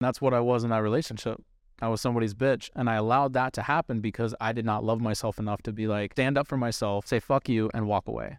That's 0.00 0.20
what 0.20 0.34
I 0.34 0.40
was 0.40 0.64
in 0.64 0.70
that 0.70 0.78
relationship. 0.78 1.42
I 1.82 1.88
was 1.88 2.00
somebody's 2.00 2.34
bitch. 2.34 2.70
And 2.74 2.88
I 2.88 2.96
allowed 2.96 3.32
that 3.34 3.52
to 3.54 3.62
happen 3.62 4.00
because 4.00 4.34
I 4.40 4.52
did 4.52 4.64
not 4.64 4.84
love 4.84 5.00
myself 5.00 5.38
enough 5.38 5.62
to 5.62 5.72
be 5.72 5.86
like, 5.86 6.12
stand 6.12 6.38
up 6.38 6.46
for 6.46 6.56
myself, 6.56 7.06
say 7.06 7.20
fuck 7.20 7.48
you, 7.48 7.70
and 7.74 7.86
walk 7.86 8.08
away. 8.08 8.38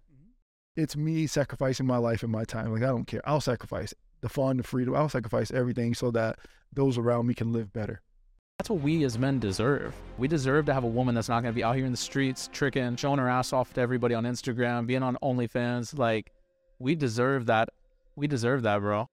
It's 0.75 0.95
me 0.95 1.27
sacrificing 1.27 1.85
my 1.85 1.97
life 1.97 2.23
and 2.23 2.31
my 2.31 2.45
time. 2.45 2.71
Like, 2.71 2.83
I 2.83 2.87
don't 2.87 3.05
care. 3.05 3.21
I'll 3.25 3.41
sacrifice 3.41 3.93
the 4.21 4.29
fun, 4.29 4.57
the 4.57 4.63
freedom. 4.63 4.95
I'll 4.95 5.09
sacrifice 5.09 5.51
everything 5.51 5.93
so 5.93 6.11
that 6.11 6.39
those 6.73 6.97
around 6.97 7.27
me 7.27 7.33
can 7.33 7.51
live 7.51 7.73
better. 7.73 8.01
That's 8.57 8.69
what 8.69 8.81
we 8.81 9.03
as 9.03 9.17
men 9.17 9.39
deserve. 9.39 9.95
We 10.17 10.27
deserve 10.27 10.67
to 10.67 10.73
have 10.73 10.83
a 10.83 10.87
woman 10.87 11.15
that's 11.15 11.29
not 11.29 11.41
going 11.41 11.51
to 11.51 11.55
be 11.55 11.63
out 11.63 11.75
here 11.75 11.85
in 11.85 11.91
the 11.91 11.97
streets, 11.97 12.47
tricking, 12.53 12.95
showing 12.95 13.17
her 13.19 13.27
ass 13.27 13.53
off 13.53 13.73
to 13.73 13.81
everybody 13.81 14.13
on 14.13 14.23
Instagram, 14.23 14.85
being 14.85 15.03
on 15.03 15.17
OnlyFans. 15.23 15.97
Like, 15.97 16.31
we 16.77 16.95
deserve 16.95 17.47
that. 17.47 17.69
We 18.15 18.27
deserve 18.27 18.61
that, 18.63 18.79
bro. 18.79 19.09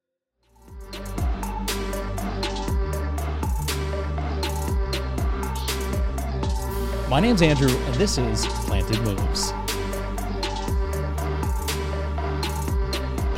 My 7.09 7.21
name's 7.21 7.41
Andrew, 7.41 7.75
and 7.75 7.95
this 7.95 8.19
is 8.19 8.45
Planted 8.45 9.01
Moves. 9.01 9.53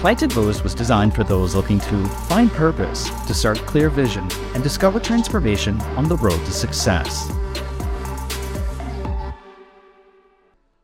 Planted 0.01 0.34
Moves 0.34 0.65
was 0.65 0.74
designed 0.74 1.15
for 1.15 1.23
those 1.23 1.55
looking 1.55 1.78
to 1.78 2.05
find 2.27 2.51
purpose, 2.51 3.09
discern 3.28 3.55
clear 3.55 3.88
vision, 3.88 4.28
and 4.55 4.64
discover 4.64 4.98
transformation 4.98 5.80
on 5.97 6.09
the 6.09 6.16
road 6.16 6.45
to 6.47 6.51
success. 6.51 7.30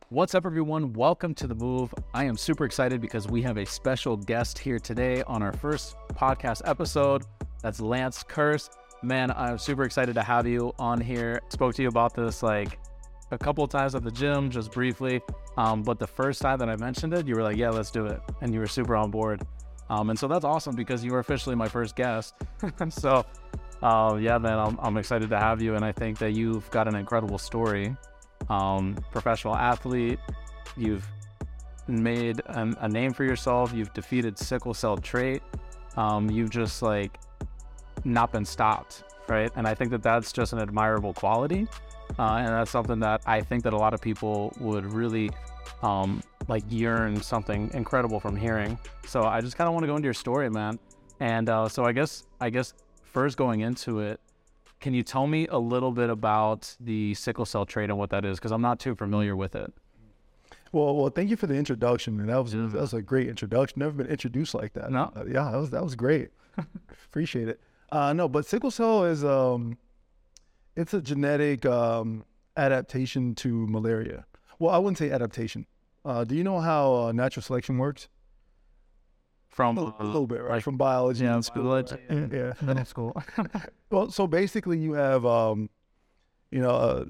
What's 0.07 0.33
up, 0.33 0.45
everyone? 0.45 0.93
Welcome 0.93 1.33
to 1.35 1.47
The 1.47 1.55
Move. 1.55 1.93
I 2.13 2.23
am 2.23 2.37
super 2.37 2.63
excited 2.63 3.01
because 3.01 3.27
we 3.27 3.41
have 3.41 3.57
a 3.57 3.65
special 3.65 4.15
guest 4.15 4.57
here 4.57 4.79
today 4.79 5.23
on 5.23 5.43
our 5.43 5.51
first 5.51 5.97
podcast 6.13 6.61
episode. 6.63 7.25
That's 7.61 7.81
Lance 7.81 8.23
Kearse 8.23 8.69
Man, 9.03 9.31
I'm 9.31 9.59
super 9.59 9.83
excited 9.83 10.15
to 10.15 10.23
have 10.23 10.47
you 10.47 10.73
on 10.79 10.99
here. 10.99 11.41
Spoke 11.49 11.75
to 11.75 11.83
you 11.83 11.87
about 11.87 12.15
this 12.15 12.41
like 12.41 12.79
a 13.31 13.37
couple 13.37 13.63
of 13.63 13.69
times 13.69 13.95
at 13.95 14.03
the 14.03 14.11
gym, 14.11 14.49
just 14.49 14.71
briefly. 14.71 15.21
Um, 15.57 15.83
but 15.83 15.99
the 15.99 16.07
first 16.07 16.41
time 16.41 16.59
that 16.59 16.69
I 16.69 16.75
mentioned 16.75 17.13
it, 17.13 17.27
you 17.27 17.35
were 17.35 17.43
like, 17.43 17.57
yeah, 17.57 17.69
let's 17.69 17.91
do 17.91 18.05
it. 18.05 18.21
And 18.41 18.53
you 18.53 18.59
were 18.59 18.67
super 18.67 18.95
on 18.95 19.11
board. 19.11 19.45
Um, 19.89 20.09
and 20.09 20.19
so 20.19 20.27
that's 20.27 20.45
awesome 20.45 20.75
because 20.75 21.03
you 21.03 21.11
were 21.11 21.19
officially 21.19 21.55
my 21.55 21.67
first 21.67 21.95
guest. 21.95 22.35
so, 22.89 23.25
uh, 23.81 24.17
yeah, 24.19 24.37
man, 24.37 24.59
I'm, 24.59 24.79
I'm 24.81 24.97
excited 24.97 25.29
to 25.29 25.39
have 25.39 25.61
you. 25.61 25.75
And 25.75 25.83
I 25.83 25.91
think 25.91 26.17
that 26.19 26.31
you've 26.31 26.69
got 26.71 26.87
an 26.87 26.95
incredible 26.95 27.37
story. 27.37 27.95
Um, 28.49 28.95
professional 29.11 29.55
athlete, 29.55 30.19
you've 30.75 31.05
made 31.87 32.41
an, 32.47 32.75
a 32.79 32.87
name 32.87 33.13
for 33.13 33.23
yourself, 33.23 33.73
you've 33.73 33.93
defeated 33.93 34.37
sickle 34.37 34.73
cell 34.73 34.97
trait, 34.97 35.41
um, 35.95 36.29
you've 36.29 36.49
just 36.49 36.81
like 36.81 37.17
not 38.03 38.31
been 38.31 38.45
stopped, 38.45 39.03
right? 39.27 39.51
And 39.55 39.67
I 39.67 39.73
think 39.73 39.91
that 39.91 40.03
that's 40.03 40.31
just 40.31 40.53
an 40.53 40.59
admirable 40.59 41.13
quality. 41.13 41.67
Uh, 42.17 42.37
and 42.39 42.47
that's 42.47 42.71
something 42.71 42.99
that 42.99 43.21
I 43.25 43.41
think 43.41 43.63
that 43.63 43.73
a 43.73 43.77
lot 43.77 43.93
of 43.93 44.01
people 44.01 44.53
would 44.59 44.85
really 44.85 45.29
um, 45.81 46.21
like 46.47 46.63
yearn 46.69 47.21
something 47.21 47.69
incredible 47.73 48.19
from 48.19 48.35
hearing. 48.35 48.77
So 49.05 49.23
I 49.23 49.41
just 49.41 49.57
kind 49.57 49.67
of 49.67 49.73
want 49.73 49.83
to 49.83 49.87
go 49.87 49.95
into 49.95 50.05
your 50.07 50.13
story, 50.13 50.49
man. 50.49 50.79
And 51.19 51.49
uh, 51.49 51.67
so 51.67 51.83
I 51.83 51.91
guess 51.91 52.25
I 52.39 52.49
guess 52.49 52.73
first 53.03 53.37
going 53.37 53.61
into 53.61 53.99
it, 53.99 54.19
can 54.79 54.93
you 54.93 55.03
tell 55.03 55.27
me 55.27 55.47
a 55.47 55.57
little 55.57 55.91
bit 55.91 56.09
about 56.09 56.75
the 56.79 57.13
sickle 57.15 57.45
cell 57.45 57.65
trait 57.65 57.89
and 57.89 57.97
what 57.97 58.09
that 58.11 58.25
is? 58.25 58.37
Because 58.37 58.51
I'm 58.51 58.61
not 58.61 58.79
too 58.79 58.95
familiar 58.95 59.35
with 59.35 59.55
it. 59.55 59.73
Well, 60.71 60.95
well, 60.95 61.09
thank 61.09 61.29
you 61.29 61.37
for 61.37 61.47
the 61.47 61.55
introduction, 61.55 62.17
man. 62.17 62.27
That 62.27 62.43
was 62.43 62.51
that 62.51 62.73
was 62.73 62.93
a 62.93 63.01
great 63.01 63.29
introduction. 63.29 63.79
Never 63.79 64.03
been 64.03 64.07
introduced 64.07 64.53
like 64.53 64.73
that. 64.73 64.91
No. 64.91 65.11
Uh, 65.15 65.23
yeah, 65.25 65.51
that 65.51 65.57
was 65.57 65.69
that 65.71 65.83
was 65.83 65.95
great. 65.95 66.29
Appreciate 67.05 67.47
it. 67.47 67.59
Uh, 67.91 68.13
no, 68.13 68.27
but 68.27 68.45
sickle 68.45 68.71
cell 68.71 69.05
is 69.05 69.23
um, 69.23 69.77
it's 70.77 70.93
a 70.93 71.01
genetic 71.01 71.65
um, 71.65 72.23
adaptation 72.55 73.35
to 73.35 73.67
malaria. 73.67 74.25
Well, 74.59 74.73
I 74.73 74.77
wouldn't 74.77 74.97
say 74.97 75.11
adaptation. 75.11 75.65
Uh, 76.05 76.23
do 76.23 76.35
you 76.35 76.43
know 76.43 76.59
how 76.61 76.93
uh, 76.95 77.11
natural 77.11 77.43
selection 77.43 77.77
works? 77.77 78.07
From 79.49 79.77
A 79.77 79.81
little, 79.81 79.95
a 79.99 80.03
little 80.05 80.27
bit, 80.27 80.43
right? 80.43 80.61
From 80.61 80.77
biology. 80.77 81.23
yeah, 81.25 81.35
in 81.35 81.41
school, 81.43 81.63
biology, 81.63 81.97
right? 82.09 82.31
Yeah. 82.31 82.53
middle 82.61 82.85
school. 82.85 83.21
Well, 83.89 84.11
so 84.11 84.27
basically, 84.27 84.77
you 84.77 84.93
have, 84.93 85.25
um, 85.25 85.69
you 86.51 86.59
know, 86.61 86.69
a, 86.69 87.05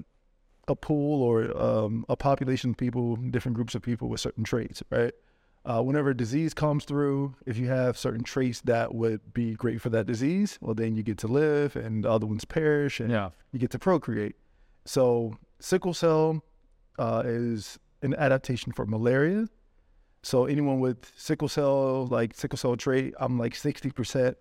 a 0.68 0.74
pool 0.76 1.22
or 1.22 1.56
um, 1.60 2.04
a 2.08 2.16
population 2.16 2.70
of 2.70 2.76
people, 2.76 3.16
different 3.16 3.56
groups 3.56 3.74
of 3.74 3.82
people 3.82 4.08
with 4.08 4.20
certain 4.20 4.44
traits, 4.44 4.82
right? 4.90 5.12
Uh, 5.64 5.82
whenever 5.82 6.10
a 6.10 6.16
disease 6.16 6.54
comes 6.54 6.84
through, 6.84 7.34
if 7.44 7.58
you 7.58 7.68
have 7.68 7.98
certain 7.98 8.22
traits 8.22 8.60
that 8.62 8.94
would 8.94 9.34
be 9.34 9.54
great 9.54 9.80
for 9.80 9.90
that 9.90 10.06
disease, 10.06 10.58
well, 10.60 10.74
then 10.74 10.94
you 10.94 11.02
get 11.02 11.18
to 11.18 11.26
live, 11.26 11.76
and 11.76 12.04
the 12.04 12.10
other 12.10 12.26
ones 12.26 12.44
perish, 12.44 13.00
and 13.00 13.10
yeah. 13.10 13.30
you 13.52 13.58
get 13.58 13.70
to 13.70 13.78
procreate. 13.78 14.36
So 14.86 15.36
sickle 15.60 15.92
cell 15.92 16.42
uh, 16.98 17.22
is 17.26 17.78
an 18.02 18.14
adaptation 18.14 18.72
for 18.72 18.86
malaria. 18.86 19.48
So 20.22 20.46
anyone 20.46 20.80
with 20.80 21.12
sickle 21.16 21.48
cell, 21.48 22.06
like 22.06 22.34
sickle 22.34 22.56
cell 22.56 22.76
trait, 22.76 23.14
I'm 23.20 23.38
like 23.38 23.54
60% 23.54 24.34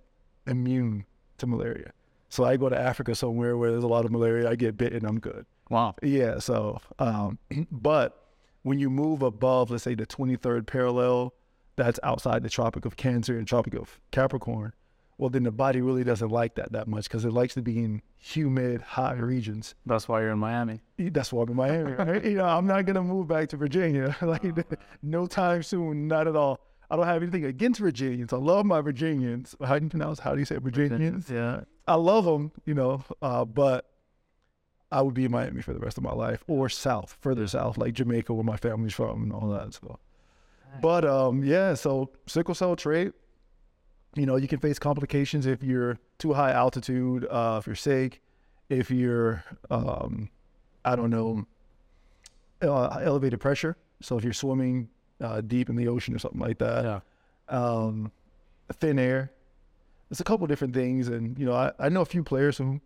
immune 0.48 1.06
to 1.38 1.48
malaria. 1.48 1.92
So 2.30 2.44
I 2.44 2.58
go 2.58 2.70
to 2.70 2.78
Africa 2.78 3.16
somewhere 3.16 3.58
where 3.58 3.72
there's 3.72 3.84
a 3.84 3.88
lot 3.88 4.06
of 4.06 4.12
malaria, 4.12 4.50
I 4.50 4.56
get 4.56 4.78
bitten, 4.78 5.06
I'm 5.06 5.20
good. 5.20 5.46
Wow. 5.70 5.96
Yeah. 6.02 6.40
So, 6.40 6.80
um, 7.00 7.38
but 7.72 8.27
when 8.68 8.80
you 8.80 8.90
move 8.90 9.22
above, 9.22 9.72
let's 9.72 9.86
say 9.86 9.96
the 9.96 10.06
23rd 10.06 10.68
parallel, 10.68 11.34
that's 11.78 12.02
outside 12.04 12.44
the 12.44 12.50
Tropic 12.50 12.84
of 12.84 12.98
Cancer 12.98 13.38
and 13.38 13.48
Tropic 13.48 13.74
of 13.74 14.02
Capricorn. 14.12 14.74
Well, 15.18 15.30
then 15.30 15.44
the 15.44 15.54
body 15.54 15.80
really 15.80 16.04
doesn't 16.04 16.30
like 16.30 16.56
that 16.56 16.74
that 16.74 16.86
much 16.86 17.06
because 17.06 17.24
it 17.24 17.32
likes 17.32 17.54
to 17.54 17.62
be 17.62 17.80
in 17.80 18.02
humid, 18.18 18.82
hot 18.82 19.18
regions. 19.20 19.74
That's 19.86 20.10
why 20.10 20.20
you're 20.20 20.32
in 20.32 20.40
Miami. 20.40 20.82
That's 20.98 21.32
why 21.32 21.44
I'm 21.44 21.50
in 21.50 21.56
Miami. 21.56 21.92
Right? 21.94 22.24
you 22.26 22.36
know, 22.36 22.46
I'm 22.46 22.68
not 22.68 22.86
gonna 22.86 23.02
move 23.02 23.30
back 23.30 23.48
to 23.50 23.58
Virginia. 23.58 24.16
like, 24.22 24.44
no 25.02 25.28
time 25.28 25.64
soon, 25.64 26.10
not 26.10 26.28
at 26.28 26.36
all. 26.36 26.60
I 26.92 26.98
don't 26.98 27.06
have 27.06 27.24
anything 27.24 27.46
against 27.46 27.80
Virginians. 27.80 28.34
I 28.34 28.38
love 28.38 28.66
my 28.66 28.82
Virginians. 28.82 29.56
How 29.64 29.80
do 29.80 29.86
you 29.86 29.90
pronounce? 29.90 30.20
How 30.20 30.34
do 30.34 30.40
you 30.40 30.46
say 30.46 30.58
Virginians? 30.58 31.30
Yeah. 31.30 31.62
I 31.88 31.96
love 31.96 32.26
them, 32.26 32.52
you 32.66 32.74
know, 32.74 33.04
uh, 33.22 33.46
but 33.46 33.90
I 34.92 35.02
would 35.02 35.14
be 35.14 35.26
in 35.26 35.32
Miami 35.32 35.62
for 35.62 35.74
the 35.74 35.80
rest 35.80 35.98
of 35.98 36.04
my 36.04 36.14
life 36.14 36.44
or 36.48 36.70
south, 36.70 37.18
further 37.22 37.46
south, 37.48 37.78
like 37.78 37.94
Jamaica, 37.94 38.34
where 38.34 38.44
my 38.44 38.58
family's 38.58 38.94
from 38.94 39.24
and 39.24 39.34
all 39.34 39.50
that. 39.50 39.74
So, 39.74 40.00
but 40.82 41.04
um, 41.04 41.44
yeah, 41.44 41.74
so 41.74 42.10
sickle 42.26 42.56
cell 42.56 42.76
trait, 42.76 43.12
you 44.16 44.26
know, 44.26 44.38
you 44.38 44.48
can 44.48 44.60
face 44.60 44.80
complications 44.80 45.46
if 45.46 45.62
you're 45.62 45.98
too 46.20 46.34
high 46.34 46.52
altitude, 46.52 47.26
uh, 47.30 47.58
if 47.60 47.68
you're 47.68 47.76
sick, 47.76 48.22
if 48.70 48.90
you're, 48.90 49.44
um, 49.70 50.30
I 50.86 50.96
don't 50.96 51.10
know, 51.10 51.46
uh, 52.62 53.00
elevated 53.04 53.40
pressure. 53.40 53.76
So 54.02 54.18
if 54.18 54.24
you're 54.24 54.34
swimming 54.34 54.90
uh, 55.22 55.42
deep 55.42 55.70
in 55.70 55.76
the 55.76 55.88
ocean 55.88 56.16
or 56.16 56.20
something 56.20 56.40
like 56.40 56.60
that, 56.60 56.84
Yeah. 56.86 57.00
um, 57.50 58.12
thin 58.74 59.00
air. 59.00 59.32
There's 60.10 60.22
a 60.22 60.24
couple 60.24 60.48
different 60.48 60.74
things, 60.74 61.10
and 61.10 61.38
you 61.38 61.46
know, 61.46 61.54
I, 61.54 61.72
I 61.80 61.90
know 61.90 62.02
a 62.02 62.06
few 62.06 62.24
players 62.24 62.58
who, 62.58 62.80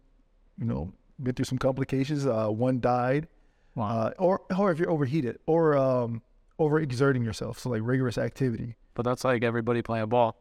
you 0.58 0.66
know, 0.66 0.92
been 1.24 1.36
through 1.36 1.46
some 1.46 1.58
complications. 1.58 2.26
Uh, 2.26 2.48
one 2.50 2.80
died, 2.80 3.28
Wow. 3.76 3.88
uh, 3.88 4.12
or 4.20 4.42
or 4.58 4.72
if 4.72 4.80
you're 4.80 4.90
overheated 4.92 5.40
or 5.46 5.78
um, 5.78 6.22
overexerting 6.60 7.24
yourself, 7.24 7.60
so 7.60 7.70
like 7.70 7.82
rigorous 7.84 8.18
activity, 8.18 8.76
but 8.94 9.04
that's 9.04 9.24
like 9.24 9.44
everybody 9.44 9.82
playing 9.82 10.08
ball. 10.10 10.36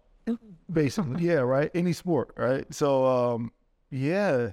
basically. 0.72 1.22
yeah, 1.24 1.34
right. 1.40 1.70
Any 1.74 1.92
sport, 1.92 2.32
right? 2.36 2.72
So 2.74 3.06
um, 3.06 3.52
yeah, 3.90 4.50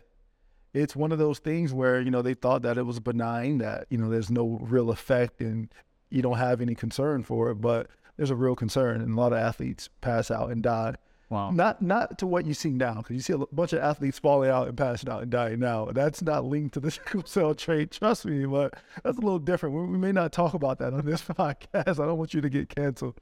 it's 0.74 0.96
one 0.96 1.12
of 1.12 1.20
those 1.20 1.40
things 1.40 1.74
where 1.74 2.00
you 2.02 2.12
know 2.12 2.22
they 2.22 2.34
thought 2.34 2.62
that 2.64 2.78
it 2.78 2.84
was 2.84 3.00
benign, 3.00 3.58
that 3.60 3.88
you 3.90 3.98
know 3.98 4.10
there's 4.10 4.30
no 4.32 4.60
real 4.62 4.90
effect, 4.92 5.42
and 5.42 5.70
you 6.10 6.22
don't 6.22 6.38
have 6.38 6.62
any 6.62 6.76
concern 6.76 7.24
for 7.24 7.50
it, 7.52 7.56
but 7.56 7.88
there's 8.16 8.30
a 8.32 8.36
real 8.36 8.56
concern, 8.56 9.02
and 9.02 9.14
a 9.18 9.20
lot 9.20 9.34
of 9.34 9.40
athletes 9.40 9.90
pass 10.02 10.32
out 10.32 10.52
and 10.52 10.64
die. 10.64 10.96
Wow. 11.30 11.52
Not 11.52 11.82
not 11.82 12.18
to 12.20 12.28
what 12.28 12.46
you 12.46 12.54
see 12.54 12.70
now, 12.70 12.96
because 12.96 13.16
you 13.16 13.22
see 13.22 13.34
a 13.34 13.38
bunch 13.38 13.74
of 13.74 13.80
athletes 13.80 14.18
falling 14.18 14.50
out 14.50 14.70
and 14.70 14.78
passing 14.78 15.10
out 15.10 15.24
and 15.24 15.32
dying 15.32 15.60
now. 15.60 15.86
That's 15.86 16.22
not 16.22 16.46
linked 16.46 16.74
to 16.76 16.80
the 16.80 16.92
sickle 16.92 17.24
cell 17.26 17.54
trait, 17.54 17.92
trust 17.92 18.26
me. 18.26 18.46
But 18.46 18.76
that's 19.04 19.18
a 19.18 19.22
little 19.22 19.40
different. 19.40 19.76
We, 19.76 19.82
we 19.88 19.98
may 19.98 20.14
not 20.14 20.32
talk 20.32 20.54
about 20.54 20.80
that 20.80 20.94
on 20.94 21.06
this 21.06 21.22
podcast. 21.24 22.02
I 22.02 22.06
don't 22.06 22.18
want 22.18 22.34
you 22.34 22.42
to 22.42 22.50
get 22.50 22.70
canceled. 22.74 23.20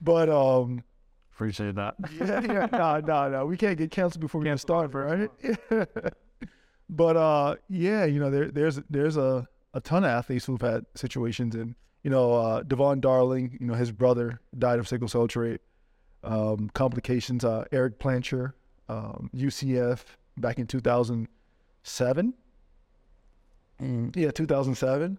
But 0.00 0.28
um, 0.28 0.84
Appreciate 1.38 1.76
that. 1.76 1.94
yeah, 2.20 2.40
yeah, 2.40 2.66
no, 2.72 2.98
no, 2.98 3.30
no, 3.30 3.46
we 3.46 3.56
can't 3.56 3.78
get 3.78 3.92
canceled 3.92 4.20
before 4.20 4.40
we 4.40 4.46
get 4.46 4.58
started, 4.58 4.92
right? 4.92 5.30
but 6.90 7.16
uh, 7.16 7.54
yeah, 7.68 8.04
you 8.04 8.18
know, 8.18 8.28
there, 8.28 8.50
there's 8.50 8.80
there's 8.90 9.16
a, 9.16 9.46
a 9.72 9.80
ton 9.80 10.02
of 10.02 10.10
athletes 10.10 10.46
who've 10.46 10.60
had 10.60 10.84
situations, 10.96 11.54
and 11.54 11.76
you 12.02 12.10
know, 12.10 12.32
uh, 12.32 12.62
Devon 12.64 12.98
Darling, 12.98 13.56
you 13.60 13.66
know, 13.66 13.74
his 13.74 13.92
brother 13.92 14.40
died 14.58 14.80
of 14.80 14.88
sickle 14.88 15.06
cell 15.06 15.28
trait 15.28 15.60
um, 16.24 16.70
complications. 16.74 17.44
Uh, 17.44 17.64
Ereck 17.72 17.96
Plancher, 17.96 18.52
um, 18.88 19.30
UCF, 19.34 20.04
back 20.36 20.58
in 20.58 20.66
2007. 20.66 22.34
Yeah, 24.14 24.30
2007. 24.30 25.18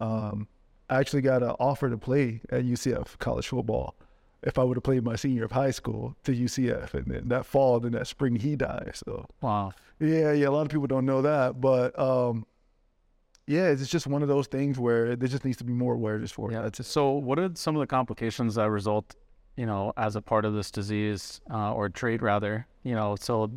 Um, 0.00 0.48
I 0.90 0.98
actually 0.98 1.22
got 1.22 1.42
an 1.42 1.50
offer 1.60 1.88
to 1.88 1.96
play 1.96 2.40
at 2.50 2.64
UCF 2.64 3.18
college 3.18 3.46
football. 3.48 3.94
if 4.42 4.58
I 4.58 4.64
would 4.64 4.76
have 4.76 4.82
played 4.82 5.04
my 5.04 5.14
senior 5.14 5.44
of 5.44 5.52
high 5.52 5.70
school 5.70 6.16
to 6.24 6.32
UCF, 6.32 6.94
and 6.94 7.06
then 7.06 7.28
that 7.28 7.46
fall, 7.46 7.78
then 7.78 7.92
that 7.92 8.08
spring 8.08 8.34
he 8.34 8.56
died. 8.56 8.90
So 8.94 9.24
Wow. 9.40 9.72
yeah, 10.00 10.32
yeah, 10.32 10.48
a 10.48 10.50
lot 10.50 10.62
of 10.62 10.68
people 10.68 10.88
don't 10.88 11.06
know 11.06 11.22
that, 11.22 11.60
but 11.60 11.96
um, 11.96 12.44
yeah, 13.46 13.68
it's 13.68 13.86
just 13.86 14.08
one 14.08 14.20
of 14.20 14.26
those 14.28 14.48
things 14.48 14.80
where 14.80 15.14
there 15.14 15.28
just 15.28 15.44
needs 15.44 15.58
to 15.58 15.64
be 15.64 15.72
more 15.72 15.94
awareness 15.94 16.32
for 16.32 16.50
it. 16.50 16.54
Yeah. 16.54 16.62
That's 16.62 16.80
it. 16.80 16.86
So, 16.86 17.12
what 17.12 17.38
are 17.38 17.50
some 17.54 17.76
of 17.76 17.80
the 17.80 17.86
complications 17.86 18.56
that 18.56 18.68
result, 18.68 19.14
you 19.56 19.66
know, 19.66 19.92
as 19.96 20.16
a 20.16 20.22
part 20.22 20.44
of 20.44 20.54
this 20.54 20.70
disease 20.70 21.40
uh, 21.50 21.72
or 21.72 21.88
trait, 21.88 22.22
rather? 22.22 22.66
You 22.82 22.94
know, 22.94 23.16
so, 23.18 23.50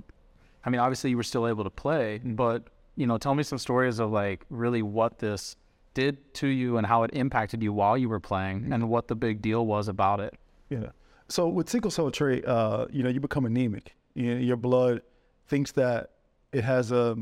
I 0.65 0.69
mean, 0.69 0.79
obviously 0.79 1.09
you 1.09 1.17
were 1.17 1.23
still 1.23 1.47
able 1.47 1.63
to 1.63 1.69
play, 1.69 2.19
but 2.23 2.63
you 2.95 3.07
know, 3.07 3.17
tell 3.17 3.35
me 3.35 3.43
some 3.43 3.57
stories 3.57 3.99
of 3.99 4.11
like 4.11 4.45
really 4.49 4.81
what 4.81 5.19
this 5.19 5.55
did 5.93 6.33
to 6.35 6.47
you 6.47 6.77
and 6.77 6.85
how 6.85 7.03
it 7.03 7.11
impacted 7.13 7.63
you 7.63 7.73
while 7.73 7.97
you 7.97 8.09
were 8.09 8.19
playing, 8.19 8.71
and 8.71 8.89
what 8.89 9.07
the 9.07 9.15
big 9.15 9.41
deal 9.41 9.65
was 9.65 9.87
about 9.87 10.19
it. 10.19 10.33
Yeah. 10.69 10.89
So 11.27 11.47
with 11.47 11.69
sickle 11.69 11.91
cell 11.91 12.11
trait, 12.11 12.45
uh, 12.45 12.85
you 12.91 13.01
know, 13.01 13.09
you 13.09 13.19
become 13.19 13.45
anemic. 13.45 13.95
You 14.13 14.33
your 14.35 14.57
blood 14.57 15.01
thinks 15.47 15.71
that 15.73 16.11
it 16.51 16.63
has 16.63 16.91
a 16.91 17.17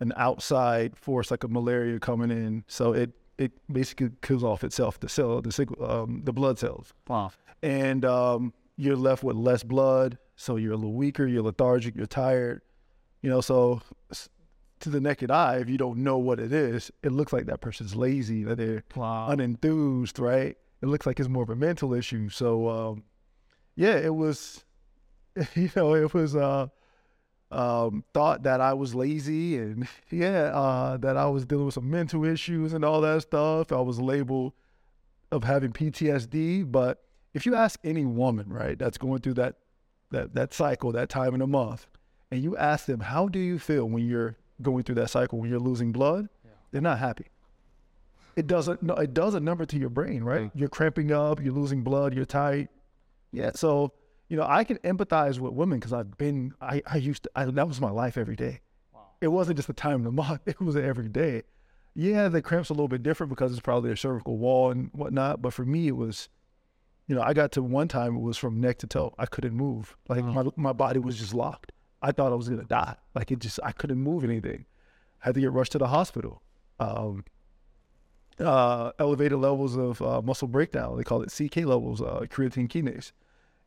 an 0.00 0.12
outside 0.16 0.96
force 0.96 1.30
like 1.30 1.44
a 1.44 1.48
malaria 1.48 1.98
coming 1.98 2.30
in, 2.30 2.64
so 2.66 2.92
it 2.92 3.12
it 3.38 3.52
basically 3.72 4.10
kills 4.22 4.44
off 4.44 4.62
itself, 4.64 5.00
the 5.00 5.08
cell, 5.08 5.40
the 5.42 5.66
um, 5.80 6.22
the 6.24 6.32
blood 6.32 6.58
cells, 6.58 6.92
Wow. 7.08 7.32
and 7.62 8.04
um, 8.04 8.52
you're 8.76 8.96
left 8.96 9.22
with 9.24 9.36
less 9.36 9.62
blood. 9.62 10.18
So 10.36 10.56
you're 10.56 10.72
a 10.72 10.76
little 10.76 10.94
weaker, 10.94 11.26
you're 11.26 11.42
lethargic, 11.42 11.94
you're 11.96 12.06
tired. 12.06 12.60
You 13.22 13.30
know, 13.30 13.40
so 13.40 13.80
to 14.80 14.88
the 14.90 15.00
naked 15.00 15.30
eye, 15.30 15.58
if 15.58 15.68
you 15.70 15.78
don't 15.78 15.98
know 15.98 16.18
what 16.18 16.38
it 16.40 16.52
is, 16.52 16.90
it 17.02 17.12
looks 17.12 17.32
like 17.32 17.46
that 17.46 17.60
person's 17.60 17.94
lazy, 17.94 18.42
that 18.44 18.56
they're 18.58 18.82
Wow. 18.96 19.28
unenthused, 19.30 20.18
right? 20.20 20.56
It 20.82 20.86
looks 20.86 21.06
like 21.06 21.18
it's 21.20 21.28
more 21.28 21.42
of 21.44 21.50
a 21.50 21.56
mental 21.56 21.94
issue. 21.94 22.28
So, 22.28 22.68
um, 22.68 23.04
yeah, 23.76 23.96
it 23.96 24.14
was, 24.14 24.64
you 25.54 25.70
know, 25.74 25.94
it 25.94 26.12
was 26.12 26.34
uh, 26.36 26.66
um, 27.50 28.04
thought 28.12 28.42
that 28.44 28.60
I 28.60 28.74
was 28.74 28.94
lazy 28.94 29.56
and 29.58 29.86
yeah, 30.10 30.50
uh, 30.54 30.96
that 30.98 31.16
I 31.16 31.26
was 31.26 31.44
dealing 31.44 31.66
with 31.66 31.74
some 31.74 31.90
mental 31.90 32.24
issues 32.24 32.72
and 32.72 32.84
all 32.84 33.00
that 33.02 33.22
stuff. 33.22 33.72
I 33.72 33.80
was 33.80 34.00
labeled 34.00 34.52
of 35.30 35.44
having 35.44 35.72
PTSD. 35.72 36.70
But 36.70 37.02
if 37.32 37.46
you 37.46 37.54
ask 37.54 37.78
any 37.84 38.04
woman, 38.04 38.48
right, 38.48 38.78
that's 38.78 38.98
going 38.98 39.20
through 39.20 39.34
that 39.34 39.56
that 40.10 40.34
that 40.34 40.54
cycle, 40.54 40.92
that 40.92 41.08
time 41.08 41.34
in 41.34 41.40
a 41.40 41.46
month, 41.46 41.86
and 42.30 42.42
you 42.42 42.56
ask 42.56 42.86
them, 42.86 43.00
how 43.00 43.28
do 43.28 43.38
you 43.38 43.58
feel 43.58 43.88
when 43.88 44.06
you're 44.06 44.36
going 44.62 44.84
through 44.84 44.96
that 44.96 45.10
cycle, 45.10 45.38
when 45.38 45.50
you're 45.50 45.58
losing 45.58 45.92
blood? 45.92 46.28
They're 46.72 46.82
not 46.82 46.98
happy 46.98 47.26
it 48.36 48.46
doesn't 48.46 48.82
no 48.82 48.94
it 48.94 49.14
does 49.14 49.34
a 49.34 49.40
number 49.40 49.64
to 49.64 49.78
your 49.78 49.88
brain 49.88 50.22
right 50.22 50.50
you're 50.54 50.68
cramping 50.68 51.12
up 51.12 51.40
you're 51.40 51.52
losing 51.52 51.82
blood 51.82 52.14
you're 52.14 52.24
tight 52.24 52.68
yeah 53.32 53.50
so 53.54 53.92
you 54.28 54.36
know 54.36 54.46
i 54.48 54.64
can 54.64 54.78
empathize 54.78 55.38
with 55.38 55.52
women 55.52 55.78
because 55.78 55.92
i've 55.92 56.16
been 56.16 56.52
i 56.60 56.82
i 56.86 56.96
used 56.96 57.24
to 57.24 57.30
I, 57.36 57.44
that 57.44 57.68
was 57.68 57.80
my 57.80 57.90
life 57.90 58.16
every 58.16 58.36
day. 58.36 58.60
It 59.20 59.28
wasn't 59.28 59.56
just 59.56 59.68
a 59.68 59.72
time 59.72 59.96
in 59.96 60.04
the 60.04 60.12
month 60.12 60.42
it 60.46 60.60
was 60.60 60.76
every 60.76 61.08
day. 61.08 61.42
Yeah 61.94 62.28
the 62.28 62.42
cramps 62.42 62.70
a 62.70 62.72
little 62.72 62.88
bit 62.88 63.02
different 63.02 63.30
because 63.30 63.52
it's 63.52 63.60
probably 63.60 63.92
a 63.92 63.96
cervical 63.96 64.36
wall 64.38 64.70
and 64.70 64.90
whatnot 64.92 65.40
but 65.42 65.52
for 65.52 65.64
me 65.64 65.88
it 65.88 65.96
was 65.96 66.28
you 67.06 67.14
know 67.14 67.22
i 67.22 67.32
got 67.32 67.52
to 67.52 67.62
one 67.62 67.88
time 67.88 68.16
it 68.16 68.20
was 68.20 68.36
from 68.36 68.60
neck 68.60 68.78
to 68.78 68.86
toe. 68.86 69.14
I 69.18 69.26
couldn't 69.26 69.54
move. 69.54 69.96
Like 70.08 70.24
my, 70.24 70.44
my 70.56 70.72
body 70.72 70.98
was 70.98 71.18
just 71.18 71.34
locked. 71.34 71.72
I 72.02 72.12
thought 72.12 72.32
i 72.32 72.34
was 72.34 72.48
going 72.48 72.60
to 72.60 72.66
die. 72.66 72.96
Like 73.14 73.30
it 73.30 73.38
just 73.38 73.60
i 73.62 73.72
couldn't 73.72 73.98
move 73.98 74.24
anything. 74.24 74.66
Had 75.20 75.34
to 75.34 75.40
get 75.40 75.52
rushed 75.52 75.72
to 75.72 75.78
the 75.78 75.88
hospital. 75.88 76.42
Um, 76.80 77.24
uh, 78.38 78.92
elevated 78.98 79.38
levels 79.38 79.76
of 79.76 80.02
uh, 80.02 80.20
muscle 80.22 80.48
breakdown. 80.48 80.96
They 80.96 81.04
call 81.04 81.22
it 81.22 81.30
CK 81.30 81.58
levels, 81.58 82.02
uh, 82.02 82.26
creatine 82.28 82.68
kinase. 82.68 83.12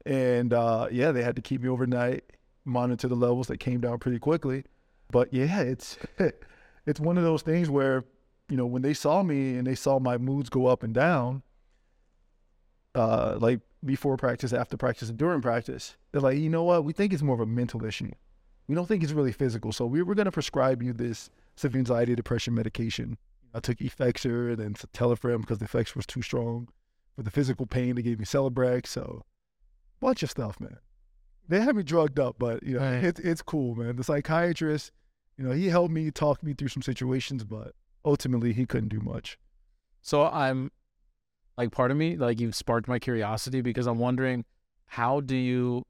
And 0.05 0.53
uh, 0.53 0.87
yeah, 0.91 1.11
they 1.11 1.23
had 1.23 1.35
to 1.35 1.41
keep 1.41 1.61
me 1.61 1.69
overnight, 1.69 2.23
monitor 2.65 3.07
the 3.07 3.15
levels. 3.15 3.47
They 3.47 3.57
came 3.57 3.81
down 3.81 3.99
pretty 3.99 4.19
quickly. 4.19 4.63
But 5.11 5.33
yeah, 5.33 5.61
it's 5.61 5.97
it's 6.85 6.99
one 6.99 7.17
of 7.17 7.23
those 7.23 7.41
things 7.41 7.69
where 7.69 8.05
you 8.49 8.57
know 8.57 8.65
when 8.65 8.81
they 8.81 8.93
saw 8.93 9.23
me 9.23 9.57
and 9.57 9.67
they 9.67 9.75
saw 9.75 9.99
my 9.99 10.17
moods 10.17 10.49
go 10.49 10.67
up 10.67 10.83
and 10.83 10.93
down, 10.93 11.43
uh, 12.95 13.37
like 13.39 13.61
before 13.85 14.17
practice, 14.17 14.53
after 14.53 14.77
practice, 14.77 15.09
and 15.09 15.17
during 15.17 15.41
practice, 15.41 15.97
they're 16.11 16.21
like, 16.21 16.37
you 16.37 16.49
know 16.49 16.63
what? 16.63 16.83
We 16.83 16.93
think 16.93 17.13
it's 17.13 17.23
more 17.23 17.35
of 17.35 17.41
a 17.41 17.45
mental 17.45 17.85
issue. 17.85 18.11
We 18.67 18.75
don't 18.75 18.85
think 18.85 19.03
it's 19.03 19.13
really 19.13 19.31
physical. 19.31 19.71
So 19.71 19.85
we, 19.85 20.01
we're 20.01 20.15
going 20.15 20.25
to 20.25 20.31
prescribe 20.31 20.83
you 20.83 20.93
this 20.93 21.29
severe 21.55 21.79
anxiety 21.79 22.15
depression 22.15 22.53
medication. 22.53 23.17
I 23.53 23.59
took 23.59 23.77
Effexor 23.77 24.49
and 24.49 24.57
then 24.57 24.73
Telefrim 24.73 25.41
because 25.41 25.59
the 25.59 25.67
Effexor 25.67 25.95
was 25.95 26.05
too 26.05 26.21
strong. 26.21 26.67
For 27.15 27.23
the 27.23 27.31
physical 27.31 27.65
pain, 27.65 27.95
they 27.95 28.01
gave 28.01 28.19
me 28.19 28.25
Celebrex. 28.25 28.87
So, 28.87 29.23
bunch 29.99 30.23
of 30.23 30.29
stuff, 30.31 30.59
man. 30.59 30.77
They 31.49 31.61
had 31.61 31.75
me 31.75 31.83
drugged 31.83 32.19
up, 32.19 32.35
but 32.37 32.63
you 32.63 32.73
know, 32.75 32.81
Right. 32.81 33.03
it's 33.03 33.19
it's 33.19 33.41
cool, 33.41 33.75
man. 33.75 33.95
The 33.95 34.03
psychiatrist, 34.03 34.91
you 35.37 35.43
know, 35.45 35.51
he 35.51 35.67
helped 35.69 35.93
me 35.93 36.11
talk 36.11 36.43
me 36.43 36.53
through 36.53 36.67
some 36.69 36.81
situations, 36.81 37.43
but 37.43 37.73
ultimately 38.03 38.53
he 38.53 38.65
couldn't 38.65 38.89
do 38.89 38.99
much. 38.99 39.37
So 40.01 40.25
I'm 40.25 40.71
like 41.57 41.71
part 41.71 41.91
of 41.91 41.97
me, 41.97 42.17
like 42.17 42.39
you've 42.39 42.55
sparked 42.55 42.87
my 42.87 42.99
curiosity 42.99 43.61
because 43.61 43.87
I'm 43.87 43.97
wondering 43.97 44.45
how 44.87 45.21
do 45.21 45.35
you 45.35 45.83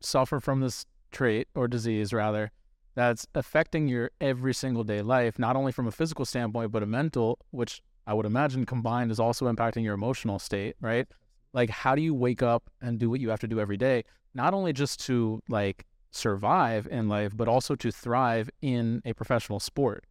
suffer 0.00 0.40
from 0.40 0.60
this 0.60 0.86
trait 1.12 1.48
or 1.54 1.68
disease 1.68 2.12
rather 2.12 2.50
that's 2.94 3.26
affecting 3.34 3.88
your 3.88 4.10
every 4.20 4.54
single 4.54 4.82
day 4.84 5.02
life, 5.02 5.38
not 5.38 5.56
only 5.56 5.72
from 5.72 5.86
a 5.86 5.90
physical 5.92 6.24
standpoint, 6.24 6.72
but 6.72 6.82
a 6.82 6.86
mental, 6.86 7.38
which 7.50 7.82
I 8.06 8.14
would 8.14 8.26
imagine 8.26 8.64
combined 8.64 9.10
is 9.10 9.20
also 9.20 9.50
impacting 9.52 9.84
your 9.84 9.94
emotional 9.94 10.38
state, 10.38 10.76
right? 10.80 11.06
Like 11.56 11.70
how 11.70 11.94
do 11.94 12.02
you 12.02 12.14
wake 12.14 12.42
up 12.42 12.70
and 12.82 12.98
do 12.98 13.08
what 13.08 13.18
you 13.18 13.30
have 13.30 13.40
to 13.40 13.48
do 13.48 13.58
every 13.58 13.78
day, 13.78 14.04
not 14.34 14.52
only 14.52 14.74
just 14.74 15.00
to 15.06 15.40
like 15.48 15.86
survive 16.10 16.86
in 16.90 17.08
life, 17.08 17.34
but 17.34 17.48
also 17.48 17.74
to 17.76 17.90
thrive 17.90 18.50
in 18.60 19.00
a 19.06 19.14
professional 19.14 19.58
sport? 19.58 20.04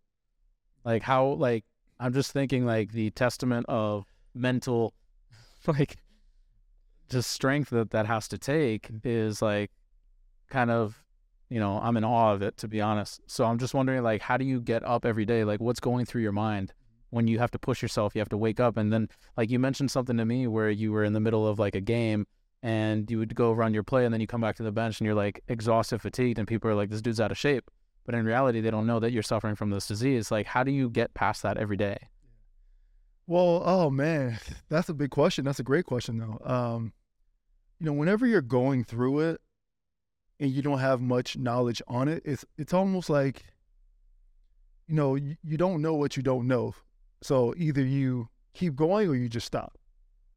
Like 0.83 1.03
how 1.03 1.27
like 1.27 1.63
I'm 1.99 2.13
just 2.13 2.31
thinking 2.31 2.65
like 2.65 2.93
the 2.93 3.11
testament 3.11 3.67
of 3.69 4.05
mental 4.33 4.95
like 5.67 5.97
just 7.09 7.29
strength 7.29 7.69
that 7.69 7.91
that 7.91 8.07
has 8.07 8.27
to 8.29 8.39
take 8.39 8.87
mm-hmm. 8.87 9.07
is 9.07 9.39
like 9.39 9.69
kind 10.49 10.71
of 10.71 11.03
you 11.49 11.59
know 11.59 11.79
I'm 11.79 11.95
in 11.95 12.03
awe 12.03 12.33
of 12.33 12.41
it 12.41 12.57
to 12.57 12.67
be 12.67 12.81
honest. 12.81 13.21
So 13.27 13.45
I'm 13.45 13.59
just 13.59 13.75
wondering 13.75 14.01
like 14.01 14.23
how 14.23 14.37
do 14.37 14.45
you 14.45 14.59
get 14.59 14.83
up 14.83 15.05
every 15.05 15.25
day? 15.25 15.43
Like 15.43 15.59
what's 15.59 15.79
going 15.79 16.05
through 16.05 16.23
your 16.23 16.31
mind 16.31 16.73
when 17.15 17.27
you 17.27 17.39
have 17.39 17.51
to 17.51 17.57
push 17.57 17.81
yourself, 17.81 18.13
you 18.13 18.19
have 18.19 18.29
to 18.29 18.37
wake 18.37 18.59
up 18.59 18.75
and 18.75 18.91
then 18.91 19.07
like 19.37 19.49
you 19.49 19.57
mentioned 19.57 19.89
something 19.89 20.17
to 20.17 20.25
me 20.25 20.47
where 20.47 20.69
you 20.69 20.91
were 20.91 21.05
in 21.05 21.13
the 21.13 21.21
middle 21.21 21.47
of 21.47 21.57
like 21.57 21.73
a 21.73 21.79
game 21.79 22.27
and 22.61 23.09
you 23.09 23.17
would 23.17 23.33
go 23.33 23.53
run 23.53 23.73
your 23.73 23.83
play 23.83 24.03
and 24.03 24.13
then 24.13 24.19
you 24.19 24.27
come 24.27 24.41
back 24.41 24.57
to 24.57 24.63
the 24.63 24.71
bench 24.71 24.99
and 24.99 25.05
you're 25.05 25.15
like 25.15 25.41
exhausted, 25.47 26.01
fatigued 26.01 26.37
and 26.37 26.45
people 26.45 26.69
are 26.69 26.75
like 26.75 26.89
this 26.89 27.01
dude's 27.01 27.21
out 27.21 27.31
of 27.31 27.37
shape. 27.37 27.71
But 28.05 28.15
in 28.15 28.25
reality 28.25 28.59
they 28.59 28.69
don't 28.69 28.85
know 28.85 28.99
that 28.99 29.13
you're 29.13 29.23
suffering 29.23 29.55
from 29.55 29.69
this 29.69 29.87
disease. 29.87 30.29
Like 30.29 30.45
how 30.45 30.63
do 30.63 30.71
you 30.71 30.89
get 30.89 31.13
past 31.13 31.41
that 31.43 31.57
every 31.57 31.77
day? 31.77 31.97
Well, 33.27 33.63
oh 33.65 33.89
man, 33.89 34.37
that's 34.69 34.89
a 34.89 34.93
big 34.93 35.11
question. 35.11 35.45
That's 35.45 35.59
a 35.59 35.63
great 35.63 35.85
question 35.85 36.17
though. 36.17 36.39
Um, 36.43 36.91
you 37.79 37.85
know, 37.85 37.93
whenever 37.93 38.27
you're 38.27 38.41
going 38.41 38.83
through 38.83 39.19
it 39.19 39.41
and 40.41 40.51
you 40.51 40.61
don't 40.61 40.79
have 40.79 40.99
much 40.99 41.37
knowledge 41.37 41.81
on 41.87 42.09
it, 42.09 42.23
it's 42.25 42.43
it's 42.57 42.73
almost 42.73 43.09
like, 43.09 43.45
you 44.89 44.95
know, 44.95 45.15
you, 45.15 45.37
you 45.43 45.55
don't 45.55 45.81
know 45.81 45.93
what 45.93 46.17
you 46.17 46.23
don't 46.23 46.45
know. 46.45 46.75
So 47.25 47.55
either 47.57 47.81
you 47.83 48.29
keep 48.53 48.75
going 48.75 49.09
or 49.09 49.15
you 49.15 49.27
just 49.27 49.47
stop. 49.47 49.79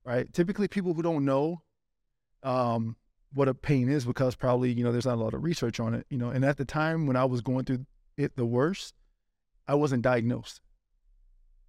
Right? 0.05 0.33
Typically 0.33 0.69
people 0.69 0.95
who 0.95 1.03
don't 1.03 1.25
know 1.27 1.61
um 2.43 2.97
what 3.35 3.47
a 3.47 3.53
pain 3.53 3.91
is 3.91 4.07
because 4.07 4.35
probably, 4.37 4.73
you 4.73 4.83
know, 4.83 4.91
there's 4.91 5.05
not 5.05 5.19
a 5.19 5.23
lot 5.23 5.35
of 5.35 5.43
research 5.45 5.81
on 5.81 5.93
it, 5.93 6.07
you 6.09 6.17
know, 6.17 6.31
and 6.31 6.47
at 6.47 6.57
the 6.57 6.65
time 6.65 7.07
when 7.07 7.15
I 7.15 7.27
was 7.27 7.43
going 7.43 7.67
through 7.67 7.85
it 8.17 8.37
the 8.37 8.47
worst, 8.47 8.95
I 9.67 9.75
wasn't 9.75 10.01
diagnosed. 10.03 10.63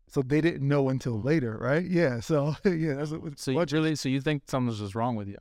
So 0.08 0.22
they 0.22 0.40
didn't 0.40 0.66
know 0.66 0.88
until 0.88 1.20
later, 1.22 1.58
right? 1.60 1.84
Yeah. 1.84 2.22
So 2.22 2.56
yeah, 2.64 2.94
that's 2.94 3.12
what, 3.12 3.38
So 3.38 3.52
you 3.52 3.66
really 3.72 3.96
so 3.96 4.08
you 4.08 4.22
think 4.22 4.44
something's 4.48 4.80
just 4.80 4.96
wrong 4.96 5.18
with 5.18 5.28
you? 5.28 5.38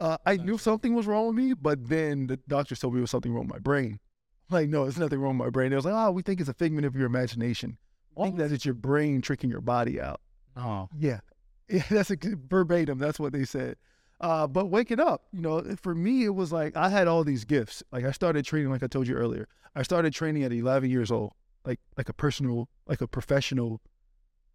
uh, 0.00 0.18
I 0.26 0.36
knew 0.36 0.58
something 0.58 0.94
was 0.94 1.06
wrong 1.06 1.28
with 1.28 1.36
me, 1.36 1.54
but 1.54 1.88
then 1.88 2.26
the 2.26 2.36
doctor 2.46 2.76
told 2.76 2.92
me 2.92 2.98
it 2.98 3.06
was 3.08 3.10
something 3.10 3.32
wrong 3.32 3.46
with 3.46 3.54
my 3.54 3.60
brain. 3.60 4.00
Like, 4.50 4.70
no, 4.70 4.84
it's 4.84 4.96
nothing 4.96 5.20
wrong 5.20 5.36
with 5.36 5.44
my 5.46 5.50
brain. 5.50 5.72
It 5.74 5.76
was 5.76 5.84
like, 5.84 5.92
oh, 5.92 6.10
we 6.10 6.22
think 6.22 6.40
it's 6.40 6.48
a 6.48 6.54
figment 6.54 6.86
of 6.86 6.96
your 6.96 7.04
imagination. 7.04 7.76
I 8.18 8.24
think 8.24 8.36
that 8.38 8.52
it's 8.52 8.64
your 8.64 8.74
brain 8.74 9.20
tricking 9.20 9.50
your 9.50 9.60
body 9.60 10.00
out. 10.00 10.20
Oh, 10.56 10.88
Yeah, 10.98 11.20
yeah 11.68 11.84
that's 11.90 12.10
a, 12.10 12.16
verbatim. 12.16 12.98
That's 12.98 13.20
what 13.20 13.32
they 13.32 13.44
said. 13.44 13.76
Uh, 14.20 14.48
but 14.48 14.66
waking 14.66 14.98
up, 14.98 15.26
you 15.32 15.40
know, 15.40 15.62
for 15.80 15.94
me, 15.94 16.24
it 16.24 16.34
was 16.34 16.52
like 16.52 16.76
I 16.76 16.88
had 16.88 17.06
all 17.06 17.22
these 17.22 17.44
gifts. 17.44 17.82
Like 17.92 18.04
I 18.04 18.10
started 18.10 18.44
training, 18.44 18.70
like 18.70 18.82
I 18.82 18.88
told 18.88 19.06
you 19.06 19.14
earlier. 19.14 19.46
I 19.76 19.82
started 19.82 20.12
training 20.12 20.42
at 20.42 20.52
11 20.52 20.90
years 20.90 21.10
old, 21.10 21.32
like 21.64 21.78
like 21.96 22.08
a 22.08 22.12
personal, 22.12 22.68
like 22.86 23.00
a 23.00 23.06
professional, 23.06 23.80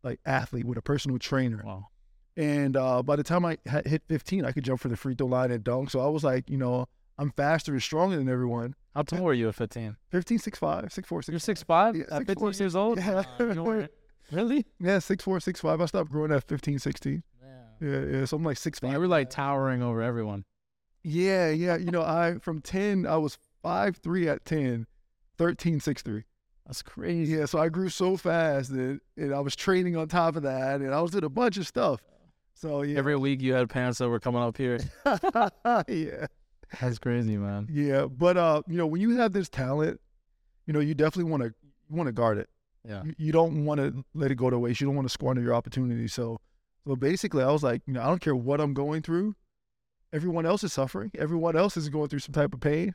like 0.03 0.20
athlete 0.25 0.65
with 0.65 0.77
a 0.77 0.82
personal 0.82 1.17
trainer. 1.17 1.62
wow. 1.65 1.88
And 2.36 2.75
uh, 2.75 3.03
by 3.03 3.15
the 3.15 3.24
time 3.24 3.46
I 3.46 3.58
hit 3.86 4.01
15, 4.08 4.43
I 4.43 4.51
could 4.51 4.63
jump 4.63 4.79
for 4.79 4.88
the 4.88 4.98
free 4.98 5.13
throw 5.13 5.27
line 5.27 5.51
and 5.51 5.63
dunk. 5.63 5.91
So 5.91 6.00
I 6.00 6.08
was 6.08 6.24
like, 6.24 6.50
you 6.50 6.58
know, 6.58 6.88
I'm 7.17 7.32
faster 7.32 7.74
and 7.74 7.84
stronger 7.84 8.17
than 8.17 8.27
everyone. 8.27 8.75
How 8.94 9.02
tall 9.02 9.22
were 9.24 9.34
you 9.34 9.50
at 9.50 9.56
15? 9.56 9.96
15, 10.10 10.40
6'5", 10.40 10.86
6'4", 10.86 11.28
You're 11.30 11.40
6'5". 11.40 11.66
6'5"? 11.66 11.96
Yeah, 11.96 12.16
at 12.16 12.22
6'4", 12.24 12.28
15 12.28 12.54
years 12.60 12.76
old? 12.76 12.98
Yeah. 13.00 13.24
Uh, 13.40 13.44
you 13.46 13.88
really? 14.32 14.66
Yeah, 14.80 14.98
6'4", 14.98 15.18
6'5". 15.40 15.82
I 15.82 15.86
stopped 15.86 16.12
growing 16.12 16.32
at 16.32 16.44
15, 16.48 16.80
16. 16.80 17.24
Yeah, 17.82 18.00
yeah. 18.06 18.26
So 18.26 18.38
I'm 18.38 18.44
like 18.44 18.58
six 18.58 18.80
You 18.82 18.90
five. 18.90 19.00
were 19.00 19.08
like 19.08 19.30
towering 19.30 19.82
over 19.82 20.02
everyone. 20.02 20.46
Yeah, 21.04 21.50
yeah. 21.50 21.76
You 21.76 21.92
know, 21.92 22.02
I 22.04 22.36
from 22.40 22.62
ten, 22.62 23.06
I 23.06 23.18
was 23.18 23.38
five 23.62 23.98
three 23.98 24.30
at 24.30 24.46
10, 24.46 24.88
13, 25.38 25.80
six 25.82 26.02
three. 26.02 26.24
That's 26.66 26.82
crazy. 26.82 27.34
Yeah, 27.34 27.46
so 27.46 27.60
I 27.60 27.68
grew 27.68 27.90
so 27.90 28.16
fast 28.16 28.72
that 28.74 29.00
and 29.18 29.34
I 29.36 29.42
was 29.42 29.54
training 29.54 29.98
on 29.98 30.08
top 30.08 30.38
of 30.38 30.44
that, 30.44 30.80
and 30.80 30.94
I 30.96 31.02
was 31.02 31.12
doing 31.12 31.26
a 31.26 31.30
bunch 31.30 31.58
of 31.58 31.68
stuff. 31.68 32.00
So 32.54 32.84
yeah, 32.84 32.98
Every 33.00 33.18
week 33.18 33.42
you 33.42 33.54
had 33.54 33.70
parents 33.70 33.98
that 33.98 34.08
were 34.08 34.20
coming 34.22 34.42
up 34.42 34.56
here. 34.56 34.80
yeah, 35.90 36.28
That's 36.82 37.00
crazy, 37.00 37.38
man. 37.38 37.67
yeah. 37.72 38.05
But 38.05 38.38
uh, 38.38 38.62
you 38.67 38.77
know, 38.77 38.88
when 38.88 39.01
you 39.01 39.17
have 39.17 39.34
this 39.34 39.50
talent, 39.50 40.00
you 40.65 40.74
know, 40.74 40.79
you 40.79 40.93
definitely 40.93 41.29
want 41.32 41.43
to 41.43 41.53
want 41.89 42.08
to 42.08 42.13
guard 42.13 42.38
it. 42.38 42.50
Yeah. 42.88 43.03
You, 43.03 43.13
you 43.17 43.32
don't 43.32 43.65
want 43.65 43.79
to 43.79 44.03
let 44.13 44.32
it 44.32 44.36
go 44.36 44.50
to 44.50 44.60
waste. 44.60 44.82
You 44.82 44.88
don't 44.88 44.96
want 44.96 45.08
to 45.08 45.13
squander 45.13 45.41
your 45.41 45.53
opportunity. 45.53 46.08
So, 46.08 46.39
so 46.86 46.96
basically, 46.96 47.43
I 47.43 47.51
was 47.51 47.63
like, 47.63 47.82
you 47.86 47.93
know, 47.93 48.01
I 48.01 48.08
don't 48.08 48.22
care 48.22 48.36
what 48.36 48.60
I'm 48.60 48.74
going 48.74 49.01
through. 49.01 49.36
Everyone 50.12 50.46
else 50.46 50.63
is 50.63 50.74
suffering. 50.74 51.12
Everyone 51.17 51.55
else 51.55 51.77
is 51.77 51.89
going 51.89 52.10
through 52.10 52.20
some 52.20 52.34
type 52.34 52.53
of 52.53 52.60
pain. 52.60 52.93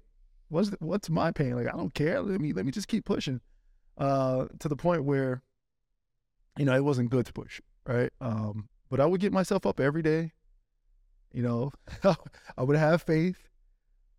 What's 0.48 0.70
what's 0.78 1.10
my 1.10 1.30
pain? 1.30 1.56
Like 1.56 1.66
I 1.66 1.76
don't 1.76 1.92
care. 1.94 2.20
Let 2.20 2.40
me 2.40 2.52
let 2.52 2.64
me 2.64 2.72
just 2.72 2.88
keep 2.88 3.04
pushing. 3.04 3.40
Uh, 3.96 4.46
to 4.60 4.68
the 4.68 4.76
point 4.76 5.02
where, 5.02 5.42
you 6.56 6.64
know, 6.64 6.75
it 6.75 6.84
wasn't 6.84 7.10
good 7.10 7.26
to 7.26 7.32
push, 7.32 7.60
right? 7.84 8.10
Um, 8.20 8.68
but 8.90 9.00
I 9.00 9.06
would 9.06 9.20
get 9.20 9.32
myself 9.32 9.66
up 9.66 9.80
every 9.80 10.02
day. 10.02 10.32
You 11.32 11.42
know, 11.42 11.72
I 12.56 12.62
would 12.62 12.76
have 12.76 13.02
faith. 13.02 13.48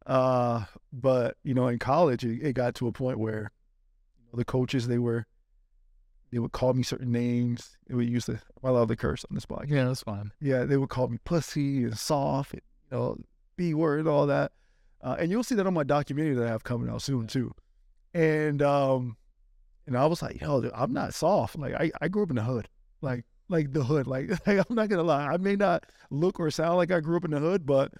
Uh, 0.09 0.65
but 0.91 1.37
you 1.43 1.53
know, 1.53 1.67
in 1.67 1.77
college, 1.79 2.25
it, 2.25 2.41
it 2.41 2.53
got 2.53 2.73
to 2.75 2.87
a 2.87 2.91
point 2.91 3.19
where 3.19 3.51
the 4.33 4.43
coaches 4.43 4.87
they 4.87 4.97
were 4.97 5.25
they 6.31 6.39
would 6.39 6.51
call 6.51 6.73
me 6.73 6.83
certain 6.83 7.11
names. 7.11 7.77
They 7.87 7.95
would 7.95 8.09
use 8.09 8.25
the 8.25 8.39
I 8.63 8.69
love 8.69 8.87
the 8.87 8.95
curse 8.95 9.23
on 9.29 9.35
this 9.35 9.45
podcast. 9.45 9.69
Yeah, 9.69 9.85
that's 9.85 10.03
fine. 10.03 10.31
Yeah, 10.41 10.65
they 10.65 10.77
would 10.77 10.89
call 10.89 11.07
me 11.07 11.17
pussy 11.23 11.83
and 11.83 11.97
soft, 11.97 12.53
and, 12.53 12.61
you 12.91 12.97
know, 12.97 13.17
b 13.55 13.73
word, 13.73 14.07
all 14.07 14.27
that. 14.27 14.51
Uh, 15.01 15.15
and 15.19 15.31
you'll 15.31 15.43
see 15.43 15.55
that 15.55 15.67
on 15.67 15.73
my 15.73 15.83
documentary 15.83 16.35
that 16.35 16.45
I 16.45 16.49
have 16.49 16.63
coming 16.63 16.89
out 16.89 17.01
soon 17.01 17.27
too. 17.27 17.53
And 18.13 18.61
um, 18.61 19.15
and 19.87 19.95
I 19.97 20.05
was 20.07 20.21
like, 20.21 20.41
yo, 20.41 20.61
dude, 20.61 20.71
I'm 20.73 20.93
not 20.93 21.13
soft. 21.13 21.57
Like 21.57 21.73
I, 21.73 21.91
I 22.01 22.07
grew 22.07 22.23
up 22.23 22.31
in 22.31 22.35
the 22.35 22.43
hood, 22.43 22.67
like 23.01 23.25
like 23.47 23.73
the 23.73 23.83
hood. 23.83 24.07
Like, 24.07 24.29
like 24.47 24.65
I'm 24.69 24.75
not 24.75 24.89
gonna 24.89 25.03
lie, 25.03 25.27
I 25.27 25.37
may 25.37 25.55
not 25.55 25.85
look 26.09 26.39
or 26.39 26.49
sound 26.51 26.77
like 26.77 26.91
I 26.91 26.99
grew 26.99 27.17
up 27.17 27.25
in 27.25 27.31
the 27.31 27.39
hood, 27.39 27.65
but 27.65 27.93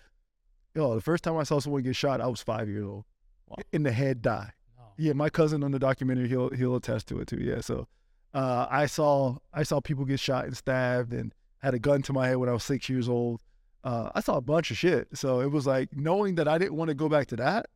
yo, 0.75 0.95
the 0.95 1.01
first 1.01 1.23
time 1.23 1.38
I 1.38 1.43
saw 1.43 1.59
someone 1.59 1.83
get 1.83 1.95
shot, 1.95 2.21
I 2.21 2.27
was 2.27 2.41
five 2.41 2.67
years 2.69 2.85
old, 2.85 3.05
Wow. 3.47 3.57
in 3.71 3.83
the 3.83 3.91
head, 3.91 4.21
die. 4.21 4.53
Yeah, 4.97 5.13
my 5.13 5.29
cousin 5.29 5.63
on 5.63 5.71
the 5.71 5.79
documentary, 5.79 6.27
he'll 6.27 6.49
he'll 6.49 6.75
attest 6.75 7.07
to 7.07 7.19
it 7.21 7.27
too. 7.27 7.39
Yeah, 7.41 7.61
so 7.61 7.88
uh, 8.33 8.67
I 8.69 8.85
saw 8.85 9.38
I 9.53 9.63
saw 9.63 9.79
people 9.79 10.03
get 10.05 10.19
shot 10.19 10.45
and 10.45 10.55
stabbed, 10.57 11.13
and 11.13 11.33
had 11.59 11.73
a 11.73 11.79
gun 11.79 12.01
to 12.03 12.13
my 12.13 12.27
head 12.27 12.38
when 12.38 12.49
I 12.49 12.53
was 12.53 12.63
six 12.63 12.89
years 12.89 13.07
old. 13.07 13.41
Uh, 13.83 14.09
I 14.13 14.19
saw 14.19 14.35
a 14.35 14.41
bunch 14.41 14.71
of 14.71 14.77
shit. 14.77 15.07
So 15.13 15.39
it 15.39 15.51
was 15.51 15.65
like 15.65 15.95
knowing 15.95 16.35
that 16.35 16.49
I 16.49 16.57
didn't 16.57 16.75
want 16.75 16.89
to 16.89 16.95
go 16.95 17.07
back 17.07 17.27
to 17.27 17.38
that. 17.38 17.67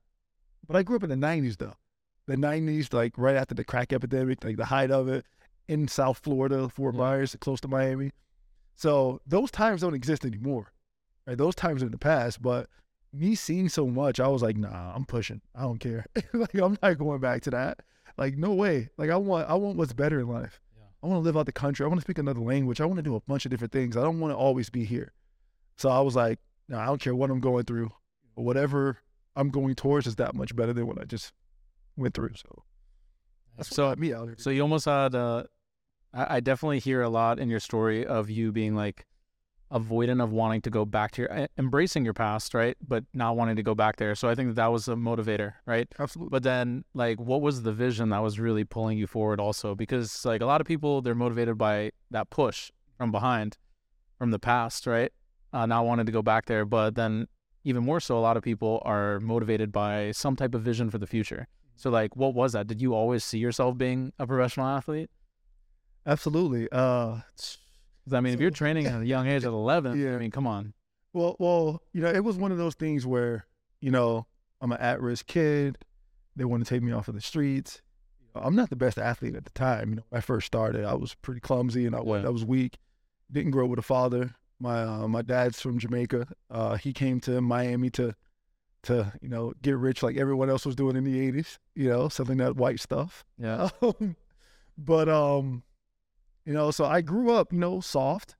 But 0.67 0.75
I 0.75 0.83
grew 0.83 0.97
up 0.97 1.03
in 1.03 1.09
the 1.09 1.15
'90s 1.15 1.57
though, 1.57 1.75
the 2.27 2.35
'90s, 2.35 2.91
like 2.93 3.13
right 3.17 3.38
after 3.38 3.55
the 3.55 3.63
crack 3.63 3.93
epidemic, 3.93 4.43
like 4.43 4.57
the 4.57 4.65
height 4.65 4.91
of 4.91 5.07
it 5.07 5.25
in 5.69 5.88
South 5.88 6.19
Florida, 6.21 6.67
Fort 6.67 6.93
Yeah. 6.93 7.00
Myers, 7.01 7.38
close 7.39 7.62
to 7.62 7.69
Miami. 7.69 8.12
So 8.75 9.21
those 9.25 9.50
times 9.50 9.79
don't 9.79 9.93
exist 9.93 10.25
anymore. 10.25 10.73
Right, 11.25 11.38
those 11.38 11.55
times 11.55 11.81
are 11.83 11.85
in 11.85 11.93
the 11.93 11.97
past. 11.97 12.41
But 12.41 12.67
me 13.13 13.36
seeing 13.36 13.70
so 13.70 13.88
much, 13.88 14.20
I 14.20 14.27
was 14.27 14.41
like, 14.41 14.58
nah, 14.58 14.93
I'm 14.96 15.05
pushing. 15.05 15.41
I 15.55 15.62
don't 15.62 15.79
care. 15.79 16.05
like 16.34 16.55
I'm 16.55 16.77
not 16.82 16.98
going 16.98 17.20
back 17.20 17.43
to 17.43 17.51
that. 17.51 17.79
Like 18.17 18.38
no 18.38 18.53
way. 18.53 18.89
Like 18.98 19.10
I 19.10 19.17
want 19.17 19.50
I 19.50 19.53
want 19.53 19.77
what's 19.77 19.93
better 19.93 20.20
in 20.20 20.27
life. 20.27 20.60
Yeah. 20.75 20.84
I 21.01 21.08
want 21.08 21.22
to 21.22 21.24
live 21.24 21.38
out 21.38 21.46
the 21.46 21.51
country. 21.51 21.84
I 21.86 21.88
want 21.88 22.00
to 22.00 22.05
speak 22.05 22.17
another 22.17 22.41
language. 22.41 22.82
I 22.82 22.86
want 22.86 22.98
to 22.98 23.03
do 23.03 23.15
a 23.15 23.22
bunch 23.22 23.46
of 23.46 23.51
different 23.51 23.72
things. 23.72 23.96
I 23.96 24.01
don't 24.01 24.20
want 24.20 24.32
to 24.32 24.38
always 24.38 24.70
be 24.70 24.84
here. 24.84 25.13
So 25.77 25.89
I 25.89 26.01
was 26.01 26.15
like, 26.15 26.39
no, 26.67 26.77
I 26.77 26.86
don't 26.86 27.01
care 27.01 27.15
what 27.15 27.29
I'm 27.29 27.39
going 27.39 27.65
through. 27.65 27.91
Whatever 28.36 28.98
I'm 29.36 29.50
going 29.50 29.75
towards 29.75 30.08
is 30.08 30.15
that 30.15 30.36
much 30.36 30.55
better 30.55 30.74
than 30.74 30.88
what 30.88 31.00
I 31.00 31.05
just 31.05 31.34
went 31.96 32.13
through. 32.13 32.34
So 32.36 32.63
that's 33.58 33.70
So 33.70 33.89
got 33.89 34.00
me 34.00 34.13
out 34.13 34.25
here. 34.25 34.36
So 34.38 34.50
you 34.50 34.62
almost 34.62 34.86
had. 34.86 35.15
Uh, 35.15 35.43
I, 36.13 36.38
I 36.38 36.39
definitely 36.39 36.79
hear 36.79 37.01
a 37.01 37.10
lot 37.10 37.39
in 37.39 37.50
your 37.50 37.60
story 37.60 38.05
of 38.05 38.29
you 38.29 38.51
being 38.51 38.75
like 38.75 39.05
avoidant 39.73 40.23
of 40.23 40.31
wanting 40.31 40.61
to 40.61 40.69
go 40.69 40.85
back 40.85 41.11
to 41.11 41.21
your 41.23 41.47
embracing 41.57 42.05
your 42.05 42.13
past, 42.13 42.53
right? 42.53 42.77
But 42.87 43.05
not 43.13 43.35
wanting 43.35 43.55
to 43.55 43.63
go 43.63 43.73
back 43.73 43.97
there. 43.97 44.13
So 44.15 44.29
I 44.29 44.35
think 44.35 44.49
that, 44.49 44.55
that 44.55 44.67
was 44.71 44.87
a 44.87 44.93
motivator, 44.93 45.55
right? 45.65 45.87
Absolutely. 45.99 46.29
But 46.29 46.43
then, 46.43 46.85
like, 46.93 47.19
what 47.19 47.41
was 47.41 47.63
the 47.63 47.73
vision 47.73 48.09
that 48.09 48.19
was 48.19 48.39
really 48.39 48.63
pulling 48.63 48.97
you 48.97 49.07
forward? 49.07 49.39
Also, 49.39 49.75
because 49.75 50.23
like 50.25 50.41
a 50.41 50.45
lot 50.45 50.61
of 50.61 50.67
people, 50.67 51.01
they're 51.01 51.15
motivated 51.15 51.57
by 51.57 51.91
that 52.11 52.29
push 52.29 52.71
from 52.97 53.11
behind, 53.11 53.57
from 54.17 54.31
the 54.31 54.39
past, 54.39 54.85
right? 54.85 55.11
Uh, 55.51 55.65
not 55.65 55.85
wanting 55.85 56.05
to 56.05 56.11
go 56.11 56.21
back 56.21 56.45
there. 56.45 56.65
But 56.65 56.95
then, 56.95 57.27
even 57.63 57.83
more 57.83 57.99
so, 57.99 58.17
a 58.17 58.21
lot 58.21 58.37
of 58.37 58.43
people 58.43 58.81
are 58.85 59.19
motivated 59.19 59.71
by 59.71 60.11
some 60.11 60.35
type 60.35 60.53
of 60.53 60.61
vision 60.61 60.89
for 60.89 60.97
the 60.97 61.07
future. 61.07 61.47
So, 61.75 61.89
like, 61.89 62.15
what 62.15 62.35
was 62.35 62.53
that? 62.53 62.67
Did 62.67 62.81
you 62.81 62.93
always 62.93 63.23
see 63.23 63.39
yourself 63.39 63.77
being 63.77 64.13
a 64.19 64.27
professional 64.27 64.67
athlete? 64.67 65.09
Absolutely. 66.05 66.67
Uh, 66.71 67.21
'Cause, 67.35 67.57
I 68.12 68.19
mean, 68.19 68.33
if 68.33 68.39
you're 68.39 68.51
training 68.51 68.86
at 68.88 69.01
a 69.01 69.05
young 69.05 69.27
age 69.27 69.43
at 69.45 69.50
11, 69.51 70.00
Yeah. 70.00 70.15
I 70.15 70.17
mean, 70.17 70.31
come 70.31 70.48
on. 70.48 70.74
Well, 71.13 71.36
well, 71.39 71.81
you 71.93 72.01
know, 72.01 72.10
it 72.10 72.24
was 72.24 72.38
one 72.38 72.51
of 72.51 72.57
those 72.57 72.74
things 72.75 73.05
where, 73.05 73.45
you 73.81 73.91
know, 73.91 74.25
I'm 74.62 74.72
an 74.72 74.79
at-risk 74.79 75.27
kid. 75.27 75.77
They 76.36 76.43
want 76.45 76.65
to 76.65 76.69
take 76.74 76.81
me 76.81 76.91
off 76.91 77.07
of 77.07 77.13
the 77.15 77.22
streets. 77.22 77.81
I'm 78.36 78.55
not 78.55 78.69
the 78.72 78.75
best 78.75 78.98
athlete 78.98 79.36
at 79.36 79.45
the 79.45 79.51
time. 79.51 79.89
You 79.91 79.95
know, 79.98 80.03
when 80.10 80.17
I 80.17 80.22
first 80.22 80.48
started, 80.48 80.86
I 80.86 80.95
was 80.95 81.13
pretty 81.15 81.39
clumsy 81.39 81.86
and 81.86 81.95
I 81.95 82.01
was, 82.01 82.24
Yeah. 82.24 82.27
I 82.29 82.31
was 82.31 82.43
weak. 82.43 82.79
Didn't 83.31 83.51
grow 83.51 83.65
up 83.65 83.69
with 83.69 83.79
a 83.79 83.83
father. 83.83 84.33
My 84.60 84.81
uh, 84.83 85.07
my 85.07 85.22
dad's 85.22 85.60
from 85.62 85.77
Jamaica. 85.77 86.27
Uh, 86.50 86.75
he 86.75 86.93
came 86.93 87.19
to 87.22 87.41
Miami 87.41 87.89
to 87.91 88.15
to 88.83 89.12
you 89.22 89.27
know 89.29 89.53
get 89.62 89.77
rich 89.77 90.01
like 90.03 90.15
everyone 90.17 90.50
else 90.50 90.65
was 90.65 90.75
doing 90.75 90.95
in 90.95 91.03
the 91.03 91.31
'80s. 91.31 91.57
You 91.75 91.89
know, 91.89 92.10
selling 92.10 92.38
that 92.38 92.55
white 92.55 92.79
stuff. 92.79 93.24
Yeah. 93.38 93.69
Um, 93.81 94.15
but 94.77 95.07
um, 95.10 95.63
you 96.45 96.53
know, 96.53 96.71
so 96.71 96.85
I 96.85 97.01
grew 97.01 97.31
up, 97.31 97.51
you 97.53 97.59
know, 97.59 97.79
soft, 97.81 98.35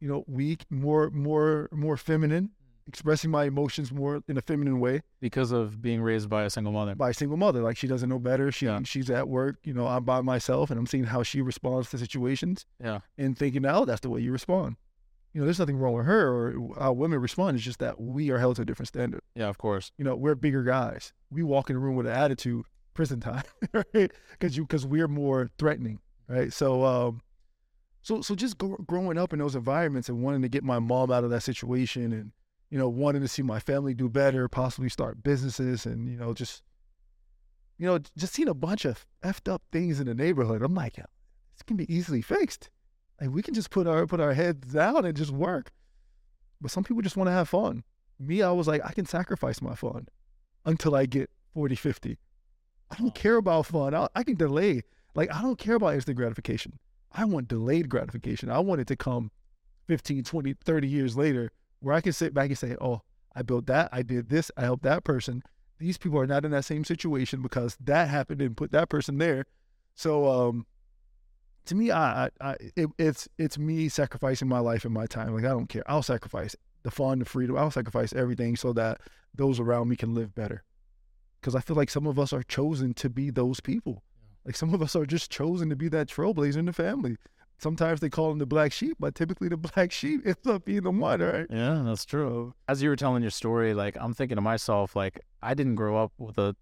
you 0.00 0.08
know, 0.08 0.24
weak, 0.26 0.64
more 0.70 1.10
more 1.10 1.68
more 1.72 1.96
feminine, 1.96 2.50
expressing 2.86 3.30
my 3.30 3.44
emotions 3.44 3.92
more 3.92 4.22
in 4.28 4.36
a 4.36 4.40
feminine 4.40 4.80
way 4.80 5.02
Because 5.20 5.52
of 5.52 5.80
being 5.80 6.02
raised 6.02 6.28
by 6.28 6.42
a 6.44 6.50
single 6.50 6.72
mother. 6.72 6.94
by 6.94 7.10
a 7.10 7.14
single 7.14 7.36
mother. 7.36 7.62
Like 7.62 7.76
she 7.76 7.86
doesn't 7.86 8.08
know 8.08 8.18
better. 8.18 8.50
She 8.52 8.66
Yeah. 8.66 8.80
she's 8.84 9.08
at 9.10 9.28
work, 9.28 9.56
you 9.64 9.72
know, 9.74 9.86
I'm 9.86 10.04
by 10.04 10.20
myself 10.20 10.70
and 10.70 10.78
I'm 10.78 10.86
seeing 10.86 11.04
how 11.04 11.22
she 11.22 11.40
responds 11.40 11.90
to 11.90 11.98
situations 11.98 12.66
Yeah. 12.80 13.00
and 13.16 13.36
thinking, 13.38 13.64
oh, 13.66 13.84
that's 13.84 14.00
the 14.00 14.10
way 14.10 14.20
you 14.20 14.32
respond. 14.32 14.76
You 15.32 15.40
know, 15.40 15.46
there's 15.46 15.58
nothing 15.60 15.78
wrong 15.78 15.94
with 15.94 16.04
her 16.06 16.28
or 16.28 16.74
how 16.78 16.92
women 16.92 17.18
respond. 17.20 17.56
It's 17.56 17.64
just 17.64 17.78
that 17.78 17.98
we 18.00 18.30
are 18.30 18.38
held 18.38 18.56
to 18.56 18.62
a 18.62 18.64
different 18.66 18.88
standard. 18.88 19.22
Yeah, 19.34 19.48
of 19.48 19.56
course. 19.56 19.90
You 19.96 20.04
know, 20.04 20.14
we're 20.14 20.34
bigger 20.34 20.62
guys. 20.62 21.12
We 21.30 21.42
walk 21.42 21.70
in 21.70 21.74
the 21.76 21.80
room 21.80 21.96
with 21.96 22.06
an 22.06 22.12
attitude, 22.12 22.66
prison 22.92 23.20
time, 23.20 23.44
right? 23.72 24.12
Because 24.32 24.56
you 24.58 24.64
because 24.64 24.84
we're 24.84 25.08
more 25.08 25.48
threatening, 25.56 26.00
right? 26.28 26.52
So, 26.52 26.84
um, 26.84 27.22
so 28.02 28.20
so 28.20 28.34
just 28.34 28.58
gr- 28.58 28.82
growing 28.86 29.18
up 29.18 29.32
in 29.32 29.38
those 29.38 29.54
environments 29.54 30.08
and 30.08 30.22
wanting 30.22 30.42
to 30.42 30.48
get 30.48 30.64
my 30.64 30.78
mom 30.78 31.10
out 31.10 31.24
of 31.24 31.30
that 31.30 31.42
situation, 31.42 32.12
and 32.12 32.32
you 32.70 32.78
know, 32.78 32.88
wanting 32.88 33.22
to 33.22 33.28
see 33.28 33.42
my 33.42 33.60
family 33.60 33.94
do 33.94 34.08
better, 34.08 34.48
possibly 34.48 34.88
start 34.88 35.22
businesses, 35.22 35.86
and 35.86 36.08
you 36.08 36.16
know, 36.16 36.34
just 36.34 36.62
you 37.78 37.86
know, 37.86 37.98
just 38.16 38.34
seeing 38.34 38.48
a 38.48 38.54
bunch 38.54 38.84
of 38.84 39.06
effed 39.24 39.50
up 39.50 39.62
things 39.72 40.00
in 40.00 40.06
the 40.06 40.14
neighborhood. 40.14 40.62
I'm 40.62 40.74
like, 40.74 40.96
this 40.96 41.62
can 41.66 41.76
be 41.76 41.92
easily 41.92 42.22
fixed. 42.22 42.70
Like 43.20 43.30
we 43.30 43.42
can 43.42 43.54
just 43.54 43.70
put 43.70 43.86
our 43.86 44.06
put 44.06 44.20
our 44.20 44.34
heads 44.34 44.72
down 44.72 45.04
and 45.04 45.16
just 45.16 45.30
work. 45.30 45.70
But 46.60 46.70
some 46.70 46.84
people 46.84 47.02
just 47.02 47.16
want 47.16 47.28
to 47.28 47.32
have 47.32 47.48
fun. 47.48 47.82
Me, 48.18 48.42
I 48.42 48.52
was 48.52 48.68
like, 48.68 48.84
I 48.84 48.92
can 48.92 49.06
sacrifice 49.06 49.60
my 49.60 49.74
fun 49.74 50.06
until 50.64 50.94
I 50.94 51.06
get 51.06 51.28
40, 51.54 51.74
50. 51.74 52.18
I 52.90 52.96
don't 52.96 53.14
care 53.14 53.36
about 53.36 53.66
fun. 53.66 53.94
I, 53.94 54.06
I 54.14 54.22
can 54.22 54.36
delay. 54.36 54.82
Like, 55.14 55.32
I 55.34 55.42
don't 55.42 55.58
care 55.58 55.74
about 55.74 55.94
instant 55.94 56.16
gratification. 56.16 56.78
I 57.14 57.24
want 57.24 57.48
delayed 57.48 57.88
gratification. 57.88 58.50
I 58.50 58.58
want 58.60 58.80
it 58.80 58.86
to 58.88 58.96
come 58.96 59.30
15, 59.88 60.24
20, 60.24 60.54
30 60.64 60.88
years 60.88 61.16
later 61.16 61.50
where 61.80 61.94
I 61.94 62.00
can 62.00 62.12
sit 62.12 62.32
back 62.32 62.48
and 62.48 62.58
say, 62.58 62.76
oh, 62.80 63.02
I 63.34 63.42
built 63.42 63.66
that. 63.66 63.88
I 63.92 64.02
did 64.02 64.28
this. 64.28 64.50
I 64.56 64.62
helped 64.62 64.84
that 64.84 65.04
person. 65.04 65.42
These 65.78 65.98
people 65.98 66.18
are 66.20 66.26
not 66.26 66.44
in 66.44 66.52
that 66.52 66.64
same 66.64 66.84
situation 66.84 67.42
because 67.42 67.76
that 67.80 68.08
happened 68.08 68.40
and 68.40 68.56
put 68.56 68.72
that 68.72 68.88
person 68.88 69.18
there. 69.18 69.46
So, 69.94 70.30
um, 70.30 70.66
to 71.66 71.74
me, 71.74 71.90
I, 71.90 72.24
I, 72.24 72.30
I 72.40 72.56
it, 72.76 72.88
it's 72.98 73.28
it's 73.38 73.58
me 73.58 73.88
sacrificing 73.88 74.48
my 74.48 74.58
life 74.58 74.84
and 74.84 74.94
my 74.94 75.06
time. 75.06 75.34
Like 75.34 75.44
I 75.44 75.48
don't 75.48 75.68
care. 75.68 75.84
I'll 75.86 76.02
sacrifice 76.02 76.56
the 76.82 76.90
fun, 76.90 77.20
the 77.20 77.24
freedom. 77.24 77.56
I'll 77.56 77.70
sacrifice 77.70 78.12
everything 78.12 78.56
so 78.56 78.72
that 78.72 79.00
those 79.34 79.60
around 79.60 79.88
me 79.88 79.96
can 79.96 80.14
live 80.14 80.34
better. 80.34 80.64
Because 81.40 81.54
I 81.54 81.60
feel 81.60 81.76
like 81.76 81.90
some 81.90 82.06
of 82.06 82.18
us 82.18 82.32
are 82.32 82.42
chosen 82.42 82.94
to 82.94 83.08
be 83.08 83.30
those 83.30 83.60
people. 83.60 84.02
Like 84.44 84.56
some 84.56 84.74
of 84.74 84.82
us 84.82 84.96
are 84.96 85.06
just 85.06 85.30
chosen 85.30 85.70
to 85.70 85.76
be 85.76 85.88
that 85.88 86.08
trailblazer 86.08 86.56
in 86.56 86.66
the 86.66 86.72
family. 86.72 87.16
Sometimes 87.58 88.00
they 88.00 88.08
call 88.08 88.28
them 88.30 88.38
the 88.38 88.46
black 88.46 88.72
sheep, 88.72 88.96
but 88.98 89.14
typically 89.14 89.48
the 89.48 89.56
black 89.74 89.92
sheep 89.92 90.26
ends 90.26 90.46
up 90.46 90.64
being 90.64 90.82
the 90.82 90.90
one, 90.90 91.20
right? 91.20 91.46
Yeah, 91.48 91.82
that's 91.84 92.04
true. 92.04 92.54
As 92.68 92.82
you 92.82 92.88
were 92.88 92.96
telling 92.96 93.22
your 93.22 93.30
story, 93.30 93.72
like 93.72 93.96
I'm 94.00 94.14
thinking 94.14 94.36
to 94.36 94.42
myself, 94.42 94.96
like 94.96 95.20
I 95.42 95.54
didn't 95.54 95.76
grow 95.76 96.02
up 96.02 96.12
with 96.18 96.38
a 96.38 96.56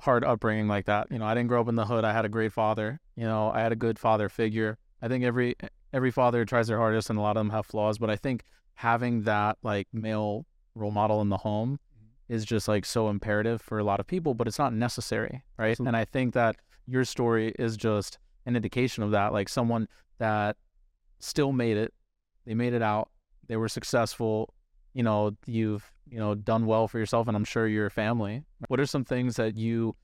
hard 0.00 0.24
upbringing 0.24 0.68
like 0.68 0.86
that. 0.86 1.08
You 1.10 1.18
know, 1.18 1.24
I 1.24 1.34
didn't 1.34 1.48
grow 1.48 1.60
up 1.60 1.68
in 1.68 1.74
the 1.74 1.86
hood. 1.86 2.04
I 2.04 2.12
had 2.12 2.24
a 2.24 2.28
great 2.28 2.52
father. 2.52 3.00
You 3.16 3.24
know, 3.24 3.50
I 3.50 3.60
had 3.60 3.72
a 3.72 3.76
good 3.76 3.98
father 3.98 4.28
figure. 4.28 4.78
I 5.00 5.08
think 5.08 5.24
every 5.24 5.56
every 5.92 6.10
father 6.10 6.44
tries 6.44 6.68
their 6.68 6.78
hardest, 6.78 7.10
and 7.10 7.18
a 7.18 7.22
lot 7.22 7.36
of 7.36 7.40
them 7.40 7.50
have 7.50 7.66
flaws. 7.66 7.98
But 7.98 8.10
I 8.10 8.16
think 8.16 8.44
having 8.74 9.22
that 9.22 9.58
like 9.62 9.88
male 9.92 10.46
role 10.74 10.90
model 10.90 11.20
in 11.20 11.28
the 11.28 11.36
home 11.38 11.78
mm-hmm. 11.96 12.34
is 12.34 12.44
just 12.44 12.68
like 12.68 12.84
so 12.84 13.08
imperative 13.08 13.60
for 13.60 13.78
a 13.78 13.84
lot 13.84 14.00
of 14.00 14.06
people, 14.06 14.34
but 14.34 14.46
it's 14.46 14.58
not 14.58 14.72
necessary, 14.72 15.42
right? 15.58 15.70
Absolutely. 15.70 15.88
And 15.88 15.96
I 15.96 16.04
think 16.04 16.34
that 16.34 16.56
your 16.86 17.04
story 17.04 17.54
is 17.58 17.76
just 17.76 18.18
an 18.46 18.56
indication 18.56 19.02
of 19.02 19.10
that. 19.12 19.32
Like 19.32 19.48
someone 19.48 19.88
that 20.18 20.56
still 21.18 21.52
made 21.52 21.76
it, 21.76 21.92
they 22.44 22.54
made 22.54 22.74
it 22.74 22.82
out, 22.82 23.08
they 23.46 23.56
were 23.56 23.68
successful. 23.68 24.54
You 24.94 25.02
know, 25.02 25.36
you've 25.46 25.90
you 26.10 26.18
know 26.18 26.34
done 26.34 26.66
well 26.66 26.88
for 26.88 26.98
yourself, 26.98 27.28
and 27.28 27.36
I'm 27.36 27.44
sure 27.44 27.66
your 27.66 27.90
family. 27.90 28.42
What 28.68 28.80
are 28.80 28.86
some 28.86 29.04
things 29.04 29.36
that 29.36 29.56
you 29.56 29.96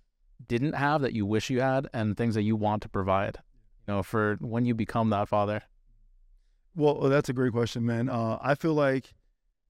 didn't 0.46 0.74
have 0.74 1.02
that 1.02 1.12
you 1.12 1.26
wish 1.26 1.50
you 1.50 1.60
had, 1.60 1.88
and 1.92 2.16
things 2.16 2.34
that 2.34 2.42
you 2.42 2.56
want 2.56 2.82
to 2.82 2.88
provide? 2.88 3.38
You 3.86 3.94
know, 3.94 4.02
for 4.02 4.36
when 4.40 4.64
you 4.64 4.74
become 4.74 5.10
that 5.10 5.28
father. 5.28 5.62
Well, 6.74 7.00
that's 7.00 7.28
a 7.28 7.32
great 7.32 7.52
question, 7.52 7.84
man. 7.84 8.08
Uh, 8.08 8.38
I 8.40 8.54
feel 8.54 8.74
like, 8.74 9.14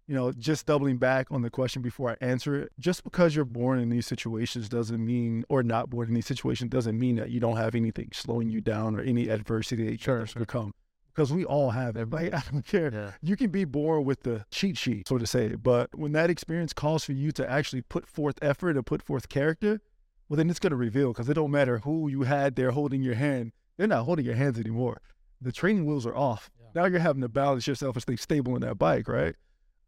you 0.09 0.15
know, 0.15 0.33
just 0.33 0.65
doubling 0.65 0.97
back 0.97 1.27
on 1.31 1.43
the 1.43 1.51
question 1.51 1.83
before 1.83 2.11
I 2.11 2.17
answer 2.25 2.57
it, 2.57 2.73
just 2.79 3.05
because 3.05 3.37
you're 3.37 3.45
born 3.45 3.79
in 3.79 3.91
these 3.91 4.07
situations 4.07 4.69
doesn't 4.69 5.05
mean, 5.05 5.45
or 5.51 5.63
not 5.63 5.91
born 5.91 6.09
in 6.09 6.15
these 6.15 6.27
situations 6.27 6.71
doesn't 6.71 6.99
mean 6.99 7.17
that 7.17 7.31
you 7.31 7.41
don't 7.41 7.59
have 7.59 7.75
anything 7.75 8.09
slowing 8.15 8.49
you 8.49 8.63
down 8.63 8.97
or 8.97 9.03
any 9.03 9.29
adversity 9.29 9.85
that 9.85 9.93
you 9.93 9.99
Sure, 9.99 10.21
have 10.21 10.31
sure. 10.31 10.73
Because 11.15 11.31
we 11.31 11.45
all 11.45 11.71
have 11.71 11.97
it. 11.97 12.09
I 12.15 12.43
don't 12.51 12.67
care. 12.67 12.91
Yeah. 12.93 13.11
You 13.21 13.37
can 13.37 13.51
be 13.51 13.67
born 13.67 14.05
with 14.05 14.23
the 14.23 14.47
cheat 14.51 14.79
sheet, 14.79 15.09
so 15.09 15.19
to 15.19 15.27
say, 15.27 15.55
but 15.57 15.95
when 15.95 16.13
that 16.13 16.31
experience 16.31 16.73
calls 16.73 17.05
for 17.05 17.13
you 17.13 17.31
to 17.33 17.49
actually 17.49 17.83
put 17.83 18.09
forth 18.09 18.39
effort 18.41 18.77
and 18.77 18.87
put 18.87 19.03
forth 19.03 19.29
character, 19.29 19.83
well, 20.29 20.39
then 20.39 20.49
it's 20.49 20.59
going 20.59 20.71
to 20.71 20.77
reveal 20.77 21.09
because 21.13 21.29
it 21.29 21.35
don't 21.35 21.51
matter 21.51 21.81
who 21.81 22.09
you 22.09 22.23
had 22.23 22.57
there 22.57 22.71
holding 22.71 23.03
your 23.03 23.15
hand. 23.15 23.53
They're 23.77 23.87
not 23.87 24.05
holding 24.05 24.25
your 24.25 24.37
hands 24.37 24.59
anymore. 24.59 25.03
The 25.41 25.53
training 25.53 25.85
wheels 25.85 26.07
are 26.07 26.17
off. 26.17 26.51
Now 26.75 26.87
you're 26.87 26.99
having 27.01 27.23
to 27.23 27.29
balance 27.29 27.67
yourself 27.67 27.97
and 27.97 28.03
stay 28.03 28.17
stable 28.17 28.55
in 28.55 28.63
that 28.63 28.79
bike, 28.79 29.07
right? 29.07 29.37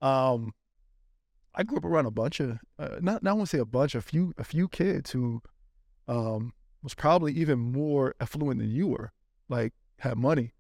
Um, 0.03 0.53
I 1.55 1.63
grew 1.63 1.79
up 1.79 1.85
around 1.85 2.07
a 2.07 2.11
bunch 2.11 2.41
of, 2.41 2.59
uh, 2.79 2.99
not, 3.01 3.23
not 3.23 3.37
want 3.37 3.51
to 3.51 3.57
say 3.57 3.61
a 3.61 3.65
bunch, 3.65 3.95
a 3.95 4.01
few, 4.01 4.33
a 4.39 4.45
few 4.45 4.69
kids 4.69 5.11
who 5.11 5.43
um, 6.09 6.53
was 6.83 6.95
probably 6.95 7.33
even 7.33 7.59
more 7.59 8.15
affluent 8.21 8.61
than 8.61 8.71
you 8.71 8.89
were, 8.89 9.13
like 9.49 9.73
had 9.99 10.17
money, 10.17 10.53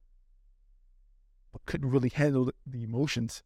but 1.52 1.64
couldn't 1.66 1.90
really 1.90 2.10
handle 2.10 2.46
the- 2.46 2.82
emotions 2.82 3.42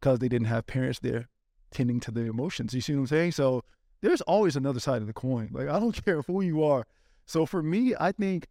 because 0.00 0.18
they 0.18 0.28
didn't 0.28 0.46
have 0.46 0.66
parents 0.66 0.98
there 1.00 1.28
tending 1.70 2.00
to 2.00 2.10
the 2.10 2.22
emotions. 2.22 2.74
You 2.74 2.80
see 2.80 2.94
what 2.94 3.00
I'm 3.00 3.06
saying? 3.08 3.32
So 3.32 3.64
there's 4.00 4.20
always 4.22 4.56
another 4.56 4.80
side 4.80 5.00
of 5.00 5.06
the 5.06 5.12
coin. 5.12 5.50
Like 5.52 5.68
I 5.68 5.78
don't 5.78 5.92
care 6.04 6.22
who 6.22 6.40
you 6.42 6.62
are. 6.62 6.86
So 7.26 7.46
for 7.46 7.62
me, 7.62 7.94
I 7.98 8.12
think 8.12 8.46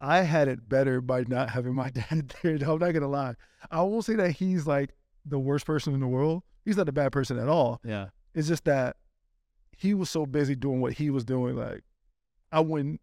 I 0.00 0.18
had 0.22 0.48
it 0.48 0.68
better 0.68 1.00
by 1.00 1.24
not 1.26 1.50
having 1.50 1.74
my 1.74 1.90
dad 2.10 2.34
there. 2.42 2.54
I'm 2.54 2.78
not 2.78 2.92
gonna 2.92 3.08
lie. 3.08 3.34
I 3.70 3.82
won't 3.82 4.04
say 4.04 4.14
that 4.14 4.32
he's 4.32 4.66
like 4.66 4.90
the 5.28 5.38
worst 5.38 5.66
person 5.66 5.94
in 5.94 6.00
the 6.00 6.08
world. 6.08 6.42
He's 6.64 6.76
not 6.76 6.88
a 6.88 6.92
bad 6.92 7.12
person 7.12 7.38
at 7.38 7.48
all. 7.48 7.80
Yeah. 7.84 8.08
It's 8.34 8.48
just 8.48 8.64
that 8.64 8.96
he 9.76 9.94
was 9.94 10.10
so 10.10 10.26
busy 10.26 10.54
doing 10.54 10.80
what 10.80 10.94
he 10.94 11.10
was 11.10 11.24
doing. 11.24 11.56
Like 11.56 11.82
I 12.52 12.60
wouldn't. 12.60 13.00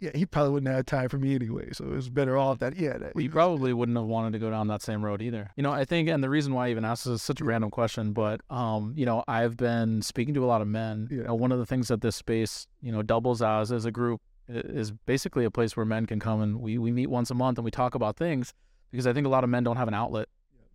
Yeah, 0.00 0.10
he 0.14 0.26
probably 0.26 0.52
wouldn't 0.52 0.72
have 0.72 0.86
time 0.86 1.08
for 1.08 1.18
me 1.18 1.34
anyway. 1.34 1.70
So 1.72 1.84
it 1.84 1.90
was 1.90 2.08
better 2.08 2.38
off 2.38 2.60
that. 2.60 2.76
Yeah, 2.76 2.98
that 2.98 3.16
Well, 3.16 3.22
you 3.24 3.30
probably 3.30 3.72
wouldn't 3.72 3.98
have 3.98 4.06
wanted 4.06 4.32
to 4.34 4.38
go 4.38 4.48
down 4.48 4.68
that 4.68 4.80
same 4.80 5.04
road 5.04 5.20
either. 5.20 5.50
You 5.56 5.64
know, 5.64 5.72
I 5.72 5.84
think, 5.84 6.08
and 6.08 6.22
the 6.22 6.30
reason 6.30 6.54
why 6.54 6.68
I 6.68 6.70
even 6.70 6.84
asked 6.84 7.04
this 7.06 7.14
is 7.14 7.22
such 7.22 7.40
a 7.40 7.44
random 7.44 7.70
question, 7.70 8.12
but 8.12 8.40
um, 8.48 8.94
you 8.96 9.04
know, 9.04 9.24
I've 9.26 9.56
been 9.56 10.00
speaking 10.02 10.34
to 10.34 10.44
a 10.44 10.46
lot 10.46 10.62
of 10.62 10.68
men. 10.68 11.08
You 11.10 11.24
know, 11.24 11.34
one 11.34 11.50
of 11.50 11.58
the 11.58 11.66
things 11.66 11.88
that 11.88 12.00
this 12.00 12.14
space, 12.14 12.68
you 12.80 12.92
know, 12.92 13.02
doubles 13.02 13.42
as 13.42 13.72
as 13.72 13.86
a 13.86 13.90
group 13.90 14.20
is 14.46 14.92
basically 14.92 15.44
a 15.44 15.50
place 15.50 15.76
where 15.76 15.84
men 15.84 16.06
can 16.06 16.20
come 16.20 16.40
and 16.42 16.60
we 16.60 16.78
we 16.78 16.92
meet 16.92 17.08
once 17.08 17.30
a 17.30 17.34
month 17.34 17.58
and 17.58 17.64
we 17.64 17.70
talk 17.72 17.96
about 17.96 18.16
things 18.16 18.54
because 18.90 19.06
I 19.06 19.12
think 19.12 19.26
a 19.26 19.30
lot 19.30 19.44
of 19.44 19.50
men 19.50 19.64
don't 19.64 19.76
have 19.76 19.88
an 19.88 19.94
outlet, 19.94 20.28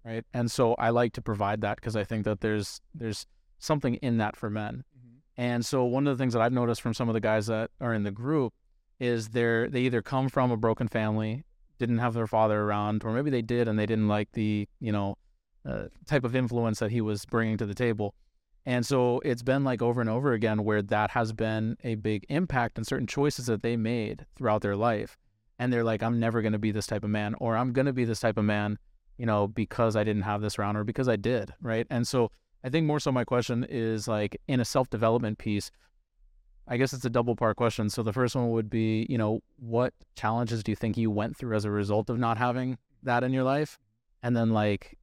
right? 0.06 0.26
And 0.34 0.52
so 0.52 0.74
I 0.76 0.90
like 0.90 1.14
to 1.14 1.22
provide 1.22 1.62
that 1.62 1.78
because 1.78 1.96
I 1.96 2.04
think 2.04 2.26
that 2.26 2.42
there's 2.42 2.82
there's 2.94 3.26
something 3.60 3.96
in 3.96 4.18
that 4.18 4.36
for 4.36 4.50
men. 4.50 4.84
And 5.36 5.66
so 5.66 5.84
one 5.84 6.06
of 6.08 6.16
the 6.16 6.22
things 6.22 6.34
that 6.34 6.42
I've 6.42 6.54
noticed 6.54 6.82
from 6.82 6.94
some 6.94 7.10
of 7.10 7.14
the 7.14 7.20
guys 7.20 7.48
that 7.48 7.72
are 7.82 7.94
in 7.94 8.04
the 8.04 8.12
group 8.12 8.54
is 9.00 9.30
they're 9.30 9.70
they 9.70 9.82
either 9.82 10.02
come 10.02 10.30
from 10.30 10.52
a 10.52 10.58
broken 10.58 10.88
family, 10.88 11.44
didn't 11.80 11.98
have 11.98 12.14
their 12.14 12.28
father 12.28 12.62
around, 12.62 13.04
or 13.04 13.12
maybe 13.12 13.30
they 13.30 13.42
did 13.42 13.68
and 13.68 13.78
they 13.80 13.86
didn't 13.86 14.08
like 14.08 14.32
the 14.34 14.68
you 14.80 14.92
know 14.92 15.18
uh, 15.68 15.86
type 16.06 16.24
of 16.24 16.36
influence 16.36 16.80
that 16.80 16.92
he 16.92 17.02
was 17.02 17.26
bringing 17.26 17.58
to 17.58 17.66
the 17.66 17.74
table. 17.74 18.14
And 18.66 18.86
so 18.86 19.20
it's 19.26 19.42
been 19.42 19.64
like 19.64 19.82
over 19.82 20.00
and 20.00 20.10
over 20.10 20.32
again 20.32 20.64
where 20.64 20.82
that 20.82 21.12
has 21.12 21.34
been 21.34 21.78
a 21.84 21.96
big 21.96 22.26
impact 22.30 22.78
on 22.78 22.86
certain 22.86 23.08
choices 23.08 23.48
that 23.48 23.62
they 23.62 23.76
made 23.76 24.26
throughout 24.36 24.62
their 24.62 24.76
life. 24.76 25.18
And 25.60 25.72
they're 25.72 25.84
like, 25.84 26.02
I'm 26.02 26.20
never 26.20 26.42
going 26.42 26.54
to 26.54 26.60
be 26.60 26.72
this 26.72 26.88
type 26.88 27.04
of 27.04 27.10
man, 27.10 27.36
or 27.40 27.58
I'm 27.58 27.74
going 27.74 27.86
to 27.86 27.94
be 27.94 28.06
this 28.06 28.22
type 28.22 28.38
of 28.38 28.46
man, 28.46 28.80
you 29.18 29.26
know, 29.26 29.48
because 29.48 29.96
I 29.96 30.04
didn't 30.04 30.24
have 30.24 30.42
this 30.42 30.58
around 30.58 30.76
or 30.76 30.84
because 30.84 31.08
I 31.08 31.16
did. 31.16 31.54
Right. 31.62 31.88
And 31.90 32.08
so 32.08 32.32
I 32.64 32.70
think 32.70 32.86
more 32.88 33.00
so 33.00 33.12
my 33.12 33.24
question 33.24 33.66
is 33.70 34.08
like 34.08 34.40
in 34.48 34.60
a 34.60 34.66
self 34.66 34.90
development 34.90 35.38
piece, 35.38 35.72
I 36.68 36.78
guess 36.78 36.94
it's 36.94 37.06
a 37.06 37.10
double 37.10 37.36
part 37.36 37.58
question. 37.58 37.90
So 37.90 38.04
the 38.04 38.14
first 38.14 38.36
one 38.36 38.52
would 38.52 38.70
be, 38.70 39.06
you 39.10 39.18
know, 39.18 39.42
what 39.58 39.94
challenges 40.16 40.64
do 40.64 40.72
you 40.72 40.76
think 40.76 40.98
you 40.98 41.12
went 41.12 41.36
through 41.36 41.56
as 41.56 41.66
a 41.66 41.72
result 41.72 42.10
of 42.10 42.18
not 42.18 42.38
having 42.38 42.78
that 43.04 43.24
in 43.24 43.34
your 43.34 43.44
life? 43.44 43.78
And 44.22 44.36
then 44.36 44.52
like, 44.52 44.98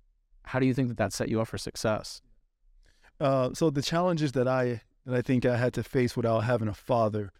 how 0.44 0.58
do 0.58 0.66
you 0.66 0.72
think 0.72 0.88
that 0.88 0.96
that 0.96 1.12
set 1.12 1.28
you 1.28 1.40
up 1.40 1.48
for 1.48 1.58
success? 1.58 2.22
Uh, 3.20 3.50
so 3.52 3.68
the 3.68 3.82
challenges 3.82 4.32
that 4.32 4.48
I 4.48 4.80
that 5.04 5.14
I 5.14 5.22
think 5.22 5.44
I 5.44 5.56
had 5.56 5.74
to 5.74 5.82
face 5.82 6.16
without 6.16 6.40
having 6.40 6.68
a 6.68 6.74
father 6.74 7.32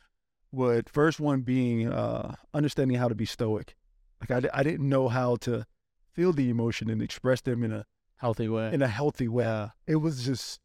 would 0.52 0.90
first 0.90 1.20
one 1.20 1.40
being 1.40 1.90
uh, 1.90 2.34
understanding 2.52 2.98
how 2.98 3.08
to 3.08 3.14
be 3.14 3.24
stoic. 3.24 3.74
Like 4.20 4.44
I, 4.44 4.58
I 4.58 4.62
didn't 4.62 4.88
know 4.88 5.08
how 5.08 5.36
to 5.36 5.64
feel 6.12 6.32
the 6.32 6.48
emotion 6.50 6.90
and 6.90 7.00
express 7.02 7.40
them 7.40 7.62
in 7.62 7.72
a 7.72 7.84
Healthy 8.16 8.48
way. 8.50 8.70
in 8.74 8.82
a 8.82 8.88
healthy 8.88 9.28
way. 9.28 9.44
Yeah. 9.44 9.68
It 9.86 9.96
was 9.96 10.22
just 10.24 10.60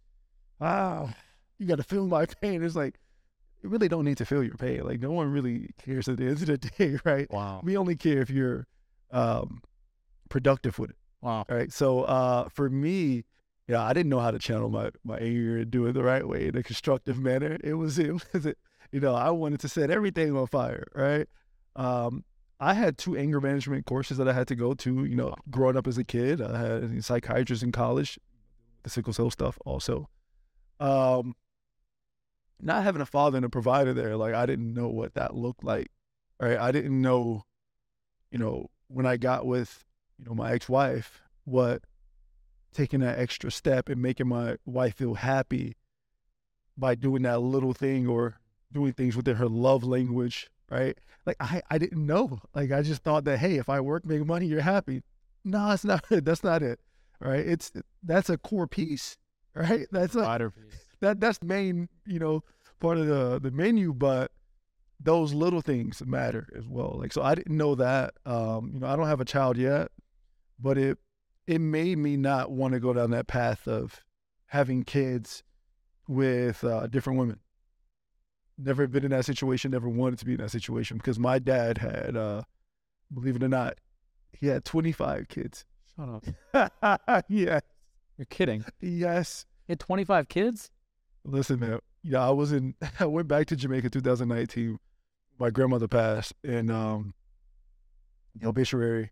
ah, 0.60 1.14
you 1.58 1.66
got 1.66 1.78
to 1.78 1.84
feel 1.84 2.06
my 2.06 2.26
pain. 2.42 2.62
It's 2.64 2.76
like 2.76 3.00
you 3.64 3.70
really 3.70 3.88
don't 3.88 4.04
need 4.04 4.18
to 4.18 4.26
feel 4.26 4.44
your 4.44 4.56
pain. 4.56 4.84
Like 4.84 5.00
no 5.00 5.12
one 5.12 5.32
really 5.32 5.70
cares 5.82 6.10
at 6.10 6.18
the 6.18 6.26
end 6.26 6.42
of 6.42 6.48
the 6.48 6.58
day, 6.78 6.98
right? 7.06 7.32
Wow. 7.32 7.62
We 7.64 7.78
only 7.78 7.96
care 7.96 8.22
if 8.22 8.30
you're 8.30 8.68
um, 9.12 9.62
productive 10.30 10.78
with 10.80 10.90
it. 10.90 10.98
Wow. 11.22 11.46
All 11.50 11.56
right. 11.56 11.72
So 11.72 12.02
uh, 12.04 12.50
for 12.50 12.70
me, 12.70 13.24
yeah, 13.70 13.82
I 13.82 13.94
didn't 13.94 14.10
know 14.10 14.20
how 14.20 14.32
to 14.32 14.40
channel 14.40 14.70
my, 14.70 14.90
my 15.06 15.18
anger 15.18 15.58
and 15.60 15.72
do 15.72 15.86
it 15.86 15.94
the 15.94 16.04
right 16.04 16.28
way 16.28 16.48
in 16.48 16.58
a 16.58 16.62
constructive 16.62 17.18
manner. 17.18 17.58
It 17.64 17.76
was 17.76 17.98
it 18.00 18.12
was 18.34 18.46
you 18.92 19.00
know 19.00 19.16
I 19.16 19.30
wanted 19.30 19.62
to 19.62 19.70
set 19.70 19.90
everything 19.90 20.36
on 20.36 20.48
fire. 20.48 20.88
Right. 20.94 21.28
Um, 21.78 22.26
I 22.60 22.74
had 22.74 22.98
two 22.98 23.18
anger 23.18 23.42
management 23.42 23.86
courses 23.86 24.18
that 24.18 24.28
I 24.28 24.34
had 24.34 24.48
to 24.48 24.56
go 24.56 24.74
to. 24.74 25.06
You 25.06 25.16
know, 25.16 25.36
growing 25.50 25.78
up 25.78 25.88
as 25.88 25.98
a 25.98 26.04
kid, 26.04 26.42
I 26.42 26.58
had 26.58 26.84
a 26.84 27.02
psychiatrist 27.02 27.64
in 27.64 27.72
college, 27.72 28.20
the 28.84 28.90
sickle 28.90 29.14
cell 29.14 29.30
stuff 29.30 29.58
also. 29.66 30.10
Um, 30.80 31.36
not 32.62 32.84
having 32.84 33.02
a 33.02 33.06
father 33.06 33.38
and 33.38 33.46
a 33.46 33.50
provider 33.50 33.94
there, 33.94 34.16
like 34.16 34.34
I 34.34 34.46
didn't 34.46 34.74
know 34.74 34.88
what 34.88 35.14
that 35.16 35.36
looked 35.36 35.64
like. 35.64 35.92
Right. 36.40 36.58
I 36.58 36.72
didn't 36.72 37.02
know, 37.02 37.44
you 38.30 38.38
know, 38.38 38.70
when 38.88 39.06
I 39.06 39.18
got 39.18 39.46
with 39.46 39.86
you 40.20 40.26
know, 40.26 40.36
my 40.36 40.52
ex-wife, 40.52 41.22
what 41.46 41.84
taking 42.74 43.00
that 43.00 43.20
extra 43.20 43.52
step 43.52 43.88
and 43.88 44.02
making 44.02 44.28
my 44.28 44.58
wife 44.66 44.96
feel 44.96 45.14
happy 45.14 45.76
by 46.78 46.94
doing 46.94 47.22
that 47.24 47.40
little 47.40 47.74
thing 47.74 48.06
or 48.08 48.36
doing 48.72 48.92
things 48.92 49.16
within 49.16 49.38
her 49.38 49.48
love 49.48 49.84
language, 49.84 50.50
right? 50.70 50.98
Like 51.26 51.38
I, 51.40 51.62
I 51.70 51.78
didn't 51.78 52.06
know. 52.06 52.40
Like 52.54 52.72
I 52.72 52.82
just 52.82 53.04
thought 53.04 53.26
that 53.26 53.40
hey, 53.40 53.56
if 53.56 53.70
I 53.70 53.82
work, 53.82 54.06
make 54.06 54.26
money, 54.26 54.48
you're 54.48 54.62
happy. 54.62 55.04
No, 55.44 55.72
it's 55.72 55.86
not. 55.86 56.04
It. 56.12 56.26
That's 56.26 56.44
not 56.44 56.64
it. 56.64 56.80
Right? 57.20 57.46
It's 57.46 57.72
that's 58.04 58.30
a 58.30 58.38
core 58.38 58.68
piece, 58.68 59.18
right? 59.56 59.88
That's 59.92 60.16
a, 60.16 60.52
piece. 60.54 60.80
that 61.00 61.20
that's 61.20 61.38
the 61.38 61.46
main 61.46 61.88
you 62.06 62.20
know 62.20 62.44
part 62.80 62.98
of 62.98 63.08
the 63.08 63.40
the 63.40 63.52
menu 63.52 63.94
but 63.94 64.32
those 65.00 65.34
little 65.34 65.62
things 65.62 66.04
matter 66.06 66.48
as 66.58 66.68
well 66.68 66.98
like 67.00 67.12
so 67.12 67.22
i 67.22 67.36
didn't 67.36 67.56
know 67.56 67.76
that 67.76 68.14
um 68.26 68.72
you 68.74 68.80
know 68.80 68.88
i 68.88 68.96
don't 68.96 69.08
have 69.08 69.22
a 69.22 69.26
child 69.26 69.58
yet 69.58 69.90
but 70.60 70.78
it 70.78 70.98
it 71.48 71.60
made 71.60 71.98
me 71.98 72.18
not 72.18 72.52
want 72.52 72.74
to 72.74 72.80
go 72.80 72.94
down 72.94 73.12
that 73.12 73.28
path 73.28 73.68
of 73.68 74.04
having 74.48 74.84
kids 74.84 75.44
with 76.08 76.64
uh, 76.64 76.88
different 76.88 77.20
women 77.20 77.40
never 78.58 78.88
been 78.88 79.04
in 79.06 79.12
that 79.12 79.26
situation 79.26 79.72
never 79.72 79.90
wanted 79.90 80.20
to 80.20 80.26
be 80.26 80.34
in 80.34 80.38
that 80.40 80.52
situation 80.52 80.98
because 80.98 81.20
my 81.20 81.40
dad 81.40 81.78
had 81.78 82.16
uh 82.16 82.42
believe 83.14 83.36
it 83.36 83.44
or 83.44 83.50
not 83.50 83.78
he 84.32 84.48
had 84.48 84.64
25 84.66 85.28
kids 85.28 85.66
Shut 85.96 86.10
up. 86.54 87.24
yeah 87.30 87.60
You're 88.18 88.26
kidding. 88.30 88.66
yes 88.82 89.46
You 89.68 89.74
had 89.74 89.80
25 89.80 90.28
kids? 90.30 90.70
Listen, 91.24 91.60
man. 91.60 91.80
Yeah, 92.04 92.26
I 92.28 92.30
was 92.30 92.52
in. 92.52 92.76
I 93.00 93.06
went 93.06 93.28
back 93.28 93.48
to 93.48 93.56
Jamaica 93.56 93.90
2019. 93.90 94.78
My 95.40 95.50
grandmother 95.50 95.88
passed, 95.88 96.34
and 96.44 96.70
um, 96.70 97.14
the 98.36 98.48
obituary. 98.48 99.10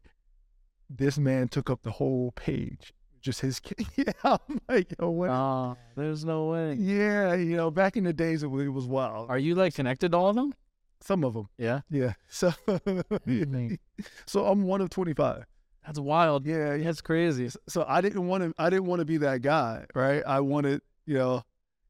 This 0.89 1.17
man 1.17 1.47
took 1.47 1.71
up 1.71 1.81
the 1.81 1.89
whole 1.91 2.31
page, 2.35 2.93
just 3.23 3.41
his 3.41 3.59
kid. 3.59 3.87
Yeah, 3.97 4.11
I'm 4.23 4.59
like, 4.69 4.93
yo, 4.99 5.09
what? 5.09 5.29
Oh, 5.31 5.75
there's 5.95 6.23
no 6.23 6.45
way. 6.47 6.73
yeah, 6.75 7.33
you 7.33 7.55
know, 7.55 7.71
back 7.71 7.97
in 7.97 8.03
the 8.03 8.13
days, 8.13 8.43
it 8.43 8.47
was, 8.47 8.65
it 8.65 8.69
was 8.69 8.85
wild. 8.85 9.29
Are 9.31 9.39
you 9.39 9.55
like 9.55 9.73
connected 9.73 10.11
to 10.11 10.17
all 10.17 10.29
of 10.29 10.35
them? 10.35 10.53
Some 11.01 11.23
of 11.23 11.33
them, 11.33 11.47
Yeah. 11.57 11.81
yeah. 11.89 12.13
So, 12.29 12.53
so 14.25 14.45
I'm 14.45 14.63
one 14.63 14.81
of 14.81 14.89
25. 14.89 15.45
That's 15.85 15.99
wild. 15.99 16.45
Yeah, 16.45 16.77
That's 16.77 17.01
crazy. 17.01 17.49
so 17.67 17.85
I 17.87 17.99
didn't 18.01 18.27
want 18.27 18.43
to 18.43 18.53
I 18.57 18.69
didn't 18.69 18.85
want 18.85 18.99
to 18.99 19.05
be 19.05 19.17
that 19.17 19.41
guy, 19.41 19.85
right? 19.93 20.23
I 20.25 20.39
wanted, 20.39 20.81
you 21.05 21.15
know, 21.17 21.43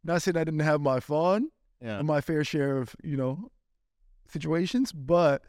not 0.04 0.22
saying 0.22 0.36
I 0.38 0.44
didn't 0.44 0.62
have 0.62 0.82
my 0.82 1.00
fun 1.00 1.50
Yeah. 1.82 2.00
and 2.00 2.08
my 2.08 2.20
fair 2.22 2.44
share 2.44 2.78
of, 2.78 2.96
you 3.04 3.18
know, 3.18 3.52
situations, 4.28 4.92
but 4.92 5.44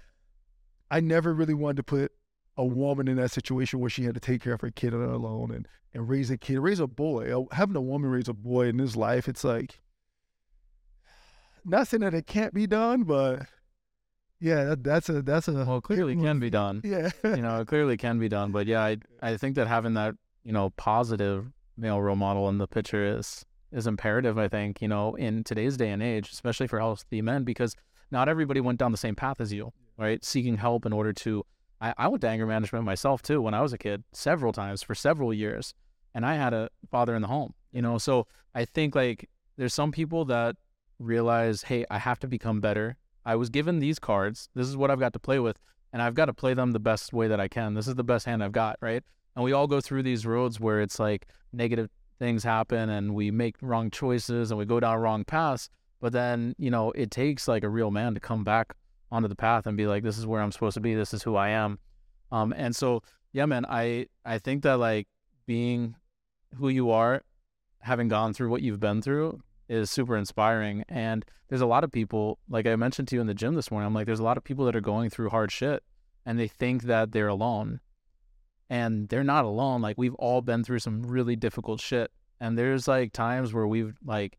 I 0.90 1.00
never 1.00 1.32
really 1.32 1.54
wanted 1.54 1.76
to 1.78 1.82
put 1.84 2.12
a 2.56 2.64
woman 2.64 3.08
in 3.08 3.16
that 3.16 3.30
situation 3.30 3.80
where 3.80 3.90
she 3.90 4.04
had 4.04 4.14
to 4.14 4.20
take 4.20 4.42
care 4.42 4.54
of 4.54 4.60
her 4.60 4.70
kid 4.70 4.94
alone 4.94 5.50
and, 5.50 5.66
and 5.92 6.08
raise 6.08 6.30
a 6.30 6.38
kid, 6.38 6.60
raise 6.60 6.80
a 6.80 6.86
boy. 6.86 7.44
Having 7.52 7.76
a 7.76 7.80
woman 7.80 8.10
raise 8.10 8.28
a 8.28 8.34
boy 8.34 8.68
in 8.68 8.76
this 8.76 8.96
life, 8.96 9.28
it's 9.28 9.44
like 9.44 9.80
not 11.64 11.88
saying 11.88 12.02
that 12.02 12.14
it 12.14 12.26
can't 12.26 12.54
be 12.54 12.66
done, 12.66 13.04
but 13.04 13.42
yeah, 14.40 14.64
that, 14.64 14.84
that's 14.84 15.08
a 15.08 15.22
that's 15.22 15.48
a 15.48 15.52
Well, 15.52 15.80
clearly 15.80 16.16
can 16.16 16.38
be 16.38 16.50
done. 16.50 16.82
yeah. 16.84 17.10
you 17.24 17.42
know, 17.42 17.60
it 17.60 17.66
clearly 17.66 17.96
can 17.96 18.18
be 18.18 18.28
done. 18.28 18.52
But 18.52 18.66
yeah, 18.66 18.82
I 18.82 18.98
I 19.22 19.36
think 19.36 19.56
that 19.56 19.66
having 19.66 19.94
that 19.94 20.14
you 20.44 20.52
know 20.52 20.70
positive 20.70 21.50
male 21.76 22.00
role 22.00 22.16
model 22.16 22.48
in 22.48 22.58
the 22.58 22.66
picture 22.66 23.16
is 23.18 23.44
is 23.72 23.86
imperative. 23.86 24.38
I 24.38 24.48
think 24.48 24.82
you 24.82 24.88
know 24.88 25.14
in 25.14 25.44
today's 25.44 25.76
day 25.76 25.90
and 25.90 26.02
age, 26.02 26.30
especially 26.30 26.66
for 26.66 26.78
healthy 26.78 27.22
men, 27.22 27.44
because 27.44 27.74
not 28.10 28.28
everybody 28.28 28.60
went 28.60 28.78
down 28.78 28.92
the 28.92 28.98
same 28.98 29.16
path 29.16 29.40
as 29.40 29.52
you, 29.52 29.72
right? 29.96 30.24
Seeking 30.24 30.58
help 30.58 30.86
in 30.86 30.92
order 30.92 31.12
to. 31.12 31.44
I, 31.84 31.94
I 31.98 32.08
went 32.08 32.22
to 32.22 32.28
anger 32.28 32.46
management 32.46 32.84
myself 32.84 33.20
too 33.20 33.42
when 33.42 33.52
I 33.52 33.60
was 33.60 33.72
a 33.72 33.78
kid, 33.78 34.04
several 34.12 34.52
times 34.52 34.82
for 34.82 34.94
several 34.94 35.34
years, 35.34 35.74
and 36.14 36.24
I 36.24 36.34
had 36.36 36.54
a 36.54 36.70
father 36.90 37.14
in 37.14 37.22
the 37.22 37.28
home. 37.28 37.54
You 37.72 37.82
know, 37.82 37.98
so 37.98 38.26
I 38.54 38.64
think 38.64 38.94
like 38.94 39.28
there's 39.56 39.74
some 39.74 39.92
people 39.92 40.24
that 40.26 40.56
realize, 40.98 41.62
hey, 41.62 41.84
I 41.90 41.98
have 41.98 42.18
to 42.20 42.26
become 42.26 42.60
better. 42.60 42.96
I 43.26 43.36
was 43.36 43.50
given 43.50 43.80
these 43.80 43.98
cards. 43.98 44.48
This 44.54 44.68
is 44.68 44.76
what 44.76 44.90
I've 44.90 45.00
got 45.00 45.12
to 45.12 45.18
play 45.18 45.38
with 45.38 45.58
and 45.92 46.02
I've 46.02 46.14
got 46.14 46.24
to 46.26 46.34
play 46.34 46.54
them 46.54 46.72
the 46.72 46.80
best 46.80 47.12
way 47.12 47.28
that 47.28 47.38
I 47.38 47.48
can. 47.48 47.74
This 47.74 47.86
is 47.86 47.94
the 47.94 48.02
best 48.02 48.26
hand 48.26 48.42
I've 48.42 48.52
got, 48.52 48.76
right? 48.80 49.02
And 49.36 49.44
we 49.44 49.52
all 49.52 49.66
go 49.66 49.80
through 49.80 50.02
these 50.02 50.26
roads 50.26 50.58
where 50.58 50.80
it's 50.80 50.98
like 50.98 51.28
negative 51.52 51.88
things 52.18 52.42
happen 52.42 52.90
and 52.90 53.14
we 53.14 53.30
make 53.30 53.56
wrong 53.60 53.90
choices 53.90 54.50
and 54.50 54.58
we 54.58 54.64
go 54.64 54.80
down 54.80 54.98
wrong 54.98 55.24
paths. 55.24 55.68
But 56.00 56.12
then, 56.12 56.54
you 56.58 56.70
know, 56.70 56.90
it 56.92 57.10
takes 57.10 57.46
like 57.46 57.62
a 57.62 57.68
real 57.68 57.90
man 57.90 58.14
to 58.14 58.20
come 58.20 58.42
back 58.42 58.74
onto 59.14 59.28
the 59.28 59.36
path 59.36 59.66
and 59.66 59.76
be 59.76 59.86
like, 59.86 60.02
this 60.02 60.18
is 60.18 60.26
where 60.26 60.42
I'm 60.42 60.50
supposed 60.50 60.74
to 60.74 60.80
be. 60.80 60.94
This 60.94 61.14
is 61.14 61.22
who 61.22 61.36
I 61.36 61.50
am. 61.50 61.78
Um, 62.32 62.52
and 62.56 62.74
so, 62.74 63.02
yeah, 63.32 63.46
man, 63.46 63.64
I, 63.68 64.06
I 64.24 64.38
think 64.38 64.64
that 64.64 64.78
like 64.78 65.06
being 65.46 65.94
who 66.56 66.68
you 66.68 66.90
are, 66.90 67.22
having 67.78 68.08
gone 68.08 68.34
through 68.34 68.50
what 68.50 68.62
you've 68.62 68.80
been 68.80 69.00
through 69.00 69.40
is 69.68 69.88
super 69.88 70.16
inspiring. 70.16 70.84
And 70.88 71.24
there's 71.48 71.60
a 71.60 71.66
lot 71.66 71.84
of 71.84 71.92
people, 71.92 72.40
like 72.48 72.66
I 72.66 72.74
mentioned 72.74 73.06
to 73.08 73.14
you 73.14 73.20
in 73.20 73.28
the 73.28 73.34
gym 73.34 73.54
this 73.54 73.70
morning, 73.70 73.86
I'm 73.86 73.94
like, 73.94 74.06
there's 74.06 74.20
a 74.20 74.24
lot 74.24 74.36
of 74.36 74.42
people 74.42 74.64
that 74.64 74.74
are 74.74 74.80
going 74.80 75.10
through 75.10 75.30
hard 75.30 75.52
shit 75.52 75.84
and 76.26 76.36
they 76.36 76.48
think 76.48 76.82
that 76.84 77.12
they're 77.12 77.28
alone. 77.28 77.80
And 78.68 79.08
they're 79.10 79.22
not 79.22 79.44
alone. 79.44 79.80
Like 79.80 79.96
we've 79.96 80.14
all 80.16 80.42
been 80.42 80.64
through 80.64 80.80
some 80.80 81.02
really 81.02 81.36
difficult 81.36 81.80
shit. 81.80 82.10
And 82.40 82.58
there's 82.58 82.88
like 82.88 83.12
times 83.12 83.54
where 83.54 83.66
we've 83.66 83.94
like 84.04 84.38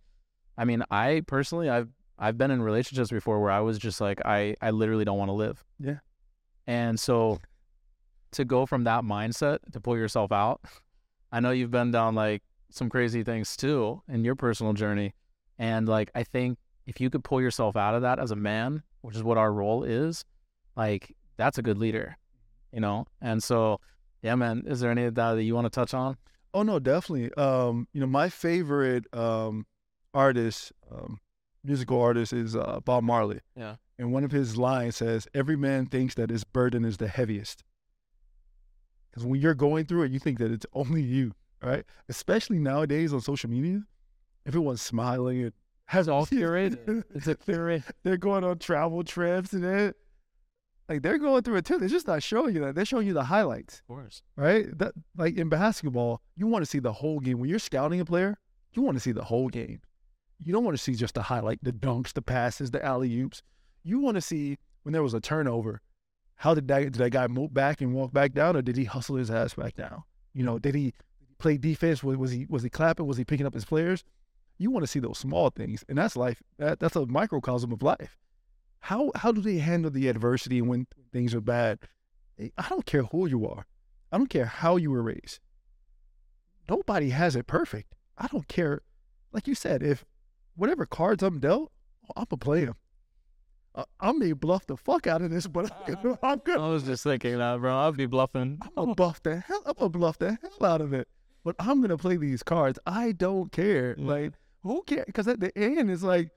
I 0.58 0.66
mean, 0.66 0.84
I 0.92 1.22
personally 1.26 1.70
I've 1.70 1.90
I've 2.18 2.38
been 2.38 2.52
in 2.52 2.62
relationships 2.62 3.10
before 3.10 3.42
where 3.42 3.52
I 3.52 3.60
was 3.60 3.78
just 3.78 4.00
like 4.00 4.22
I 4.26 4.56
I 4.62 4.72
literally 4.72 5.06
don't 5.06 5.18
want 5.18 5.30
to 5.30 5.34
live. 5.34 5.64
Yeah. 5.80 6.00
And 6.68 7.00
so 7.00 7.40
to 8.32 8.46
go 8.46 8.66
from 8.66 8.84
that 8.86 9.04
mindset 9.04 9.60
to 9.72 9.80
pull 9.80 9.98
yourself 9.98 10.32
out, 10.32 10.62
I 11.32 11.40
know 11.40 11.52
you've 11.52 11.72
been 11.72 11.92
down 11.92 12.16
like 12.16 12.44
some 12.70 12.90
crazy 12.90 13.24
things 13.24 13.56
too 13.56 14.02
in 14.10 14.24
your 14.24 14.36
personal 14.36 14.74
journey. 14.74 15.14
And 15.58 15.88
like 15.88 16.12
I 16.16 16.24
think 16.24 16.58
if 16.86 17.00
you 17.02 17.10
could 17.10 17.24
pull 17.24 17.42
yourself 17.42 17.76
out 17.76 17.96
of 17.96 18.02
that 18.04 18.20
as 18.20 18.32
a 18.32 18.36
man, 18.36 18.84
which 19.02 19.16
is 19.16 19.24
what 19.24 19.38
our 19.38 19.52
role 19.52 19.84
is, 19.84 20.24
like 20.76 21.16
that's 21.38 21.58
a 21.58 21.62
good 21.62 21.78
leader, 21.78 22.18
you 22.72 22.80
know? 22.80 23.06
And 23.22 23.42
so, 23.42 23.80
yeah, 24.22 24.36
man, 24.36 24.64
is 24.66 24.80
there 24.80 24.92
any 24.92 25.04
of 25.04 25.16
that 25.16 25.34
that 25.34 25.44
you 25.44 25.56
want 25.56 25.66
to 25.66 25.70
touch 25.70 25.94
on? 25.94 26.18
Oh 26.54 26.64
no, 26.64 26.80
definitely. 26.80 27.34
Um, 27.34 27.88
you 27.94 28.00
know, 28.00 28.08
my 28.08 28.30
favorite 28.30 29.06
um 29.14 29.66
artist, 30.14 30.72
um, 30.92 31.20
musical 31.66 32.02
artist 32.02 32.34
is 32.34 32.56
uh, 32.56 32.80
Bob 32.86 33.04
Marley. 33.04 33.42
Yeah. 33.56 33.76
And 33.98 34.12
one 34.12 34.24
of 34.24 34.32
his 34.32 34.58
lines 34.58 34.98
says, 34.98 35.28
"Every 35.34 35.56
man 35.56 35.86
thinks 35.86 36.16
that 36.16 36.30
his 36.30 36.44
burden 36.44 36.84
is 36.86 36.98
the 36.98 37.08
heaviest." 37.08 37.64
Because 39.12 39.26
when 39.26 39.40
you're 39.40 39.54
going 39.54 39.86
through 39.86 40.04
it, 40.04 40.12
you 40.12 40.20
think 40.20 40.40
that 40.40 40.52
it's 40.52 40.66
only 40.74 41.02
you, 41.02 41.34
right? 41.64 41.86
Especially 42.10 42.60
nowadays 42.60 43.14
on 43.14 43.22
social 43.22 43.50
media, 43.50 43.82
everyone's 44.46 44.82
smiling 44.82 45.44
and 45.44 45.54
has 45.86 46.10
all 46.10 46.26
curated. 46.26 47.04
It's 47.14 47.28
a 47.28 47.36
curated. 47.48 47.84
They're 48.04 48.18
going 48.18 48.44
on 48.44 48.60
travel 48.60 49.04
trips 49.04 49.54
and 49.54 49.64
it, 49.64 49.96
like 50.90 51.02
they're 51.02 51.18
going 51.18 51.44
through 51.44 51.56
it 51.58 51.66
too. 51.66 51.78
They're 51.78 51.88
just 51.88 52.08
not 52.08 52.22
showing 52.24 52.56
you 52.56 52.62
that. 52.66 52.76
They're 52.76 52.84
showing 52.86 53.08
you 53.08 53.14
the 53.14 53.24
highlights 53.24 53.80
Of 53.80 53.88
course. 53.88 54.22
right? 54.36 54.78
That 54.78 54.92
like 55.16 55.38
in 55.38 55.48
basketball, 55.48 56.22
you 56.36 56.48
want 56.48 56.64
to 56.64 56.70
see 56.70 56.80
the 56.80 56.92
whole 56.94 57.20
game. 57.22 57.40
When 57.40 57.50
you're 57.50 57.60
scouting 57.60 58.02
a 58.02 58.06
player, 58.06 58.38
you 58.74 58.82
want 58.82 58.98
to 58.98 59.02
see 59.02 59.14
the 59.14 59.24
whole 59.24 59.48
game. 59.48 59.80
You 60.44 60.54
don't 60.54 60.64
want 60.64 60.78
to 60.78 60.84
see 60.84 60.96
just 60.96 61.16
the 61.16 61.24
highlight, 61.24 61.64
the 61.64 61.72
dunks, 61.72 62.14
the 62.14 62.22
passes, 62.22 62.72
the 62.72 62.84
alley 62.84 63.20
oops. 63.20 63.42
You 63.84 64.00
want 64.00 64.16
to 64.16 64.22
see 64.22 64.58
when 64.84 64.94
there 64.94 65.04
was 65.04 65.14
a 65.14 65.22
turnover, 65.22 65.82
how 66.36 66.54
did 66.54 66.68
that 66.68 66.84
did 66.84 66.96
that 66.96 67.12
guy 67.12 67.28
move 67.28 67.54
back 67.54 67.82
and 67.82 67.94
walk 67.94 68.14
back 68.14 68.34
down, 68.34 68.56
or 68.56 68.62
did 68.62 68.78
he 68.78 68.84
hustle 68.84 69.16
his 69.16 69.32
ass 69.32 69.54
back 69.54 69.76
down? 69.76 70.04
You 70.34 70.44
know, 70.44 70.60
did 70.60 70.76
he 70.76 70.94
play 71.38 71.58
defense? 71.58 72.04
Was, 72.04 72.18
was 72.18 72.32
he 72.32 72.46
was 72.50 72.64
he 72.64 72.70
clapping? 72.70 73.08
Was 73.08 73.18
he 73.18 73.24
picking 73.24 73.46
up 73.46 73.54
his 73.54 73.66
players? 73.66 74.04
You 74.58 74.72
want 74.72 74.84
to 74.84 74.88
see 74.88 75.00
those 75.00 75.18
small 75.18 75.50
things, 75.50 75.84
and 75.90 75.98
that's 75.98 76.16
life. 76.16 76.42
That, 76.58 76.80
that's 76.80 76.96
a 76.96 77.06
microcosm 77.06 77.72
of 77.72 77.84
life. 77.84 78.18
How 78.80 79.12
how 79.16 79.32
do 79.32 79.42
they 79.42 79.58
handle 79.58 79.92
the 79.92 80.08
adversity 80.08 80.62
when 80.62 80.88
things 81.12 81.34
are 81.34 81.42
bad? 81.42 81.80
Eh, 82.40 82.50
I 82.58 82.68
don't 82.70 82.86
care 82.86 83.04
who 83.04 83.28
you 83.28 83.48
are. 83.48 83.66
I 84.12 84.18
don't 84.18 84.30
care 84.30 84.46
how 84.46 84.76
you 84.76 84.92
were 84.92 85.02
raised. 85.02 85.40
Nobody 86.70 87.10
has 87.10 87.36
it 87.36 87.48
perfect. 87.48 87.94
I 88.18 88.28
don't 88.28 88.48
care. 88.48 88.82
Like 89.32 89.48
you 89.48 89.56
said, 89.56 89.84
if 89.84 90.06
whatever 90.56 90.86
cards 90.86 91.24
I'm 91.24 91.40
dealt, 91.40 91.72
I'm 92.16 92.26
gonna 92.30 92.38
play 92.38 92.66
them. 92.66 92.76
Uh, 93.74 93.84
I 94.00 94.14
may 94.14 94.32
bluff 94.32 94.66
the 94.68 94.78
fuck 94.78 95.06
out 95.06 95.22
of 95.22 95.32
this, 95.32 95.48
but 95.56 95.72
I'm 95.88 95.96
gonna, 96.02 96.20
I'm 96.24 96.42
gonna, 96.44 96.70
was 96.70 96.84
just 96.84 97.04
thinking 97.04 97.38
that, 97.38 97.60
bro. 97.60 97.78
I'd 97.78 97.98
be 97.98 98.06
bluffing. 98.06 98.60
I'm 98.62 98.70
gonna 98.76 98.96
bluff 98.96 99.22
the 99.22 99.40
hell. 99.40 99.62
I'm 99.66 99.74
gonna 99.78 99.90
bluff 99.90 100.18
the 100.18 100.38
hell 100.42 100.70
out 100.70 100.82
of 100.82 100.94
it. 100.94 101.08
But 101.44 101.56
I'm 101.60 101.82
gonna 101.82 101.98
play 101.98 102.18
these 102.18 102.42
cards. 102.42 102.80
I 102.86 103.12
don't 103.12 103.52
care. 103.52 103.96
Yeah. 103.98 104.08
Like 104.08 104.34
who 104.64 104.82
cares? 104.84 105.06
Because 105.06 105.28
at 105.28 105.40
the 105.40 105.56
end, 105.58 105.92
it's 105.92 106.04
like 106.04 106.30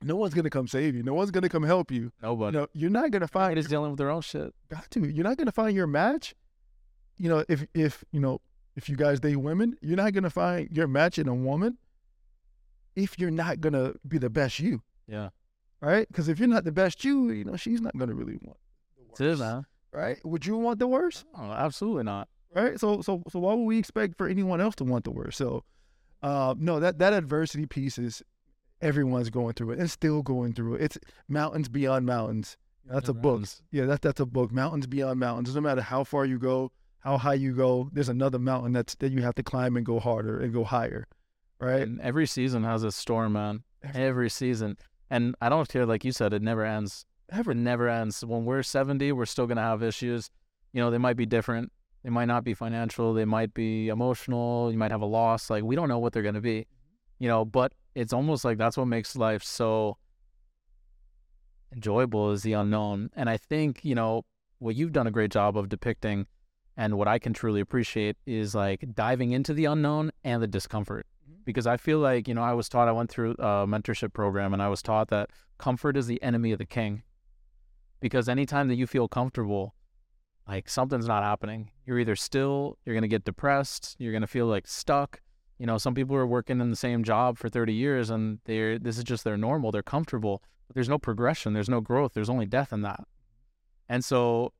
no 0.00 0.16
one's 0.16 0.34
gonna 0.34 0.50
come 0.50 0.68
save 0.68 0.94
you. 0.94 1.02
No 1.02 1.14
one's 1.14 1.30
gonna 1.30 1.48
come 1.48 1.64
help 1.64 1.90
you. 1.90 2.12
Nobody. 2.22 2.56
You 2.56 2.60
know, 2.60 2.68
you're 2.72 2.90
not 2.90 3.10
gonna 3.10 3.26
find 3.26 3.46
Everybody's 3.46 3.68
dealing 3.68 3.90
with 3.90 3.98
their 3.98 4.10
own 4.10 4.22
shit. 4.22 4.54
got 4.68 4.90
to. 4.92 5.06
You're 5.06 5.24
not 5.24 5.36
gonna 5.36 5.52
find 5.52 5.74
your 5.74 5.86
match. 5.86 6.34
You 7.16 7.28
know, 7.28 7.44
if 7.48 7.66
if 7.74 8.04
you 8.12 8.20
know 8.20 8.40
if 8.76 8.88
you 8.88 8.96
guys 8.96 9.18
date 9.18 9.36
women, 9.36 9.76
you're 9.82 9.96
not 9.96 10.12
gonna 10.12 10.30
find 10.30 10.70
your 10.70 10.86
match 10.86 11.18
in 11.18 11.26
a 11.26 11.34
woman. 11.34 11.78
If 12.98 13.18
you're 13.18 13.30
not 13.30 13.60
gonna 13.60 13.94
be 14.06 14.18
the 14.18 14.30
best 14.30 14.58
you, 14.58 14.82
Yeah. 15.06 15.30
right? 15.80 16.06
Because 16.08 16.28
if 16.28 16.38
you're 16.38 16.48
not 16.48 16.64
the 16.64 16.72
best 16.72 17.04
you, 17.04 17.30
you 17.30 17.44
know 17.44 17.56
she's 17.56 17.80
not 17.80 17.96
gonna 17.96 18.14
really 18.14 18.38
want 18.42 18.58
the 19.18 19.24
worst, 19.26 19.40
man. 19.40 19.66
right? 19.92 20.18
Would 20.24 20.44
you 20.46 20.56
want 20.56 20.78
the 20.78 20.86
worst, 20.86 21.24
Oh, 21.34 21.50
absolutely 21.52 22.04
not. 22.04 22.28
right? 22.54 22.78
So 22.80 23.00
so 23.02 23.22
so 23.28 23.38
why 23.38 23.54
would 23.54 23.64
we 23.64 23.78
expect 23.78 24.16
for 24.18 24.26
anyone 24.28 24.60
else 24.60 24.74
to 24.76 24.84
want 24.84 25.04
the 25.04 25.10
worst? 25.12 25.38
So, 25.38 25.64
uh, 26.22 26.54
no, 26.58 26.80
that 26.80 26.98
that 26.98 27.12
adversity 27.12 27.66
piece 27.66 27.98
is 27.98 28.22
everyone's 28.80 29.30
going 29.30 29.54
through 29.54 29.72
it 29.72 29.78
and 29.78 29.90
still 29.90 30.22
going 30.22 30.52
through 30.52 30.74
it. 30.76 30.82
It's 30.82 30.98
mountains 31.28 31.68
beyond 31.68 32.06
mountains. 32.06 32.56
That's 32.84 33.08
a 33.08 33.14
book. 33.14 33.44
Yeah, 33.70 33.84
that's 33.84 34.00
that's 34.00 34.20
a 34.20 34.26
book. 34.26 34.50
Mountains 34.50 34.86
beyond 34.86 35.20
mountains. 35.20 35.54
No 35.54 35.60
matter 35.60 35.82
how 35.82 36.04
far 36.04 36.24
you 36.24 36.38
go, 36.38 36.72
how 37.00 37.18
high 37.18 37.34
you 37.34 37.52
go, 37.54 37.90
there's 37.92 38.08
another 38.08 38.38
mountain 38.38 38.72
that's 38.72 38.94
that 38.96 39.12
you 39.12 39.20
have 39.22 39.34
to 39.36 39.42
climb 39.42 39.76
and 39.76 39.84
go 39.84 39.98
harder 40.00 40.40
and 40.40 40.52
go 40.52 40.64
higher. 40.64 41.06
Right? 41.60 41.82
And 41.82 42.00
every 42.00 42.26
season 42.26 42.64
has 42.64 42.84
a 42.84 42.92
storm, 42.92 43.32
man. 43.32 43.64
Every- 43.82 44.02
Every 44.02 44.30
season. 44.30 44.76
And 45.10 45.34
I 45.40 45.48
don't 45.48 45.68
care, 45.68 45.86
like 45.86 46.04
you 46.04 46.12
said, 46.12 46.32
it 46.32 46.42
never 46.42 46.64
ends. 46.64 47.04
Ever. 47.30 47.52
It 47.52 47.56
never 47.56 47.88
ends. 47.88 48.24
When 48.24 48.44
we're 48.44 48.62
70, 48.62 49.12
we're 49.12 49.26
still 49.26 49.46
going 49.46 49.56
to 49.56 49.62
have 49.62 49.82
issues. 49.82 50.30
You 50.72 50.80
know, 50.82 50.90
they 50.90 50.98
might 50.98 51.16
be 51.16 51.26
different. 51.26 51.72
They 52.04 52.10
might 52.10 52.26
not 52.26 52.44
be 52.44 52.54
financial. 52.54 53.12
They 53.12 53.24
might 53.24 53.54
be 53.54 53.88
emotional. 53.88 54.70
You 54.70 54.78
might 54.78 54.90
have 54.90 55.02
a 55.02 55.06
loss. 55.06 55.50
Like, 55.50 55.64
we 55.64 55.76
don't 55.76 55.88
know 55.88 55.98
what 55.98 56.12
they're 56.12 56.22
going 56.22 56.34
to 56.34 56.40
be, 56.40 56.60
mm-hmm. 56.60 57.24
you 57.24 57.28
know, 57.28 57.44
but 57.44 57.72
it's 57.94 58.12
almost 58.12 58.44
like 58.44 58.58
that's 58.58 58.76
what 58.76 58.86
makes 58.86 59.16
life 59.16 59.42
so 59.42 59.96
enjoyable 61.72 62.30
is 62.30 62.42
the 62.42 62.52
unknown. 62.52 63.10
And 63.16 63.28
I 63.28 63.36
think, 63.36 63.84
you 63.84 63.94
know, 63.94 64.24
what 64.58 64.76
you've 64.76 64.92
done 64.92 65.06
a 65.06 65.10
great 65.10 65.30
job 65.30 65.56
of 65.56 65.68
depicting 65.68 66.26
and 66.76 66.96
what 66.96 67.08
I 67.08 67.18
can 67.18 67.32
truly 67.32 67.60
appreciate 67.60 68.16
is 68.26 68.54
like 68.54 68.84
diving 68.94 69.32
into 69.32 69.52
the 69.52 69.64
unknown 69.64 70.12
and 70.24 70.42
the 70.42 70.46
discomfort. 70.46 71.06
Because 71.48 71.66
I 71.66 71.78
feel 71.78 71.98
like, 71.98 72.28
you 72.28 72.34
know, 72.34 72.42
I 72.42 72.52
was 72.52 72.68
taught, 72.68 72.88
I 72.88 72.92
went 72.92 73.08
through 73.08 73.30
a 73.38 73.66
mentorship 73.66 74.12
program 74.12 74.52
and 74.52 74.62
I 74.62 74.68
was 74.68 74.82
taught 74.82 75.08
that 75.08 75.30
comfort 75.56 75.96
is 75.96 76.06
the 76.06 76.22
enemy 76.22 76.52
of 76.52 76.58
the 76.58 76.66
king. 76.66 77.04
Because 78.00 78.28
anytime 78.28 78.68
that 78.68 78.74
you 78.74 78.86
feel 78.86 79.08
comfortable, 79.08 79.74
like 80.46 80.68
something's 80.68 81.08
not 81.08 81.22
happening. 81.22 81.70
You're 81.86 82.00
either 82.00 82.16
still, 82.16 82.76
you're 82.84 82.94
going 82.94 83.00
to 83.00 83.08
get 83.08 83.24
depressed, 83.24 83.96
you're 83.98 84.12
going 84.12 84.20
to 84.20 84.26
feel 84.26 84.44
like 84.44 84.66
stuck. 84.66 85.22
You 85.58 85.64
know, 85.64 85.78
some 85.78 85.94
people 85.94 86.14
are 86.16 86.26
working 86.26 86.60
in 86.60 86.68
the 86.68 86.76
same 86.76 87.02
job 87.02 87.38
for 87.38 87.48
30 87.48 87.72
years 87.72 88.10
and 88.10 88.40
they're, 88.44 88.78
this 88.78 88.98
is 88.98 89.04
just 89.04 89.24
their 89.24 89.38
normal, 89.38 89.72
they're 89.72 89.82
comfortable, 89.82 90.42
but 90.66 90.74
there's 90.74 90.90
no 90.90 90.98
progression, 90.98 91.54
there's 91.54 91.70
no 91.70 91.80
growth, 91.80 92.12
there's 92.12 92.28
only 92.28 92.44
death 92.44 92.74
in 92.74 92.82
that. 92.82 93.04
And 93.88 94.04
so 94.04 94.52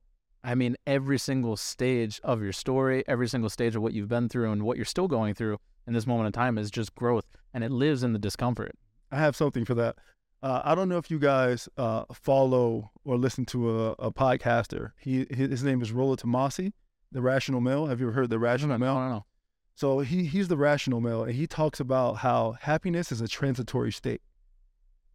I 0.43 0.55
mean, 0.55 0.77
every 0.87 1.19
single 1.19 1.57
stage 1.57 2.21
of 2.23 2.41
your 2.41 2.53
story, 2.53 3.03
every 3.07 3.27
single 3.27 3.49
stage 3.49 3.75
of 3.75 3.81
what 3.81 3.93
you've 3.93 4.07
been 4.07 4.29
through 4.29 4.51
and 4.51 4.63
what 4.63 4.77
you're 4.77 4.85
still 4.85 5.07
going 5.07 5.33
through 5.33 5.59
in 5.87 5.93
this 5.93 6.07
moment 6.07 6.27
in 6.27 6.31
time 6.33 6.57
is 6.57 6.71
just 6.71 6.95
growth 6.95 7.25
and 7.53 7.63
it 7.63 7.71
lives 7.71 8.03
in 8.03 8.13
the 8.13 8.19
discomfort. 8.19 8.75
I 9.11 9.17
have 9.17 9.35
something 9.35 9.65
for 9.65 9.73
that. 9.75 9.95
Uh, 10.41 10.61
I 10.63 10.75
don't 10.75 10.87
know 10.87 10.97
if 10.97 11.11
you 11.11 11.19
guys 11.19 11.67
uh, 11.77 12.05
follow 12.13 12.91
or 13.03 13.17
listen 13.17 13.45
to 13.47 13.69
a, 13.69 13.91
a 13.93 14.11
podcaster. 14.11 14.91
He 14.99 15.25
his 15.29 15.63
name 15.63 15.81
is 15.81 15.91
Rollo 15.91 16.15
Tomasi, 16.15 16.71
the 17.11 17.21
Rational 17.21 17.59
Male. 17.59 17.87
Have 17.87 17.99
you 17.99 18.07
ever 18.07 18.13
heard 18.13 18.29
the 18.29 18.39
Rational 18.39 18.75
I 18.75 18.77
Male? 18.77 18.95
don't 18.95 19.09
know. 19.09 19.25
So 19.75 19.99
he 19.99 20.25
he's 20.25 20.49
the 20.49 20.57
rational 20.57 20.99
male, 20.99 21.23
and 21.23 21.33
he 21.33 21.47
talks 21.47 21.79
about 21.79 22.17
how 22.17 22.57
happiness 22.59 23.13
is 23.13 23.21
a 23.21 23.29
transitory 23.29 23.93
state. 23.93 24.21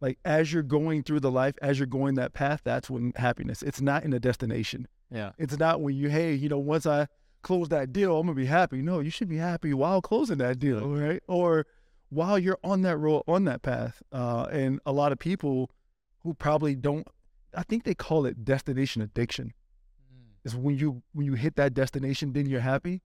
Like 0.01 0.17
as 0.25 0.51
you're 0.51 0.63
going 0.63 1.03
through 1.03 1.19
the 1.19 1.29
life, 1.29 1.53
as 1.61 1.77
you're 1.77 1.85
going 1.85 2.15
that 2.15 2.33
path, 2.33 2.61
that's 2.63 2.89
when 2.89 3.13
happiness. 3.15 3.61
It's 3.61 3.79
not 3.79 4.03
in 4.03 4.11
a 4.11 4.19
destination. 4.19 4.87
Yeah. 5.11 5.33
It's 5.37 5.59
not 5.59 5.81
when 5.81 5.95
you, 5.95 6.09
hey, 6.09 6.33
you 6.33 6.49
know, 6.49 6.57
once 6.57 6.87
I 6.87 7.07
close 7.45 7.69
that 7.69 7.93
deal, 7.93 8.17
I'm 8.17 8.25
gonna 8.25 8.35
be 8.35 8.47
happy. 8.47 8.81
No, 8.81 8.99
you 8.99 9.11
should 9.11 9.29
be 9.29 9.37
happy 9.37 9.71
while 9.71 10.01
closing 10.01 10.39
that 10.39 10.57
deal, 10.57 10.89
right? 10.89 11.21
Or 11.27 11.67
while 12.09 12.39
you're 12.39 12.57
on 12.63 12.81
that 12.81 12.97
road, 12.97 13.21
on 13.27 13.45
that 13.45 13.61
path. 13.61 14.01
Uh, 14.11 14.47
and 14.51 14.79
a 14.85 14.91
lot 14.91 15.11
of 15.11 15.19
people 15.19 15.69
who 16.23 16.33
probably 16.33 16.75
don't, 16.75 17.07
I 17.55 17.61
think 17.61 17.83
they 17.83 17.93
call 17.93 18.25
it 18.25 18.43
destination 18.43 19.03
addiction. 19.03 19.53
Is 20.43 20.55
when 20.55 20.75
you 20.77 21.03
when 21.13 21.27
you 21.27 21.33
hit 21.33 21.55
that 21.55 21.73
destination, 21.75 22.33
then 22.33 22.47
you're 22.47 22.61
happy, 22.61 23.01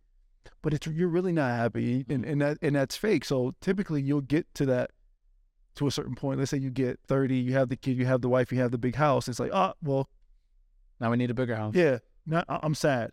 but 0.62 0.72
it's 0.72 0.87
you're 0.87 1.09
really 1.09 1.33
not 1.33 1.50
happy, 1.57 2.07
and 2.09 2.24
and 2.24 2.40
that 2.40 2.57
and 2.62 2.76
that's 2.76 2.96
fake. 2.96 3.26
So 3.26 3.55
typically, 3.61 4.00
you'll 4.03 4.20
get 4.22 4.46
to 4.55 4.66
that 4.66 4.90
to 5.76 5.87
a 5.87 5.90
certain 5.90 6.14
point. 6.14 6.38
Let's 6.38 6.50
say 6.50 6.59
you 6.59 6.70
get 6.70 6.98
30, 7.09 7.37
you 7.37 7.53
have 7.53 7.68
the 7.68 7.76
kid, 7.76 7.96
you 7.98 8.07
have 8.07 8.22
the 8.22 8.29
wife, 8.29 8.53
you 8.53 8.59
have 8.61 8.72
the 8.72 8.79
big 8.79 8.96
house. 8.96 9.29
It's 9.29 9.38
like, 9.38 9.53
ah, 9.55 9.74
well, 9.83 10.09
Now 10.98 11.11
we 11.11 11.16
need 11.16 11.31
a 11.31 11.35
bigger 11.35 11.57
house. 11.57 11.74
yeah, 11.74 11.98
now 12.26 12.42
I'm 12.48 12.74
sad 12.74 13.12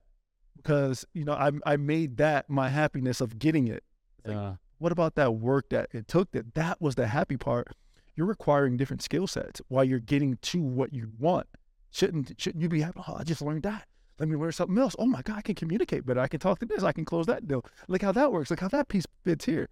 because 0.57 1.05
you 1.13 1.23
know 1.23 1.33
I 1.33 1.51
I 1.65 1.77
made 1.77 2.17
that 2.17 2.49
my 2.49 2.69
happiness 2.69 3.21
of 3.21 3.39
getting 3.39 3.67
it. 3.67 3.83
like. 4.25 4.35
What 4.79 4.91
about 4.91 5.15
that 5.15 5.35
work 5.35 5.69
that 5.69 5.89
it 5.91 6.07
took? 6.07 6.31
That 6.31 6.53
that 6.55 6.81
was 6.81 6.95
the 6.95 7.07
happy 7.07 7.37
part. 7.37 7.69
You're 8.15 8.27
requiring 8.27 8.77
different 8.77 9.01
skill 9.01 9.27
sets 9.27 9.61
while 9.69 9.83
you're 9.83 9.99
getting 9.99 10.37
to 10.37 10.61
what 10.61 10.93
you 10.93 11.11
want. 11.17 11.47
Shouldn't 11.91 12.33
shouldn't 12.37 12.61
you 12.61 12.69
be 12.69 12.81
happy? 12.81 12.99
Oh, 13.07 13.15
I 13.17 13.23
just 13.23 13.41
learned 13.41 13.63
that. 13.63 13.87
Let 14.19 14.29
me 14.29 14.35
learn 14.35 14.51
something 14.51 14.77
else. 14.77 14.95
Oh 14.97 15.05
my 15.05 15.21
God, 15.21 15.37
I 15.37 15.41
can 15.41 15.55
communicate 15.55 16.05
better. 16.05 16.19
I 16.19 16.27
can 16.27 16.39
talk 16.39 16.59
to 16.59 16.65
this. 16.65 16.83
I 16.83 16.91
can 16.91 17.05
close 17.05 17.27
that 17.27 17.47
deal. 17.47 17.63
Look 17.87 18.01
how 18.01 18.11
that 18.11 18.31
works. 18.31 18.49
Look 18.49 18.59
how 18.59 18.67
that 18.69 18.87
piece 18.87 19.05
fits 19.23 19.45
here. 19.45 19.69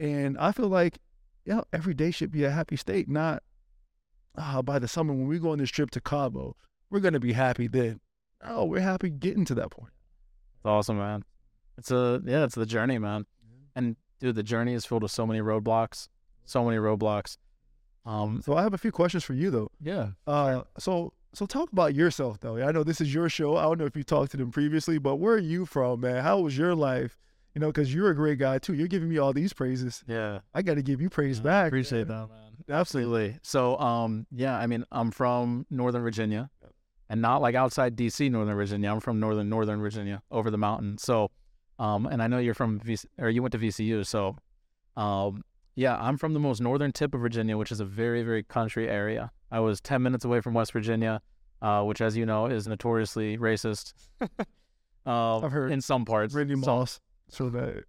And 0.00 0.36
I 0.38 0.52
feel 0.52 0.68
like, 0.68 0.98
yeah, 1.44 1.62
every 1.72 1.94
day 1.94 2.10
should 2.10 2.32
be 2.32 2.44
a 2.44 2.50
happy 2.50 2.76
state. 2.76 3.08
Not 3.08 3.42
ah, 4.36 4.62
by 4.62 4.78
the 4.78 4.88
summer 4.88 5.14
when 5.14 5.28
we 5.28 5.38
go 5.38 5.52
on 5.52 5.58
this 5.58 5.70
trip 5.70 5.90
to 5.92 6.00
Cabo, 6.00 6.56
we're 6.90 7.00
gonna 7.00 7.20
be 7.20 7.32
happy 7.32 7.68
then. 7.68 8.00
Oh, 8.44 8.64
we're 8.64 8.80
happy 8.80 9.10
getting 9.10 9.44
to 9.46 9.54
that 9.54 9.70
point. 9.70 9.92
It's 10.66 10.70
awesome, 10.72 10.98
man. 10.98 11.22
It's 11.78 11.92
a 11.92 12.20
yeah, 12.24 12.42
it's 12.42 12.56
the 12.56 12.66
journey, 12.66 12.98
man. 12.98 13.24
And 13.76 13.94
dude, 14.18 14.34
the 14.34 14.42
journey 14.42 14.74
is 14.74 14.84
filled 14.84 15.04
with 15.04 15.12
so 15.12 15.24
many 15.24 15.38
roadblocks, 15.38 16.08
so 16.44 16.64
many 16.64 16.76
roadblocks. 16.78 17.36
Um, 18.04 18.42
So 18.44 18.56
I 18.56 18.62
have 18.62 18.74
a 18.74 18.78
few 18.78 18.90
questions 18.90 19.22
for 19.22 19.32
you 19.34 19.50
though. 19.52 19.70
yeah, 19.80 20.08
Uh, 20.26 20.62
so 20.76 21.12
so 21.34 21.46
talk 21.46 21.70
about 21.70 21.94
yourself 21.94 22.40
though. 22.40 22.56
I 22.56 22.72
know 22.72 22.82
this 22.82 23.00
is 23.00 23.14
your 23.14 23.28
show. 23.28 23.56
I 23.56 23.62
don't 23.62 23.78
know 23.78 23.84
if 23.84 23.94
you 23.96 24.02
talked 24.02 24.32
to 24.32 24.36
them 24.36 24.50
previously, 24.50 24.98
but 24.98 25.16
where 25.16 25.34
are 25.34 25.38
you 25.38 25.66
from, 25.66 26.00
man? 26.00 26.24
How 26.24 26.40
was 26.40 26.58
your 26.58 26.74
life? 26.74 27.16
You 27.54 27.60
know, 27.60 27.68
because 27.68 27.94
you're 27.94 28.10
a 28.10 28.14
great 28.16 28.40
guy 28.40 28.58
too. 28.58 28.74
You're 28.74 28.88
giving 28.88 29.08
me 29.08 29.18
all 29.18 29.32
these 29.32 29.52
praises. 29.52 30.02
yeah. 30.08 30.40
I 30.52 30.62
got 30.62 30.74
to 30.74 30.82
give 30.82 31.00
you 31.00 31.08
praise 31.08 31.38
I 31.38 31.42
back. 31.44 31.66
Appreciate 31.68 32.08
man. 32.08 32.22
that, 32.22 32.28
man. 32.28 32.76
Absolutely. 32.80 33.38
So, 33.42 33.78
um, 33.78 34.26
yeah, 34.32 34.58
I 34.58 34.66
mean, 34.66 34.84
I'm 34.90 35.12
from 35.12 35.64
Northern 35.70 36.02
Virginia, 36.02 36.50
and 37.08 37.20
not 37.22 37.40
like 37.40 37.54
outside 37.54 37.96
DC, 37.96 38.30
Northern 38.30 38.56
Virginia. 38.56 38.90
I'm 38.90 39.00
from 39.00 39.20
Northern 39.20 39.48
Northern 39.48 39.80
Virginia, 39.80 40.22
over 40.30 40.50
the 40.50 40.58
mountain. 40.58 40.98
So, 40.98 41.30
um, 41.78 42.06
and 42.06 42.22
I 42.22 42.26
know 42.26 42.38
you're 42.38 42.54
from 42.54 42.80
VC, 42.80 43.06
or 43.18 43.28
you 43.30 43.42
went 43.42 43.52
to 43.52 43.58
VCU. 43.58 44.04
So, 44.06 44.36
um, 44.96 45.42
yeah, 45.74 45.96
I'm 45.96 46.16
from 46.16 46.32
the 46.32 46.40
most 46.40 46.60
northern 46.60 46.92
tip 46.92 47.14
of 47.14 47.20
Virginia, 47.20 47.56
which 47.56 47.70
is 47.70 47.80
a 47.80 47.84
very 47.84 48.22
very 48.22 48.42
country 48.42 48.88
area. 48.88 49.30
I 49.50 49.60
was 49.60 49.80
10 49.80 50.02
minutes 50.02 50.24
away 50.24 50.40
from 50.40 50.54
West 50.54 50.72
Virginia, 50.72 51.20
uh, 51.62 51.82
which, 51.82 52.00
as 52.00 52.16
you 52.16 52.26
know, 52.26 52.46
is 52.46 52.66
notoriously 52.66 53.38
racist. 53.38 53.92
um, 54.20 55.44
I've 55.44 55.52
heard. 55.52 55.70
in 55.70 55.80
some 55.80 56.04
parts. 56.04 56.34
Randy 56.34 56.56
Moss, 56.56 57.00
so 57.28 57.48
that 57.50 57.84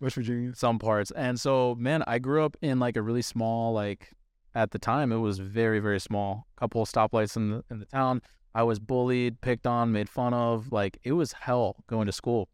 West 0.00 0.16
Virginia. 0.16 0.54
some 0.54 0.78
parts. 0.78 1.10
And 1.12 1.40
so, 1.40 1.74
man, 1.76 2.04
I 2.06 2.18
grew 2.18 2.44
up 2.44 2.56
in 2.60 2.78
like 2.78 2.96
a 2.96 3.02
really 3.02 3.22
small, 3.22 3.72
like 3.72 4.10
at 4.54 4.72
the 4.72 4.78
time, 4.78 5.12
it 5.12 5.18
was 5.18 5.38
very, 5.38 5.78
very 5.78 6.00
small. 6.00 6.46
A 6.56 6.60
couple 6.60 6.82
of 6.82 6.90
stoplights 6.90 7.36
in 7.36 7.50
the 7.50 7.64
in 7.70 7.78
the 7.78 7.86
town. 7.86 8.20
I 8.54 8.62
was 8.62 8.78
bullied, 8.78 9.40
picked 9.40 9.66
on, 9.66 9.92
made 9.92 10.08
fun 10.08 10.34
of. 10.34 10.72
Like 10.72 10.98
it 11.04 11.12
was 11.12 11.32
hell 11.32 11.76
going 11.86 12.06
to 12.06 12.12
school. 12.12 12.48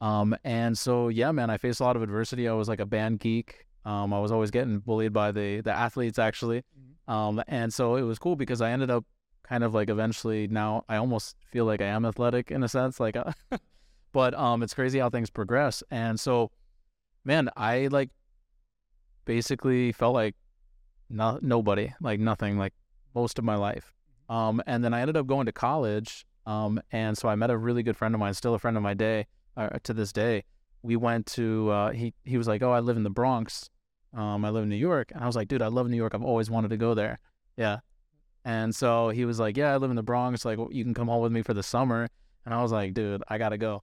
Um, 0.00 0.36
and 0.44 0.76
so 0.76 1.08
yeah, 1.08 1.32
man, 1.32 1.50
I 1.50 1.56
faced 1.56 1.80
a 1.80 1.84
lot 1.84 1.96
of 1.96 2.02
adversity. 2.02 2.48
I 2.48 2.52
was 2.52 2.68
like 2.68 2.80
a 2.80 2.86
band 2.86 3.20
geek. 3.20 3.66
Um, 3.84 4.14
I 4.14 4.18
was 4.20 4.32
always 4.32 4.50
getting 4.50 4.78
bullied 4.78 5.12
by 5.12 5.32
the 5.32 5.60
the 5.60 5.72
athletes 5.72 6.18
actually. 6.18 6.62
Um, 7.06 7.42
and 7.48 7.72
so 7.72 7.96
it 7.96 8.02
was 8.02 8.18
cool 8.18 8.36
because 8.36 8.60
I 8.60 8.70
ended 8.70 8.90
up 8.90 9.04
kind 9.42 9.62
of 9.62 9.74
like 9.74 9.90
eventually 9.90 10.48
now 10.48 10.84
I 10.88 10.96
almost 10.96 11.36
feel 11.44 11.66
like 11.66 11.82
I 11.82 11.86
am 11.86 12.04
athletic 12.04 12.50
in 12.50 12.62
a 12.62 12.68
sense, 12.68 12.98
like, 12.98 13.16
but 14.12 14.34
um, 14.34 14.62
it's 14.62 14.74
crazy 14.74 14.98
how 14.98 15.10
things 15.10 15.30
progress. 15.30 15.82
And 15.90 16.18
so, 16.18 16.50
man, 17.24 17.50
I 17.56 17.88
like 17.88 18.10
basically 19.26 19.92
felt 19.92 20.14
like 20.14 20.34
no, 21.10 21.38
nobody, 21.42 21.92
like 22.00 22.20
nothing, 22.20 22.58
like 22.58 22.72
most 23.14 23.38
of 23.38 23.44
my 23.44 23.56
life. 23.56 23.94
Um, 24.28 24.62
and 24.66 24.82
then 24.84 24.94
I 24.94 25.00
ended 25.00 25.16
up 25.16 25.26
going 25.26 25.46
to 25.46 25.52
college. 25.52 26.26
Um, 26.46 26.80
and 26.92 27.16
so 27.16 27.28
I 27.28 27.34
met 27.34 27.50
a 27.50 27.56
really 27.56 27.82
good 27.82 27.96
friend 27.96 28.14
of 28.14 28.20
mine, 28.20 28.34
still 28.34 28.54
a 28.54 28.58
friend 28.58 28.76
of 28.76 28.82
my 28.82 28.94
day, 28.94 29.26
uh, 29.56 29.70
to 29.82 29.94
this 29.94 30.12
day. 30.12 30.44
We 30.82 30.96
went 30.96 31.26
to, 31.26 31.70
uh, 31.70 31.92
he, 31.92 32.12
he 32.24 32.36
was 32.36 32.46
like, 32.46 32.62
Oh, 32.62 32.72
I 32.72 32.80
live 32.80 32.96
in 32.96 33.02
the 33.02 33.10
Bronx. 33.10 33.70
Um, 34.16 34.44
I 34.44 34.50
live 34.50 34.62
in 34.62 34.68
New 34.68 34.76
York. 34.76 35.10
And 35.12 35.22
I 35.22 35.26
was 35.26 35.36
like, 35.36 35.48
dude, 35.48 35.62
I 35.62 35.66
love 35.66 35.88
New 35.88 35.96
York. 35.96 36.14
I've 36.14 36.22
always 36.22 36.50
wanted 36.50 36.68
to 36.68 36.76
go 36.76 36.94
there. 36.94 37.18
Yeah. 37.56 37.78
And 38.44 38.74
so 38.74 39.08
he 39.08 39.24
was 39.24 39.40
like, 39.40 39.56
yeah, 39.56 39.72
I 39.72 39.76
live 39.78 39.90
in 39.90 39.96
the 39.96 40.02
Bronx. 40.02 40.44
Like, 40.44 40.58
you 40.70 40.84
can 40.84 40.94
come 40.94 41.08
home 41.08 41.22
with 41.22 41.32
me 41.32 41.42
for 41.42 41.54
the 41.54 41.62
summer. 41.62 42.08
And 42.44 42.54
I 42.54 42.62
was 42.62 42.72
like, 42.72 42.94
dude, 42.94 43.22
I 43.28 43.38
got 43.38 43.50
to 43.50 43.58
go. 43.58 43.82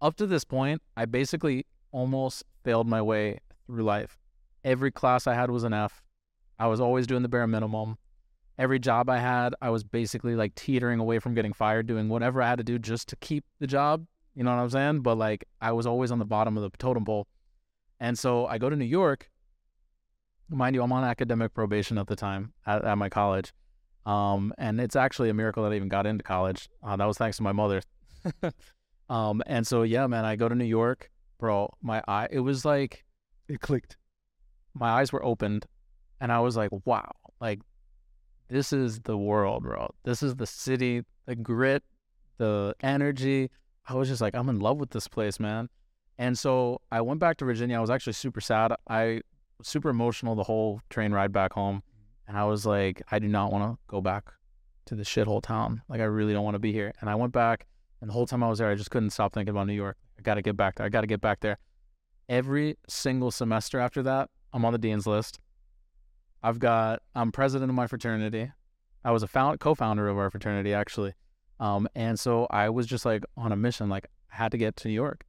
Up 0.00 0.16
to 0.16 0.26
this 0.26 0.44
point, 0.44 0.82
I 0.96 1.04
basically 1.04 1.66
almost 1.92 2.44
failed 2.64 2.88
my 2.88 3.02
way 3.02 3.38
through 3.66 3.84
life. 3.84 4.18
Every 4.64 4.90
class 4.90 5.26
I 5.26 5.34
had 5.34 5.50
was 5.50 5.64
an 5.64 5.72
F. 5.72 6.02
I 6.58 6.66
was 6.66 6.80
always 6.80 7.06
doing 7.06 7.22
the 7.22 7.28
bare 7.28 7.46
minimum. 7.46 7.98
Every 8.58 8.78
job 8.78 9.08
I 9.08 9.18
had, 9.18 9.54
I 9.62 9.70
was 9.70 9.82
basically 9.82 10.36
like 10.36 10.54
teetering 10.54 11.00
away 11.00 11.18
from 11.18 11.34
getting 11.34 11.52
fired, 11.52 11.86
doing 11.86 12.08
whatever 12.08 12.42
I 12.42 12.48
had 12.48 12.58
to 12.58 12.64
do 12.64 12.78
just 12.78 13.08
to 13.08 13.16
keep 13.16 13.44
the 13.58 13.66
job. 13.66 14.06
You 14.34 14.44
know 14.44 14.54
what 14.54 14.62
I'm 14.62 14.70
saying? 14.70 15.00
But 15.00 15.16
like, 15.18 15.46
I 15.60 15.72
was 15.72 15.86
always 15.86 16.10
on 16.10 16.18
the 16.18 16.24
bottom 16.24 16.56
of 16.56 16.62
the 16.62 16.76
totem 16.78 17.04
pole. 17.04 17.26
And 18.00 18.18
so 18.18 18.46
I 18.46 18.58
go 18.58 18.68
to 18.70 18.76
New 18.76 18.84
York. 18.84 19.30
Mind 20.48 20.74
you, 20.74 20.82
I'm 20.82 20.92
on 20.92 21.04
academic 21.04 21.54
probation 21.54 21.96
at 21.98 22.06
the 22.08 22.16
time 22.16 22.52
at, 22.66 22.84
at 22.84 22.98
my 22.98 23.08
college. 23.08 23.52
Um, 24.04 24.52
and 24.58 24.80
it's 24.80 24.96
actually 24.96 25.30
a 25.30 25.34
miracle 25.34 25.62
that 25.62 25.72
I 25.72 25.76
even 25.76 25.88
got 25.88 26.06
into 26.06 26.24
college. 26.24 26.68
Uh, 26.82 26.96
that 26.96 27.06
was 27.06 27.16
thanks 27.16 27.36
to 27.38 27.42
my 27.42 27.52
mother. 27.52 27.80
um, 29.08 29.42
and 29.46 29.66
so 29.66 29.82
yeah, 29.82 30.06
man, 30.06 30.24
I 30.24 30.36
go 30.36 30.48
to 30.48 30.54
New 30.54 30.64
York, 30.64 31.10
bro. 31.38 31.72
My 31.80 32.02
eye, 32.08 32.28
it 32.30 32.40
was 32.40 32.64
like 32.64 33.04
It 33.48 33.60
clicked. 33.60 33.96
my 34.74 34.90
eyes 34.90 35.12
were 35.12 35.24
opened, 35.24 35.66
and 36.20 36.32
I 36.32 36.40
was 36.40 36.56
like, 36.56 36.70
wow, 36.84 37.12
like 37.40 37.60
this 38.52 38.72
is 38.72 39.00
the 39.00 39.16
world, 39.16 39.62
bro. 39.62 39.94
This 40.04 40.22
is 40.22 40.36
the 40.36 40.46
city, 40.46 41.02
the 41.24 41.34
grit, 41.34 41.82
the 42.36 42.74
energy. 42.82 43.50
I 43.88 43.94
was 43.94 44.08
just 44.08 44.20
like, 44.20 44.34
I'm 44.34 44.50
in 44.50 44.60
love 44.60 44.76
with 44.76 44.90
this 44.90 45.08
place, 45.08 45.40
man. 45.40 45.70
And 46.18 46.38
so 46.38 46.82
I 46.90 47.00
went 47.00 47.18
back 47.18 47.38
to 47.38 47.46
Virginia. 47.46 47.78
I 47.78 47.80
was 47.80 47.88
actually 47.88 48.12
super 48.12 48.42
sad. 48.42 48.74
I 48.86 49.22
was 49.56 49.68
super 49.68 49.88
emotional 49.88 50.34
the 50.34 50.42
whole 50.42 50.82
train 50.90 51.12
ride 51.12 51.32
back 51.32 51.54
home. 51.54 51.82
And 52.28 52.36
I 52.36 52.44
was 52.44 52.66
like, 52.66 53.00
I 53.10 53.18
do 53.18 53.26
not 53.26 53.50
want 53.52 53.64
to 53.64 53.78
go 53.88 54.02
back 54.02 54.30
to 54.84 54.94
the 54.94 55.02
shithole 55.02 55.42
town. 55.42 55.80
Like, 55.88 56.00
I 56.00 56.04
really 56.04 56.34
don't 56.34 56.44
want 56.44 56.54
to 56.54 56.60
be 56.60 56.72
here. 56.72 56.92
And 57.00 57.08
I 57.08 57.14
went 57.14 57.32
back, 57.32 57.66
and 58.00 58.10
the 58.10 58.12
whole 58.12 58.26
time 58.26 58.44
I 58.44 58.48
was 58.48 58.58
there, 58.58 58.70
I 58.70 58.74
just 58.74 58.90
couldn't 58.90 59.10
stop 59.10 59.32
thinking 59.32 59.50
about 59.50 59.66
New 59.66 59.72
York. 59.72 59.96
I 60.18 60.22
got 60.22 60.34
to 60.34 60.42
get 60.42 60.58
back 60.58 60.76
there. 60.76 60.84
I 60.84 60.90
got 60.90 61.00
to 61.00 61.06
get 61.06 61.22
back 61.22 61.40
there. 61.40 61.56
Every 62.28 62.76
single 62.86 63.30
semester 63.30 63.80
after 63.80 64.02
that, 64.02 64.28
I'm 64.52 64.64
on 64.66 64.72
the 64.72 64.78
dean's 64.78 65.06
list. 65.06 65.40
I've 66.42 66.58
got, 66.58 67.02
I'm 67.14 67.32
president 67.32 67.70
of 67.70 67.76
my 67.76 67.86
fraternity. 67.86 68.50
I 69.04 69.10
was 69.10 69.22
a 69.22 69.28
found, 69.28 69.60
co-founder 69.60 70.08
of 70.08 70.18
our 70.18 70.30
fraternity, 70.30 70.74
actually. 70.74 71.14
Um, 71.60 71.88
and 71.94 72.18
so 72.18 72.46
I 72.50 72.70
was 72.70 72.86
just 72.86 73.04
like 73.04 73.24
on 73.36 73.52
a 73.52 73.56
mission, 73.56 73.88
like 73.88 74.06
I 74.32 74.36
had 74.36 74.52
to 74.52 74.58
get 74.58 74.76
to 74.76 74.88
New 74.88 74.94
York. 74.94 75.24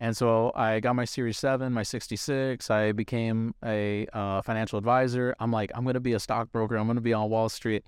And 0.00 0.16
so 0.16 0.52
I 0.54 0.80
got 0.80 0.96
my 0.96 1.04
Series 1.04 1.38
7, 1.38 1.72
my 1.72 1.82
66. 1.82 2.70
I 2.70 2.92
became 2.92 3.54
a 3.64 4.06
uh, 4.12 4.42
financial 4.42 4.78
advisor. 4.78 5.34
I'm 5.38 5.50
like, 5.52 5.70
I'm 5.74 5.84
going 5.84 5.94
to 5.94 6.00
be 6.00 6.14
a 6.14 6.20
stockbroker. 6.20 6.76
I'm 6.76 6.86
going 6.86 6.96
to 6.96 7.02
be 7.02 7.12
on 7.12 7.30
Wall 7.30 7.48
Street. 7.48 7.84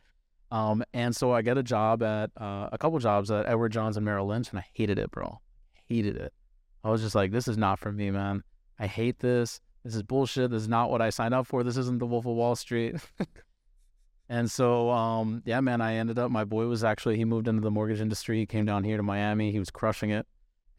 Um, 0.50 0.84
and 0.94 1.14
so 1.14 1.32
I 1.32 1.42
get 1.42 1.58
a 1.58 1.62
job 1.62 2.02
at 2.02 2.30
uh, 2.36 2.68
a 2.72 2.78
couple 2.78 2.98
jobs 3.00 3.30
at 3.30 3.46
Edward 3.46 3.72
Jones 3.72 3.96
and 3.96 4.04
Merrill 4.04 4.26
Lynch, 4.26 4.50
and 4.50 4.58
I 4.58 4.64
hated 4.74 4.98
it, 4.98 5.10
bro. 5.10 5.40
Hated 5.88 6.16
it. 6.16 6.32
I 6.84 6.90
was 6.90 7.02
just 7.02 7.14
like, 7.14 7.32
this 7.32 7.48
is 7.48 7.58
not 7.58 7.78
for 7.80 7.90
me, 7.90 8.10
man. 8.10 8.44
I 8.78 8.86
hate 8.86 9.18
this. 9.18 9.60
This 9.86 9.94
is 9.94 10.02
bullshit. 10.02 10.50
This 10.50 10.62
is 10.62 10.68
not 10.68 10.90
what 10.90 11.00
I 11.00 11.10
signed 11.10 11.32
up 11.32 11.46
for. 11.46 11.62
This 11.62 11.76
isn't 11.76 12.00
the 12.00 12.06
Wolf 12.06 12.26
of 12.26 12.34
Wall 12.34 12.56
Street. 12.56 12.96
And 14.28 14.50
so, 14.50 14.90
um, 14.90 15.42
yeah, 15.44 15.60
man, 15.60 15.80
I 15.80 15.94
ended 15.94 16.18
up. 16.18 16.32
My 16.32 16.42
boy 16.42 16.66
was 16.66 16.82
actually 16.82 17.16
he 17.16 17.24
moved 17.24 17.46
into 17.46 17.60
the 17.60 17.70
mortgage 17.70 18.00
industry. 18.00 18.38
He 18.38 18.46
came 18.46 18.64
down 18.64 18.82
here 18.82 18.96
to 18.96 19.02
Miami. 19.04 19.52
He 19.52 19.60
was 19.60 19.70
crushing 19.70 20.10
it. 20.10 20.26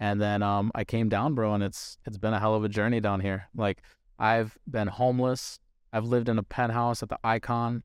And 0.02 0.22
then 0.22 0.43
um, 0.43 0.70
I 0.76 0.84
came 0.84 1.08
down, 1.08 1.34
bro, 1.34 1.54
and 1.54 1.63
it's 1.63 1.98
it's 2.06 2.17
been 2.17 2.34
a 2.34 2.41
hell 2.41 2.56
of 2.56 2.65
a 2.65 2.67
journey 2.67 3.00
down 3.00 3.22
here. 3.22 3.48
Like 3.56 3.82
I've 4.20 4.58
been 4.70 4.89
homeless. 4.89 5.60
I've 5.93 6.04
lived 6.04 6.28
in 6.28 6.38
a 6.38 6.43
penthouse 6.43 7.02
at 7.02 7.08
the 7.08 7.17
Icon. 7.24 7.84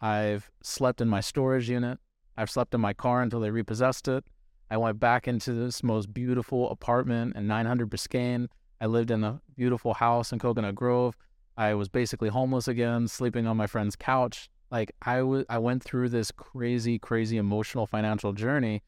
I've 0.00 0.50
slept 0.62 1.02
in 1.02 1.08
my 1.08 1.20
storage 1.20 1.68
unit. 1.68 1.98
I've 2.36 2.50
slept 2.50 2.72
in 2.72 2.80
my 2.80 2.94
car 2.94 3.20
until 3.20 3.40
they 3.40 3.50
repossessed 3.50 4.08
it. 4.08 4.24
I 4.70 4.78
went 4.78 4.98
back 4.98 5.28
into 5.28 5.52
this 5.52 5.82
most 5.82 6.14
beautiful 6.14 6.70
apartment 6.70 7.36
in 7.36 7.46
900 7.46 7.90
Biscayne. 7.90 8.48
I 8.82 8.86
lived 8.86 9.12
in 9.12 9.22
a 9.22 9.40
beautiful 9.56 9.94
house 9.94 10.32
in 10.32 10.40
Coconut 10.40 10.74
Grove. 10.74 11.16
I 11.56 11.72
was 11.74 11.88
basically 11.88 12.30
homeless 12.30 12.66
again, 12.66 13.06
sleeping 13.06 13.46
on 13.46 13.56
my 13.56 13.68
friend's 13.68 13.94
couch. 13.94 14.50
Like 14.72 14.90
I 15.02 15.22
was, 15.22 15.44
I 15.48 15.58
went 15.58 15.84
through 15.84 16.08
this 16.08 16.32
crazy, 16.32 16.98
crazy 16.98 17.36
emotional 17.36 17.86
financial 17.86 18.32
journey 18.32 18.82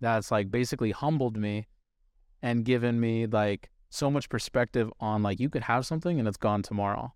that's 0.00 0.30
like 0.30 0.50
basically 0.50 0.90
humbled 0.90 1.38
me 1.38 1.66
and 2.42 2.62
given 2.62 3.00
me 3.00 3.26
like 3.26 3.70
so 3.88 4.10
much 4.10 4.28
perspective 4.28 4.92
on 5.00 5.22
like 5.22 5.40
you 5.40 5.48
could 5.48 5.62
have 5.62 5.86
something 5.86 6.18
and 6.18 6.28
it's 6.28 6.36
gone 6.36 6.60
tomorrow. 6.60 7.14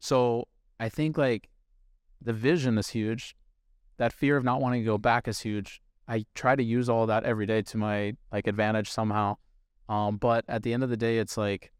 So 0.00 0.48
I 0.80 0.88
think 0.88 1.18
like 1.18 1.50
the 2.22 2.32
vision 2.32 2.78
is 2.78 2.88
huge. 2.88 3.36
That 3.98 4.14
fear 4.14 4.38
of 4.38 4.44
not 4.44 4.62
wanting 4.62 4.80
to 4.80 4.86
go 4.86 4.96
back 4.96 5.28
is 5.28 5.40
huge. 5.40 5.82
I 6.08 6.24
try 6.34 6.56
to 6.56 6.64
use 6.64 6.88
all 6.88 7.04
that 7.08 7.24
every 7.24 7.44
day 7.44 7.60
to 7.60 7.76
my 7.76 8.14
like 8.32 8.46
advantage 8.46 8.88
somehow. 8.88 9.36
Um, 9.92 10.16
but 10.16 10.46
at 10.48 10.62
the 10.62 10.72
end 10.72 10.82
of 10.82 10.88
the 10.88 10.96
day, 10.96 11.18
it's 11.18 11.36
like 11.36 11.70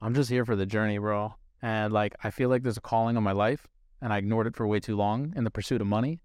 I'm 0.00 0.14
just 0.14 0.30
here 0.30 0.44
for 0.44 0.54
the 0.54 0.64
journey, 0.64 0.98
bro. 0.98 1.34
And 1.60 1.92
like 1.92 2.14
I 2.22 2.30
feel 2.30 2.48
like 2.48 2.62
there's 2.62 2.76
a 2.76 2.80
calling 2.80 3.16
on 3.16 3.24
my 3.24 3.32
life, 3.32 3.66
and 4.00 4.12
I 4.12 4.18
ignored 4.18 4.46
it 4.46 4.54
for 4.54 4.64
way 4.64 4.78
too 4.78 4.94
long 4.94 5.32
in 5.34 5.42
the 5.42 5.50
pursuit 5.50 5.80
of 5.80 5.88
money, 5.88 6.20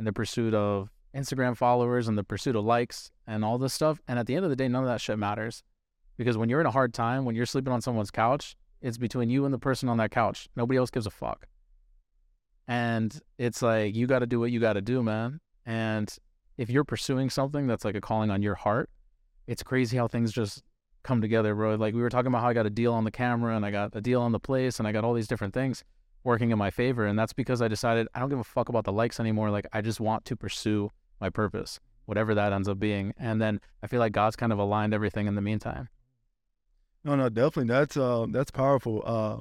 in 0.00 0.04
the 0.04 0.12
pursuit 0.12 0.54
of 0.54 0.90
Instagram 1.14 1.56
followers, 1.56 2.08
and 2.08 2.18
the 2.18 2.24
pursuit 2.24 2.56
of 2.56 2.64
likes 2.64 3.12
and 3.28 3.44
all 3.44 3.58
this 3.58 3.74
stuff. 3.74 4.00
And 4.08 4.18
at 4.18 4.26
the 4.26 4.34
end 4.34 4.44
of 4.44 4.50
the 4.50 4.56
day, 4.56 4.66
none 4.66 4.82
of 4.82 4.88
that 4.88 5.00
shit 5.00 5.20
matters, 5.20 5.62
because 6.16 6.36
when 6.36 6.48
you're 6.48 6.60
in 6.60 6.66
a 6.66 6.72
hard 6.72 6.92
time, 6.92 7.24
when 7.24 7.36
you're 7.36 7.46
sleeping 7.46 7.72
on 7.72 7.80
someone's 7.80 8.10
couch, 8.10 8.56
it's 8.80 8.98
between 8.98 9.30
you 9.30 9.44
and 9.44 9.54
the 9.54 9.58
person 9.58 9.88
on 9.88 9.98
that 9.98 10.10
couch. 10.10 10.48
Nobody 10.56 10.78
else 10.78 10.90
gives 10.90 11.06
a 11.06 11.10
fuck. 11.10 11.46
And 12.66 13.16
it's 13.38 13.62
like 13.62 13.94
you 13.94 14.08
got 14.08 14.18
to 14.18 14.26
do 14.26 14.40
what 14.40 14.50
you 14.50 14.58
got 14.58 14.72
to 14.72 14.82
do, 14.82 15.00
man. 15.00 15.38
And 15.64 16.12
if 16.58 16.70
you're 16.70 16.82
pursuing 16.82 17.30
something 17.30 17.68
that's 17.68 17.84
like 17.84 17.94
a 17.94 18.00
calling 18.00 18.32
on 18.32 18.42
your 18.42 18.56
heart, 18.56 18.90
it's 19.46 19.62
crazy 19.62 19.96
how 19.96 20.08
things 20.08 20.32
just 20.32 20.62
come 21.02 21.20
together, 21.20 21.54
bro. 21.54 21.74
Like 21.74 21.94
we 21.94 22.02
were 22.02 22.10
talking 22.10 22.28
about 22.28 22.42
how 22.42 22.48
I 22.48 22.54
got 22.54 22.66
a 22.66 22.70
deal 22.70 22.92
on 22.92 23.04
the 23.04 23.10
camera 23.10 23.56
and 23.56 23.64
I 23.64 23.70
got 23.70 23.94
a 23.94 24.00
deal 24.00 24.22
on 24.22 24.32
the 24.32 24.40
place 24.40 24.78
and 24.78 24.86
I 24.86 24.92
got 24.92 25.04
all 25.04 25.14
these 25.14 25.28
different 25.28 25.54
things 25.54 25.84
working 26.24 26.50
in 26.50 26.58
my 26.58 26.70
favor. 26.70 27.06
And 27.06 27.18
that's 27.18 27.32
because 27.32 27.60
I 27.60 27.68
decided 27.68 28.08
I 28.14 28.20
don't 28.20 28.28
give 28.28 28.38
a 28.38 28.44
fuck 28.44 28.68
about 28.68 28.84
the 28.84 28.92
likes 28.92 29.18
anymore. 29.18 29.50
Like 29.50 29.66
I 29.72 29.80
just 29.80 30.00
want 30.00 30.24
to 30.26 30.36
pursue 30.36 30.90
my 31.20 31.30
purpose, 31.30 31.80
whatever 32.06 32.34
that 32.34 32.52
ends 32.52 32.68
up 32.68 32.78
being. 32.78 33.14
And 33.18 33.40
then 33.40 33.60
I 33.82 33.86
feel 33.86 34.00
like 34.00 34.12
God's 34.12 34.36
kind 34.36 34.52
of 34.52 34.58
aligned 34.58 34.94
everything 34.94 35.26
in 35.26 35.34
the 35.34 35.42
meantime. 35.42 35.88
No, 37.04 37.16
no, 37.16 37.28
definitely. 37.28 37.66
That's 37.66 37.96
uh, 37.96 38.26
that's 38.30 38.52
powerful. 38.52 39.02
Uh, 39.04 39.38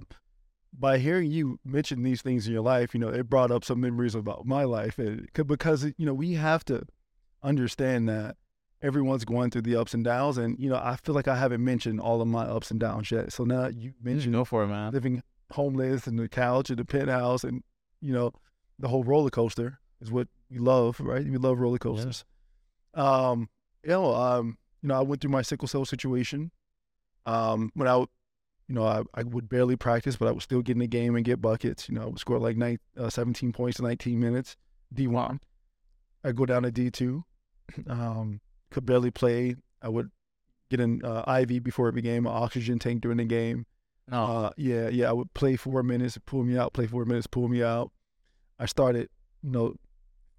by 0.73 0.97
hearing 0.97 1.31
you 1.31 1.59
mention 1.63 2.01
these 2.01 2.21
things 2.21 2.47
in 2.47 2.53
your 2.53 2.63
life, 2.63 2.93
you 2.93 2.99
know, 2.99 3.09
it 3.09 3.29
brought 3.29 3.51
up 3.51 3.63
some 3.63 3.81
memories 3.81 4.15
about 4.15 4.47
my 4.47 4.63
life. 4.63 4.97
It, 4.97 5.31
because 5.45 5.83
you 5.97 6.05
know, 6.05 6.13
we 6.13 6.33
have 6.33 6.65
to 6.65 6.83
understand 7.43 8.09
that 8.09 8.37
everyone's 8.81 9.25
going 9.25 9.51
through 9.51 9.63
the 9.63 9.75
ups 9.75 9.93
and 9.93 10.03
downs, 10.03 10.37
and 10.37 10.57
you 10.59 10.69
know, 10.69 10.77
I 10.77 10.95
feel 10.95 11.15
like 11.15 11.27
I 11.27 11.35
haven't 11.35 11.63
mentioned 11.63 11.99
all 11.99 12.21
of 12.21 12.27
my 12.27 12.43
ups 12.43 12.71
and 12.71 12.79
downs 12.79 13.11
yet. 13.11 13.31
So 13.31 13.43
now 13.43 13.67
you 13.67 13.93
mentioned 14.01 14.33
Go 14.33 14.45
for 14.45 14.63
it, 14.63 14.67
man. 14.67 14.91
living 14.93 15.23
homeless 15.51 16.07
in 16.07 16.15
the 16.15 16.27
couch 16.27 16.69
in 16.69 16.77
the 16.77 16.85
penthouse, 16.85 17.43
and 17.43 17.63
you 18.01 18.13
know, 18.13 18.31
the 18.79 18.87
whole 18.87 19.03
roller 19.03 19.29
coaster 19.29 19.79
is 20.01 20.11
what 20.11 20.27
we 20.49 20.57
love, 20.57 20.99
right? 20.99 21.25
We 21.25 21.37
love 21.37 21.59
roller 21.59 21.77
coasters. 21.77 22.25
Um, 22.93 23.49
you 23.83 23.91
know, 23.91 24.13
um, 24.13 24.57
you 24.81 24.89
know, 24.89 24.95
I 24.95 25.01
went 25.01 25.21
through 25.21 25.31
my 25.31 25.41
sickle 25.41 25.67
cell 25.67 25.85
situation. 25.85 26.51
Um, 27.25 27.71
when 27.75 27.87
I, 27.87 27.97
you 27.97 28.07
know, 28.75 28.85
I, 28.85 29.03
I 29.13 29.23
would 29.23 29.47
barely 29.47 29.75
practice, 29.75 30.15
but 30.15 30.27
I 30.27 30.31
would 30.31 30.41
still 30.41 30.61
get 30.61 30.73
in 30.73 30.79
the 30.79 30.87
game 30.87 31.15
and 31.15 31.23
get 31.23 31.41
buckets. 31.41 31.87
You 31.87 31.95
know, 31.95 32.01
I 32.01 32.05
would 32.05 32.19
score 32.19 32.39
like 32.39 32.57
nine, 32.57 32.79
uh, 32.97 33.09
17 33.09 33.51
points 33.53 33.79
in 33.79 33.85
19 33.85 34.19
minutes. 34.19 34.57
D1. 34.93 35.39
I 36.23 36.31
go 36.31 36.45
down 36.45 36.63
to 36.63 36.71
D2. 36.71 37.23
Um, 37.87 38.41
could 38.71 38.85
barely 38.85 39.11
play. 39.11 39.55
I 39.81 39.89
would 39.89 40.09
get 40.69 40.79
an 40.79 41.01
uh, 41.03 41.23
IV 41.41 41.63
before 41.63 41.87
every 41.87 42.01
game, 42.01 42.25
an 42.25 42.33
oxygen 42.33 42.79
tank 42.79 43.01
during 43.01 43.17
the 43.17 43.25
game. 43.25 43.65
No, 44.07 44.23
Uh, 44.23 44.49
yeah, 44.57 44.89
yeah. 44.89 45.09
I 45.09 45.13
would 45.13 45.33
play 45.33 45.55
four 45.55 45.83
minutes, 45.83 46.17
pull 46.25 46.43
me 46.43 46.57
out. 46.57 46.73
Play 46.73 46.87
four 46.87 47.05
minutes, 47.05 47.27
pull 47.27 47.47
me 47.47 47.63
out. 47.63 47.91
I 48.59 48.65
started, 48.65 49.09
you 49.41 49.51
know, 49.51 49.75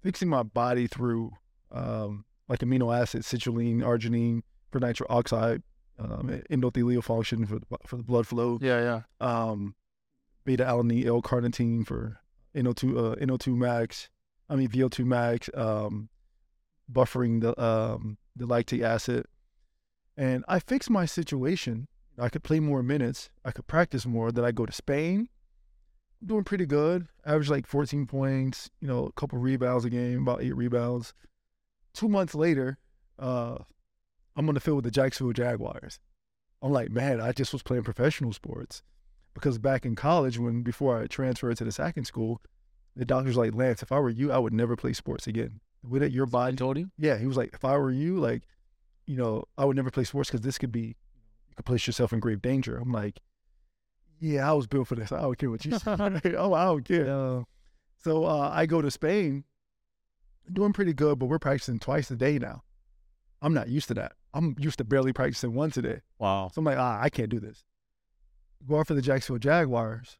fixing 0.01 0.29
my 0.29 0.43
body 0.43 0.87
through 0.87 1.31
um, 1.71 2.25
like 2.47 2.59
amino 2.59 2.95
acids, 2.95 3.31
citrulline, 3.31 3.79
arginine 3.79 4.41
for 4.71 4.79
nitric 4.79 5.09
oxide, 5.09 5.63
um, 5.99 6.41
endothelial 6.49 7.03
function 7.03 7.45
for 7.45 7.59
the, 7.59 7.65
for 7.85 7.97
the 7.97 8.03
blood 8.03 8.27
flow, 8.27 8.59
yeah, 8.61 9.01
yeah. 9.21 9.27
um, 9.27 9.75
beta 10.45 10.63
alanine, 10.63 11.05
L-carnitine 11.05 11.85
for 11.85 12.19
NO2 12.55 13.13
uh, 13.13 13.15
NO2 13.15 13.55
max. 13.55 14.09
I 14.49 14.55
mean 14.55 14.67
VO2 14.67 15.05
max, 15.05 15.49
um, 15.53 16.09
buffering 16.91 17.41
the 17.41 17.59
um, 17.61 18.17
the 18.35 18.45
lactic 18.45 18.81
acid, 18.81 19.25
and 20.17 20.43
I 20.47 20.59
fixed 20.59 20.89
my 20.89 21.05
situation. 21.05 21.87
I 22.19 22.29
could 22.29 22.43
play 22.43 22.59
more 22.59 22.83
minutes. 22.83 23.29
I 23.43 23.51
could 23.51 23.67
practice 23.67 24.05
more. 24.05 24.31
Then 24.31 24.45
I 24.45 24.51
go 24.51 24.65
to 24.65 24.71
Spain. 24.71 25.29
Doing 26.23 26.43
pretty 26.43 26.65
good. 26.65 27.07
Average 27.25 27.49
like 27.49 27.67
14 27.67 28.05
points. 28.05 28.69
You 28.79 28.87
know, 28.87 29.05
a 29.05 29.11
couple 29.13 29.39
rebounds 29.39 29.85
a 29.85 29.89
game, 29.89 30.21
about 30.21 30.43
eight 30.43 30.55
rebounds. 30.55 31.13
Two 31.93 32.07
months 32.07 32.35
later, 32.35 32.77
uh, 33.17 33.57
I'm 34.35 34.47
on 34.47 34.55
the 34.55 34.61
field 34.61 34.77
with 34.77 34.85
the 34.85 34.91
Jacksonville 34.91 35.33
Jaguars. 35.33 35.99
I'm 36.61 36.71
like, 36.71 36.91
man, 36.91 37.19
I 37.19 37.31
just 37.33 37.51
was 37.51 37.63
playing 37.63 37.83
professional 37.83 38.31
sports 38.31 38.83
because 39.33 39.57
back 39.57 39.85
in 39.85 39.95
college, 39.95 40.39
when 40.39 40.61
before 40.61 41.01
I 41.01 41.07
transferred 41.07 41.57
to 41.57 41.63
the 41.63 41.71
second 41.71 42.05
school, 42.05 42.41
the 42.95 43.05
doctor's 43.05 43.37
like, 43.37 43.53
Lance, 43.53 43.83
if 43.83 43.91
I 43.91 43.99
were 43.99 44.09
you, 44.09 44.31
I 44.31 44.37
would 44.37 44.53
never 44.53 44.75
play 44.75 44.93
sports 44.93 45.27
again. 45.27 45.59
The 45.83 46.01
it, 46.01 46.11
your 46.11 46.25
I 46.27 46.29
body, 46.29 46.55
told 46.55 46.77
you. 46.77 46.89
yeah, 46.97 47.17
he 47.17 47.25
was 47.27 47.37
like, 47.37 47.51
if 47.53 47.63
I 47.65 47.77
were 47.77 47.91
you, 47.91 48.19
like, 48.19 48.43
you 49.05 49.17
know, 49.17 49.43
I 49.57 49.65
would 49.65 49.75
never 49.75 49.91
play 49.91 50.03
sports 50.05 50.29
because 50.29 50.41
this 50.41 50.57
could 50.57 50.71
be, 50.71 50.95
you 51.49 51.55
could 51.55 51.65
place 51.65 51.85
yourself 51.87 52.13
in 52.13 52.19
grave 52.19 52.41
danger. 52.41 52.77
I'm 52.77 52.91
like, 52.91 53.19
yeah, 54.19 54.49
I 54.49 54.53
was 54.53 54.67
built 54.67 54.87
for 54.87 54.95
this. 54.95 55.11
I 55.11 55.21
don't 55.21 55.37
care 55.37 55.49
what 55.49 55.65
you 55.65 55.77
say. 55.77 55.81
oh, 56.37 56.53
I 56.53 56.65
don't 56.65 56.85
care. 56.85 57.05
So 58.03 58.25
uh, 58.25 58.49
I 58.53 58.65
go 58.65 58.81
to 58.81 58.89
Spain, 58.91 59.43
doing 60.51 60.73
pretty 60.73 60.93
good, 60.93 61.19
but 61.19 61.25
we're 61.27 61.39
practicing 61.39 61.79
twice 61.79 62.09
a 62.11 62.15
day 62.15 62.37
now. 62.39 62.63
I'm 63.41 63.53
not 63.53 63.67
used 63.67 63.89
to 63.89 63.93
that. 63.95 64.13
I'm 64.33 64.55
used 64.57 64.77
to 64.77 64.83
barely 64.85 65.11
practicing 65.13 65.53
once 65.53 65.75
a 65.77 65.81
day. 65.81 65.99
Wow. 66.19 66.49
So 66.53 66.59
I'm 66.59 66.65
like, 66.65 66.77
ah, 66.77 66.99
I 67.01 67.09
can't 67.09 67.29
do 67.29 67.39
this. 67.39 67.65
Go 68.67 68.79
out 68.79 68.87
for 68.87 68.93
the 68.93 69.01
Jacksonville 69.01 69.39
Jaguars, 69.39 70.17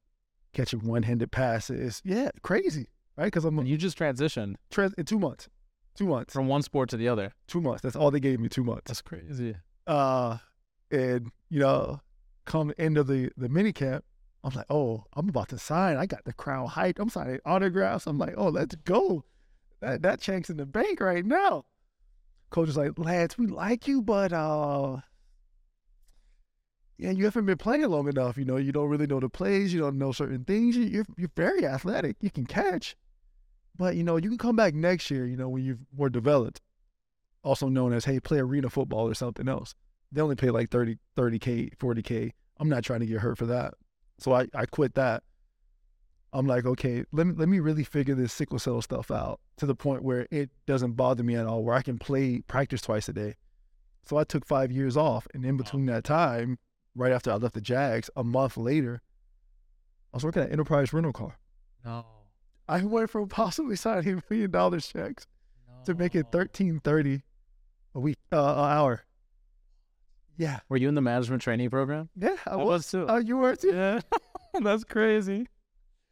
catching 0.54 0.86
one-handed 0.86 1.32
passes. 1.32 2.02
Yeah, 2.04 2.30
crazy, 2.42 2.88
right? 3.18 3.26
Because 3.26 3.46
I'm 3.46 3.58
And 3.58 3.68
you 3.68 3.78
just 3.78 3.98
transitioned 3.98 4.56
trans- 4.70 4.94
in 4.96 5.06
two 5.06 5.18
months, 5.20 5.48
two 5.96 6.08
months, 6.08 6.34
from 6.34 6.48
one 6.48 6.62
sport 6.62 6.90
to 6.90 6.98
the 6.98 7.08
other. 7.08 7.34
two 7.48 7.62
months. 7.62 7.82
That's 7.82 7.96
all 7.96 8.12
they 8.12 8.20
gave 8.20 8.40
me, 8.40 8.50
two 8.50 8.64
months. 8.64 8.84
That's 8.86 9.02
crazy. 9.02 9.56
Uh, 9.86 10.38
and 10.92 11.32
you 11.50 11.60
know, 11.60 12.02
come 12.46 12.74
end 12.78 12.98
of 12.98 13.08
the 13.08 13.32
the 13.38 13.50
mini 13.50 13.74
camp, 13.74 14.04
I'm 14.44 14.54
like, 14.54 14.66
oh, 14.70 15.06
I'm 15.14 15.30
about 15.30 15.50
to 15.50 15.58
sign. 15.60 15.98
I 15.98 16.06
got 16.06 16.26
the 16.26 16.34
crown 16.34 16.68
hype. 16.68 17.00
I'm 17.00 17.10
signing 17.10 17.40
autographs. 17.46 18.08
I'm 18.08 18.18
like, 18.18 18.34
oh, 18.38 18.50
let's 18.50 18.76
go. 18.76 19.24
That 19.82 20.02
that 20.02 20.22
check's 20.22 20.50
in 20.50 20.58
the 20.58 20.66
bank 20.66 21.00
right 21.00 21.26
now. 21.26 21.66
Coach 22.50 22.70
is 22.70 22.78
like, 22.78 22.98
lads, 23.00 23.38
we 23.38 23.48
like 23.48 23.88
you, 23.88 24.02
but 24.02 24.32
uh, 24.32 24.98
yeah, 26.98 27.12
you 27.12 27.26
haven't 27.26 27.46
been 27.46 27.58
playing 27.58 27.88
long 27.90 28.08
enough. 28.08 28.38
You 28.38 28.46
know, 28.46 28.58
you 28.58 28.72
don't 28.72 28.90
really 28.90 29.08
know 29.08 29.20
the 29.20 29.30
plays. 29.30 29.74
You 29.74 29.80
don't 29.80 29.98
know 29.98 30.12
certain 30.12 30.44
things. 30.44 30.78
You, 30.78 30.84
you're 30.84 31.06
you're 31.18 31.32
very 31.36 31.66
athletic. 31.66 32.18
You 32.22 32.30
can 32.30 32.46
catch, 32.46 32.96
but 33.76 33.96
you 33.96 34.04
know, 34.04 34.18
you 34.18 34.30
can 34.30 34.38
come 34.38 34.56
back 34.56 34.74
next 34.74 35.10
year. 35.10 35.26
You 35.26 35.38
know, 35.38 35.50
when 35.50 35.64
you're 35.64 35.80
more 35.96 36.10
developed, 36.10 36.62
also 37.44 37.68
known 37.68 37.94
as 37.94 38.06
hey, 38.06 38.20
play 38.20 38.40
arena 38.40 38.70
football 38.70 39.08
or 39.08 39.14
something 39.14 39.48
else. 39.48 39.76
They 40.12 40.22
only 40.22 40.36
pay 40.36 40.52
like 40.52 40.70
30 40.70 40.98
30k 41.18 41.76
40k 41.78 42.32
i'm 42.60 42.70
not 42.70 42.84
trying 42.84 43.00
to 43.02 43.06
get 43.06 43.20
hurt 43.20 43.38
for 43.38 43.48
that. 43.48 43.74
So 44.20 44.34
i, 44.34 44.48
I 44.54 44.66
quit 44.66 44.96
that. 44.96 45.24
I'm 46.32 46.48
like 46.48 46.66
okay 46.66 47.04
let 47.12 47.28
me, 47.28 47.34
let 47.36 47.50
me 47.50 47.60
really 47.60 47.84
figure 47.84 48.16
this 48.16 48.34
sickle 48.34 48.60
cell 48.60 48.82
stuff 48.82 49.12
out 49.12 49.40
to 49.58 49.66
the 49.66 49.76
point 49.76 50.04
where 50.04 50.28
it 50.32 50.50
doesn't 50.66 50.94
bother 50.94 51.24
me 51.24 51.36
at 51.36 51.46
all 51.46 51.64
where 51.64 51.76
i 51.76 51.82
can 51.82 52.00
play 52.00 52.42
practice 52.48 52.82
twice 52.82 53.10
a 53.10 53.14
day. 53.14 53.36
So 54.04 54.18
i 54.18 54.24
took 54.24 54.46
five 54.46 54.72
years 54.72 54.96
off 54.96 55.28
and 55.34 55.46
in 55.46 55.58
between 55.58 55.86
that 55.88 56.04
time 56.04 56.60
right 56.96 57.12
after 57.12 57.32
i 57.32 57.36
left 57.36 57.56
the 57.56 57.62
jags 57.62 58.10
a 58.16 58.24
month 58.24 58.56
later 58.56 59.02
i 60.14 60.18
was 60.18 60.24
working 60.24 60.44
at 60.44 60.52
enterprise 60.52 60.94
rental 60.94 61.14
car. 61.14 61.38
No. 61.84 62.06
I 62.68 62.82
went 62.84 63.10
from 63.10 63.28
possibly 63.28 63.76
signing 63.76 64.22
million 64.30 64.52
dollars 64.52 64.88
checks 64.88 65.28
to 65.86 65.94
making 65.94 66.22
1330 66.24 67.22
a 67.96 68.00
week 68.00 68.18
uh, 68.32 68.38
an 68.38 68.78
hour 68.78 69.04
yeah 70.38 70.60
Were 70.70 70.78
you 70.78 70.88
in 70.90 70.96
the 70.96 71.02
management 71.02 71.42
training 71.42 71.70
program? 71.70 72.10
yeah 72.18 72.36
i 72.48 72.52
I 72.52 72.56
was 72.56 72.66
was 72.66 72.92
too. 72.92 73.06
Oh, 73.08 73.18
you 73.18 73.38
were 73.38 73.56
too? 73.56 73.72
yeah. 73.74 74.00
That's 74.62 74.84
crazy. 74.84 75.48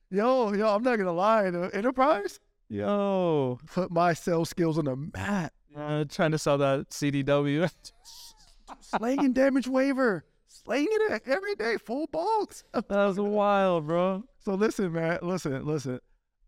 Yo, 0.10 0.52
yo, 0.54 0.68
I'm 0.76 0.84
not 0.84 0.97
gonna 0.97 1.12
lie. 1.14 1.49
The 1.52 1.70
enterprise 1.74 2.39
Yo, 2.70 3.60
put 3.74 3.91
my 3.91 4.14
sales 4.14 4.49
skills 4.49 4.78
on 4.78 4.86
the 4.86 4.95
map. 4.95 5.54
uh, 5.76 6.06
trying 6.10 6.32
to 6.32 6.38
sell 6.38 6.58
that 6.58 6.89
CDW. 6.89 7.70
Slanging 8.82 9.34
damage 9.34 9.68
waiver, 9.68 10.24
slanging 10.47 10.97
it 11.10 11.22
every 11.26 11.56
day, 11.56 11.78
full 11.78 12.08
bolts. 12.08 12.64
that 12.74 12.89
was 12.89 13.20
wild, 13.20 13.88
bro. 13.88 14.24
So 14.39 14.54
listen, 14.56 14.91
man, 14.93 15.20
listen, 15.22 15.66
listen. 15.66 15.99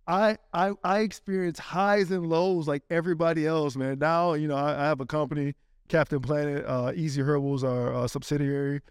I 0.07 0.37
I 0.53 0.73
I 0.83 0.99
experience 0.99 1.59
highs 1.59 2.11
and 2.11 2.27
lows 2.27 2.67
like 2.67 2.83
everybody 2.89 3.47
else, 3.47 3.75
man. 3.75 3.99
Now, 3.99 4.33
you 4.33 4.47
know, 4.47 4.55
I, 4.55 4.71
I 4.71 4.85
have 4.85 4.99
a 4.99 5.05
company, 5.05 5.55
Kaptain 5.89 6.19
Plantit, 6.19 6.67
uh, 6.67 6.91
Easy 6.95 7.21
Herbals, 7.21 7.63
our 7.63 7.93
uh, 7.93 8.07
subsidiary. 8.07 8.81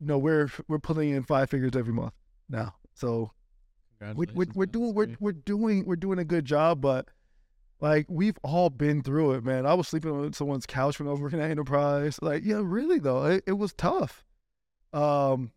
You 0.00 0.06
know, 0.06 0.18
we're 0.18 0.50
we're 0.68 0.78
pulling 0.78 1.10
in 1.10 1.22
five 1.22 1.48
figures 1.48 1.72
every 1.74 1.94
month 1.94 2.12
now. 2.48 2.74
So 2.94 3.32
we, 4.14 4.26
we, 4.34 4.46
we're 4.54 4.66
doing 4.66 4.94
we're, 4.94 5.16
we're 5.20 5.32
doing 5.32 5.84
we're 5.86 5.96
doing 5.96 6.18
a 6.18 6.24
good 6.24 6.44
job, 6.44 6.80
but 6.80 7.08
like 7.80 8.06
we've 8.08 8.38
all 8.42 8.68
been 8.68 9.02
through 9.02 9.32
it, 9.32 9.44
man. 9.44 9.64
I 9.64 9.74
was 9.74 9.88
sleeping 9.88 10.10
on 10.10 10.32
someone's 10.34 10.66
couch 10.66 10.98
when 10.98 11.08
I 11.08 11.12
was 11.12 11.20
working 11.20 11.40
at 11.40 11.50
Enterprise. 11.50 12.18
Like, 12.20 12.42
yeah, 12.44 12.60
really 12.62 12.98
though, 12.98 13.24
it, 13.24 13.44
it 13.46 13.52
was 13.52 13.72
tough. 13.72 14.24
Um, 14.92 15.52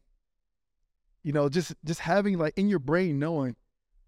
you 1.24 1.34
know, 1.34 1.50
just 1.50 1.76
just 1.84 2.00
having 2.00 2.38
like 2.38 2.54
in 2.58 2.70
your 2.70 2.80
brain 2.80 3.20
knowing 3.20 3.58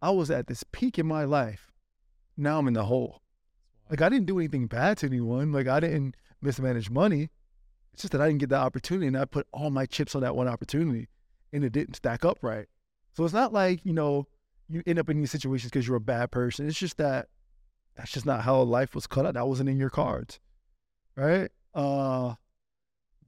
I 0.01 0.09
was 0.11 0.31
at 0.31 0.47
this 0.47 0.63
peak 0.71 0.97
in 0.97 1.05
my 1.05 1.23
life. 1.23 1.71
Now 2.35 2.59
I'm 2.59 2.67
in 2.67 2.73
the 2.73 2.85
hole. 2.85 3.21
Like 3.89 4.01
I 4.01 4.09
didn't 4.09 4.25
do 4.25 4.39
anything 4.39 4.67
bad 4.67 4.97
to 4.99 5.05
anyone. 5.05 5.51
Like 5.51 5.67
I 5.67 5.79
didn't 5.79 6.15
mismanage 6.41 6.89
money. 6.89 7.29
It's 7.93 8.03
just 8.03 8.13
that 8.13 8.21
I 8.21 8.27
didn't 8.27 8.39
get 8.39 8.49
that 8.49 8.61
opportunity, 8.61 9.07
and 9.07 9.17
I 9.17 9.25
put 9.25 9.47
all 9.51 9.69
my 9.69 9.85
chips 9.85 10.15
on 10.15 10.21
that 10.21 10.35
one 10.35 10.47
opportunity, 10.47 11.09
and 11.51 11.63
it 11.63 11.73
didn't 11.73 11.95
stack 11.95 12.23
up 12.23 12.37
right. 12.41 12.67
So 13.13 13.25
it's 13.25 13.33
not 13.33 13.51
like 13.51 13.85
you 13.85 13.93
know 13.93 14.27
you 14.69 14.81
end 14.87 14.97
up 14.97 15.09
in 15.09 15.19
these 15.19 15.31
situations 15.31 15.71
because 15.71 15.87
you're 15.87 15.97
a 15.97 16.01
bad 16.01 16.31
person. 16.31 16.67
It's 16.67 16.79
just 16.79 16.97
that 16.97 17.27
that's 17.95 18.11
just 18.11 18.25
not 18.25 18.41
how 18.41 18.61
life 18.61 18.95
was 18.95 19.07
cut 19.07 19.25
out. 19.25 19.33
That 19.33 19.47
wasn't 19.47 19.69
in 19.69 19.77
your 19.77 19.89
cards, 19.89 20.39
right? 21.17 21.51
Uh, 21.73 22.35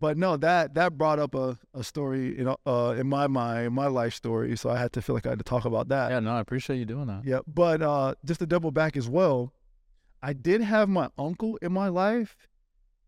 but 0.04 0.18
no, 0.18 0.36
that 0.36 0.74
that 0.74 0.97
brought 0.97 1.18
up 1.18 1.34
a, 1.34 1.58
a 1.74 1.82
story 1.82 2.38
in 2.38 2.54
uh 2.66 2.95
in 2.99 3.08
my 3.08 3.26
mind, 3.26 3.74
my 3.74 3.88
life 3.88 4.14
story. 4.14 4.58
So 4.58 4.70
I 4.70 4.78
had 4.78 4.91
to 4.93 5.01
feel 5.01 5.16
like 5.16 5.26
I 5.26 5.30
had 5.30 5.38
to 5.39 5.45
talk 5.45 5.64
about 5.64 5.88
that. 5.88 6.12
Yeah, 6.12 6.20
no, 6.20 6.34
I 6.34 6.41
appreciate 6.41 6.76
you 6.78 6.84
doing 6.84 7.08
that. 7.08 7.22
Yeah, 7.24 7.39
but 7.47 7.82
uh, 7.82 8.16
just 8.26 8.41
to 8.41 8.45
double 8.45 8.70
back 8.72 8.97
as 8.97 9.08
well, 9.08 9.54
I 10.22 10.34
did 10.34 10.60
have 10.60 10.89
my 10.89 11.08
uncle 11.18 11.56
in 11.62 11.72
my 11.72 11.88
life 11.88 12.36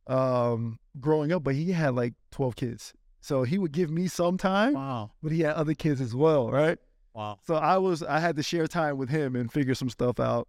um, 0.07 0.79
growing 1.01 1.33
up, 1.33 1.43
but 1.43 1.53
he 1.53 1.73
had 1.73 1.95
like 1.95 2.13
12 2.31 2.55
kids. 2.55 2.93
So 3.19 3.43
he 3.43 3.57
would 3.57 3.73
give 3.73 3.89
me 3.91 4.07
some 4.07 4.37
time, 4.37 4.75
Wow, 4.75 5.11
but 5.21 5.33
he 5.33 5.41
had 5.41 5.55
other 5.55 5.73
kids 5.73 5.99
as 5.99 6.15
well, 6.15 6.49
right? 6.49 6.77
wow. 7.13 7.39
So 7.45 7.55
I 7.55 7.77
was 7.77 8.03
I 8.03 8.19
had 8.19 8.37
to 8.37 8.43
share 8.43 8.67
time 8.67 8.97
with 8.97 9.09
him 9.09 9.35
and 9.35 9.51
figure 9.51 9.75
some 9.75 9.89
stuff 9.89 10.17
out. 10.19 10.47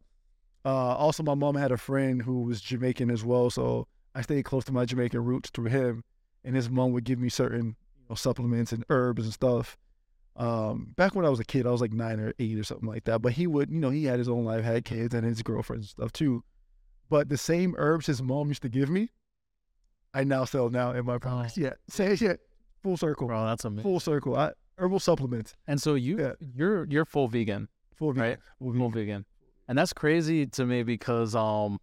Uh, 0.64 0.94
also, 0.94 1.24
my 1.24 1.34
mom 1.34 1.56
had 1.56 1.72
a 1.72 1.76
friend 1.76 2.22
who 2.22 2.42
was 2.42 2.60
Jamaican 2.60 3.10
as 3.10 3.24
well, 3.24 3.50
so 3.50 3.88
I 4.14 4.22
stayed 4.22 4.44
close 4.44 4.64
to 4.66 4.72
my 4.72 4.84
Jamaican 4.84 5.24
roots 5.24 5.50
through 5.50 5.70
him. 5.70 6.04
And 6.46 6.56
his 6.56 6.70
mom 6.70 6.92
would 6.92 7.04
give 7.04 7.18
me 7.18 7.28
certain 7.28 7.76
you 7.98 8.04
know, 8.08 8.14
supplements 8.14 8.72
and 8.72 8.84
herbs 8.88 9.24
and 9.24 9.32
stuff. 9.34 9.76
Um, 10.36 10.92
back 10.96 11.14
when 11.14 11.24
I 11.26 11.28
was 11.28 11.40
a 11.40 11.44
kid, 11.44 11.66
I 11.66 11.70
was 11.70 11.80
like 11.80 11.92
nine 11.92 12.20
or 12.20 12.32
eight 12.38 12.58
or 12.58 12.62
something 12.64 12.88
like 12.88 13.04
that. 13.04 13.20
But 13.20 13.32
he 13.32 13.46
would, 13.46 13.70
you 13.70 13.80
know, 13.80 13.90
he 13.90 14.04
had 14.04 14.18
his 14.18 14.28
own 14.28 14.44
life, 14.44 14.64
had 14.64 14.84
kids 14.84 15.14
and 15.14 15.26
his 15.26 15.42
girlfriends 15.42 15.84
and 15.86 15.90
stuff 15.90 16.12
too. 16.12 16.44
But 17.10 17.28
the 17.28 17.36
same 17.38 17.74
herbs 17.78 18.06
his 18.06 18.22
mom 18.22 18.48
used 18.48 18.62
to 18.62 18.68
give 18.68 18.88
me, 18.88 19.10
I 20.14 20.24
now 20.24 20.44
sell 20.44 20.70
now 20.70 20.92
in 20.92 21.04
my 21.04 21.18
products. 21.18 21.56
Yeah, 21.56 21.72
say 21.88 22.14
yeah, 22.14 22.34
full 22.82 22.96
circle, 22.96 23.26
Bro, 23.28 23.44
that's 23.46 23.64
amazing. 23.64 23.82
full 23.82 24.00
circle. 24.00 24.36
I, 24.36 24.52
herbal 24.78 25.00
supplements, 25.00 25.54
And 25.66 25.80
so 25.80 25.94
you, 25.94 26.18
Yeah. 26.18 26.32
you're 26.54 26.86
you're 26.88 27.04
full 27.04 27.28
vegan, 27.28 27.68
full 27.94 28.12
vegan, 28.12 28.22
right? 28.22 28.38
full 28.58 28.72
Full 28.72 28.90
vegan. 28.90 28.92
vegan, 29.06 29.24
and 29.68 29.78
that's 29.78 29.92
crazy 29.92 30.46
to 30.46 30.64
me 30.66 30.82
because 30.82 31.34
um, 31.34 31.78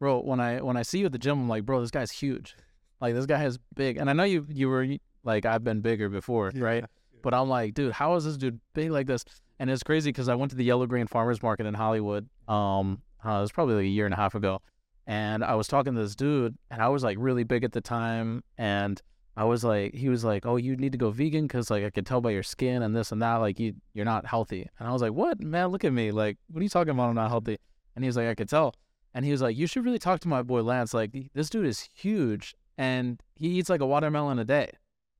bro, 0.00 0.20
when 0.20 0.40
I 0.40 0.60
when 0.60 0.76
I 0.76 0.82
see 0.82 0.98
you 1.00 1.06
at 1.06 1.12
the 1.12 1.18
gym, 1.18 1.38
I'm 1.40 1.48
like, 1.48 1.64
bro, 1.66 1.80
this 1.80 1.90
guy's 1.90 2.10
huge. 2.12 2.56
Like 3.02 3.14
this 3.14 3.26
guy 3.26 3.44
is 3.44 3.58
big, 3.74 3.96
and 3.98 4.08
I 4.08 4.12
know 4.14 4.22
you 4.24 4.46
you 4.48 4.68
were 4.68 4.86
like 5.24 5.44
I've 5.44 5.64
been 5.64 5.80
bigger 5.80 6.08
before, 6.08 6.52
Yeah. 6.54 6.62
right? 6.64 6.84
But 7.22 7.34
I'm 7.34 7.48
like, 7.48 7.74
dude, 7.74 7.92
how 7.92 8.14
is 8.14 8.24
this 8.24 8.36
dude 8.36 8.60
big 8.74 8.90
like 8.90 9.06
this? 9.06 9.24
And 9.58 9.68
it's 9.70 9.82
crazy 9.82 10.10
because 10.10 10.28
I 10.28 10.34
went 10.34 10.50
to 10.52 10.56
the 10.56 10.64
Yellow 10.64 10.86
Green 10.86 11.06
Farmers 11.06 11.42
Market 11.42 11.66
in 11.66 11.74
Hollywood. 11.74 12.28
Um, 12.48 13.02
uh, 13.24 13.38
it 13.38 13.40
was 13.42 13.52
probably 13.52 13.74
like 13.74 13.84
a 13.84 13.88
year 13.88 14.04
and 14.06 14.14
a 14.14 14.16
half 14.16 14.34
ago, 14.34 14.62
and 15.06 15.44
I 15.44 15.54
was 15.56 15.66
talking 15.68 15.94
to 15.94 16.00
this 16.00 16.14
dude, 16.16 16.56
and 16.70 16.80
I 16.80 16.88
was 16.88 17.02
like 17.04 17.16
really 17.20 17.44
big 17.44 17.64
at 17.64 17.72
the 17.72 17.80
time, 17.80 18.42
and 18.56 19.00
I 19.36 19.44
was 19.44 19.64
like, 19.64 19.94
he 19.94 20.08
was 20.08 20.24
like, 20.24 20.46
oh, 20.46 20.56
you 20.56 20.76
need 20.76 20.92
to 20.92 20.98
go 20.98 21.10
vegan 21.10 21.46
because 21.46 21.70
like 21.70 21.84
I 21.84 21.90
could 21.90 22.06
tell 22.06 22.20
by 22.20 22.30
your 22.30 22.42
skin 22.42 22.82
and 22.82 22.94
this 22.94 23.12
and 23.12 23.20
that, 23.22 23.36
like 23.36 23.58
you 23.58 23.74
you're 23.94 24.04
not 24.04 24.26
healthy. 24.26 24.68
And 24.78 24.88
I 24.88 24.92
was 24.92 25.02
like, 25.02 25.12
what, 25.12 25.40
man? 25.40 25.68
Look 25.68 25.84
at 25.84 25.92
me, 25.92 26.12
like, 26.12 26.36
what 26.50 26.60
are 26.60 26.62
you 26.64 26.68
talking 26.68 26.90
about? 26.90 27.08
I'm 27.08 27.14
not 27.16 27.30
healthy. 27.30 27.58
And 27.96 28.04
he 28.04 28.08
was 28.08 28.16
like, 28.16 28.28
I 28.28 28.34
could 28.34 28.48
tell. 28.48 28.74
And 29.14 29.24
he 29.24 29.30
was 29.32 29.42
like, 29.42 29.56
you 29.56 29.66
should 29.66 29.84
really 29.84 29.98
talk 29.98 30.20
to 30.20 30.28
my 30.28 30.42
boy 30.42 30.62
Lance. 30.62 30.94
Like, 30.94 31.10
this 31.34 31.50
dude 31.50 31.66
is 31.66 31.80
huge, 31.94 32.54
and 32.78 33.22
he 33.36 33.48
eats 33.48 33.68
like 33.68 33.80
a 33.80 33.86
watermelon 33.86 34.38
a 34.38 34.44
day. 34.44 34.70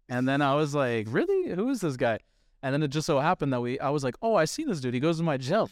And 0.09 0.29
then 0.29 0.43
I 0.43 0.55
was 0.55 0.75
like, 0.75 1.07
really? 1.11 1.55
Who 1.55 1.71
is 1.71 1.81
this 1.81 1.97
guy? 1.97 2.19
And 2.63 2.73
then 2.73 2.83
it 2.83 2.89
just 2.89 3.07
so 3.07 3.19
happened 3.19 3.53
that 3.53 3.61
we, 3.61 3.79
I 3.81 3.91
was 3.91 4.05
like, 4.05 4.15
oh, 4.23 4.35
I 4.35 4.45
see 4.45 4.65
this 4.65 4.81
dude. 4.81 4.95
He 4.95 5.01
goes 5.01 5.19
to 5.19 5.23
my 5.23 5.37
gym. 5.37 5.69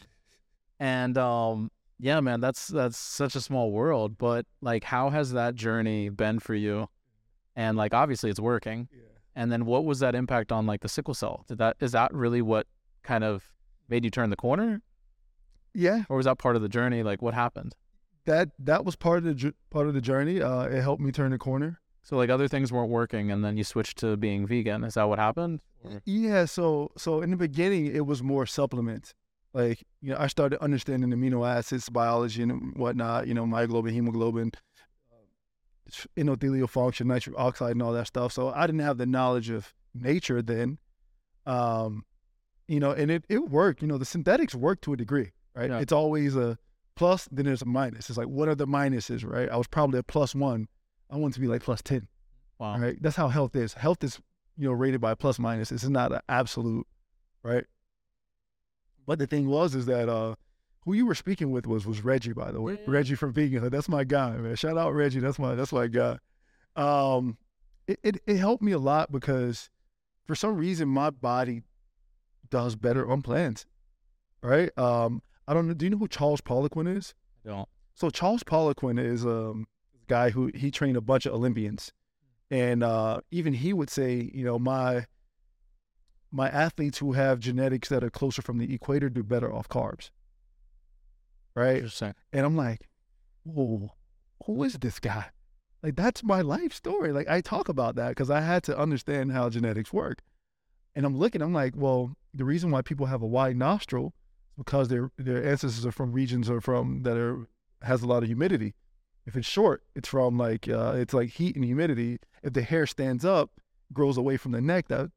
And 0.79 1.17
um, 1.19 1.71
yeah, 1.99 2.21
man, 2.21 2.41
that's 2.41 2.69
that's 2.69 2.97
such 2.97 3.35
a 3.37 3.41
small 3.41 3.71
world. 3.71 4.17
But 4.19 4.47
like, 4.61 4.85
how 4.85 5.11
has 5.11 5.33
that 5.33 5.55
journey 5.55 6.09
been 6.09 6.39
for 6.39 6.55
you? 6.55 6.89
And 7.55 7.77
like, 7.77 7.93
obviously, 7.93 8.31
it's 8.31 8.41
working. 8.41 8.89
Yeah. 8.91 9.03
And 9.37 9.53
then, 9.53 9.67
what 9.67 9.85
was 9.85 10.01
that 10.01 10.15
impact 10.15 10.51
on 10.51 10.67
like 10.67 10.81
the 10.81 10.89
sickle 10.89 11.15
cell? 11.15 11.45
Did 11.47 11.59
that 11.59 11.77
is 11.81 11.93
that 11.93 12.13
really 12.15 12.43
what 12.43 12.67
kind 13.03 13.23
of 13.23 13.45
made 13.89 14.05
you 14.05 14.11
turn 14.11 14.31
the 14.31 14.37
corner, 14.37 14.81
Yeah, 15.75 16.05
or 16.09 16.17
was 16.17 16.27
that 16.27 16.39
part 16.39 16.57
of 16.57 16.63
the 16.63 16.69
journey? 16.69 17.03
Like, 17.03 17.21
what 17.21 17.35
happened? 17.35 17.75
That 18.27 18.51
that 18.59 18.85
was 18.85 18.97
part 18.97 19.19
of 19.19 19.25
the 19.25 19.55
part 19.71 19.87
of 19.87 19.95
the 19.95 20.01
journey. 20.01 20.41
Uh, 20.43 20.63
it 20.65 20.81
helped 20.83 21.03
me 21.03 21.11
turn 21.13 21.31
the 21.31 21.39
corner. 21.39 21.81
So 22.03 22.17
like, 22.17 22.31
other 22.31 22.49
things 22.49 22.73
weren't 22.73 22.91
working, 22.91 23.31
and 23.31 23.45
then 23.45 23.57
you 23.57 23.65
switched 23.65 23.99
to 23.99 24.17
being 24.17 24.47
vegan. 24.47 24.85
Is 24.85 24.95
that 24.95 25.05
what 25.09 25.19
happened? 25.19 25.61
Or- 25.85 26.01
Yeah, 26.05 26.45
so 26.47 26.91
so 26.97 27.21
in 27.23 27.31
the 27.31 27.37
beginning 27.37 27.87
it 27.87 28.07
was 28.07 28.23
more 28.23 28.47
supplements. 28.47 29.15
Like, 29.53 29.83
you 30.01 30.11
know, 30.11 30.17
I 30.19 30.29
started 30.29 30.63
understanding 30.63 31.11
amino 31.11 31.47
acids, 31.49 31.89
biology 31.89 32.43
and 32.43 32.77
whatnot, 32.77 33.27
you 33.27 33.35
know, 33.35 33.45
myoglobin, 33.45 33.91
hemoglobin, 33.93 34.53
endothelial 36.17 36.69
function, 36.69 37.09
nitric 37.09 37.35
oxide 37.37 37.73
and 37.73 37.83
all 37.83 37.93
that 37.93 38.07
stuff. 38.07 38.33
So 38.33 38.51
I 38.51 38.67
didn't 38.67 38.81
have 38.83 38.99
the 38.99 39.07
knowledge 39.07 39.51
of 39.51 39.75
nature 39.95 40.41
then. 40.41 40.79
Um, 41.47 42.05
you 42.69 42.79
know, 42.79 42.93
and 42.93 43.11
it, 43.11 43.25
it 43.29 43.49
worked. 43.49 43.83
You 43.83 43.89
know, 43.89 43.99
the 43.99 44.05
synthetics 44.05 44.55
work 44.55 44.81
to 44.83 44.93
a 44.93 44.97
degree, 44.97 45.33
right? 45.55 45.69
Yeah. 45.71 45.81
It's 45.81 45.93
always 45.93 46.37
a 46.37 46.59
plus, 46.97 47.29
then 47.31 47.47
there's 47.47 47.63
a 47.63 47.67
minus. 47.67 48.09
It's 48.09 48.19
like, 48.19 48.29
what 48.29 48.49
are 48.49 48.55
the 48.55 48.67
minuses, 48.67 49.25
right? 49.25 49.49
I 49.49 49.57
was 49.57 49.67
probably 49.67 49.99
a 49.99 50.03
plus 50.03 50.35
one. 50.35 50.69
I 51.11 51.17
want 51.17 51.35
to 51.35 51.41
be 51.41 51.47
like 51.47 51.63
plus 51.63 51.83
10. 51.83 52.07
Wow. 52.59 52.75
All 52.75 52.81
right. 52.81 52.97
That's 53.01 53.17
how 53.17 53.29
health 53.29 53.57
is. 53.57 53.75
Health 53.75 54.05
is, 54.05 54.21
you 54.57 54.69
know, 54.69 54.73
rated 54.73 55.01
by 55.01 55.13
a 55.13 55.17
plus 55.17 55.39
minus. 55.39 55.73
It's 55.73 55.85
not 55.85 56.13
an 56.13 56.21
absolute, 56.29 56.87
right? 57.43 57.65
But 59.07 59.19
the 59.19 59.27
thing 59.27 59.49
was 59.49 59.75
is 59.75 59.87
that 59.87 60.09
uh 60.09 60.37
who 60.85 60.93
you 60.95 61.05
were 61.07 61.15
speaking 61.15 61.51
with 61.51 61.67
was 61.67 61.87
was 61.87 62.05
Reggie, 62.05 62.33
by 62.33 62.53
the 62.53 62.61
way. 62.61 62.75
Yeah. 62.75 62.85
Reggie 62.87 63.15
from 63.15 63.33
Veganhood. 63.33 63.71
That's 63.71 63.89
my 63.89 64.05
guy, 64.05 64.37
man. 64.37 64.55
Shout 64.57 64.79
out 64.79 64.95
Reggie. 64.95 65.21
That's 65.21 65.39
my 65.39 65.55
that's 65.55 65.73
my 65.73 65.87
guy. 65.87 66.19
Um 66.77 67.39
it, 67.87 67.99
it, 68.03 68.23
it 68.27 68.37
helped 68.37 68.63
me 68.63 68.73
a 68.73 68.79
lot 68.79 69.11
because 69.11 69.69
for 70.27 70.35
some 70.35 70.57
reason 70.57 70.89
my 70.89 71.11
body 71.11 71.63
does 72.51 72.77
better 72.77 73.11
on 73.11 73.23
plants. 73.23 73.67
Right? 74.43 74.71
Um 74.79 75.23
I 75.51 75.53
don't 75.53 75.67
know. 75.67 75.75
Do 75.75 75.85
you 75.85 75.91
know 75.91 75.99
who 75.99 76.07
Charles 76.07 76.41
Poliquin 76.41 76.97
is? 76.97 77.13
I 77.45 77.49
don't. 77.49 77.69
So 77.97 78.09
Charles 78.09 78.45
Poliquin 78.45 79.05
is 79.05 79.27
um, 79.27 79.67
a 80.01 80.07
guy 80.07 80.31
who 80.31 80.53
he 80.55 80.71
trained 80.71 80.97
a 80.97 81.01
bunch 81.01 81.27
of 81.27 81.35
Olympians, 81.35 81.93
and 82.53 82.85
uh, 82.85 83.23
even 83.33 83.55
he 83.55 83.73
would 83.73 83.91
say, 83.91 84.31
you 84.33 84.45
know, 84.45 84.61
my 84.61 85.07
my 86.31 86.49
athletes 86.49 86.99
who 86.99 87.15
have 87.15 87.41
genetics 87.41 87.89
that 87.89 88.05
are 88.05 88.11
closer 88.11 88.43
from 88.43 88.59
the 88.59 88.73
equator 88.73 89.11
do 89.11 89.25
better 89.25 89.53
off 89.53 89.69
carbs, 89.69 90.11
right? 91.57 91.83
And 92.33 92.47
I'm 92.47 92.57
like, 92.57 92.89
whoa, 93.43 93.95
who 94.47 94.63
is 94.63 94.75
this 94.75 95.01
guy? 95.01 95.31
Like 95.83 95.97
that's 95.97 96.23
my 96.23 96.43
life 96.43 96.73
story. 96.73 97.13
Like 97.13 97.29
I 97.29 97.41
talk 97.41 97.69
about 97.69 97.97
that 97.97 98.11
because 98.11 98.31
I 98.31 98.43
had 98.43 98.63
to 98.65 98.79
understand 98.79 99.33
how 99.33 99.51
genetics 99.51 99.93
work. 99.93 100.23
And 100.95 101.05
I'm 101.05 101.19
looking, 101.19 101.43
I'm 101.43 101.53
like, 101.53 101.75
well, 101.77 102.15
the 102.33 102.45
reason 102.45 102.71
why 102.71 102.83
people 102.83 103.07
have 103.07 103.23
a 103.23 103.27
wide 103.27 103.57
nostril 103.57 104.15
because 104.57 104.89
their 104.89 105.11
their 105.17 105.45
ancestors 105.45 105.87
are 105.87 105.93
from 105.93 106.13
regions 106.13 106.49
or 106.51 106.61
from 106.61 107.03
that 107.03 107.17
are 107.17 107.47
has 107.83 108.03
a 108.03 108.07
lot 108.07 108.23
of 108.23 108.29
humidity. 108.29 108.75
If 109.27 109.37
it's 109.37 109.47
short, 109.47 109.83
it's 109.95 110.09
from 110.09 110.39
like 110.39 110.69
uh, 110.69 110.95
it's 110.97 111.15
like 111.15 111.31
heat 111.31 111.57
and 111.57 111.65
humidity. 111.65 112.19
If 112.43 112.53
the 112.55 112.63
hair 112.63 112.87
stands 112.87 113.25
up, 113.25 113.51
grows 113.93 114.17
away 114.17 114.37
from 114.37 114.53
the 114.53 114.61
neck, 114.61 114.89
that 114.89 115.11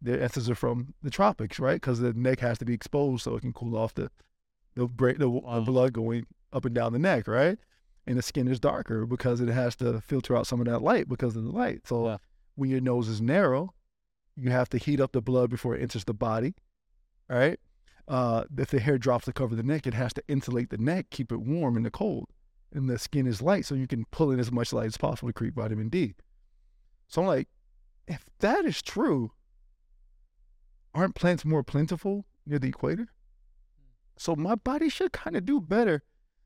their 0.00 0.20
ancestors 0.20 0.50
are 0.50 0.54
from 0.54 0.94
the 1.02 1.10
tropics, 1.10 1.58
right? 1.58 1.80
Because 1.80 2.00
the 2.00 2.12
neck 2.12 2.40
has 2.40 2.58
to 2.58 2.64
be 2.64 2.74
exposed 2.74 3.22
so 3.24 3.36
it 3.36 3.40
can 3.40 3.52
cool 3.52 3.76
off 3.76 3.94
the 3.94 4.10
the, 4.74 4.86
break, 4.86 5.18
the, 5.18 5.28
Wow. 5.28 5.56
the 5.56 5.60
blood 5.70 5.92
going 5.92 6.26
up 6.52 6.64
and 6.64 6.74
down 6.74 6.92
the 6.92 6.98
neck, 6.98 7.28
right? 7.28 7.58
And 8.06 8.16
the 8.18 8.22
skin 8.22 8.48
is 8.48 8.58
darker 8.58 9.06
because 9.06 9.40
it 9.40 9.48
has 9.48 9.76
to 9.76 10.00
filter 10.00 10.34
out 10.34 10.46
some 10.46 10.60
of 10.60 10.66
that 10.66 10.80
light 10.80 11.08
because 11.08 11.36
of 11.36 11.44
the 11.44 11.50
light. 11.50 11.86
So 11.86 12.08
Yeah. 12.08 12.16
when 12.56 12.70
your 12.70 12.80
nose 12.80 13.08
is 13.08 13.20
narrow, 13.20 13.74
you 14.34 14.50
have 14.50 14.70
to 14.70 14.78
heat 14.78 14.98
up 14.98 15.12
the 15.12 15.20
blood 15.20 15.50
before 15.50 15.76
it 15.76 15.82
enters 15.82 16.04
the 16.04 16.14
body, 16.14 16.54
right? 17.28 17.60
Uh, 18.08 18.44
if 18.58 18.70
the 18.70 18.80
hair 18.80 18.98
drops 18.98 19.26
to 19.26 19.32
cover 19.32 19.54
the 19.54 19.62
neck, 19.62 19.86
it 19.86 19.94
has 19.94 20.12
to 20.14 20.22
insulate 20.28 20.70
the 20.70 20.78
neck, 20.78 21.06
keep 21.10 21.32
it 21.32 21.40
warm 21.40 21.76
in 21.76 21.82
the 21.82 21.90
cold. 21.90 22.28
And 22.72 22.88
the 22.88 22.98
skin 22.98 23.26
is 23.26 23.42
light, 23.42 23.66
so 23.66 23.74
you 23.74 23.86
can 23.86 24.06
pull 24.10 24.30
in 24.30 24.40
as 24.40 24.50
much 24.50 24.72
light 24.72 24.86
as 24.86 24.96
possible 24.96 25.28
to 25.28 25.32
create 25.32 25.54
vitamin 25.54 25.88
D. 25.88 26.14
So 27.08 27.20
I'm 27.20 27.28
like, 27.28 27.48
if 28.08 28.24
that 28.40 28.64
is 28.64 28.80
true, 28.80 29.32
aren't 30.94 31.14
plants 31.14 31.44
more 31.44 31.62
plentiful 31.62 32.24
near 32.46 32.58
the 32.58 32.68
equator? 32.68 33.08
So 34.16 34.34
my 34.34 34.54
body 34.54 34.88
should 34.88 35.12
kind 35.12 35.36
of 35.36 35.44
do 35.44 35.60
better. 35.60 36.02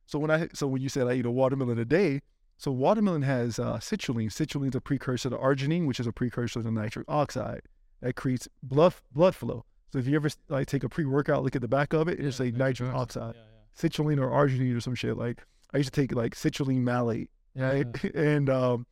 So 0.06 0.18
when 0.18 0.30
I 0.30 0.48
so 0.52 0.66
when 0.66 0.82
you 0.82 0.88
said 0.88 1.06
I 1.06 1.14
eat 1.14 1.26
a 1.26 1.30
watermelon 1.30 1.78
a 1.78 1.84
day, 1.84 2.22
so 2.56 2.70
watermelon 2.70 3.22
has 3.22 3.58
uh, 3.58 3.78
citrulline. 3.78 4.30
Citrulline 4.30 4.70
is 4.70 4.76
a 4.76 4.80
precursor 4.80 5.30
to 5.30 5.36
arginine, 5.36 5.86
which 5.86 6.00
is 6.00 6.06
a 6.06 6.12
precursor 6.12 6.62
to 6.62 6.70
nitric 6.70 7.04
oxide 7.08 7.62
that 8.00 8.14
creates 8.14 8.48
blood 8.62 8.94
blood 9.12 9.34
flow. 9.34 9.64
So 9.92 9.98
if 9.98 10.06
you 10.06 10.16
ever 10.16 10.28
like 10.48 10.66
take 10.66 10.84
a 10.84 10.88
pre 10.88 11.04
workout, 11.04 11.42
look 11.44 11.56
at 11.56 11.62
the 11.62 11.68
back 11.68 11.92
of 11.92 12.08
it, 12.08 12.18
it's 12.20 12.40
a 12.40 12.50
nitric 12.50 12.92
oxide, 12.92 13.34
citrulline 13.78 14.18
or 14.20 14.28
arginine 14.30 14.76
or 14.76 14.80
some 14.80 14.94
shit. 14.94 15.16
Like 15.16 15.44
I 15.72 15.78
used 15.78 15.92
to 15.92 16.00
take 16.00 16.12
like 16.12 16.34
citrulline 16.34 16.82
malate, 16.82 17.28
Yeah, 17.54 17.70
right? 17.72 18.04
and 18.14 18.50
um, 18.50 18.86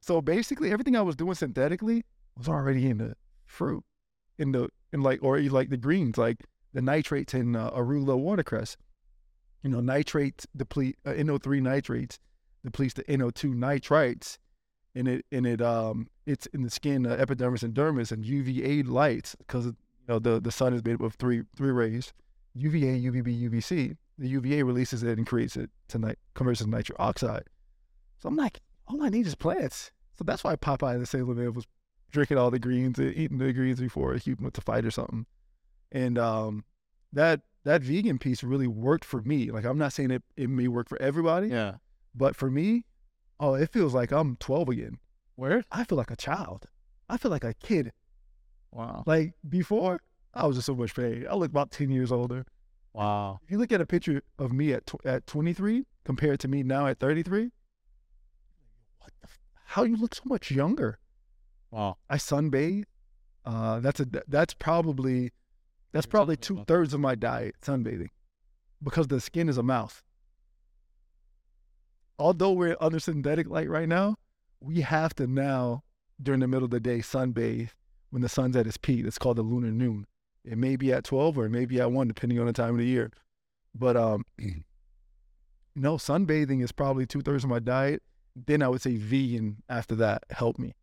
so 0.00 0.20
basically 0.20 0.70
everything 0.72 0.96
I 0.96 1.02
was 1.02 1.16
doing 1.16 1.34
synthetically 1.34 2.04
was 2.36 2.48
already 2.48 2.88
in 2.88 2.98
the 2.98 3.16
fruit, 3.44 3.84
in 4.38 4.52
the 4.52 4.68
in 4.92 5.02
like 5.02 5.20
or 5.22 5.40
like 5.40 5.70
the 5.70 5.76
greens, 5.76 6.16
like 6.16 6.38
the 6.72 6.82
nitrates 6.82 7.34
in 7.34 7.56
uh, 7.56 7.70
arugula 7.70 8.18
watercress. 8.18 8.76
You 9.62 9.70
know, 9.70 9.80
nitrates 9.80 10.46
deplete 10.56 10.96
uh, 11.04 11.10
NO3 11.10 11.60
nitrates 11.60 12.18
depletes 12.64 12.94
the 12.94 13.04
NO2 13.04 13.54
nitrites, 13.54 14.38
and 14.94 15.08
it 15.08 15.26
and 15.30 15.46
it 15.46 15.60
um 15.60 16.08
it's 16.26 16.46
in 16.46 16.62
the 16.62 16.70
skin, 16.70 17.06
uh, 17.06 17.10
epidermis 17.10 17.62
and 17.62 17.74
dermis, 17.74 18.12
and 18.12 18.24
UVA 18.24 18.82
lights 18.82 19.34
because 19.36 19.72
know 20.08 20.18
the 20.18 20.40
the 20.40 20.52
sun 20.52 20.74
is 20.74 20.84
made 20.84 20.94
up 20.94 21.02
of 21.02 21.14
three 21.14 21.42
three 21.56 21.70
rays, 21.70 22.12
UVA, 22.54 23.00
UVB, 23.00 23.50
UVC. 23.50 23.96
The 24.18 24.28
UVA 24.28 24.62
releases 24.62 25.02
it 25.02 25.16
and 25.16 25.26
creates 25.26 25.56
it 25.56 25.70
to 25.88 25.98
nit- 25.98 26.18
converts 26.34 26.60
it 26.60 26.64
to 26.64 26.70
nitric 26.70 27.00
oxide. 27.00 27.44
So 28.18 28.28
I'm 28.28 28.36
like, 28.36 28.60
all 28.86 29.02
I 29.02 29.08
need 29.08 29.26
is 29.26 29.34
plants. 29.34 29.92
So 30.18 30.24
that's 30.24 30.44
why 30.44 30.56
Popeye 30.56 30.94
in 30.94 31.00
the 31.00 31.06
Sailor 31.06 31.34
Man 31.34 31.54
was 31.54 31.66
drinking 32.10 32.36
all 32.36 32.50
the 32.50 32.58
greens, 32.58 32.98
and 32.98 33.14
eating 33.16 33.38
the 33.38 33.52
greens 33.52 33.80
before 33.80 34.14
he 34.14 34.34
went 34.34 34.54
to 34.54 34.60
fight 34.60 34.84
or 34.84 34.90
something. 34.90 35.26
And 35.92 36.18
um, 36.18 36.64
that 37.12 37.40
that 37.64 37.82
vegan 37.82 38.18
piece 38.18 38.42
really 38.42 38.66
worked 38.66 39.04
for 39.04 39.22
me. 39.22 39.50
Like 39.50 39.64
I'm 39.64 39.78
not 39.78 39.92
saying 39.92 40.10
it, 40.10 40.22
it 40.36 40.50
may 40.50 40.68
work 40.68 40.88
for 40.88 41.00
everybody, 41.00 41.48
yeah. 41.48 41.74
but 42.14 42.36
for 42.36 42.50
me, 42.50 42.84
oh, 43.38 43.54
it 43.54 43.72
feels 43.72 43.94
like 43.94 44.12
I'm 44.12 44.36
12 44.36 44.68
again. 44.70 44.98
Where? 45.36 45.64
I 45.70 45.84
feel 45.84 45.98
like 45.98 46.10
a 46.10 46.16
child. 46.16 46.66
I 47.08 47.16
feel 47.16 47.30
like 47.30 47.44
a 47.44 47.54
kid. 47.54 47.92
Wow. 48.72 49.04
Like 49.06 49.34
before, 49.48 50.00
I 50.34 50.46
was 50.46 50.56
just 50.56 50.66
so 50.66 50.74
much 50.74 50.94
pain. 50.94 51.26
I 51.28 51.34
look 51.34 51.50
about 51.50 51.70
10 51.70 51.90
years 51.90 52.12
older. 52.12 52.44
Wow. 52.92 53.40
If 53.44 53.50
you 53.50 53.58
look 53.58 53.72
at 53.72 53.80
a 53.80 53.86
picture 53.86 54.22
of 54.38 54.52
me 54.52 54.72
at 54.72 54.86
tw- 54.86 55.04
at 55.04 55.26
23 55.26 55.86
compared 56.04 56.40
to 56.40 56.48
me 56.48 56.62
now 56.62 56.86
at 56.86 56.98
33, 56.98 57.50
what 58.98 59.12
the 59.20 59.28
f- 59.28 59.38
how 59.66 59.84
you 59.84 59.96
look 59.96 60.14
so 60.14 60.22
much 60.24 60.50
younger? 60.50 60.98
Wow. 61.70 61.98
I 62.08 62.16
sunbathe. 62.16 62.84
Uh, 63.44 63.80
that's 63.80 64.00
a 64.00 64.06
that's 64.28 64.54
probably 64.54 65.32
that's 65.92 66.06
probably 66.06 66.36
two 66.36 66.64
thirds 66.66 66.92
of 66.92 67.00
my 67.00 67.14
diet 67.14 67.54
sunbathing, 67.62 68.10
because 68.82 69.08
the 69.08 69.20
skin 69.20 69.48
is 69.48 69.56
a 69.56 69.62
mouth. 69.62 70.02
Although 72.18 72.52
we're 72.52 72.76
under 72.80 73.00
synthetic 73.00 73.48
light 73.48 73.70
right 73.70 73.88
now, 73.88 74.16
we 74.60 74.82
have 74.82 75.14
to 75.14 75.26
now 75.26 75.84
during 76.22 76.40
the 76.40 76.48
middle 76.48 76.66
of 76.66 76.70
the 76.70 76.80
day 76.80 76.98
sunbathe 76.98 77.70
when 78.10 78.22
the 78.22 78.28
sun's 78.28 78.56
at 78.56 78.66
its 78.66 78.76
peak. 78.76 79.04
It's 79.06 79.18
called 79.18 79.36
the 79.38 79.42
lunar 79.42 79.70
noon. 79.70 80.06
It 80.44 80.58
may 80.58 80.76
be 80.76 80.92
at 80.92 81.04
twelve 81.04 81.36
or 81.38 81.46
it 81.46 81.50
may 81.50 81.64
be 81.64 81.80
at 81.80 81.90
one, 81.92 82.08
depending 82.08 82.38
on 82.38 82.46
the 82.46 82.52
time 82.52 82.70
of 82.70 82.78
the 82.78 82.86
year. 82.86 83.10
But 83.74 83.96
um, 83.96 84.24
no, 85.76 85.96
sunbathing 85.96 86.62
is 86.62 86.72
probably 86.72 87.06
two 87.06 87.20
thirds 87.22 87.44
of 87.44 87.50
my 87.50 87.58
diet. 87.58 88.02
Then 88.36 88.62
I 88.62 88.68
would 88.68 88.80
say 88.82 88.96
vegan 88.96 89.62
after 89.68 89.94
that 89.96 90.24
help 90.30 90.58
me, 90.58 90.74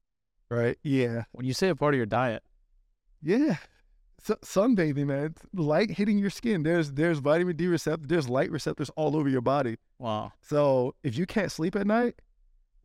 right? 0.50 0.78
Yeah, 0.84 1.24
When 1.32 1.46
you 1.46 1.54
say 1.54 1.70
a 1.70 1.76
part 1.76 1.94
of 1.94 1.98
your 1.98 2.06
diet, 2.06 2.44
yeah. 3.22 3.58
Su 4.20 4.36
sunbathing, 4.44 5.06
man. 5.06 5.36
Light 5.54 5.92
hitting 5.92 6.18
your 6.18 6.30
skin. 6.30 6.64
There's 6.64 6.92
there's 6.94 7.20
vitamin 7.20 7.56
D 7.56 7.68
receptors. 7.68 8.08
There's 8.08 8.30
light 8.30 8.52
receptors 8.52 8.90
all 8.96 9.16
over 9.16 9.30
your 9.30 9.42
body. 9.42 9.78
wow. 10.00 10.32
So 10.42 10.96
if 11.04 11.18
you 11.18 11.26
can't 11.26 11.52
sleep 11.52 11.76
at 11.76 11.86
night, 11.88 12.16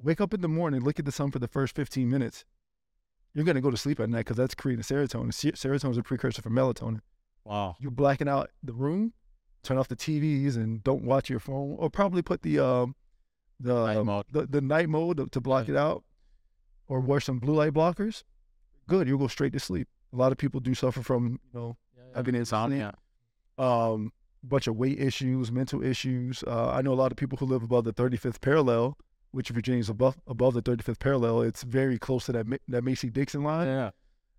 wake 0.03 0.21
up 0.21 0.35
in 0.35 0.43
the 0.43 0.49
morning, 0.49 0.81
look 0.83 0.99
at 0.99 1.05
the 1.05 1.13
sun 1.13 1.31
for 1.31 1.39
the 1.39 1.49
first 1.49 1.75
15 1.75 2.09
minutes. 2.09 2.45
You're 3.35 3.45
gonna 3.45 3.61
go 3.61 3.71
to 3.71 3.77
sleep 3.77 3.99
at 4.01 4.11
night 4.11 4.19
because 4.21 4.37
that's 4.37 4.55
creating 4.55 4.83
serotonin. 4.83 5.33
Se- 5.33 5.53
Serotonin 5.53 5.91
is 5.93 5.97
a 5.99 6.03
precursor 6.03 6.43
for 6.43 6.51
melatonin. 6.51 7.01
Wow. 7.45 7.77
You're 7.81 7.91
blacking 7.91 8.29
out 8.29 8.51
the 8.63 8.73
room. 8.75 9.13
Turn 9.63 9.79
off 9.79 9.89
the 9.89 9.97
TVs 9.97 10.57
and 10.57 10.83
don't 10.85 11.05
watch 11.05 11.31
your 11.31 11.39
phone, 11.41 11.77
or 11.79 11.89
probably 11.89 12.21
put 12.23 12.43
the 12.43 12.59
um 12.59 12.95
the 13.61 13.87
Night 13.87 13.97
um, 13.97 14.07
mode. 14.07 14.25
the, 14.31 14.47
the 14.47 14.61
night 14.61 14.89
mode 14.89 15.17
to, 15.19 15.27
to 15.29 15.41
block 15.41 15.69
it 15.69 15.77
out, 15.77 16.03
or 16.89 17.01
wear 17.01 17.21
some 17.21 17.39
blue 17.39 17.55
light 17.55 17.73
blockers. 17.73 18.25
Good, 18.89 19.07
you'll 19.09 19.19
go 19.19 19.29
straight 19.29 19.53
to 19.53 19.61
sleep. 19.61 19.89
A 20.13 20.17
lot 20.17 20.33
of 20.33 20.39
people 20.39 20.61
do 20.61 20.75
suffer 20.75 21.01
from 21.03 21.39
you 21.53 21.59
know 21.61 21.77
I've 22.15 22.25
been 22.25 22.35
insomnia. 22.35 22.95
um, 23.59 24.13
bunch 24.43 24.67
of 24.67 24.77
weight 24.77 25.01
issues, 25.01 25.53
mental 25.53 25.83
issues. 25.83 26.43
Uh, 26.47 26.71
I 26.71 26.83
know 26.83 26.93
a 26.93 26.95
lot 26.95 27.13
of 27.13 27.17
people 27.17 27.39
who 27.39 27.47
live 27.47 27.63
above 27.63 27.85
the 27.85 27.93
35th 27.93 28.41
parallel, 28.41 28.99
which 29.33 29.49
Virginia's 29.51 29.89
above 29.89 30.17
above 30.27 30.55
the 30.55 30.63
35th 30.63 30.99
parallel. 31.01 31.43
It's 31.43 31.63
very 31.63 31.99
close 31.99 32.27
to 32.27 32.33
that 32.33 32.47
that 32.69 32.85
Mason-Dixon 32.85 33.43
line. 33.43 33.67
Yeah. 33.67 33.91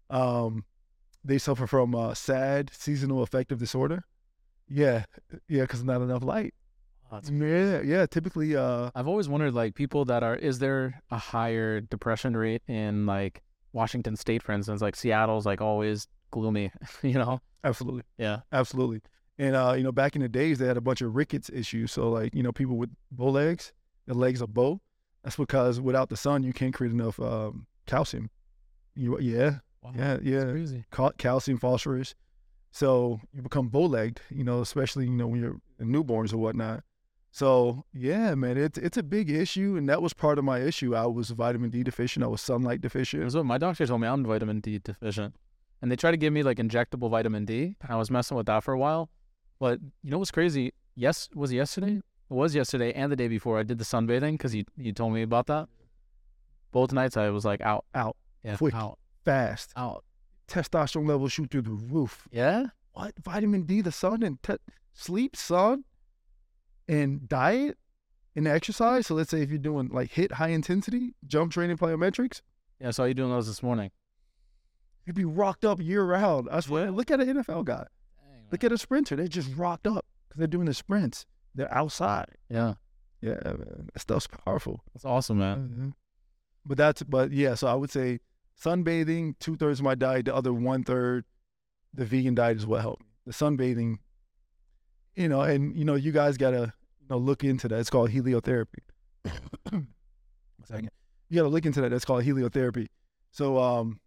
Um, 0.10 0.66
they 1.24 1.38
suffer 1.38 1.68
from 1.68 1.94
uh, 1.96 2.14
SAD, 2.14 2.72
seasonal 2.74 3.22
affective 3.24 3.60
disorder. 3.60 4.04
Yeah, 4.68 5.06
yeah, 5.48 5.62
because 5.62 5.84
not 5.84 6.02
enough 6.02 6.24
light. 6.24 6.54
Yeah, 7.32 7.82
yeah. 7.82 8.06
Typically, 8.08 8.56
uh, 8.56 8.90
I've 8.96 9.08
always 9.08 9.30
wondered, 9.30 9.54
like, 9.54 9.76
people 9.76 10.04
that 10.06 10.24
are, 10.24 10.36
is 10.36 10.58
there 10.60 11.02
a 11.12 11.18
higher 11.18 11.80
depression 11.80 12.36
rate 12.36 12.64
in, 12.68 13.06
like, 13.06 13.44
Washington 13.72 14.16
State, 14.16 14.42
for 14.42 14.52
instance? 14.52 14.82
Like, 14.82 14.96
Seattle's, 14.96 15.46
like, 15.46 15.62
always 15.62 16.08
gloomy, 16.32 16.72
you 17.04 17.14
know? 17.14 17.40
absolutely, 17.64 18.02
Yeah. 18.18 18.40
absolutely. 18.52 19.02
And 19.38 19.56
uh, 19.56 19.74
you 19.78 19.84
know, 19.84 19.92
back 19.92 20.16
in 20.16 20.22
the 20.22 20.30
days, 20.30 20.60
they 20.60 20.68
had 20.68 20.78
a 20.78 20.82
bunch 20.82 21.02
of 21.02 21.16
rickets 21.16 21.50
issues. 21.52 21.92
So 21.92 22.10
like, 22.10 22.36
you 22.36 22.44
know, 22.44 22.52
people 22.52 22.78
with 22.78 22.92
bow 23.12 23.30
legs, 23.30 23.74
the 24.06 24.14
legs 24.14 24.42
are 24.42 24.48
bow. 24.48 24.82
That's 25.24 25.36
because 25.36 25.80
without 25.80 26.10
the 26.10 26.18
sun, 26.18 26.44
you 26.44 26.54
can't 26.54 26.74
create 26.74 26.92
enough 26.94 27.20
um, 27.20 27.68
calcium. 27.86 28.30
You, 28.96 29.20
yeah, 29.20 29.60
Wow. 29.82 29.92
yeah, 29.96 30.18
yeah. 30.22 30.54
Cal- 30.92 31.14
calcium, 31.18 31.58
phosphorus. 31.58 32.16
So 32.72 33.20
you 33.34 33.42
become 33.42 33.68
bow-legged, 33.68 34.22
you 34.30 34.44
know, 34.44 34.62
especially 34.62 35.06
you 35.06 35.12
know 35.12 35.28
when 35.28 35.42
you're 35.42 35.60
newborns 35.82 36.34
or 36.34 36.38
whatnot. 36.38 36.84
So 37.32 37.86
yeah, 37.94 38.36
man, 38.36 38.58
it's 38.58 38.78
it's 38.78 38.98
a 38.98 39.04
big 39.04 39.30
issue, 39.30 39.76
and 39.76 39.90
that 39.90 40.02
was 40.02 40.14
part 40.14 40.38
of 40.38 40.46
my 40.46 40.60
issue. 40.60 40.96
I 40.96 41.06
was 41.08 41.32
vitamin 41.32 41.70
D 41.70 41.84
deficient. 41.84 42.24
I 42.24 42.28
was 42.28 42.42
sunlight 42.42 42.82
deficient. 42.82 43.24
That's 43.24 43.36
what 43.36 43.46
my 43.46 43.58
doctor 43.58 43.86
told 43.86 44.02
me. 44.02 44.08
I'm 44.08 44.24
vitamin 44.24 44.60
D 44.60 44.80
deficient. 44.80 45.36
And 45.82 45.92
they 45.92 45.98
tried 45.98 46.12
to 46.12 46.18
give 46.18 46.32
me, 46.32 46.44
like, 46.44 46.60
injectable 46.60 47.10
vitamin 47.10 47.44
D. 47.44 47.76
I 47.90 47.98
was 47.98 48.10
messing 48.10 48.38
with 48.38 48.46
that 48.46 48.64
for 48.64 48.74
a 48.74 48.80
while. 48.80 49.10
But 49.60 49.80
you 50.02 50.12
know 50.12 50.18
what's 50.18 50.32
crazy? 50.32 50.72
Yes, 50.96 51.28
was 51.36 51.52
yesterday? 51.52 52.02
It 52.30 52.34
was 52.34 52.56
yesterday 52.56 52.92
and 52.94 53.12
the 53.12 53.16
day 53.16 53.28
before. 53.28 53.60
I 53.60 53.64
did 53.64 53.78
the 53.78 53.84
sunbathing 53.84 54.34
because 54.34 54.56
you, 54.56 54.64
you 54.78 54.92
told 54.94 55.14
me 55.14 55.22
about 55.22 55.48
that. 55.48 55.68
Both 56.72 56.92
nights 56.94 57.18
I 57.18 57.30
was, 57.30 57.46
like, 57.46 57.62
out. 57.62 57.86
Out 57.94 58.18
Yeah. 58.44 58.56
Quick. 58.58 58.74
Out. 58.74 58.98
fast. 59.26 59.72
Out. 59.76 60.04
Testosterone 60.48 61.08
levels 61.08 61.32
shoot 61.32 61.52
through 61.52 61.62
the 61.64 61.72
roof. 61.72 62.28
Yeah? 62.32 62.68
what 62.94 63.14
vitamin 63.24 63.64
D, 63.64 63.82
the 63.82 63.92
sun, 63.92 64.22
and 64.22 64.42
te- 64.44 64.58
sleep, 64.94 65.36
sun, 65.36 65.84
and 66.88 67.28
diet 67.28 67.78
and 68.36 68.48
exercise. 68.48 69.08
So 69.08 69.16
let's 69.16 69.32
say 69.32 69.42
if 69.42 69.50
you're 69.50 69.58
doing 69.58 69.90
like 69.92 70.12
hit 70.12 70.34
high 70.34 70.50
intensity 70.50 71.16
jump 71.26 71.52
training 71.54 71.78
plyometrics, 71.78 72.42
Yeah, 72.80 72.90
I 72.90 72.92
saw 72.92 73.06
you 73.06 73.14
doing 73.16 73.32
those 73.32 73.48
this 73.48 73.64
morning. 73.64 73.90
you'd 75.06 75.16
be 75.16 75.26
rocked 75.26 75.66
up 75.66 75.80
year 75.82 76.04
round. 76.04 76.48
I 76.52 76.60
swear. 76.60 76.92
Look 76.92 77.10
at 77.10 77.20
an 77.20 77.38
NFL 77.42 77.66
guy. 77.66 77.88
Look 78.52 78.64
at 78.64 78.72
a 78.72 78.78
sprinter. 78.78 79.16
They're 79.16 79.28
just 79.28 79.56
rocked 79.56 79.88
up 79.88 80.06
because 80.28 80.38
they're 80.38 80.48
doing 80.48 80.66
the 80.66 80.74
sprints. 80.76 81.26
They're 81.56 81.74
outside. 81.74 82.30
Yeah. 82.50 82.76
Yeah, 83.22 83.36
man. 83.44 83.90
That 83.94 84.00
stuff's 84.02 84.28
powerful. 84.28 84.84
That's 84.94 85.06
awesome, 85.06 85.38
man. 85.40 85.58
Mhm. 85.70 85.94
But 86.66 86.78
that's 86.78 87.04
but 87.04 87.32
yeah. 87.32 87.56
So 87.56 87.68
I 87.68 87.74
would 87.76 87.90
say 87.92 88.20
sunbathing 88.62 89.36
two 89.40 89.56
thirds 89.56 89.80
of 89.80 89.86
my 89.86 89.96
diet. 89.96 90.26
The 90.26 90.36
other 90.36 90.54
one 90.54 90.84
third, 90.84 91.26
the 91.94 92.06
vegan 92.06 92.36
diet 92.36 92.58
is 92.58 92.66
what 92.66 92.82
helped. 92.82 93.02
me. 93.04 93.08
The 93.26 93.32
sunbathing, 93.34 94.00
you 95.16 95.30
know, 95.30 95.42
and 95.42 95.78
you 95.78 95.86
know, 95.86 95.96
you 95.96 96.12
guys 96.12 96.38
gotta 96.38 96.74
you 97.00 97.08
know 97.10 97.18
look 97.18 97.44
into 97.44 97.68
that. 97.70 97.80
It's 97.80 97.90
called 97.90 98.10
heliotherapy. 98.10 98.80
One 99.72 99.88
second. 100.66 100.90
You 101.30 101.38
gotta 101.38 101.50
look 101.50 101.66
into 101.66 101.82
that. 101.82 101.90
That's 101.90 102.06
called 102.06 102.24
heliotherapy. 102.24 102.88
So 103.32 103.58
um, 103.60 104.00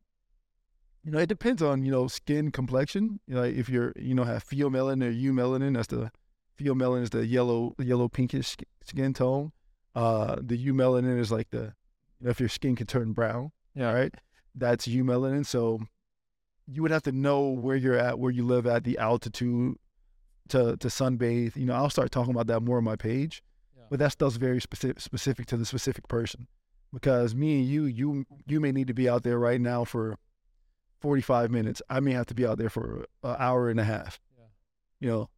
you 1.04 1.10
know, 1.12 1.18
it 1.18 1.28
depends 1.28 1.62
on 1.62 1.84
you 1.84 1.90
know 1.92 2.06
skin 2.08 2.50
complexion. 2.50 3.20
You 3.26 3.34
know, 3.36 3.42
if 3.44 3.68
you're 3.68 3.92
you 3.96 4.14
know 4.14 4.24
have 4.24 4.44
pheomelanin 4.46 5.02
or 5.04 5.12
eumelanin, 5.12 5.74
that's 5.74 5.88
the 5.88 6.10
pheomelanin 6.58 7.02
is 7.02 7.10
the 7.10 7.26
yellow 7.26 7.74
yellow 7.78 8.08
pinkish 8.08 8.56
skin 8.84 9.12
tone. 9.14 9.52
Uh, 9.94 10.36
the 10.42 10.56
eumelanin 10.62 11.18
is 11.18 11.30
like 11.32 11.50
the 11.50 11.74
you 12.20 12.24
know, 12.26 12.30
if 12.30 12.40
your 12.40 12.48
skin 12.48 12.76
can 12.76 12.86
turn 12.86 13.12
brown. 13.12 13.52
Yeah. 13.74 13.92
Right. 13.92 14.14
That's 14.54 14.86
eumelanin. 14.86 15.44
So 15.46 15.80
you 16.66 16.82
would 16.82 16.90
have 16.90 17.02
to 17.02 17.12
know 17.12 17.48
where 17.48 17.76
you're 17.76 17.96
at, 17.98 18.18
where 18.18 18.30
you 18.32 18.44
live 18.44 18.66
at, 18.66 18.84
the 18.84 18.98
altitude 18.98 19.76
to 20.48 20.76
to 20.76 20.88
sunbathe. 20.88 21.56
You 21.56 21.66
know, 21.66 21.74
I'll 21.74 21.90
start 21.90 22.10
talking 22.10 22.32
about 22.32 22.46
that 22.48 22.60
more 22.60 22.78
on 22.78 22.84
my 22.84 22.96
page, 22.96 23.42
Yeah. 23.76 23.84
but 23.90 23.98
that 23.98 24.12
stuff's 24.12 24.36
very 24.36 24.60
specific 24.60 25.00
specific 25.00 25.46
to 25.46 25.56
the 25.56 25.64
specific 25.66 26.08
person. 26.08 26.46
Because 26.92 27.34
me 27.34 27.58
and 27.60 27.66
you, 27.68 27.84
you 27.84 28.24
you 28.46 28.60
may 28.60 28.72
need 28.72 28.86
to 28.86 28.94
be 28.94 29.08
out 29.08 29.22
there 29.22 29.38
right 29.38 29.60
now 29.60 29.84
for 29.84 30.16
45 31.00 31.50
minutes. 31.50 31.82
I 31.90 32.00
may 32.00 32.12
have 32.12 32.26
to 32.26 32.34
be 32.34 32.46
out 32.46 32.58
there 32.58 32.70
for 32.70 33.04
an 33.22 33.36
hour 33.38 33.68
and 33.68 33.78
a 33.78 33.84
half. 33.84 34.18
Yeah. 34.38 34.44
You 35.00 35.08
know, 35.10 35.30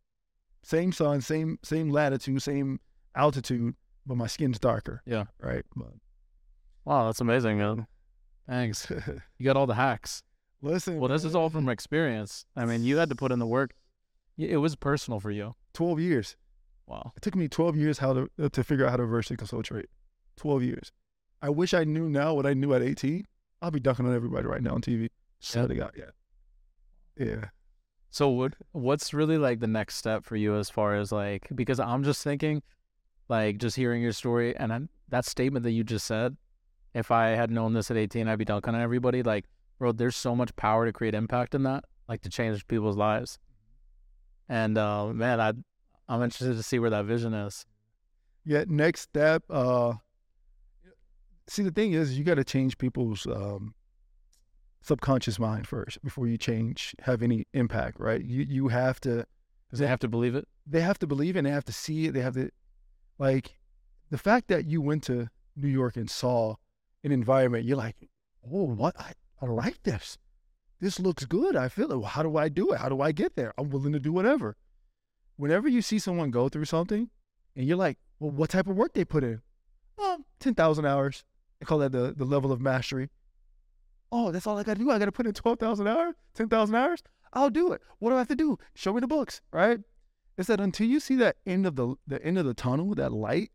same 0.69 0.93
sun, 0.93 1.23
same 1.23 1.59
same 1.65 1.89
latitude, 1.89 2.43
same 2.43 2.79
altitude, 3.15 3.75
but 4.07 4.17
my 4.17 4.27
skin's 4.27 4.59
darker. 4.59 5.03
Yeah. 5.07 5.25
Right. 5.41 5.65
But 5.75 5.95
Wow, 6.85 7.07
that's 7.07 7.21
amazing, 7.21 7.59
man. 7.59 7.87
Thanks. 8.49 8.91
You 9.39 9.45
got 9.45 9.57
all 9.57 9.67
the 9.67 9.75
hacks. 9.75 10.23
listen. 10.61 10.99
Well, 10.99 11.09
this 11.09 11.25
is 11.25 11.35
all 11.35 11.49
from 11.49 11.69
experience. 11.69 12.45
I 12.57 12.65
mean, 12.67 12.83
you 12.83 12.99
had 12.99 13.09
to 13.09 13.15
put 13.15 13.33
in 13.33 13.39
the 13.39 13.47
work. 13.47 13.73
It 14.37 14.59
was 14.59 14.77
personal 14.77 15.21
for 15.21 15.31
you. 15.31 15.55
12 15.75 16.01
years. 16.01 16.37
Wow. 16.87 17.13
It 17.17 17.23
took 17.23 17.35
me 17.35 17.49
12 17.49 17.77
years 17.77 17.99
how 17.99 18.13
to 18.13 18.29
uh, 18.43 18.49
to 18.51 18.63
figure 18.63 18.85
out 18.85 18.91
how 18.91 18.97
to 18.99 19.07
vertically 19.07 19.37
concentrate. 19.39 19.87
12 20.37 20.63
years. 20.63 20.93
I 21.41 21.49
wish 21.51 21.73
I 21.73 21.85
knew 21.85 22.09
now 22.11 22.35
what 22.35 22.47
I 22.47 22.53
knew 22.55 22.75
at 22.75 22.83
18. 22.83 23.27
I'll 23.63 23.71
be 23.71 23.81
dunking 23.81 24.07
on 24.07 24.15
everybody 24.15 24.47
right 24.47 24.63
now 24.63 24.75
on 24.75 24.83
TV. 24.83 25.09
Swear 25.41 25.69
to 25.69 25.75
God, 25.75 25.93
yeah. 25.97 26.11
Yeah. 27.17 27.45
So 28.11 28.29
what 28.29 28.55
what's 28.73 29.13
really 29.13 29.39
like 29.39 29.61
the 29.61 29.67
next 29.67 29.97
step 29.97 30.25
for 30.25 30.37
you 30.37 30.57
as 30.57 30.71
far 30.71 30.95
as 30.97 31.13
like 31.13 31.49
because 31.55 31.79
I'm 31.79 32.05
just 32.05 32.23
thinking 32.25 32.63
like 33.29 33.59
just 33.59 33.77
hearing 33.77 34.03
your 34.03 34.13
story 34.13 34.57
and 34.57 34.89
that 35.11 35.25
statement 35.25 35.63
that 35.65 35.73
you 35.73 35.85
just 35.85 36.07
said 36.07 36.37
if 36.95 37.11
I 37.11 37.29
had 37.29 37.51
known 37.51 37.75
this 37.75 37.91
at 37.91 37.97
18 37.97 38.27
I'd 38.27 38.39
be 38.39 38.45
dunking 38.45 38.75
on 38.75 38.81
everybody. 38.81 39.23
Like 39.23 39.45
bro 39.79 39.93
there's 39.93 40.17
so 40.17 40.35
much 40.35 40.57
power 40.57 40.87
to 40.87 40.93
create 40.93 41.15
impact 41.15 41.55
in 41.55 41.63
that 41.65 41.85
like 42.09 42.23
to 42.23 42.31
change 42.31 42.67
people's 42.67 42.97
lives. 42.97 43.39
And 44.49 44.79
uh 44.79 45.09
man 45.09 45.41
I 45.41 45.53
I'm 46.09 46.23
interested 46.23 46.57
to 46.57 46.63
see 46.63 46.79
where 46.79 46.91
that 46.91 47.05
vision 47.05 47.35
is. 47.35 47.67
Yeah, 48.45 48.65
next 48.67 49.03
step, 49.03 49.43
uh 49.51 49.95
see 51.47 51.63
the 51.63 51.71
thing 51.71 51.93
is 51.93 52.19
you 52.19 52.25
gotta 52.25 52.45
change 52.45 52.79
people's 52.79 53.27
um 53.27 53.75
subconscious 54.81 55.39
mind 55.39 55.67
first 55.67 56.03
before 56.03 56.27
you 56.27 56.39
change 56.39 56.95
have 57.01 57.23
any 57.23 57.47
impact, 57.53 57.99
right? 58.01 58.25
You 58.25 58.45
you 58.49 58.69
have 58.69 59.01
to 59.01 59.27
does 59.71 59.81
they 59.81 59.87
have 59.87 60.01
to 60.01 60.09
believe 60.09 60.35
it 60.35 60.49
they 60.71 60.81
have 60.81 60.99
to 60.99 61.07
believe 61.07 61.37
it 61.37 61.41
and 61.41 61.47
they 61.47 61.53
have 61.53 61.65
to 61.65 61.73
see 61.73 62.07
it. 62.07 62.15
They 62.15 62.21
have 62.21 62.35
to, 62.35 62.51
like, 63.19 63.59
the 64.11 64.19
fact 64.19 64.49
that 64.49 64.67
you 64.67 64.81
went 64.81 65.03
to 65.05 65.29
New 65.57 65.69
York 65.69 65.97
and 65.97 66.11
saw 66.11 66.57
an 67.03 67.13
environment, 67.13 67.65
you're 67.65 67.77
like, 67.77 67.97
oh, 68.45 68.67
what? 68.67 68.95
I, 68.99 69.13
I 69.41 69.47
like 69.47 69.83
this. 69.83 70.19
This 70.81 71.01
looks 71.01 71.25
good. 71.25 71.57
I 71.57 71.69
feel 71.69 71.91
it. 71.91 71.97
Well, 71.97 72.09
how 72.09 72.23
do 72.23 72.37
I 72.37 72.49
do 72.49 72.73
it? 72.73 72.79
How 72.79 72.89
do 72.89 73.01
I 73.01 73.13
get 73.13 73.35
there? 73.35 73.53
I'm 73.59 73.71
willing 73.71 73.93
to 73.93 73.99
do 73.99 74.13
whatever. 74.13 74.57
Whenever 75.37 75.69
you 75.69 75.83
see 75.83 75.99
someone 75.99 76.31
go 76.31 76.49
through 76.49 76.67
something 76.67 77.09
and 77.57 77.67
you're 77.67 77.77
like, 77.77 77.99
well, 78.21 78.31
what 78.31 78.51
type 78.51 78.67
of 78.67 78.77
work 78.77 78.93
they 78.93 79.05
put 79.05 79.25
in? 79.25 79.35
Um, 79.35 79.41
oh, 79.99 80.25
10,000 80.41 80.85
hours. 80.85 81.25
They 81.59 81.65
call 81.65 81.79
that 81.79 81.93
the, 81.93 82.15
the 82.17 82.25
level 82.25 82.53
of 82.53 82.61
mastery. 82.61 83.09
Oh, 84.11 84.31
that's 84.31 84.47
all 84.47 84.59
I 84.59 84.63
got 84.63 84.79
to 84.79 84.85
do. 84.85 84.91
I 84.91 84.99
got 84.99 85.07
to 85.07 85.13
put 85.13 85.27
in 85.27 85.35
12,000 85.35 85.87
hours, 85.87 86.15
10,000 86.35 86.75
hours. 86.75 87.03
I'll 87.33 87.51
do 87.51 87.73
it. 87.73 87.83
What 87.99 88.11
do 88.11 88.17
I 88.17 88.19
have 88.19 88.29
to 88.29 88.37
do? 88.37 88.59
Show 88.75 88.93
me 88.93 89.01
the 89.01 89.07
books, 89.07 89.43
right? 89.53 89.81
is 90.39 90.47
that 90.47 90.61
until 90.61 90.87
you 90.87 91.01
see 91.01 91.17
that 91.17 91.37
end 91.45 91.67
of 91.67 91.75
the 91.77 91.97
the 92.07 92.25
end 92.25 92.39
of 92.39 92.47
the 92.47 92.55
tunnel, 92.55 92.95
that 92.95 93.13
light, 93.13 93.51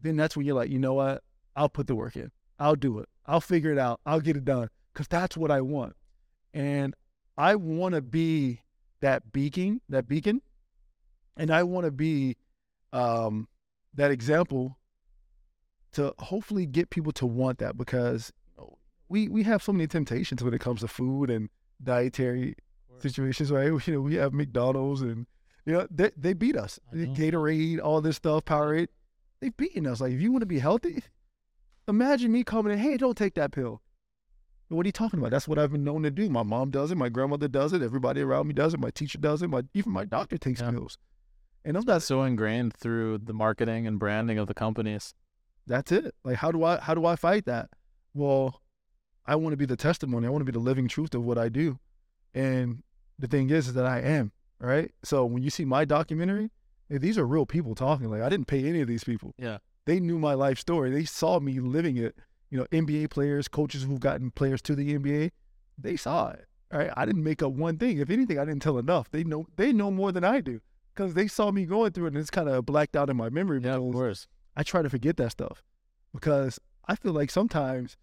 then 0.00 0.16
that's 0.16 0.36
when 0.36 0.46
you're 0.46 0.56
like, 0.56 0.70
you 0.70 0.78
know 0.78 0.94
what? 0.94 1.22
I'll 1.54 1.68
put 1.68 1.86
the 1.86 1.94
work 1.94 2.16
in. 2.16 2.32
I'll 2.58 2.74
do 2.74 2.98
it. 2.98 3.08
I'll 3.26 3.40
figure 3.40 3.70
it 3.70 3.78
out. 3.78 4.00
I'll 4.06 4.20
get 4.20 4.36
it 4.36 4.44
done 4.44 4.68
because 4.92 5.06
that's 5.06 5.36
what 5.36 5.50
I 5.50 5.60
want. 5.60 5.94
And 6.54 6.94
I 7.36 7.54
want 7.54 7.94
to 7.94 8.00
be 8.00 8.62
that 9.00 9.32
beacon, 9.32 9.82
that 9.90 10.08
beacon, 10.08 10.40
and 11.36 11.50
I 11.50 11.62
want 11.62 11.84
to 11.84 11.90
be 11.90 12.36
um, 12.92 13.46
that 13.94 14.10
example 14.10 14.78
to 15.92 16.14
hopefully 16.18 16.64
get 16.64 16.88
people 16.88 17.12
to 17.12 17.26
want 17.26 17.58
that 17.58 17.76
because 17.76 18.32
we 19.12 19.28
we 19.28 19.42
have 19.44 19.62
so 19.62 19.72
many 19.72 19.86
temptations 19.86 20.42
when 20.42 20.54
it 20.54 20.60
comes 20.60 20.80
to 20.80 20.88
food 20.88 21.28
and 21.30 21.48
dietary 21.82 22.54
situations, 22.98 23.50
right? 23.52 23.70
You 23.86 23.94
know, 23.94 24.00
we 24.00 24.14
have 24.14 24.32
McDonald's 24.32 25.02
and 25.02 25.26
you 25.66 25.72
know 25.74 25.86
they 25.90 26.10
they 26.16 26.32
beat 26.32 26.56
us. 26.56 26.78
Gatorade, 26.92 27.78
all 27.82 28.00
this 28.00 28.16
stuff, 28.16 28.44
Powerade, 28.44 28.88
they've 29.40 29.56
beaten 29.56 29.86
us. 29.86 30.00
Like 30.00 30.12
if 30.12 30.20
you 30.20 30.32
want 30.32 30.42
to 30.42 30.46
be 30.46 30.58
healthy, 30.58 31.02
imagine 31.88 32.32
me 32.32 32.42
coming 32.44 32.72
in, 32.72 32.78
hey, 32.78 32.96
don't 32.96 33.16
take 33.16 33.34
that 33.34 33.52
pill. 33.52 33.82
What 34.68 34.86
are 34.86 34.88
you 34.88 34.92
talking 34.92 35.18
about? 35.18 35.30
That's 35.32 35.46
what 35.46 35.58
I've 35.58 35.70
been 35.72 35.84
known 35.84 36.02
to 36.04 36.10
do. 36.10 36.30
My 36.30 36.42
mom 36.42 36.70
does 36.70 36.90
it. 36.90 36.94
My 36.96 37.10
grandmother 37.10 37.46
does 37.48 37.74
it. 37.74 37.82
Everybody 37.82 38.22
around 38.22 38.46
me 38.46 38.54
does 38.54 38.72
it. 38.72 38.80
My 38.80 38.90
teacher 38.90 39.18
does 39.18 39.42
it. 39.42 39.48
My 39.48 39.62
even 39.74 39.92
my 39.92 40.06
doctor 40.06 40.38
takes 40.38 40.62
Yeah. 40.62 40.70
pills. 40.70 40.96
And 41.64 41.76
I'm 41.76 41.84
not. 41.84 42.02
so 42.02 42.22
ingrained 42.22 42.72
through 42.74 43.18
the 43.18 43.34
marketing 43.34 43.86
and 43.86 43.98
branding 43.98 44.38
of 44.38 44.46
the 44.48 44.54
companies 44.54 45.14
That's 45.66 45.92
it. 45.92 46.14
Like 46.24 46.36
how 46.36 46.50
do 46.50 46.64
I 46.64 46.78
how 46.78 46.94
do 46.94 47.04
I 47.04 47.16
fight 47.16 47.44
that? 47.44 47.68
Well, 48.14 48.61
I 49.26 49.36
want 49.36 49.52
to 49.52 49.56
be 49.56 49.66
the 49.66 49.76
testimony. 49.76 50.26
I 50.26 50.30
want 50.30 50.42
to 50.42 50.50
be 50.50 50.56
the 50.56 50.58
living 50.58 50.88
truth 50.88 51.14
of 51.14 51.24
what 51.24 51.38
I 51.38 51.48
do. 51.48 51.78
And 52.34 52.82
the 53.18 53.26
thing 53.26 53.50
is, 53.50 53.68
is 53.68 53.74
that 53.74 53.86
I 53.86 54.00
am 54.00 54.32
right. 54.58 54.90
So 55.02 55.24
when 55.24 55.42
you 55.42 55.50
see 55.50 55.64
my 55.64 55.84
documentary, 55.84 56.50
eh, 56.90 56.98
these 56.98 57.18
are 57.18 57.26
real 57.26 57.46
people 57.46 57.74
talking. 57.74 58.10
Like 58.10 58.22
I 58.22 58.28
didn't 58.28 58.46
pay 58.46 58.64
any 58.64 58.80
of 58.80 58.88
these 58.88 59.04
people. 59.04 59.34
Yeah. 59.38 59.58
They 59.84 60.00
knew 60.00 60.18
my 60.18 60.34
life 60.34 60.58
story. 60.58 60.90
They 60.90 61.04
saw 61.04 61.40
me 61.40 61.60
living 61.60 61.96
it. 61.96 62.16
You 62.50 62.58
know, 62.58 62.66
NBA 62.70 63.10
players, 63.10 63.48
coaches 63.48 63.84
who've 63.84 64.00
gotten 64.00 64.30
players 64.30 64.60
to 64.62 64.74
the 64.74 64.98
NBA, 64.98 65.30
they 65.78 65.96
saw 65.96 66.30
it. 66.30 66.46
Right. 66.70 66.90
I 66.96 67.04
didn't 67.04 67.24
make 67.24 67.42
up 67.42 67.52
one 67.52 67.78
thing. 67.78 67.98
If 67.98 68.10
anything, 68.10 68.38
I 68.38 68.44
didn't 68.44 68.62
tell 68.62 68.78
enough. 68.78 69.10
They 69.10 69.24
know 69.24 69.46
they 69.56 69.72
know 69.72 69.90
more 69.90 70.12
than 70.12 70.24
I 70.24 70.40
do 70.40 70.60
because 70.94 71.14
they 71.14 71.26
saw 71.26 71.50
me 71.50 71.64
going 71.64 71.92
through 71.92 72.06
it, 72.06 72.08
and 72.08 72.18
it's 72.18 72.30
kind 72.30 72.48
of 72.48 72.64
blacked 72.66 72.96
out 72.96 73.10
in 73.10 73.16
my 73.16 73.28
memory. 73.28 73.60
yeah 73.62 73.76
of 73.76 73.92
course 73.92 74.26
I 74.56 74.62
try 74.62 74.82
to 74.82 74.90
forget 74.90 75.16
that 75.18 75.32
stuff 75.32 75.62
because 76.12 76.58
I 76.86 76.96
feel 76.96 77.12
like 77.12 77.30
sometimes 77.30 77.96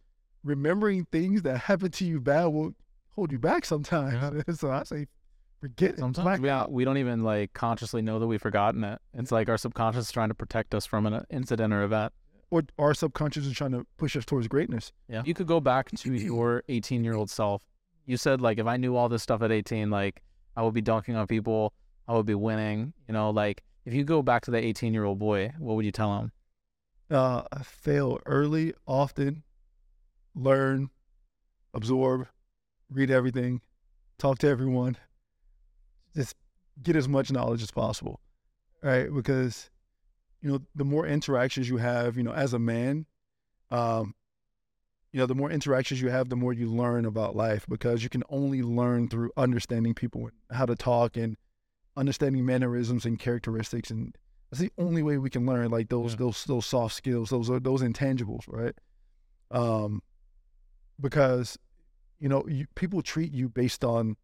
remembering 0.43 1.05
things 1.11 1.41
that 1.43 1.57
happened 1.57 1.93
to 1.95 2.05
you 2.05 2.19
bad 2.19 2.45
will 2.47 2.73
hold 3.15 3.31
you 3.31 3.39
back 3.39 3.65
sometimes. 3.65 4.43
so 4.59 4.71
I 4.71 4.83
say, 4.83 5.07
forget 5.59 5.91
it. 5.91 5.99
Sometimes 5.99 6.39
we, 6.39 6.47
don't- 6.47 6.71
we 6.71 6.85
don't 6.85 6.97
even 6.97 7.23
like 7.23 7.53
consciously 7.53 8.01
know 8.01 8.19
that 8.19 8.27
we've 8.27 8.41
forgotten 8.41 8.83
it. 8.83 8.99
It's 9.13 9.31
like 9.31 9.49
our 9.49 9.57
subconscious 9.57 10.05
is 10.05 10.11
trying 10.11 10.29
to 10.29 10.35
protect 10.35 10.73
us 10.73 10.85
from 10.85 11.05
an 11.05 11.25
incident 11.29 11.73
or 11.73 11.83
event. 11.83 12.13
or 12.51 12.63
our 12.77 12.93
subconscious 12.93 13.45
is 13.45 13.53
trying 13.53 13.71
to 13.71 13.85
push 13.97 14.15
us 14.15 14.25
towards 14.25 14.47
greatness. 14.47 14.91
Yeah. 15.07 15.23
You 15.25 15.33
could 15.33 15.47
go 15.47 15.59
back 15.59 15.91
to 15.91 16.13
your 16.13 16.63
18 16.69 17.03
year 17.03 17.15
old 17.15 17.29
self. 17.29 17.63
You 18.05 18.17
said 18.17 18.41
like 18.41 18.57
if 18.57 18.65
I 18.65 18.77
knew 18.77 18.95
all 18.95 19.09
this 19.09 19.21
stuff 19.23 19.41
at 19.41 19.51
18, 19.51 19.89
like 19.91 20.21
I 20.55 20.63
would 20.63 20.73
be 20.73 20.81
dunking 20.81 21.15
on 21.15 21.27
people, 21.27 21.73
I 22.07 22.13
would 22.13 22.25
be 22.25 22.35
winning. 22.35 22.93
You 23.07 23.13
know, 23.13 23.29
like 23.29 23.61
if 23.85 23.93
you 23.93 24.03
go 24.03 24.21
back 24.21 24.43
to 24.45 24.51
the 24.51 24.57
18 24.57 24.93
year 24.93 25.03
old 25.03 25.19
boy, 25.19 25.51
what 25.59 25.75
would 25.75 25.85
you 25.85 25.91
tell 25.91 26.17
him? 26.19 26.31
Uh, 27.11 27.41
fail 27.63 28.19
early, 28.25 28.73
often, 28.87 29.43
learn, 30.35 30.89
absorb, 31.73 32.27
read 32.89 33.11
everything, 33.11 33.61
talk 34.17 34.39
to 34.39 34.47
everyone, 34.47 34.97
just 36.15 36.35
get 36.81 36.95
as 36.95 37.07
much 37.07 37.31
knowledge 37.31 37.61
as 37.61 37.71
possible, 37.71 38.19
right? 38.81 39.13
Because, 39.13 39.69
you 40.41 40.51
know, 40.51 40.59
the 40.75 40.85
more 40.85 41.05
interactions 41.05 41.69
you 41.69 41.77
have, 41.77 42.17
you 42.17 42.23
know, 42.23 42.33
as 42.33 42.53
a 42.53 42.59
man, 42.59 43.05
um, 43.71 44.15
you 45.11 45.19
know, 45.19 45.25
the 45.25 45.35
more 45.35 45.49
interactions 45.49 46.01
you 46.01 46.09
have, 46.09 46.29
the 46.29 46.35
more 46.35 46.53
you 46.53 46.67
learn 46.67 47.05
about 47.05 47.35
life 47.35 47.65
because 47.67 48.03
you 48.03 48.09
can 48.09 48.23
only 48.29 48.61
learn 48.61 49.07
through 49.07 49.31
understanding 49.35 49.93
people 49.93 50.29
how 50.51 50.65
to 50.65 50.75
talk 50.75 51.17
and 51.17 51.35
understanding 51.97 52.45
mannerisms 52.45 53.05
and 53.05 53.19
characteristics 53.19 53.89
and 53.89 54.15
that's 54.49 54.61
the 54.61 54.71
only 54.77 55.03
way 55.03 55.17
we 55.17 55.29
can 55.29 55.45
learn 55.45 55.69
like 55.69 55.89
those 55.89 56.13
Yeah. 56.13 56.19
those 56.19 56.43
those 56.45 56.65
soft 56.65 56.95
skills, 56.95 57.29
those 57.29 57.49
are 57.49 57.59
those 57.59 57.81
intangibles, 57.81 58.43
right? 58.47 58.73
Um, 59.51 60.01
because 60.99 61.57
you 62.19 62.29
know 62.29 62.45
you, 62.47 62.65
people 62.75 63.01
treat 63.01 63.31
you 63.31 63.49
based 63.49 63.83
on 63.83 64.17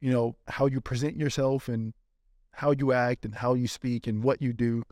you 0.00 0.10
know 0.10 0.36
how 0.48 0.66
you 0.66 0.80
present 0.80 1.16
yourself 1.16 1.68
and 1.68 1.94
how 2.52 2.70
you 2.72 2.92
act 2.92 3.24
and 3.24 3.34
how 3.36 3.54
you 3.54 3.66
speak 3.66 4.06
and 4.06 4.22
what 4.22 4.42
you 4.42 4.52
do, 4.52 4.82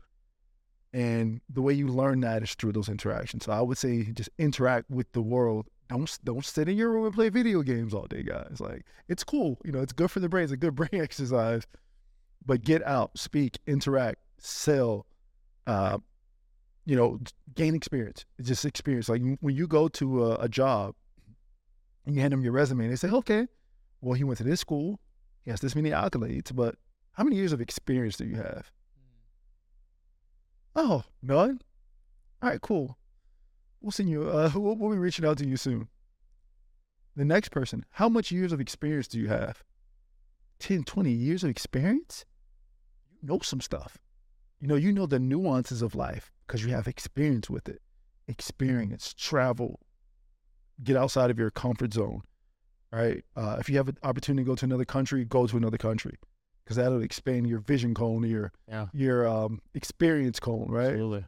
and 0.93 1.41
the 1.49 1.61
way 1.61 1.73
you 1.73 1.87
learn 1.87 2.21
that 2.21 2.43
is 2.43 2.53
through 2.55 2.73
those 2.73 2.89
interactions. 2.89 3.45
So 3.45 3.51
I 3.51 3.61
would 3.61 3.77
say 3.77 4.03
just 4.03 4.29
interact 4.37 4.89
with 4.89 5.11
the 5.11 5.21
world. 5.21 5.67
Don't 5.89 6.17
don't 6.23 6.45
sit 6.45 6.69
in 6.69 6.77
your 6.77 6.89
room 6.89 7.05
and 7.05 7.13
play 7.13 7.29
video 7.29 7.61
games 7.61 7.93
all 7.93 8.07
day, 8.07 8.23
guys. 8.23 8.57
Like 8.59 8.85
it's 9.07 9.23
cool, 9.23 9.59
you 9.65 9.71
know, 9.71 9.81
it's 9.81 9.93
good 9.93 10.11
for 10.11 10.19
the 10.19 10.29
brain. 10.29 10.43
It's 10.43 10.53
a 10.53 10.57
good 10.57 10.75
brain 10.75 11.01
exercise 11.01 11.65
but 12.45 12.63
get 12.63 12.85
out, 12.85 13.17
speak, 13.17 13.59
interact, 13.67 14.19
sell, 14.37 15.05
uh, 15.67 15.99
you 16.85 16.95
know, 16.95 17.19
gain 17.55 17.75
experience. 17.75 18.25
It's 18.37 18.47
just 18.47 18.65
experience. 18.65 19.09
Like 19.09 19.21
when 19.39 19.55
you 19.55 19.67
go 19.67 19.87
to 19.89 20.25
a, 20.25 20.35
a 20.35 20.49
job 20.49 20.95
and 22.05 22.15
you 22.15 22.21
hand 22.21 22.33
them 22.33 22.43
your 22.43 22.53
resume, 22.53 22.85
and 22.85 22.91
they 22.91 22.95
say, 22.95 23.09
okay, 23.09 23.47
well, 24.01 24.13
he 24.13 24.23
went 24.23 24.37
to 24.39 24.43
this 24.43 24.59
school, 24.59 24.99
he 25.43 25.51
has 25.51 25.61
this 25.61 25.75
many 25.75 25.91
accolades, 25.91 26.53
but 26.55 26.75
how 27.13 27.23
many 27.23 27.35
years 27.35 27.53
of 27.53 27.61
experience 27.61 28.17
do 28.17 28.25
you 28.25 28.37
have? 28.37 28.71
Oh, 30.75 31.03
none? 31.21 31.61
All 32.41 32.49
right, 32.49 32.61
cool. 32.61 32.97
We'll 33.81 33.91
send 33.91 34.09
you, 34.09 34.29
uh, 34.29 34.51
we'll, 34.55 34.75
we'll 34.75 34.91
be 34.91 34.97
reaching 34.97 35.25
out 35.25 35.37
to 35.39 35.47
you 35.47 35.57
soon. 35.57 35.87
The 37.15 37.25
next 37.25 37.49
person, 37.49 37.85
how 37.91 38.07
much 38.07 38.31
years 38.31 38.53
of 38.53 38.61
experience 38.61 39.07
do 39.07 39.19
you 39.19 39.27
have? 39.27 39.63
10, 40.59 40.83
20 40.83 41.11
years 41.11 41.43
of 41.43 41.49
experience? 41.49 42.25
You 43.11 43.27
know 43.27 43.39
some 43.39 43.61
stuff. 43.61 43.97
You 44.59 44.67
know, 44.67 44.75
you 44.75 44.91
know 44.91 45.07
the 45.07 45.19
nuances 45.19 45.81
of 45.81 45.95
life 45.95 46.31
because 46.51 46.65
you 46.65 46.71
have 46.73 46.85
experience 46.85 47.49
with 47.49 47.69
it. 47.69 47.81
Experience, 48.27 49.13
travel, 49.13 49.79
get 50.83 50.97
outside 50.97 51.31
of 51.31 51.39
your 51.39 51.49
comfort 51.49 51.93
zone, 51.93 52.23
right? 52.91 53.23
Uh, 53.37 53.55
if 53.57 53.69
you 53.69 53.77
have 53.77 53.87
an 53.87 53.97
opportunity 54.03 54.43
to 54.43 54.47
go 54.49 54.55
to 54.55 54.65
another 54.65 54.83
country, 54.83 55.23
go 55.23 55.47
to 55.47 55.55
another 55.55 55.77
country 55.77 56.17
because 56.65 56.75
that'll 56.75 57.01
expand 57.01 57.47
your 57.47 57.59
vision 57.59 57.93
cone, 57.93 58.23
your 58.23 58.51
Yeah. 58.67 58.87
your 58.91 59.25
um, 59.25 59.61
experience 59.73 60.41
cone, 60.41 60.67
right? 60.69 60.89
Absolutely. 60.91 61.25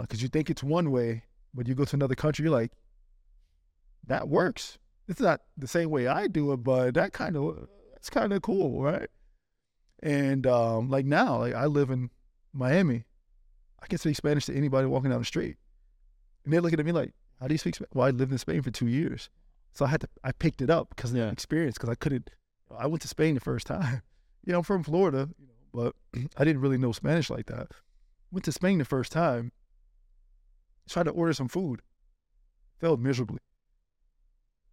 because 0.00 0.22
you 0.22 0.28
think 0.28 0.50
it's 0.50 0.64
one 0.64 0.90
way, 0.90 1.22
but 1.54 1.68
you 1.68 1.76
go 1.76 1.84
to 1.84 1.94
another 1.94 2.16
country, 2.16 2.42
you're 2.42 2.52
like, 2.52 2.72
that 4.08 4.28
works. 4.28 4.76
It's 5.06 5.20
not 5.20 5.42
the 5.56 5.68
same 5.68 5.88
way 5.90 6.08
I 6.08 6.26
do 6.26 6.52
it, 6.52 6.58
but 6.64 6.94
that 6.94 7.12
kind 7.12 7.36
of 7.36 7.68
that's 7.92 8.10
kind 8.10 8.32
of 8.32 8.42
cool, 8.42 8.82
right? 8.82 9.08
And 10.02 10.48
um, 10.48 10.90
like 10.90 11.06
now, 11.06 11.38
like 11.38 11.54
I 11.54 11.66
live 11.66 11.90
in 11.90 12.10
Miami, 12.52 13.04
I 13.82 13.86
can 13.86 13.98
speak 13.98 14.16
Spanish 14.16 14.46
to 14.46 14.54
anybody 14.56 14.86
walking 14.86 15.10
down 15.10 15.20
the 15.20 15.24
street, 15.24 15.56
and 16.44 16.52
they're 16.52 16.60
looking 16.60 16.80
at 16.80 16.86
me 16.86 16.92
like, 16.92 17.12
"How 17.40 17.46
do 17.48 17.54
you 17.54 17.58
speak 17.58 17.76
Spanish?" 17.76 17.90
Well, 17.94 18.06
I 18.06 18.10
lived 18.10 18.32
in 18.32 18.38
Spain 18.38 18.62
for 18.62 18.70
two 18.70 18.88
years, 18.88 19.30
so 19.72 19.84
I 19.84 19.88
had 19.88 20.00
to 20.02 20.08
I 20.24 20.32
picked 20.32 20.60
it 20.62 20.70
up 20.70 20.90
because 20.90 21.10
of 21.12 21.16
Yeah. 21.16 21.26
the 21.26 21.32
experience. 21.32 21.76
Because 21.76 21.90
I 21.90 21.94
couldn't, 21.94 22.30
I 22.76 22.86
went 22.86 23.02
to 23.02 23.08
Spain 23.08 23.34
the 23.34 23.40
first 23.40 23.66
time. 23.66 24.02
You 24.44 24.52
know, 24.52 24.58
I'm 24.60 24.64
from 24.64 24.82
Florida, 24.82 25.28
you 25.38 25.46
know, 25.46 25.52
but 25.74 25.94
I 26.38 26.44
didn't 26.44 26.62
really 26.62 26.78
know 26.78 26.92
Spanish 26.92 27.28
like 27.28 27.46
that. 27.46 27.72
Went 28.32 28.44
to 28.44 28.52
Spain 28.52 28.78
the 28.78 28.84
first 28.86 29.12
time, 29.12 29.52
tried 30.88 31.02
to 31.02 31.10
order 31.10 31.34
some 31.34 31.48
food, 31.48 31.82
failed 32.80 33.02
miserably. 33.02 33.38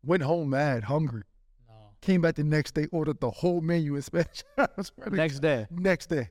Went 0.03 0.23
home 0.23 0.51
mad, 0.51 0.85
hungry. 0.85 1.23
No. 1.67 1.73
Came 2.01 2.21
back 2.21 2.35
the 2.35 2.43
next 2.43 2.73
day, 2.75 2.87
ordered 2.91 3.19
the 3.19 3.31
whole 3.31 3.59
menu 3.59 3.95
in 3.95 4.01
Spanish. 4.01 4.43
Next 5.11 5.39
day. 5.39 5.65
Next 5.71 6.07
day, 6.07 6.29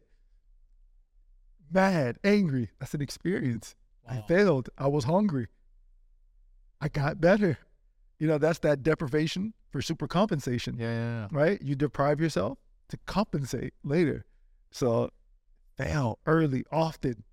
mad, 1.70 2.18
angry. 2.24 2.70
That's 2.78 2.94
an 2.94 3.00
experience. 3.02 3.74
I 4.08 4.20
failed. 4.28 4.68
I 4.78 4.86
was 4.88 5.04
hungry. 5.04 5.48
I 6.80 6.88
got 6.88 7.20
better. 7.20 7.58
You 8.18 8.26
know, 8.28 8.38
that's 8.38 8.58
that 8.60 8.82
deprivation 8.82 9.54
for 9.70 9.80
super 9.82 10.06
compensation, 10.06 10.76
Yeah, 10.78 10.86
yeah, 10.92 11.20
yeah. 11.22 11.28
right? 11.32 11.60
You 11.62 11.74
deprive 11.74 12.20
yourself 12.20 12.58
to 12.90 12.98
compensate 13.06 13.74
later. 13.82 14.24
So 14.70 15.10
fail 15.76 16.18
early, 16.26 16.64
often, 16.70 17.24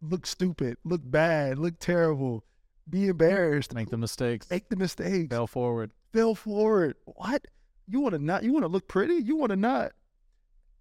look 0.00 0.26
stupid, 0.26 0.76
look 0.84 1.02
bad, 1.04 1.58
look 1.58 1.78
terrible, 1.78 2.44
be 2.88 3.06
embarrassed, 3.08 3.74
Make 3.74 3.90
the 3.90 3.96
mistakes. 3.96 4.50
make 4.50 4.68
the 4.68 4.76
mistakes, 4.76 5.28
Fail 5.30 5.46
forward. 5.46 5.92
fail 6.12 6.34
forward. 6.34 6.96
What? 7.04 7.46
You 7.86 8.00
want 8.00 8.14
to 8.14 8.18
not? 8.18 8.42
You 8.42 8.52
want 8.52 8.64
to 8.64 8.68
look 8.68 8.88
pretty? 8.88 9.14
You 9.16 9.36
want 9.36 9.50
to 9.50 9.56
not? 9.56 9.92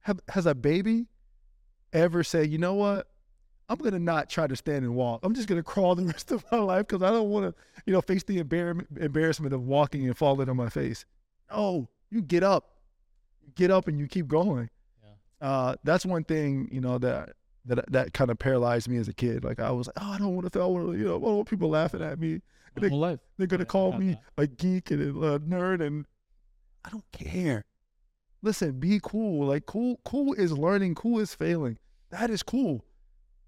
Have 0.01 0.19
has 0.29 0.45
a 0.45 0.55
baby 0.55 1.07
ever 1.93 2.23
say, 2.23 2.43
you 2.45 2.57
know 2.57 2.73
what? 2.73 3.07
I'm 3.69 3.77
gonna 3.77 3.99
not 3.99 4.29
try 4.29 4.45
to 4.47 4.55
stand 4.55 4.83
and 4.83 4.93
walk. 4.95 5.21
I'm 5.23 5.33
just 5.33 5.47
gonna 5.47 5.63
crawl 5.63 5.95
the 5.95 6.05
rest 6.13 6.31
of 6.31 6.43
my 6.51 6.57
life 6.59 6.87
because 6.87 7.01
I 7.01 7.09
don't 7.11 7.29
want 7.29 7.45
to, 7.55 7.61
you 7.85 7.93
know, 7.93 8.01
face 8.01 8.23
the 8.23 8.39
embarrassment 8.39 8.89
embarrassment 8.99 9.53
of 9.53 9.63
walking 9.65 10.05
and 10.05 10.17
falling 10.17 10.49
on 10.49 10.57
my 10.57 10.69
face. 10.69 11.05
No, 11.51 11.87
you 12.09 12.21
get 12.21 12.43
up, 12.43 12.75
you 13.41 13.51
get 13.55 13.71
up, 13.71 13.87
and 13.87 13.97
you 13.99 14.07
keep 14.07 14.27
going. 14.27 14.69
Yeah. 15.41 15.47
Uh, 15.47 15.75
that's 15.83 16.05
one 16.05 16.23
thing, 16.25 16.67
you 16.71 16.81
know, 16.81 16.97
that 16.97 17.33
that 17.65 17.89
that 17.91 18.13
kind 18.13 18.29
of 18.29 18.37
paralyzed 18.37 18.89
me 18.89 18.97
as 18.97 19.07
a 19.07 19.13
kid. 19.13 19.43
Like 19.45 19.59
I 19.61 19.71
was, 19.71 19.87
like, 19.87 19.95
oh, 20.01 20.11
I 20.11 20.17
don't 20.17 20.35
want 20.35 20.43
to 20.45 20.49
fail. 20.49 20.71
You 20.95 21.05
know, 21.05 21.15
I 21.17 21.19
don't 21.21 21.35
want 21.37 21.49
people 21.49 21.69
laughing 21.69 22.01
at 22.01 22.19
me. 22.19 22.41
My 22.75 22.81
They- 22.81 22.89
whole 22.89 22.99
life. 22.99 23.19
They're 23.37 23.47
gonna 23.47 23.61
Yeah, 23.63 23.67
call 23.67 23.93
me 23.93 24.17
a 24.37 24.45
geek 24.45 24.91
and 24.91 25.01
a 25.23 25.39
nerd, 25.39 25.81
and 25.81 26.05
I 26.83 26.89
don't 26.89 27.09
care. 27.13 27.63
Listen, 28.43 28.79
be 28.79 28.99
cool. 29.01 29.47
Like 29.47 29.65
cool, 29.65 29.99
cool 30.05 30.33
is 30.33 30.51
learning. 30.51 30.93
Cool 30.95 31.19
is 31.19 31.33
failing. 31.33 31.79
That 32.11 32.29
is 32.29 32.43
cool. 32.43 32.85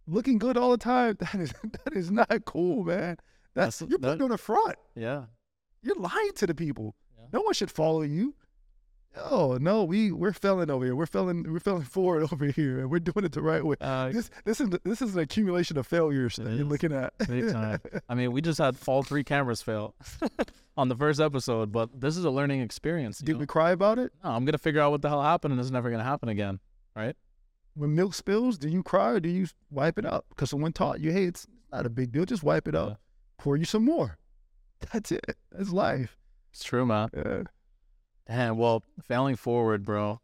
Looking 0.07 0.37
good 0.39 0.57
all 0.57 0.71
the 0.71 0.77
time. 0.77 1.17
That 1.19 1.35
is 1.35 1.53
that 1.83 1.93
is 1.93 2.09
not 2.09 2.45
cool, 2.45 2.83
man. 2.83 3.17
That's, 3.53 3.79
That's- 3.79 3.89
you're 3.91 3.99
that- 3.99 4.07
putting 4.17 4.23
on 4.23 4.31
a 4.31 4.37
front. 4.37 4.75
Yeah. 4.95 5.25
You're 5.83 5.95
lying 5.99 6.31
to 6.37 6.47
the 6.47 6.55
people. 6.55 6.95
Yeah. 7.15 7.25
No 7.33 7.41
one 7.41 7.53
should 7.53 7.69
follow 7.69 8.01
you. 8.01 8.33
Oh 9.17 9.57
no, 9.59 9.83
we 9.83 10.11
we're 10.11 10.33
failing 10.33 10.69
over 10.69 10.85
here. 10.85 10.95
We're 10.95 11.05
failing. 11.05 11.51
We're 11.51 11.59
failing 11.59 11.83
forward 11.83 12.23
over 12.33 12.45
here, 12.45 12.79
and 12.79 12.89
we're 12.91 12.99
doing 12.99 13.25
it 13.25 13.31
the 13.31 13.41
right 13.41 13.63
way. 13.63 13.75
Uh, 13.79 14.09
This 14.11 14.29
this 14.43 14.59
is 14.61 14.69
this 14.83 15.01
is 15.01 15.15
an 15.15 15.21
accumulation 15.21 15.77
of 15.77 15.87
failures 15.87 16.35
that 16.35 16.51
you're 16.53 16.65
looking 16.65 16.91
at. 16.91 17.13
I 18.09 18.15
mean, 18.15 18.31
we 18.31 18.41
just 18.41 18.57
had 18.59 18.75
all 18.87 19.03
three 19.03 19.23
cameras 19.23 19.61
fail 19.61 19.95
on 20.77 20.89
the 20.89 20.95
first 20.95 21.19
episode, 21.21 21.71
but 21.71 22.01
this 22.01 22.17
is 22.17 22.25
a 22.25 22.29
learning 22.29 22.61
experience. 22.61 23.19
Did 23.19 23.33
know? 23.33 23.39
we 23.39 23.45
cry 23.45 23.71
about 23.71 23.99
it? 23.99 24.11
No, 24.23 24.31
I'm 24.31 24.43
gonna 24.45 24.57
figure 24.57 24.81
out 24.81 24.91
what 24.91 25.01
the 25.01 25.09
hell 25.09 25.21
happened, 25.23 25.53
and 25.53 25.61
it's 25.61 25.71
never 25.71 25.89
gonna 25.89 26.03
happen 26.03 26.29
again. 26.29 26.59
Right? 26.95 27.15
When 27.75 27.93
milk 27.95 28.13
spills, 28.13 28.57
do 28.57 28.69
you 28.69 28.83
cry 28.83 29.11
or 29.11 29.19
do 29.19 29.29
you 29.29 29.47
wipe 29.69 29.97
it 29.99 30.05
up? 30.05 30.25
Because 30.29 30.49
someone 30.49 30.71
taught 30.71 31.01
you, 31.01 31.11
hey, 31.11 31.25
it's 31.25 31.45
not 31.71 31.85
a 31.85 31.89
big 31.89 32.11
deal. 32.13 32.23
Just 32.25 32.41
wipe 32.43 32.67
it 32.69 32.75
up. 32.75 32.89
Yeah. 32.89 32.95
Pour 33.37 33.57
you 33.57 33.65
some 33.65 33.83
more. 33.83 34.17
That's 34.93 35.11
it. 35.11 35.35
That's 35.51 35.71
life. 35.71 36.17
It's 36.53 36.63
true, 36.63 36.85
man. 36.85 37.09
Yeah. 37.15 37.43
Damn. 38.27 38.57
Well, 38.57 38.83
failing 39.01 39.35
forward, 39.35 39.85
bro. 39.85 40.19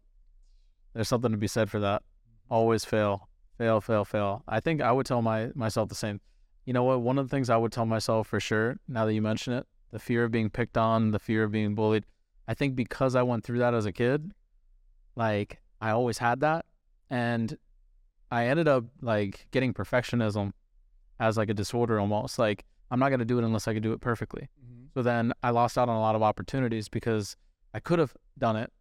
There's 0.93 1.07
something 1.07 1.31
to 1.31 1.37
be 1.37 1.47
said 1.47 1.69
for 1.69 1.79
that. 1.79 2.03
Always 2.49 2.83
fail, 2.83 3.29
fail, 3.57 3.79
fail, 3.79 4.03
fail. 4.03 4.43
I 4.47 4.59
think 4.59 4.81
I 4.81 4.91
would 4.91 5.05
tell 5.05 5.21
my 5.21 5.51
myself 5.55 5.89
the 5.89 5.95
same. 5.95 6.19
You 6.65 6.73
know 6.73 6.83
what? 6.83 7.01
One 7.01 7.17
of 7.17 7.27
the 7.27 7.35
things 7.35 7.49
I 7.49 7.57
would 7.57 7.71
tell 7.71 7.85
myself 7.85 8.27
for 8.27 8.39
sure, 8.39 8.77
now 8.87 9.05
that 9.05 9.13
you 9.13 9.21
mention 9.21 9.53
it, 9.53 9.65
the 9.91 9.99
fear 9.99 10.23
of 10.25 10.31
being 10.31 10.49
picked 10.49 10.77
on, 10.77 11.11
the 11.11 11.19
fear 11.19 11.43
of 11.43 11.51
being 11.51 11.75
bullied. 11.75 12.05
I 12.47 12.53
think 12.53 12.75
because 12.75 13.15
I 13.15 13.21
went 13.23 13.43
through 13.43 13.59
that 13.59 13.73
as 13.73 13.85
a 13.85 13.91
kid, 13.91 14.31
like 15.15 15.61
I 15.79 15.91
always 15.91 16.17
had 16.17 16.41
that, 16.41 16.65
and 17.09 17.57
I 18.31 18.47
ended 18.47 18.67
up 18.67 18.85
like 19.01 19.47
getting 19.51 19.73
perfectionism 19.73 20.51
as 21.19 21.37
like 21.37 21.49
a 21.49 21.53
disorder 21.53 21.99
almost. 21.99 22.39
Like 22.39 22.65
I'm 22.89 22.99
not 22.99 23.09
gonna 23.09 23.25
do 23.25 23.37
it 23.37 23.45
unless 23.45 23.67
I 23.67 23.73
can 23.73 23.83
do 23.83 23.93
it 23.93 24.01
perfectly. 24.01 24.49
Mm-hmm. 24.61 24.85
So 24.93 25.03
then 25.03 25.31
I 25.41 25.51
lost 25.51 25.77
out 25.77 25.87
on 25.87 25.95
a 25.95 26.01
lot 26.01 26.15
of 26.15 26.23
opportunities 26.23 26.89
because 26.89 27.37
I 27.73 27.79
could 27.79 27.99
have 27.99 28.13
done 28.37 28.55
it 28.55 28.71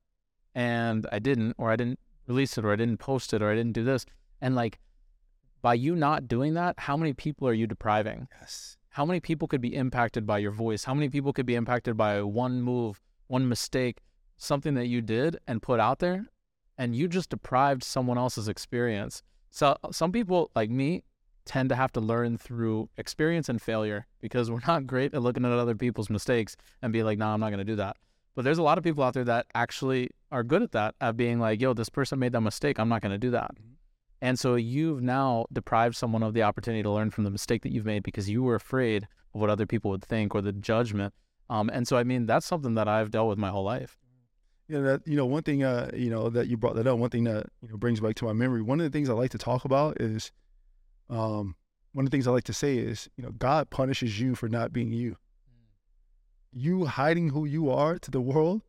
and 0.54 1.06
I 1.12 1.18
didn't, 1.18 1.54
or 1.58 1.70
I 1.70 1.76
didn't 1.76 1.98
release 2.26 2.58
it, 2.58 2.64
or 2.64 2.72
I 2.72 2.76
didn't 2.76 2.98
post 2.98 3.32
it, 3.32 3.42
or 3.42 3.50
I 3.50 3.54
didn't 3.54 3.72
do 3.72 3.84
this. 3.84 4.04
And 4.40 4.54
like 4.54 4.78
by 5.62 5.74
you 5.74 5.94
not 5.94 6.28
doing 6.28 6.54
that, 6.54 6.74
how 6.78 6.96
many 6.96 7.12
people 7.12 7.46
are 7.46 7.52
you 7.52 7.66
depriving? 7.66 8.28
Yes. 8.40 8.76
How 8.90 9.04
many 9.04 9.20
people 9.20 9.46
could 9.46 9.60
be 9.60 9.74
impacted 9.74 10.26
by 10.26 10.38
your 10.38 10.50
voice? 10.50 10.84
How 10.84 10.94
many 10.94 11.08
people 11.08 11.32
could 11.32 11.46
be 11.46 11.54
impacted 11.54 11.96
by 11.96 12.22
one 12.22 12.60
move, 12.60 13.00
one 13.28 13.48
mistake, 13.48 13.98
something 14.36 14.74
that 14.74 14.86
you 14.86 15.00
did 15.00 15.38
and 15.46 15.62
put 15.62 15.78
out 15.78 16.00
there? 16.00 16.26
And 16.76 16.96
you 16.96 17.08
just 17.08 17.30
deprived 17.30 17.84
someone 17.84 18.18
else's 18.18 18.48
experience. 18.48 19.22
So 19.50 19.76
some 19.92 20.12
people 20.12 20.50
like 20.56 20.70
me 20.70 21.04
tend 21.44 21.68
to 21.68 21.76
have 21.76 21.92
to 21.92 22.00
learn 22.00 22.38
through 22.38 22.88
experience 22.96 23.48
and 23.48 23.60
failure 23.60 24.06
because 24.20 24.50
we're 24.50 24.60
not 24.66 24.86
great 24.86 25.14
at 25.14 25.22
looking 25.22 25.44
at 25.44 25.52
other 25.52 25.74
people's 25.74 26.10
mistakes 26.10 26.56
and 26.80 26.92
be 26.92 27.02
like, 27.02 27.18
no, 27.18 27.26
I'm 27.26 27.40
not 27.40 27.50
going 27.50 27.58
to 27.58 27.64
do 27.64 27.76
that. 27.76 27.96
But 28.34 28.44
there's 28.44 28.58
a 28.58 28.62
lot 28.62 28.78
of 28.78 28.84
people 28.84 29.02
out 29.02 29.14
there 29.14 29.24
that 29.24 29.46
actually 29.54 30.10
are 30.30 30.42
good 30.42 30.62
at 30.62 30.72
that, 30.72 30.94
at 31.00 31.16
being 31.16 31.40
like, 31.40 31.60
yo, 31.60 31.74
this 31.74 31.88
person 31.88 32.18
made 32.18 32.32
that 32.32 32.40
mistake. 32.40 32.78
I'm 32.78 32.88
not 32.88 33.02
going 33.02 33.12
to 33.12 33.18
do 33.18 33.30
that. 33.30 33.50
And 34.22 34.38
so 34.38 34.54
you've 34.54 35.02
now 35.02 35.46
deprived 35.52 35.96
someone 35.96 36.22
of 36.22 36.34
the 36.34 36.42
opportunity 36.42 36.82
to 36.82 36.90
learn 36.90 37.10
from 37.10 37.24
the 37.24 37.30
mistake 37.30 37.62
that 37.62 37.72
you've 37.72 37.86
made 37.86 38.02
because 38.02 38.28
you 38.28 38.42
were 38.42 38.54
afraid 38.54 39.04
of 39.34 39.40
what 39.40 39.50
other 39.50 39.66
people 39.66 39.90
would 39.90 40.04
think 40.04 40.34
or 40.34 40.42
the 40.42 40.52
judgment. 40.52 41.14
Um, 41.48 41.70
and 41.72 41.88
so, 41.88 41.96
I 41.96 42.04
mean, 42.04 42.26
that's 42.26 42.46
something 42.46 42.74
that 42.74 42.86
I've 42.86 43.10
dealt 43.10 43.28
with 43.28 43.38
my 43.38 43.48
whole 43.48 43.64
life. 43.64 43.98
You 44.68 44.76
know, 44.76 44.82
that, 44.84 45.08
you 45.08 45.16
know, 45.16 45.26
one 45.26 45.42
thing, 45.42 45.64
uh, 45.64 45.90
you 45.94 46.10
know, 46.10 46.28
that 46.30 46.46
you 46.46 46.56
brought 46.56 46.76
that 46.76 46.86
up, 46.86 46.98
one 46.98 47.10
thing 47.10 47.24
that, 47.24 47.46
you 47.60 47.68
know, 47.68 47.76
brings 47.76 47.98
back 47.98 48.14
to 48.16 48.26
my 48.26 48.32
memory, 48.32 48.62
one 48.62 48.78
of 48.78 48.84
the 48.84 48.96
things 48.96 49.10
I 49.10 49.14
like 49.14 49.32
to 49.32 49.38
talk 49.38 49.64
about 49.64 50.00
is, 50.00 50.30
um, 51.08 51.56
one 51.92 52.04
of 52.04 52.10
the 52.10 52.14
things 52.14 52.28
I 52.28 52.30
like 52.30 52.44
to 52.44 52.52
say 52.52 52.78
is, 52.78 53.08
you 53.16 53.24
know, 53.24 53.32
God 53.32 53.70
punishes 53.70 54.20
you 54.20 54.36
for 54.36 54.48
not 54.48 54.72
being 54.72 54.92
you. 54.92 55.16
You 56.52 56.86
hiding 56.86 57.30
who 57.30 57.44
you 57.44 57.70
are 57.70 57.98
to 57.98 58.10
the 58.10 58.20
world 58.20 58.62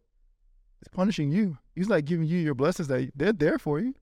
is 0.82 0.88
punishing 0.90 1.32
you. 1.32 1.58
He's 1.76 1.90
like 1.90 2.06
giving 2.06 2.28
you 2.28 2.38
your 2.38 2.54
blessings 2.54 2.88
that 2.90 3.12
they're 3.16 3.34
there 3.34 3.58
for 3.58 3.80
you, 3.80 3.96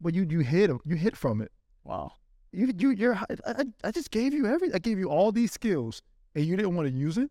but 0.00 0.14
you 0.14 0.26
you 0.28 0.42
them 0.42 0.80
You 0.84 0.96
hid 0.96 1.16
from 1.16 1.40
it. 1.40 1.52
Wow. 1.84 2.12
You 2.52 2.72
you 2.76 2.90
you're 2.90 3.14
I, 3.14 3.64
I, 3.84 3.90
just 3.90 4.10
gave 4.10 4.34
you 4.34 4.46
every 4.46 4.74
I 4.74 4.78
gave 4.78 4.98
you 4.98 5.08
all 5.08 5.32
these 5.32 5.52
skills 5.52 6.02
and 6.34 6.44
you 6.44 6.56
didn't 6.56 6.74
want 6.74 6.88
to 6.88 6.94
use 6.94 7.16
it. 7.16 7.30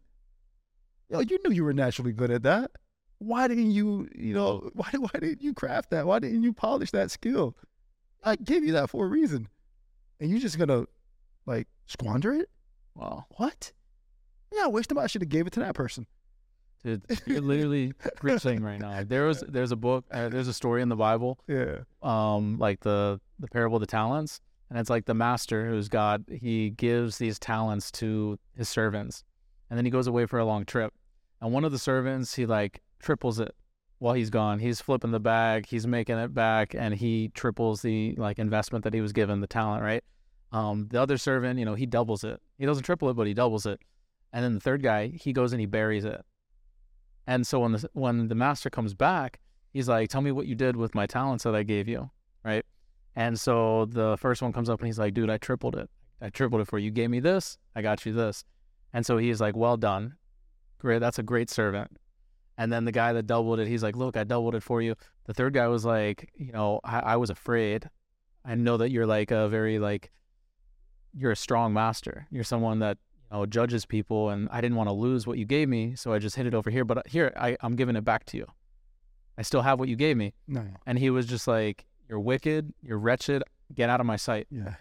Yo, 1.09 1.19
you 1.19 1.37
knew 1.43 1.53
you 1.53 1.63
were 1.63 1.73
naturally 1.73 2.11
good 2.11 2.31
at 2.31 2.43
that. 2.43 2.71
Why 3.19 3.47
didn't 3.47 3.71
you 3.71 4.09
you 4.15 4.33
know 4.33 4.63
oh. 4.65 4.71
why 4.73 4.89
why 4.97 5.11
didn't 5.13 5.41
you 5.41 5.53
craft 5.53 5.91
that? 5.91 6.07
Why 6.07 6.19
didn't 6.19 6.43
you 6.43 6.53
polish 6.53 6.91
that 6.91 7.11
skill? 7.11 7.55
I 8.23 8.35
gave 8.35 8.63
you 8.63 8.73
that 8.73 8.89
for 8.89 9.05
a 9.05 9.09
reason, 9.09 9.47
and 10.19 10.29
you're 10.29 10.39
just 10.39 10.57
gonna 10.57 10.85
like 11.45 11.67
squander 11.85 12.33
it? 12.33 12.49
Wow. 12.95 13.25
What? 13.37 13.73
Yeah, 14.51 14.63
I 14.65 14.67
wish 14.67 14.85
I 14.95 15.07
should 15.07 15.21
have 15.21 15.29
gave 15.29 15.47
it 15.47 15.53
to 15.53 15.59
that 15.61 15.75
person. 15.75 16.05
Dude, 16.83 17.03
you're 17.27 17.41
literally 17.41 17.93
preaching 18.15 18.63
right 18.63 18.79
now. 18.79 19.03
There 19.03 19.25
was, 19.25 19.43
there's 19.47 19.71
a 19.71 19.75
book, 19.75 20.05
uh, 20.11 20.29
there's 20.29 20.47
a 20.47 20.53
story 20.53 20.81
in 20.81 20.89
the 20.89 20.95
Bible 20.95 21.37
Yeah. 21.47 21.79
um, 22.01 22.57
like 22.57 22.79
the 22.81 23.19
the 23.39 23.47
parable 23.47 23.77
of 23.77 23.81
the 23.81 23.87
talents, 23.87 24.41
and 24.69 24.79
it's 24.79 24.89
like 24.89 25.05
the 25.05 25.13
master 25.13 25.67
who's 25.67 25.89
God. 25.89 26.25
He 26.29 26.71
gives 26.71 27.17
these 27.19 27.37
talents 27.39 27.91
to 27.93 28.37
his 28.57 28.67
servants, 28.67 29.23
and 29.69 29.77
then 29.77 29.85
he 29.85 29.91
goes 29.91 30.07
away 30.07 30.25
for 30.25 30.39
a 30.39 30.45
long 30.45 30.65
trip. 30.65 30.91
and 31.39 31.53
one 31.53 31.63
of 31.65 31.71
the 31.71 31.79
servants 31.79 32.33
he 32.35 32.45
like 32.47 32.81
triples 32.99 33.39
it 33.39 33.53
while 33.99 34.15
he's 34.15 34.31
gone. 34.31 34.57
He's 34.57 34.81
flipping 34.81 35.11
the 35.11 35.19
bag, 35.19 35.67
he's 35.67 35.85
making 35.85 36.17
it 36.17 36.33
back, 36.33 36.73
and 36.73 36.95
he 36.95 37.29
triples 37.35 37.83
the 37.83 38.15
like 38.17 38.39
investment 38.39 38.83
that 38.85 38.93
he 38.95 39.01
was 39.01 39.13
given, 39.13 39.39
the 39.39 39.47
talent, 39.47 39.83
right? 39.83 40.03
Um, 40.51 40.87
the 40.89 40.99
other 40.99 41.17
servant, 41.19 41.59
you 41.59 41.65
know, 41.65 41.75
he 41.75 41.85
doubles 41.85 42.23
it. 42.23 42.41
He 42.57 42.65
doesn't 42.65 42.83
triple 42.83 43.09
it, 43.11 43.13
but 43.13 43.27
he 43.27 43.33
doubles 43.35 43.65
it. 43.67 43.79
And 44.33 44.43
then 44.43 44.53
the 44.53 44.59
third 44.59 44.81
guy, 44.81 45.07
he 45.07 45.33
goes 45.33 45.51
and 45.51 45.59
he 45.59 45.65
buries 45.65 46.05
it. 46.05 46.23
And 47.27 47.45
so 47.45 47.59
when 47.59 47.73
the 47.73 47.89
when 47.93 48.27
the 48.27 48.35
master 48.35 48.69
comes 48.69 48.93
back, 48.93 49.39
he's 49.71 49.87
like, 49.87 50.09
"Tell 50.09 50.21
me 50.21 50.31
what 50.31 50.47
you 50.47 50.55
did 50.55 50.75
with 50.75 50.95
my 50.95 51.05
talents 51.05 51.43
that 51.43 51.55
I 51.55 51.63
gave 51.63 51.87
you," 51.87 52.09
right? 52.43 52.65
And 53.15 53.39
so 53.39 53.85
the 53.85 54.17
first 54.17 54.41
one 54.41 54.53
comes 54.53 54.69
up 54.69 54.79
and 54.79 54.87
he's 54.87 54.99
like, 54.99 55.13
"Dude, 55.13 55.29
I 55.29 55.37
tripled 55.37 55.75
it. 55.75 55.89
I 56.21 56.29
tripled 56.29 56.61
it 56.61 56.67
for 56.67 56.79
you. 56.79 56.85
You 56.85 56.91
gave 56.91 57.09
me 57.09 57.19
this, 57.19 57.57
I 57.75 57.81
got 57.81 58.05
you 58.05 58.13
this." 58.13 58.43
And 58.93 59.05
so 59.05 59.17
he's 59.17 59.39
like, 59.39 59.55
"Well 59.55 59.77
done, 59.77 60.15
great. 60.79 60.99
That's 60.99 61.19
a 61.19 61.23
great 61.23 61.49
servant." 61.49 61.97
And 62.57 62.71
then 62.71 62.85
the 62.85 62.91
guy 62.91 63.13
that 63.13 63.27
doubled 63.27 63.59
it, 63.59 63.67
he's 63.67 63.83
like, 63.83 63.95
"Look, 63.95 64.17
I 64.17 64.23
doubled 64.23 64.55
it 64.55 64.63
for 64.63 64.81
you." 64.81 64.95
The 65.25 65.33
third 65.33 65.53
guy 65.53 65.67
was 65.67 65.85
like, 65.85 66.31
"You 66.35 66.51
know, 66.51 66.79
I, 66.83 66.99
I 66.99 67.15
was 67.17 67.29
afraid. 67.29 67.89
I 68.43 68.55
know 68.55 68.77
that 68.77 68.89
you're 68.91 69.05
like 69.05 69.31
a 69.31 69.47
very 69.47 69.77
like, 69.79 70.11
you're 71.13 71.31
a 71.31 71.35
strong 71.35 71.73
master. 71.73 72.27
You're 72.31 72.43
someone 72.43 72.79
that 72.79 72.97
know 73.31 73.45
judges 73.45 73.85
people, 73.85 74.29
and 74.29 74.47
I 74.51 74.61
didn't 74.61 74.77
want 74.77 74.89
to 74.89 74.93
lose 74.93 75.25
what 75.25 75.37
you 75.37 75.45
gave 75.45 75.69
me, 75.69 75.95
so 75.95 76.13
I 76.13 76.19
just 76.19 76.35
hid 76.35 76.45
it 76.45 76.53
over 76.53 76.69
here. 76.69 76.85
But 76.85 76.97
uh, 76.99 77.01
here, 77.07 77.33
I, 77.35 77.57
I'm 77.61 77.75
giving 77.75 77.95
it 77.95 78.03
back 78.03 78.25
to 78.25 78.37
you. 78.37 78.47
I 79.37 79.43
still 79.43 79.61
have 79.61 79.79
what 79.79 79.89
you 79.89 79.95
gave 79.95 80.17
me." 80.17 80.33
No. 80.47 80.65
And 80.85 80.99
he 80.99 81.09
was 81.09 81.25
just 81.25 81.47
like, 81.47 81.85
"You're 82.09 82.19
wicked. 82.19 82.73
You're 82.81 82.99
wretched. 82.99 83.43
Get 83.73 83.89
out 83.89 83.99
of 83.99 84.05
my 84.05 84.17
sight." 84.17 84.47
Yeah. 84.51 84.75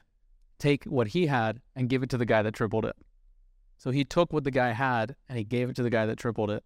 take 0.58 0.84
what 0.84 1.08
he 1.08 1.26
had 1.26 1.60
and 1.74 1.88
give 1.88 2.02
it 2.02 2.10
to 2.10 2.18
the 2.18 2.26
guy 2.26 2.42
that 2.42 2.52
tripled 2.52 2.84
it. 2.84 2.96
So 3.78 3.90
he 3.90 4.04
took 4.04 4.30
what 4.32 4.44
the 4.44 4.50
guy 4.50 4.72
had 4.72 5.16
and 5.28 5.38
he 5.38 5.44
gave 5.44 5.70
it 5.70 5.76
to 5.76 5.82
the 5.82 5.88
guy 5.88 6.04
that 6.04 6.18
tripled 6.18 6.50
it. 6.50 6.62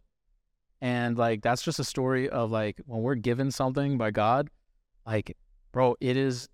And 0.80 1.16
like 1.16 1.42
that's 1.42 1.62
just 1.62 1.78
a 1.78 1.84
story 1.84 2.28
of 2.28 2.50
like 2.50 2.80
when 2.86 3.02
we're 3.02 3.14
given 3.14 3.52
something 3.52 3.96
by 3.96 4.10
God, 4.10 4.50
like 5.06 5.36
bro, 5.70 5.94
it 6.00 6.16
is 6.16 6.48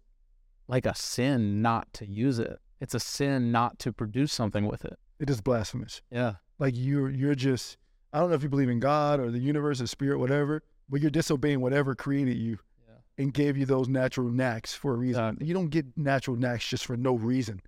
like 0.69 0.85
a 0.85 0.95
sin 0.95 1.63
not 1.63 1.91
to 1.95 2.07
use 2.07 2.39
it. 2.39 2.59
It's 2.79 2.95
a 2.95 3.01
sin 3.01 3.51
not 3.51 3.79
to 3.79 3.93
produce 3.93 4.33
something 4.33 4.67
with 4.67 4.85
it. 4.85 4.99
It 5.21 5.31
is 5.31 5.41
blasphemous. 5.41 6.03
Yeah. 6.11 6.35
Like 6.59 6.75
you're 6.77 7.11
you're 7.11 7.35
just 7.37 7.77
I 8.13 8.19
don't 8.19 8.31
know 8.31 8.35
if 8.35 8.43
you 8.43 8.49
believe 8.49 8.69
in 8.71 8.81
God 8.81 9.21
or 9.21 9.31
the 9.31 9.39
universe 9.39 9.81
or 9.81 9.87
spirit, 9.87 10.19
whatever, 10.19 10.63
but 10.89 11.01
you're 11.01 11.11
disobeying 11.11 11.61
whatever 11.61 11.95
created 11.95 12.37
you 12.37 12.59
Yeah. 12.89 12.95
and 13.23 13.33
gave 13.33 13.57
you 13.57 13.67
those 13.67 13.89
natural 13.89 14.31
knacks 14.31 14.75
for 14.75 14.95
a 14.95 14.97
reason. 14.97 15.39
You 15.41 15.55
don't 15.55 15.69
get 15.69 15.87
natural 15.97 16.37
knacks 16.37 16.67
just 16.67 16.87
for 16.87 16.97
no 16.97 17.15
reason. 17.15 17.61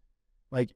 Like 0.50 0.70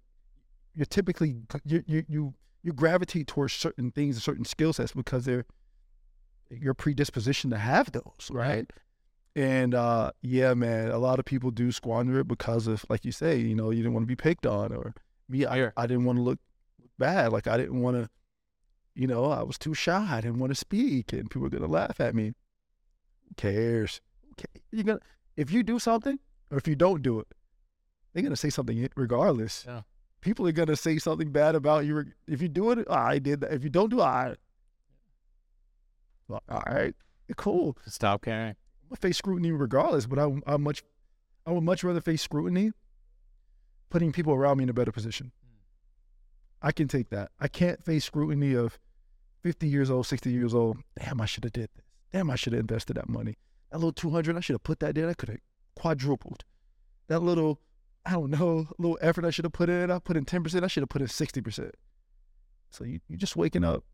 you're 0.75 0.87
typically 0.87 1.37
you 1.65 1.83
you 1.87 2.05
you, 2.09 2.35
you 2.63 2.73
gravitate 2.73 3.27
towards 3.27 3.55
certain 3.55 3.91
things 3.91 4.17
and 4.17 4.23
certain 4.23 4.45
skill 4.45 4.73
sets 4.73 4.93
because 4.93 5.25
they're 5.25 5.47
your 6.51 6.75
predisposition 6.75 7.51
to 7.51 7.59
have 7.59 7.91
those, 7.93 8.29
right? 8.31 8.71
And 9.35 9.75
uh, 9.75 10.13
yeah, 10.23 10.55
man, 10.55 10.91
a 10.91 10.99
lot 10.99 11.19
of 11.19 11.25
people 11.25 11.51
do 11.51 11.71
squander 11.73 12.21
it 12.21 12.29
because 12.29 12.67
of, 12.67 12.87
like 12.89 13.05
you 13.05 13.13
say, 13.13 13.37
you 13.37 13.55
know, 13.55 13.71
you 13.71 13.79
didn't 13.83 13.93
want 13.93 14.05
to 14.05 14.07
be 14.07 14.17
picked 14.17 14.47
on, 14.47 14.73
or 14.73 14.95
me, 15.29 15.45
I, 15.45 15.73
I 15.77 15.87
didn't 15.87 16.05
want 16.05 16.19
to 16.19 16.23
look 16.23 16.39
bad, 16.99 17.33
like 17.33 17.47
I 17.47 17.57
didn't 17.57 17.81
want 17.81 17.97
to, 17.97 18.11
you 18.95 19.07
know, 19.07 19.27
I 19.31 19.43
was 19.43 19.59
too 19.59 19.75
shy, 19.75 20.07
I 20.11 20.21
didn't 20.21 20.39
want 20.39 20.51
to 20.51 20.55
speak, 20.55 21.13
and 21.13 21.31
people 21.31 21.43
were 21.43 21.51
gonna 21.51 21.67
laugh 21.67 22.01
at 22.01 22.15
me. 22.15 22.35
Who 23.29 23.35
cares? 23.37 24.01
Okay, 24.33 24.63
you're 24.71 24.85
gonna 24.85 25.01
if 25.37 25.51
you 25.51 25.63
do 25.63 25.79
something 25.79 26.19
or 26.51 26.59
if 26.59 26.67
you 26.67 26.75
don't 26.75 27.03
do 27.03 27.21
it, 27.21 27.27
they're 28.13 28.23
gonna 28.23 28.37
say 28.37 28.51
something 28.51 28.89
regardless. 28.97 29.65
Yeah. 29.67 29.83
People 30.21 30.47
are 30.49 30.53
gonna 30.53 30.77
say 30.77 30.99
something 30.99 31.31
bad 31.31 31.55
about 31.55 31.85
you. 31.85 32.07
If 32.27 32.41
you 32.41 32.49
do 32.49 32.71
it, 32.71 32.87
oh, 32.89 32.95
I 32.95 33.19
did 33.19 33.41
that. 33.41 33.53
If 33.53 33.63
you 33.63 33.71
don't 33.71 33.91
do 33.91 34.01
it, 34.01 34.05
I. 34.05 34.35
Well, 36.29 36.43
all 36.49 36.63
right, 36.67 36.95
cool. 37.37 37.77
Stop 37.87 38.23
caring. 38.23 38.57
I'm 38.83 38.89
gonna 38.89 38.97
face 38.97 39.19
scrutiny 39.19 39.53
regardless, 39.53 40.07
but 40.07 40.19
I, 40.19 40.33
I 40.47 40.57
much, 40.57 40.83
I 41.45 41.53
would 41.53 41.63
much 41.63 41.85
rather 41.85 42.01
face 42.01 42.23
scrutiny, 42.23 42.73
putting 43.91 44.13
people 44.13 44.33
around 44.33 44.59
me 44.59 44.65
in 44.65 44.71
a 44.71 44.75
better 44.75 44.93
position. 44.93 45.33
I 46.63 46.73
can 46.73 46.89
take 46.89 47.11
that. 47.11 47.31
I 47.39 47.49
can't 47.49 47.83
face 47.85 48.05
scrutiny 48.05 48.55
of 48.55 48.79
50 49.43 49.69
years 49.69 49.91
old, 49.91 50.07
60 50.07 50.31
years 50.31 50.55
old. 50.55 50.79
Damn, 50.99 51.21
I 51.21 51.27
should 51.27 51.45
have 51.45 51.53
did 51.53 51.71
this. 51.75 51.85
Damn, 52.13 52.31
I 52.31 52.37
should 52.37 52.53
have 52.53 52.61
invested 52.61 52.97
that 52.97 53.09
money. 53.09 53.37
That 53.71 53.79
little 53.79 53.93
200, 53.93 54.37
I 54.37 54.41
should 54.41 54.55
have 54.55 54.63
put 54.63 54.81
that 54.81 54.95
there. 54.95 55.09
I 55.09 55.15
could 55.15 55.29
have 55.29 55.39
quadrupled. 55.75 56.45
That 57.09 57.21
little, 57.21 57.61
I 58.05 58.13
don't 58.13 58.31
know, 58.31 58.69
little 58.79 58.99
effort 59.01 59.25
I 59.25 59.31
should 59.31 59.45
have 59.45 59.53
put 59.53 59.69
in. 59.69 59.91
I 59.91 59.99
put 59.99 60.17
in 60.17 60.25
10%. 60.25 60.63
I 60.63 60.67
should 60.67 60.83
have 60.83 60.89
put 60.89 61.03
in 61.03 61.09
60%. 61.09 61.71
So 62.71 62.85
you, 62.85 63.01
you're 63.09 63.19
just 63.19 63.37
waking 63.37 63.65
up, 63.65 63.85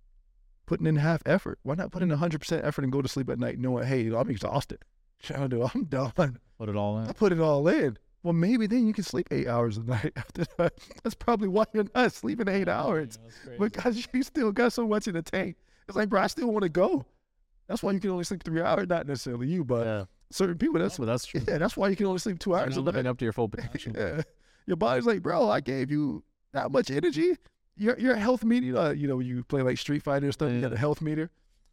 putting 0.67 0.87
in 0.87 0.97
half 0.97 1.23
effort. 1.27 1.59
Why 1.63 1.75
not 1.75 1.93
put 1.93 2.03
in 2.03 2.11
100% 2.11 2.65
effort 2.65 2.83
and 2.83 2.93
go 2.93 3.03
to 3.03 3.09
sleep 3.09 3.29
at 3.29 3.39
night 3.39 3.59
knowing, 3.59 3.87
hey, 3.87 4.07
I'm 4.15 4.31
exhausted. 4.31 4.79
Shall 5.21 5.45
I 5.45 5.47
do? 5.47 5.69
I'm 5.75 5.85
done. 5.85 6.39
Put 6.59 6.69
it 6.69 6.77
all 6.77 6.99
in. 6.99 7.09
I 7.09 7.13
put 7.13 7.33
it 7.33 7.41
all 7.41 7.67
in. 7.69 7.99
Well, 8.23 8.33
maybe 8.33 8.67
then 8.69 8.87
you 8.87 8.93
can 8.93 9.05
sleep 9.05 9.29
eight 9.31 9.49
hours 9.49 9.79
a 9.79 9.83
night 9.83 10.13
after 10.17 10.45
that. 10.59 10.75
That's 11.03 11.15
probably 11.15 11.49
why 11.49 11.65
you're 11.73 11.87
not 11.95 12.13
sleeping 12.13 12.49
eight 12.49 12.69
hours 12.69 13.19
because 13.59 14.07
you 14.13 14.23
still 14.23 14.53
got 14.53 14.73
so 14.73 14.87
much 14.87 15.09
in 15.09 15.15
the 15.15 15.23
tank. 15.23 15.57
It's 15.89 15.97
like, 15.97 16.09
bro, 16.09 16.21
I 16.23 16.27
still 16.29 16.49
want 16.53 16.63
to 16.63 16.69
go. 16.69 17.05
That's 17.69 17.83
why 17.83 17.93
you 17.93 18.01
can 18.01 18.11
only 18.11 18.25
sleep 18.25 18.45
three 18.45 18.61
hours. 18.61 18.89
Not 18.89 19.07
necessarily 19.07 19.49
you, 19.49 19.65
but 19.65 19.87
yeah. 19.87 20.05
certain 20.31 20.57
people. 20.59 20.79
That's 20.79 20.99
But 20.99 21.07
that's 21.07 21.27
true. 21.27 21.41
yeah. 21.49 21.59
That's 21.59 21.77
why 21.77 21.89
you 21.89 21.97
can 21.97 22.07
only 22.07 22.19
sleep 22.21 22.39
two 22.39 22.55
hours. 22.55 22.75
You're 22.75 22.85
hours. 22.85 22.95
living 22.95 23.07
up 23.07 23.19
to 23.19 23.25
your 23.25 23.33
full 23.33 23.49
potential. 23.49 23.93
Yeah. 23.97 24.23
Your 24.67 24.77
body's 24.77 25.07
like, 25.07 25.23
bro, 25.23 25.51
I 25.51 25.61
gave 25.61 25.91
you 25.91 26.23
that 26.53 26.71
much 26.71 26.89
energy. 26.91 27.35
Your 27.77 27.99
your 27.99 28.15
health 28.15 28.45
meter, 28.45 28.77
uh, 28.77 28.91
you 28.93 29.09
know, 29.09 29.19
you 29.19 29.43
play 29.43 29.63
like 29.63 29.77
Street 29.79 30.05
Fighter 30.05 30.27
and 30.27 30.33
stuff. 30.33 30.53
You 30.53 30.61
got 30.61 30.73
a 30.73 30.79
health 30.79 31.01
meter. 31.01 31.31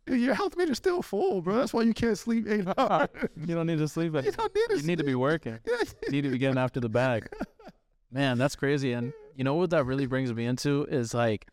Your 0.10 0.34
health 0.34 0.57
meter's 0.57 0.78
still 0.78 1.01
full, 1.01 1.41
bro. 1.41 1.55
That's 1.57 1.74
why 1.74 1.84
you 1.84 1.93
can't 1.93 2.18
sleep 2.18 2.47
eight 2.47 2.66
hours. 2.78 3.10
You 3.38 3.55
don't 3.55 3.68
need 3.68 3.78
to 3.80 3.88
sleep. 3.88 4.14
you 4.16 4.32
don't 4.32 4.55
need 4.55 4.68
to. 4.70 4.78
You 4.78 4.84
need 4.88 4.97
to 4.97 5.03
be 5.03 5.12
sleep. 5.12 5.20
working. 5.20 5.60
You 6.05 6.12
need 6.12 6.22
to 6.24 6.30
be 6.32 6.38
getting 6.38 6.57
after 6.57 6.80
the 6.80 6.89
bag. 6.89 7.30
Man, 8.12 8.38
that's 8.38 8.55
crazy. 8.55 8.93
And 8.93 9.14
you 9.36 9.43
know 9.43 9.53
what 9.53 9.70
that 9.70 9.86
really 9.86 10.07
brings 10.07 10.34
me 10.34 10.45
into 10.45 10.86
is 10.86 11.14
like, 11.14 11.47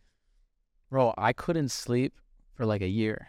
bro, 0.91 1.13
I 1.19 1.33
couldn't 1.33 1.71
sleep 1.71 2.15
for 2.55 2.65
like 2.65 2.81
a 2.83 2.89
year 2.89 3.29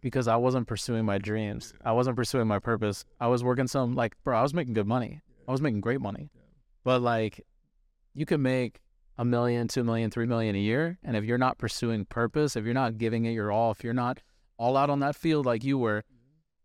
because 0.00 0.28
I 0.28 0.36
wasn't 0.36 0.66
pursuing 0.66 1.04
my 1.04 1.18
dreams. 1.18 1.74
I 1.84 1.92
wasn't 1.92 2.16
pursuing 2.16 2.46
my 2.48 2.58
purpose. 2.58 3.04
I 3.20 3.26
was 3.28 3.44
working 3.44 3.66
some 3.66 3.94
like, 3.94 4.14
bro, 4.24 4.38
I 4.38 4.42
was 4.42 4.54
making 4.54 4.74
good 4.74 4.86
money. 4.86 5.20
I 5.46 5.52
was 5.52 5.60
making 5.60 5.80
great 5.82 6.00
money. 6.00 6.30
But 6.84 7.02
like, 7.02 7.44
you 8.14 8.24
can 8.26 8.40
make 8.42 8.80
a 9.18 9.24
million, 9.24 9.68
two 9.68 9.84
million, 9.84 10.10
three 10.10 10.26
million 10.26 10.54
a 10.56 10.58
year, 10.58 10.98
and 11.04 11.16
if 11.16 11.24
you're 11.24 11.38
not 11.38 11.58
pursuing 11.58 12.04
purpose, 12.04 12.56
if 12.56 12.64
you're 12.64 12.74
not 12.74 12.98
giving 12.98 13.24
it 13.26 13.30
your 13.32 13.52
all, 13.52 13.70
if 13.70 13.84
you're 13.84 13.92
not 13.94 14.20
all 14.56 14.76
out 14.76 14.90
on 14.90 15.00
that 15.00 15.16
field 15.16 15.46
like 15.46 15.64
you 15.64 15.78
were, 15.78 16.04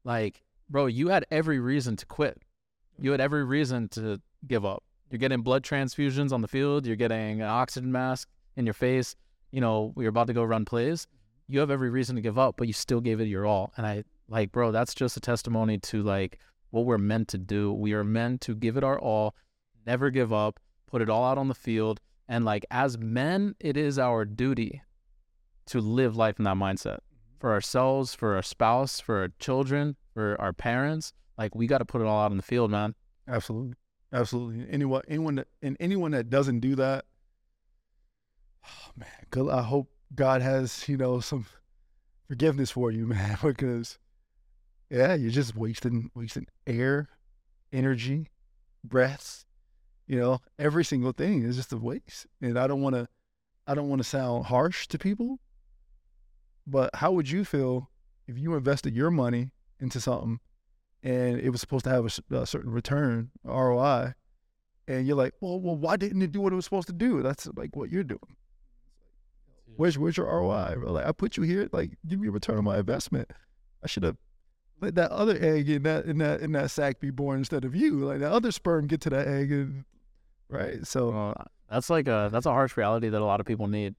like, 0.03 0.41
bro, 0.69 0.85
you 0.85 1.09
had 1.09 1.25
every 1.31 1.59
reason 1.59 1.95
to 1.97 2.05
quit. 2.05 2.41
You 2.99 3.11
had 3.11 3.21
every 3.21 3.43
reason 3.43 3.87
to 3.89 4.21
give 4.47 4.65
up. 4.65 4.83
You're 5.09 5.19
getting 5.19 5.41
blood 5.41 5.63
transfusions 5.63 6.31
on 6.31 6.41
the 6.41 6.47
field. 6.47 6.85
You're 6.85 6.95
getting 6.95 7.41
an 7.41 7.47
oxygen 7.47 7.91
mask 7.91 8.27
in 8.55 8.65
your 8.65 8.73
face. 8.73 9.15
You 9.51 9.61
know, 9.61 9.93
you're 9.97 10.09
about 10.09 10.27
to 10.27 10.33
go 10.33 10.43
run 10.43 10.65
plays. 10.65 11.07
You 11.47 11.59
have 11.59 11.71
every 11.71 11.89
reason 11.89 12.15
to 12.15 12.21
give 12.21 12.37
up, 12.37 12.55
but 12.57 12.67
you 12.67 12.73
still 12.73 13.01
gave 13.01 13.19
it 13.19 13.25
your 13.25 13.45
all. 13.45 13.73
And 13.75 13.85
I 13.85 14.03
like, 14.27 14.51
bro, 14.51 14.71
that's 14.71 14.93
just 14.93 15.17
a 15.17 15.19
testimony 15.19 15.79
to 15.79 16.03
like 16.03 16.39
what 16.69 16.85
we're 16.85 16.99
meant 16.99 17.27
to 17.29 17.39
do. 17.39 17.73
We 17.73 17.93
are 17.93 18.03
meant 18.03 18.41
to 18.41 18.55
give 18.55 18.77
it 18.77 18.83
our 18.83 18.99
all, 18.99 19.35
never 19.87 20.11
give 20.11 20.31
up, 20.31 20.59
put 20.85 21.01
it 21.01 21.09
all 21.09 21.25
out 21.25 21.39
on 21.39 21.47
the 21.47 21.55
field. 21.55 21.99
And 22.27 22.45
like 22.45 22.65
as 22.69 22.99
men, 22.99 23.55
it 23.59 23.75
is 23.75 23.97
our 23.97 24.25
duty 24.25 24.83
to 25.67 25.79
live 25.79 26.15
life 26.15 26.37
in 26.37 26.45
that 26.45 26.57
mindset 26.57 26.99
for 27.39 27.51
ourselves, 27.51 28.13
for 28.13 28.35
our 28.35 28.41
spouse, 28.41 28.99
for 28.99 29.19
our 29.19 29.29
children, 29.39 29.95
for 30.13 30.39
our 30.39 30.53
parents. 30.53 31.13
Like 31.37 31.55
we 31.55 31.67
got 31.67 31.79
to 31.79 31.85
put 31.85 32.01
it 32.01 32.07
all 32.07 32.21
out 32.21 32.31
on 32.31 32.37
the 32.37 32.43
field, 32.43 32.71
man. 32.71 32.95
Absolutely, 33.27 33.75
absolutely. 34.11 34.65
Anyone, 34.69 35.01
anyone 35.07 35.35
that, 35.35 35.47
and 35.61 35.77
anyone 35.79 36.11
that 36.11 36.29
doesn't 36.29 36.59
do 36.59 36.75
that, 36.75 37.05
oh 38.65 38.91
man, 38.97 39.07
good. 39.29 39.49
I 39.49 39.61
hope 39.61 39.89
God 40.13 40.41
has 40.41 40.87
you 40.89 40.97
know 40.97 41.19
some 41.19 41.45
forgiveness 42.27 42.71
for 42.71 42.91
you, 42.91 43.07
man, 43.07 43.37
because 43.41 43.97
yeah, 44.89 45.13
you're 45.15 45.31
just 45.31 45.55
wasting 45.55 46.11
wasting 46.13 46.47
air, 46.67 47.09
energy, 47.71 48.27
breaths. 48.83 49.45
You 50.07 50.19
know, 50.19 50.41
every 50.57 50.83
single 50.83 51.11
thing 51.11 51.43
is 51.43 51.55
just 51.55 51.71
a 51.71 51.77
waste. 51.77 52.25
And 52.41 52.57
I 52.57 52.65
don't 52.65 52.81
want 52.81 52.95
to, 52.95 53.07
I 53.67 53.75
don't 53.75 53.89
want 53.89 54.01
to 54.01 54.07
sound 54.07 54.45
harsh 54.45 54.87
to 54.87 54.97
people, 54.97 55.39
but 56.69 56.95
how 56.95 57.11
would 57.11 57.29
you 57.29 57.45
feel 57.45 57.89
if 58.27 58.37
you 58.37 58.53
invested 58.55 58.95
your 58.95 59.11
money 59.11 59.51
into 59.79 59.99
something 59.99 60.39
and 61.03 61.39
it 61.39 61.49
was 61.49 61.61
supposed 61.61 61.85
to 61.85 61.89
have 61.89 62.05
a 62.31 62.45
certain 62.45 62.71
return 62.71 63.31
ROI, 63.43 64.13
and 64.87 65.07
you're 65.07 65.15
like, 65.15 65.33
well, 65.39 65.59
well, 65.59 65.75
why 65.75 65.95
didn't 65.95 66.21
it 66.21 66.31
do 66.31 66.41
what 66.41 66.51
it 66.51 66.55
was 66.55 66.65
supposed 66.65 66.87
to 66.87 66.93
do? 66.93 67.21
That's 67.21 67.47
like 67.55 67.75
what 67.75 67.89
you're 67.89 68.03
doing. 68.03 68.35
Where's 69.75 69.97
where's 69.97 70.17
your 70.17 70.25
ROI? 70.25 70.75
Bro? 70.77 70.91
Like 70.91 71.05
I 71.05 71.11
put 71.11 71.37
you 71.37 71.43
here, 71.43 71.69
like 71.71 71.91
give 72.07 72.19
me 72.19 72.27
a 72.27 72.31
return 72.31 72.57
on 72.57 72.63
my 72.63 72.79
investment. 72.79 73.31
I 73.83 73.87
should 73.87 74.03
have 74.03 74.17
let 74.81 74.95
that 74.95 75.11
other 75.11 75.37
egg 75.39 75.69
in 75.69 75.83
that 75.83 76.05
in 76.05 76.17
that 76.17 76.41
in 76.41 76.51
that 76.53 76.71
sack 76.71 76.99
be 76.99 77.11
born 77.11 77.39
instead 77.39 77.63
of 77.63 77.75
you. 77.75 77.99
Like 77.99 78.19
that 78.19 78.31
other 78.31 78.51
sperm 78.51 78.87
get 78.87 78.99
to 79.01 79.09
that 79.11 79.27
egg, 79.27 79.51
and 79.51 79.85
right. 80.49 80.85
So 80.85 81.11
Well, 81.11 81.45
that's 81.69 81.89
like 81.89 82.07
a 82.07 82.29
that's 82.31 82.45
a 82.45 82.51
harsh 82.51 82.75
reality 82.75 83.09
that 83.09 83.21
a 83.21 83.25
lot 83.25 83.39
of 83.39 83.45
people 83.45 83.67
need. 83.67 83.95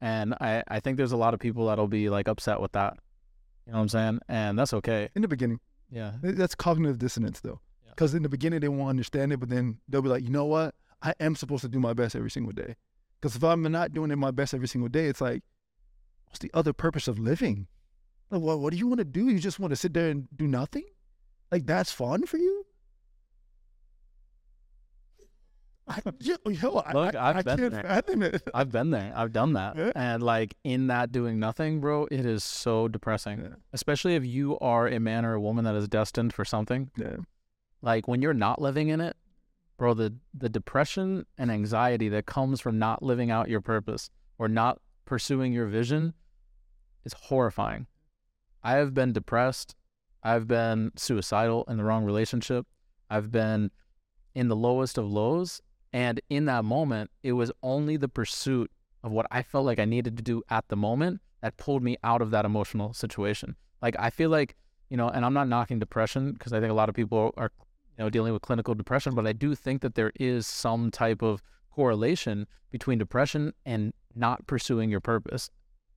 Yeah. 0.00 0.22
And 0.22 0.34
I, 0.40 0.62
I 0.68 0.80
think 0.80 0.96
there's 0.96 1.12
a 1.12 1.16
lot 1.16 1.34
of 1.34 1.40
people 1.40 1.66
that'll 1.66 1.88
be 1.88 2.08
like 2.08 2.28
upset 2.28 2.60
with 2.60 2.72
that. 2.72 2.94
You 3.66 3.72
know 3.72 3.78
what 3.78 3.82
I'm 3.82 3.88
saying? 3.88 4.20
And 4.28 4.58
that's 4.58 4.72
okay. 4.74 5.08
In 5.14 5.22
the 5.22 5.28
beginning, 5.28 5.60
Yeah. 5.90 6.12
That's 6.22 6.54
cognitive 6.54 6.98
dissonance 6.98 7.40
though, 7.40 7.60
Yeah. 7.84 7.90
because 7.90 8.14
in 8.14 8.22
the 8.22 8.28
beginning 8.28 8.60
they 8.60 8.68
won't 8.68 8.90
understand 8.90 9.32
it, 9.32 9.38
but 9.40 9.48
then 9.48 9.78
they'll 9.88 10.02
be 10.02 10.08
like, 10.08 10.24
you 10.24 10.30
know 10.30 10.46
what? 10.46 10.74
I 11.02 11.14
am 11.20 11.34
supposed 11.36 11.62
to 11.62 11.68
do 11.68 11.78
my 11.80 11.92
best 11.92 12.14
every 12.16 12.30
single 12.30 12.52
day. 12.52 12.76
Because 13.20 13.36
if 13.36 13.44
I'm 13.44 13.62
not 13.62 13.92
doing 13.92 14.10
it 14.10 14.16
my 14.16 14.30
best 14.30 14.54
every 14.54 14.68
single 14.68 14.88
day, 14.88 15.06
it's 15.06 15.20
like, 15.20 15.42
what's 16.26 16.38
the 16.38 16.50
other 16.54 16.72
purpose 16.72 17.06
of 17.08 17.18
living? 17.18 17.66
Like, 18.30 18.40
what, 18.40 18.60
what 18.60 18.70
do 18.72 18.78
you 18.78 18.86
want 18.86 18.98
to 18.98 19.04
do? 19.04 19.28
You 19.28 19.38
just 19.38 19.58
want 19.60 19.70
to 19.72 19.76
sit 19.76 19.92
there 19.92 20.08
and 20.10 20.26
do 20.36 20.46
nothing? 20.46 20.84
Like, 21.52 21.66
that's 21.66 21.92
fun 21.92 22.26
for 22.26 22.38
you? 22.38 22.64
I, 25.90 26.00
yo, 26.20 26.36
yo, 26.46 26.76
I- 26.86 26.92
Look, 26.92 27.14
I've 27.16 27.36
I 27.38 27.42
been 27.42 27.70
there. 27.70 27.86
I've 28.54 28.70
been 28.70 28.90
there. 28.90 29.12
I've 29.16 29.32
done 29.32 29.52
that. 29.54 29.76
Yeah. 29.76 29.92
And 29.96 30.22
like 30.22 30.54
in 30.62 30.86
that 30.86 31.10
doing 31.10 31.40
nothing, 31.40 31.80
bro, 31.80 32.06
it 32.10 32.24
is 32.24 32.44
so 32.44 32.86
depressing. 32.86 33.40
Yeah. 33.40 33.48
Especially 33.72 34.14
if 34.14 34.24
you 34.24 34.56
are 34.60 34.86
a 34.86 35.00
man 35.00 35.24
or 35.24 35.34
a 35.34 35.40
woman 35.40 35.64
that 35.64 35.74
is 35.74 35.88
destined 35.88 36.32
for 36.32 36.44
something. 36.44 36.90
Yeah. 36.96 37.16
Like 37.82 38.06
when 38.06 38.22
you're 38.22 38.34
not 38.34 38.60
living 38.62 38.88
in 38.88 39.00
it, 39.00 39.16
bro, 39.78 39.94
the 39.94 40.14
the 40.32 40.48
depression 40.48 41.26
and 41.36 41.50
anxiety 41.50 42.08
that 42.10 42.26
comes 42.26 42.60
from 42.60 42.78
not 42.78 43.02
living 43.02 43.30
out 43.30 43.48
your 43.48 43.60
purpose 43.60 44.10
or 44.38 44.46
not 44.48 44.78
pursuing 45.06 45.52
your 45.52 45.66
vision 45.66 46.14
is 47.04 47.14
horrifying. 47.14 47.86
I 48.62 48.72
have 48.74 48.94
been 48.94 49.12
depressed. 49.12 49.74
I've 50.22 50.46
been 50.46 50.92
suicidal 50.96 51.64
in 51.66 51.78
the 51.78 51.84
wrong 51.84 52.04
relationship. 52.04 52.66
I've 53.08 53.32
been 53.32 53.70
in 54.34 54.48
the 54.48 54.54
lowest 54.56 54.98
of 54.98 55.06
lows. 55.10 55.60
And 55.92 56.20
in 56.30 56.44
that 56.44 56.64
moment, 56.64 57.10
it 57.22 57.32
was 57.32 57.50
only 57.62 57.96
the 57.96 58.08
pursuit 58.08 58.70
of 59.02 59.12
what 59.12 59.26
I 59.30 59.42
felt 59.42 59.64
like 59.64 59.78
I 59.78 59.84
needed 59.84 60.16
to 60.16 60.22
do 60.22 60.42
at 60.50 60.68
the 60.68 60.76
moment 60.76 61.20
that 61.42 61.56
pulled 61.56 61.82
me 61.82 61.96
out 62.04 62.22
of 62.22 62.30
that 62.30 62.44
emotional 62.44 62.92
situation. 62.92 63.56
Like 63.82 63.96
I 63.98 64.10
feel 64.10 64.30
like, 64.30 64.56
you 64.88 64.96
know, 64.96 65.08
and 65.08 65.24
I'm 65.24 65.34
not 65.34 65.48
knocking 65.48 65.78
depression 65.78 66.32
because 66.32 66.52
I 66.52 66.60
think 66.60 66.70
a 66.70 66.74
lot 66.74 66.88
of 66.88 66.94
people 66.94 67.32
are, 67.36 67.50
you 67.98 68.04
know, 68.04 68.10
dealing 68.10 68.32
with 68.32 68.42
clinical 68.42 68.74
depression, 68.74 69.14
but 69.14 69.26
I 69.26 69.32
do 69.32 69.54
think 69.54 69.80
that 69.82 69.94
there 69.94 70.12
is 70.20 70.46
some 70.46 70.90
type 70.90 71.22
of 71.22 71.42
correlation 71.70 72.46
between 72.70 72.98
depression 72.98 73.52
and 73.64 73.92
not 74.14 74.46
pursuing 74.46 74.90
your 74.90 75.00
purpose. 75.00 75.50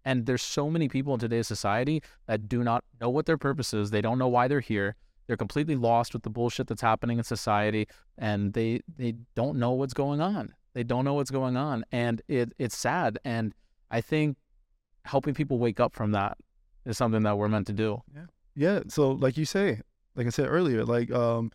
And 0.05 0.25
there's 0.25 0.41
so 0.41 0.69
many 0.69 0.89
people 0.89 1.13
in 1.13 1.19
today's 1.19 1.47
society 1.47 2.01
that 2.27 2.49
do 2.49 2.63
not 2.63 2.83
know 2.99 3.09
what 3.09 3.25
their 3.25 3.37
purpose 3.37 3.73
is. 3.73 3.91
They 3.91 4.01
don't 4.01 4.19
know 4.19 4.27
why 4.27 4.47
they're 4.47 4.59
here. 4.59 4.95
They're 5.27 5.37
completely 5.37 5.75
lost 5.75 6.13
with 6.13 6.23
the 6.23 6.29
bullshit 6.29 6.67
that's 6.67 6.81
happening 6.81 7.17
in 7.17 7.23
society, 7.23 7.87
and 8.17 8.53
they 8.53 8.81
they 8.97 9.15
don't 9.35 9.57
know 9.57 9.71
what's 9.71 9.93
going 9.93 10.21
on. 10.21 10.53
They 10.73 10.83
don't 10.83 11.05
know 11.05 11.13
what's 11.13 11.31
going 11.31 11.55
on, 11.57 11.85
and 11.91 12.21
it 12.27 12.53
it's 12.57 12.77
sad. 12.77 13.19
And 13.23 13.53
I 13.91 14.01
think 14.01 14.37
helping 15.05 15.33
people 15.33 15.59
wake 15.59 15.79
up 15.79 15.93
from 15.95 16.11
that 16.11 16.37
is 16.85 16.97
something 16.97 17.23
that 17.23 17.37
we're 17.37 17.47
meant 17.49 17.67
to 17.67 17.73
do. 17.73 18.01
Yeah. 18.15 18.25
Yeah. 18.55 18.79
So, 18.87 19.11
like 19.11 19.37
you 19.37 19.45
say, 19.45 19.81
like 20.15 20.27
I 20.27 20.29
said 20.29 20.47
earlier, 20.47 20.83
like 20.83 21.11
um, 21.11 21.51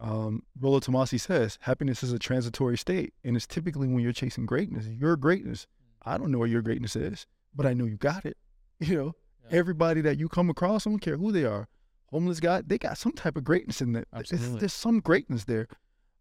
um, 0.00 0.42
Rollo 0.60 0.80
Tomasi 0.80 1.18
says, 1.18 1.58
happiness 1.62 2.02
is 2.02 2.12
a 2.12 2.18
transitory 2.18 2.76
state, 2.78 3.14
and 3.24 3.36
it's 3.36 3.46
typically 3.46 3.88
when 3.88 4.00
you're 4.00 4.12
chasing 4.12 4.46
greatness. 4.46 4.86
Your 4.86 5.16
greatness. 5.16 5.66
I 6.04 6.16
don't 6.18 6.30
know 6.30 6.38
what 6.38 6.50
your 6.50 6.62
greatness 6.62 6.94
is, 6.94 7.26
but 7.54 7.66
I 7.66 7.74
know 7.74 7.84
you 7.84 7.96
got 7.96 8.24
it. 8.26 8.36
You 8.80 8.96
know, 8.96 9.12
Yeah. 9.50 9.58
everybody 9.58 10.00
that 10.02 10.18
you 10.18 10.28
come 10.28 10.48
across, 10.50 10.86
I 10.86 10.90
don't 10.90 11.00
care 11.00 11.16
who 11.16 11.32
they 11.32 11.44
are, 11.44 11.66
homeless 12.10 12.40
guy, 12.40 12.62
they 12.66 12.78
got 12.78 12.98
some 12.98 13.12
type 13.12 13.36
of 13.36 13.44
greatness 13.44 13.80
in 13.80 13.92
there. 13.92 14.02
It's- 14.14 14.32
Absolutely. 14.32 14.60
there's 14.60 14.72
some 14.72 15.00
greatness 15.00 15.44
there. 15.44 15.66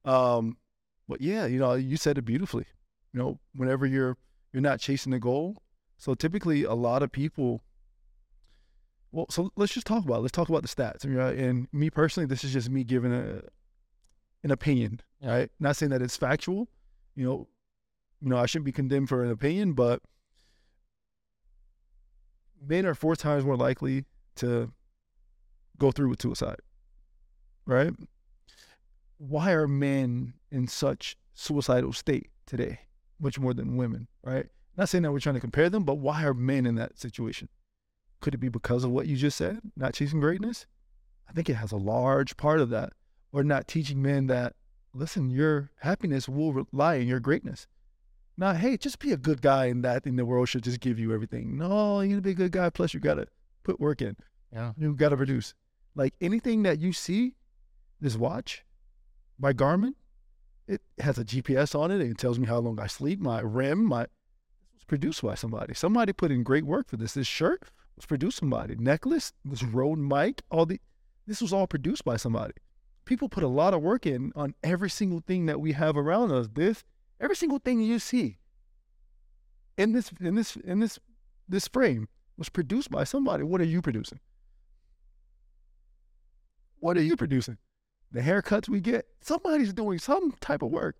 Um, 0.06 0.58
but 1.08 1.22
yeah, 1.22 1.46
you 1.46 1.60
know, 1.60 1.74
you 1.74 1.98
said 1.98 2.18
it 2.18 2.24
beautifully. 2.24 2.66
You 3.14 3.20
know, 3.20 3.40
whenever 3.56 3.86
you're 3.86 4.18
you're 4.54 4.62
not 4.62 4.80
chasing 4.80 5.12
the 5.12 5.20
goal. 5.20 5.58
So 5.98 6.14
typically, 6.14 6.64
a 6.64 6.74
lot 6.74 7.04
of 7.04 7.12
people 7.12 7.64
well, 9.12 9.26
so 9.30 9.52
let's 9.56 9.74
just 9.74 9.88
talk 9.88 10.04
about 10.04 10.18
it. 10.18 10.22
let's 10.22 10.32
talk 10.34 10.50
about 10.50 10.62
the 10.64 10.68
stats. 10.68 11.06
I 11.06 11.08
mean, 11.08 11.18
right? 11.18 11.38
and 11.38 11.68
me 11.72 11.90
personally, 11.90 12.28
this 12.28 12.44
is 12.44 12.52
just 12.54 12.70
me 12.70 12.84
giving 12.84 13.14
a 13.14 13.42
an 14.44 14.52
opinion, 14.52 15.02
Yeah. 15.22 15.30
right? 15.32 15.52
Not 15.60 15.76
saying 15.78 15.90
that 15.92 16.02
it's 16.02 16.18
factual. 16.18 16.68
You 17.16 17.26
know, 17.26 17.48
you 18.22 18.30
know, 18.30 18.38
I 18.38 18.46
shouldn't 18.46 18.66
be 18.66 18.72
condemned 18.72 19.10
for 19.10 19.24
an 19.24 19.32
opinion, 19.32 19.74
but 19.74 20.02
men 22.62 22.86
are 22.86 22.94
four 22.96 23.16
times 23.16 23.46
more 23.46 23.56
likely 23.58 24.06
to 24.36 24.72
go 25.80 25.92
through 25.92 26.10
with 26.10 26.22
suicide, 26.22 26.60
right? 27.66 27.92
Why 29.18 29.52
are 29.52 29.68
men 29.68 30.34
in 30.52 30.68
such 30.68 31.18
suicidal 31.34 31.94
state 31.94 32.30
today, 32.46 32.80
much 33.20 33.40
more 33.40 33.54
than 33.54 33.78
women, 33.78 34.08
right? 34.24 34.48
Not 34.78 34.90
saying 34.90 35.04
that 35.04 35.12
we're 35.12 35.20
trying 35.20 35.36
to 35.36 35.42
compare 35.42 35.70
them, 35.70 35.84
but 35.84 35.96
why 35.96 36.24
are 36.24 36.34
men 36.34 36.66
in 36.66 36.76
that 36.76 37.00
situation? 37.00 37.50
Could 38.22 38.34
it 38.34 38.40
be 38.40 38.50
because 38.50 38.84
of 38.84 38.92
what 38.92 39.08
you 39.08 39.16
just 39.16 39.38
said, 39.38 39.60
not 39.76 39.94
chasing 39.94 40.20
greatness? 40.20 40.66
I 41.30 41.34
think 41.34 41.50
it 41.50 41.56
has 41.56 41.72
a 41.72 41.78
large 41.78 42.38
part 42.38 42.60
of 42.60 42.70
that, 42.70 42.94
or 43.32 43.44
not 43.44 43.68
teaching 43.68 44.02
men 44.02 44.28
that, 44.28 44.54
listen, 44.94 45.30
your 45.30 45.72
happiness 45.82 46.30
will 46.30 46.54
rely 46.54 47.00
on 47.00 47.08
your 47.08 47.20
greatness. 47.20 47.68
Not, 48.38 48.58
hey, 48.58 48.78
just 48.78 49.00
be 49.00 49.12
a 49.12 49.18
good 49.18 49.42
guy 49.42 49.66
and 49.66 49.84
that 49.84 50.06
in 50.06 50.16
the 50.16 50.26
world 50.26 50.48
should 50.48 50.64
just 50.64 50.80
give 50.80 51.00
you 51.00 51.12
everything. 51.12 51.58
No, 51.58 52.02
you're 52.02 52.10
gonna 52.10 52.22
be 52.22 52.32
a 52.32 52.36
good 52.36 52.52
guy, 52.52 52.70
plus 52.70 52.94
you 52.94 53.00
gotta 53.00 53.28
put 53.64 53.80
work 53.80 54.02
in. 54.02 54.16
Yeah. 54.54 54.74
You 54.78 54.94
gotta 54.94 55.18
produce. 55.18 55.54
Like 55.98 56.14
anything 56.22 56.64
that 56.64 56.80
you 56.80 56.94
see, 56.94 57.34
this 58.00 58.16
watch 58.16 58.64
by 59.40 59.52
Garmin, 59.52 59.96
it 60.68 60.82
has 61.00 61.18
a 61.18 61.26
GPS 61.26 61.78
on 61.78 61.90
it 61.90 62.02
and 62.02 62.12
it 62.12 62.20
tells 62.20 62.38
me 62.38 62.46
how 62.46 62.60
long 62.60 62.80
I 62.80 62.86
sleep, 62.86 63.20
my 63.20 63.42
REM, 63.42 63.84
my 63.84 64.04
this 64.04 64.76
was 64.76 64.84
produced 64.86 65.24
by 65.24 65.34
somebody. 65.34 65.74
Somebody 65.74 66.14
put 66.14 66.32
in 66.32 66.44
great 66.44 66.66
work 66.66 66.88
for 66.88 66.98
this. 66.98 67.16
This 67.16 67.26
shirt 67.26 67.64
was 67.96 68.06
produced 68.06 68.42
by 68.42 68.46
somebody. 68.46 68.76
Necklace, 68.76 69.34
this 69.44 69.64
Rode 69.64 69.98
mic, 69.98 70.44
all 70.52 70.68
the 70.68 70.80
this 71.26 71.42
was 71.42 71.52
all 71.52 71.66
produced 71.66 72.06
by 72.06 72.16
somebody. 72.16 72.54
People 73.06 73.28
put 73.28 73.44
a 73.44 73.48
lot 73.48 73.74
of 73.74 73.82
work 73.82 74.06
in 74.06 74.32
on 74.36 74.54
every 74.64 74.92
single 74.92 75.24
thing 75.26 75.48
that 75.48 75.60
we 75.60 75.72
have 75.72 75.98
around 75.98 76.32
us. 76.32 76.48
This, 76.54 76.84
every 77.20 77.36
single 77.36 77.60
thing 77.60 77.82
you 77.82 77.98
see 77.98 78.38
in 79.78 79.94
this 79.94 80.12
in 80.22 80.36
this 80.36 80.56
in 80.58 80.80
this 80.80 81.00
this 81.50 81.68
frame 81.68 82.08
was 82.38 82.50
produced 82.50 82.92
by 82.92 83.04
somebody. 83.04 83.44
What 83.44 83.62
are 83.62 83.66
you 83.66 83.82
producing? 83.82 84.20
What 86.80 86.98
are 86.98 87.04
you 87.04 87.16
producing? 87.16 87.58
The 88.12 88.22
haircuts 88.22 88.70
we 88.70 88.80
get, 88.80 89.06
somebody's 89.22 89.74
doing 89.74 90.00
some 90.00 90.32
type 90.40 90.62
of 90.62 90.72
work. 90.72 90.96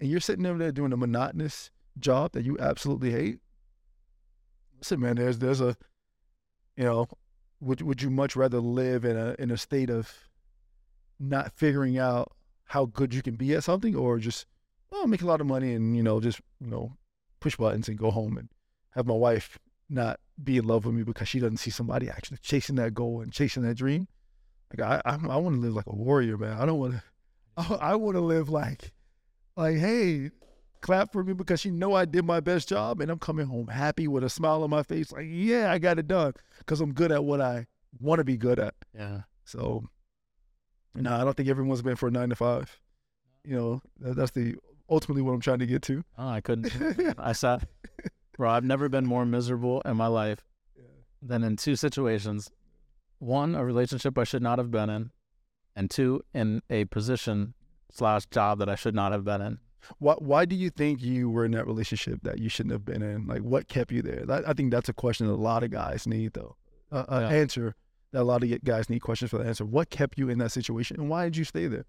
And 0.00 0.10
you're 0.10 0.20
sitting 0.20 0.46
over 0.46 0.58
there 0.58 0.72
doing 0.72 0.92
a 0.92 0.96
monotonous 0.96 1.70
job 1.98 2.32
that 2.32 2.44
you 2.44 2.58
absolutely 2.58 3.12
hate. 3.12 3.38
Listen, 4.78 5.00
man, 5.00 5.16
there's 5.16 5.38
there's 5.38 5.60
a 5.60 5.76
you 6.76 6.84
know, 6.84 7.06
would 7.60 7.82
would 7.82 8.02
you 8.02 8.10
much 8.10 8.34
rather 8.34 8.58
live 8.58 9.04
in 9.04 9.16
a 9.16 9.36
in 9.38 9.50
a 9.50 9.56
state 9.56 9.90
of 9.90 10.12
not 11.20 11.52
figuring 11.52 11.98
out 11.98 12.32
how 12.64 12.86
good 12.86 13.14
you 13.14 13.22
can 13.22 13.36
be 13.36 13.54
at 13.54 13.62
something 13.62 13.94
or 13.94 14.18
just 14.18 14.46
oh 14.90 15.06
make 15.06 15.22
a 15.22 15.26
lot 15.26 15.40
of 15.40 15.46
money 15.46 15.74
and 15.74 15.96
you 15.96 16.02
know 16.02 16.20
just 16.20 16.40
you 16.60 16.66
know 16.66 16.96
push 17.38 17.56
buttons 17.56 17.88
and 17.88 17.98
go 17.98 18.10
home 18.10 18.36
and 18.36 18.48
have 18.90 19.06
my 19.06 19.14
wife 19.14 19.58
not 19.88 20.18
be 20.42 20.56
in 20.56 20.64
love 20.64 20.84
with 20.84 20.94
me 20.94 21.02
because 21.02 21.28
she 21.28 21.38
doesn't 21.38 21.58
see 21.58 21.70
somebody 21.70 22.08
actually 22.08 22.38
chasing 22.38 22.76
that 22.76 22.94
goal 22.94 23.20
and 23.20 23.32
chasing 23.32 23.62
that 23.62 23.76
dream 23.76 24.08
like 24.76 24.80
i 25.06 25.10
i, 25.10 25.14
I 25.14 25.36
want 25.36 25.56
to 25.56 25.60
live 25.60 25.74
like 25.74 25.86
a 25.86 25.94
warrior 25.94 26.36
man 26.38 26.56
i 26.58 26.66
don't 26.66 26.78
want 26.78 26.94
to 26.94 27.02
i, 27.56 27.92
I 27.92 27.94
want 27.96 28.16
to 28.16 28.20
live 28.20 28.48
like 28.48 28.92
like 29.56 29.76
hey 29.76 30.30
clap 30.80 31.12
for 31.12 31.22
me 31.22 31.32
because 31.32 31.64
you 31.64 31.70
know 31.70 31.94
i 31.94 32.04
did 32.04 32.24
my 32.24 32.40
best 32.40 32.68
job 32.68 33.00
and 33.00 33.10
i'm 33.10 33.18
coming 33.18 33.46
home 33.46 33.68
happy 33.68 34.08
with 34.08 34.24
a 34.24 34.28
smile 34.28 34.62
on 34.64 34.70
my 34.70 34.82
face 34.82 35.12
like 35.12 35.26
yeah 35.28 35.70
i 35.70 35.78
got 35.78 35.98
it 35.98 36.08
done 36.08 36.32
because 36.58 36.80
i'm 36.80 36.92
good 36.92 37.12
at 37.12 37.22
what 37.24 37.40
i 37.40 37.66
want 38.00 38.18
to 38.18 38.24
be 38.24 38.36
good 38.36 38.58
at 38.58 38.74
Yeah. 38.96 39.22
so, 39.44 39.84
no, 40.94 41.14
I 41.14 41.24
don't 41.24 41.36
think 41.36 41.48
everyone's 41.48 41.82
been 41.82 41.96
for 41.96 42.08
a 42.08 42.10
nine 42.10 42.28
to 42.30 42.34
five. 42.36 42.78
You 43.44 43.56
know, 43.56 43.82
that, 44.00 44.16
that's 44.16 44.30
the 44.32 44.56
ultimately 44.90 45.22
what 45.22 45.32
I'm 45.32 45.40
trying 45.40 45.58
to 45.60 45.66
get 45.66 45.82
to. 45.82 46.02
Oh, 46.18 46.28
I 46.28 46.40
couldn't. 46.40 46.70
I 47.18 47.32
saw, 47.32 47.58
bro. 48.36 48.50
I've 48.50 48.64
never 48.64 48.88
been 48.88 49.06
more 49.06 49.24
miserable 49.26 49.80
in 49.86 49.96
my 49.96 50.06
life 50.06 50.44
than 51.22 51.44
in 51.44 51.56
two 51.56 51.76
situations. 51.76 52.50
One, 53.22 53.54
a 53.54 53.64
relationship 53.64 54.18
I 54.18 54.24
should 54.24 54.42
not 54.42 54.58
have 54.58 54.72
been 54.72 54.90
in, 54.90 55.12
and 55.76 55.88
two, 55.88 56.22
in 56.34 56.60
a 56.68 56.86
position 56.86 57.54
slash 57.88 58.26
job 58.26 58.58
that 58.58 58.68
I 58.68 58.74
should 58.74 58.96
not 58.96 59.12
have 59.12 59.22
been 59.24 59.40
in. 59.40 59.58
Why, 59.98 60.14
why 60.18 60.44
do 60.44 60.56
you 60.56 60.70
think 60.70 61.00
you 61.00 61.30
were 61.30 61.44
in 61.44 61.52
that 61.52 61.66
relationship 61.68 62.18
that 62.24 62.38
you 62.40 62.48
shouldn't 62.48 62.72
have 62.72 62.84
been 62.84 63.00
in? 63.00 63.28
Like, 63.28 63.42
what 63.42 63.68
kept 63.68 63.92
you 63.92 64.02
there? 64.02 64.24
That, 64.26 64.48
I 64.48 64.54
think 64.54 64.72
that's 64.72 64.88
a 64.88 64.92
question 64.92 65.28
that 65.28 65.34
a 65.34 65.36
lot 65.36 65.62
of 65.62 65.70
guys 65.70 66.04
need, 66.04 66.32
though. 66.32 66.56
Uh, 66.90 67.04
an 67.08 67.22
Yeah. 67.22 67.28
answer 67.28 67.74
that 68.10 68.22
a 68.22 68.24
lot 68.24 68.42
of 68.42 68.64
guys 68.64 68.90
need 68.90 68.98
questions 69.00 69.30
for 69.30 69.38
the 69.38 69.44
answer. 69.46 69.64
What 69.64 69.88
kept 69.88 70.18
you 70.18 70.28
in 70.28 70.38
that 70.38 70.50
situation, 70.50 70.98
and 70.98 71.08
why 71.08 71.22
did 71.24 71.36
you 71.36 71.44
stay 71.44 71.68
there? 71.68 71.86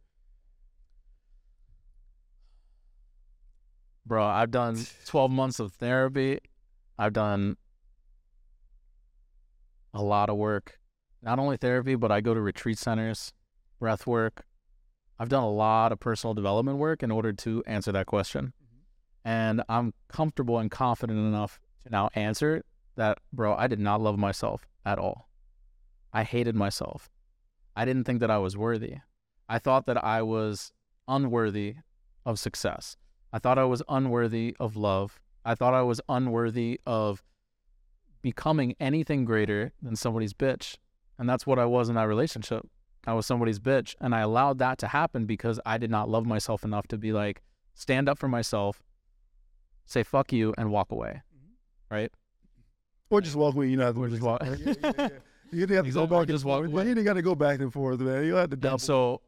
Bro, 4.06 4.24
I've 4.24 4.52
done 4.52 4.78
12 5.08 5.32
months 5.32 5.60
of 5.60 5.74
therapy. 5.74 6.40
I've 7.00 7.14
done 7.14 7.58
a 9.96 10.04
lot 10.04 10.30
of 10.30 10.38
work. 10.38 10.80
Not 11.24 11.40
only 11.40 11.56
therapy, 11.56 11.96
but 11.96 12.12
I 12.12 12.20
go 12.20 12.34
to 12.34 12.42
retreat 12.42 12.78
centers, 12.78 13.32
breath 13.80 14.06
work. 14.06 14.44
I've 15.18 15.30
done 15.30 15.44
a 15.44 15.50
lot 15.50 15.94
of 15.94 16.00
personal 16.00 16.34
development 16.34 16.80
work 16.80 17.02
in 17.02 17.12
order 17.12 17.32
to 17.32 17.64
answer 17.66 17.94
that 17.94 18.08
question. 18.08 18.52
Mm-hmm. 18.62 19.30
And 19.30 19.64
I'm 19.70 19.94
comfortable 20.10 20.60
and 20.60 20.70
confident 20.70 21.18
enough 21.20 21.62
to 21.84 21.90
now 21.90 22.10
answer 22.14 22.66
that, 22.98 23.20
bro, 23.32 23.56
I 23.56 23.68
did 23.68 23.80
not 23.80 24.02
love 24.02 24.20
myself 24.20 24.68
at 24.86 25.00
all. 25.00 25.30
I 26.12 26.24
hated 26.24 26.56
myself. 26.56 27.10
I 27.76 27.86
didn't 27.86 28.04
think 28.04 28.20
that 28.20 28.30
I 28.30 28.38
was 28.38 28.58
worthy. 28.58 28.98
I 29.48 29.60
thought 29.60 29.86
that 29.86 30.04
I 30.04 30.22
was 30.22 30.74
unworthy 31.08 31.76
of 32.26 32.38
success. 32.38 32.98
I 33.32 33.40
thought 33.40 33.58
I 33.58 33.64
was 33.64 33.82
unworthy 33.88 34.56
of 34.60 34.76
love. 34.76 35.20
I 35.46 35.56
thought 35.56 35.74
I 35.74 35.82
was 35.84 36.02
unworthy 36.10 36.82
of 36.86 37.24
becoming 38.22 38.76
anything 38.80 39.26
greater 39.26 39.74
than 39.82 39.96
somebody's 39.96 40.34
bitch. 40.34 40.78
And 41.18 41.30
that's 41.30 41.46
what 41.46 41.60
I 41.60 41.66
was 41.66 41.90
in 41.90 41.96
that 41.96 42.04
relationship. 42.08 42.68
I 43.06 43.14
was 43.14 43.26
somebody's 43.26 43.60
bitch. 43.60 43.96
And 44.02 44.16
I 44.16 44.22
allowed 44.22 44.58
that 44.60 44.78
to 44.80 44.88
happen 44.88 45.26
because 45.26 45.60
I 45.66 45.78
did 45.78 45.92
not 45.92 46.10
love 46.10 46.26
myself 46.26 46.64
enough 46.64 46.88
to 46.88 46.98
be 46.98 47.12
like, 47.14 47.42
stand 47.74 48.08
up 48.10 48.18
for 48.18 48.28
myself, 48.28 48.82
say 49.86 50.04
fuck 50.04 50.32
you, 50.34 50.54
and 50.58 50.72
walk 50.72 50.92
away. 50.92 51.22
Mm-hmm. 51.36 51.96
Right? 51.96 52.12
Or 53.10 53.22
just 53.22 53.36
walk 53.36 53.56
away. 53.56 53.68
You 53.68 53.78
know, 53.78 53.92
Or 53.92 54.08
just 54.10 54.22
walk- 54.22 54.42
Yeah, 54.44 54.56
yeah, 54.66 54.74
yeah, 54.84 54.92
yeah. 54.98 55.10
You 55.52 55.60
didn't 55.68 55.76
have 55.76 55.86
to 55.86 55.88
Exactly, 55.90 56.08
go 56.08 56.20
back. 56.20 56.28
just 56.30 56.44
and 56.44 56.50
walk 56.50 56.60
forth. 56.62 56.72
away. 56.72 56.84
You 56.88 56.96
didn't 56.96 57.06
got 57.06 57.14
to 57.14 57.22
go 57.22 57.36
back 57.36 57.60
and 57.60 57.72
forth, 57.72 58.00
man. 58.00 58.26
You 58.26 58.36
had 58.36 58.50
to 58.52 58.58
double. 58.58 58.74
And 58.74 58.82
so, 58.82 59.22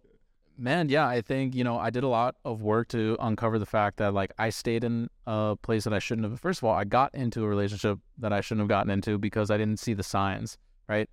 man, 0.58 0.90
yeah, 0.90 1.08
I 1.08 1.22
think, 1.22 1.54
you 1.54 1.64
know, 1.64 1.78
I 1.78 1.92
did 1.92 2.04
a 2.04 2.08
lot 2.08 2.36
of 2.44 2.64
work 2.64 2.88
to 2.90 3.16
uncover 3.20 3.60
the 3.60 3.66
fact 3.68 3.98
that, 3.98 4.14
like, 4.16 4.32
I 4.40 4.50
stayed 4.50 4.84
in 4.84 5.10
a 5.28 5.56
place 5.62 5.84
that 5.84 5.94
I 5.94 6.00
shouldn't 6.00 6.28
have. 6.28 6.40
First 6.40 6.62
of 6.62 6.64
all, 6.64 6.74
I 6.74 6.84
got 6.84 7.14
into 7.14 7.44
a 7.44 7.48
relationship 7.48 8.00
that 8.18 8.34
I 8.34 8.42
shouldn't 8.42 8.62
have 8.62 8.70
gotten 8.70 8.90
into 8.90 9.20
because 9.20 9.52
I 9.52 9.58
didn't 9.58 9.80
see 9.80 9.94
the 9.94 10.02
signs, 10.02 10.58
right? 10.90 11.08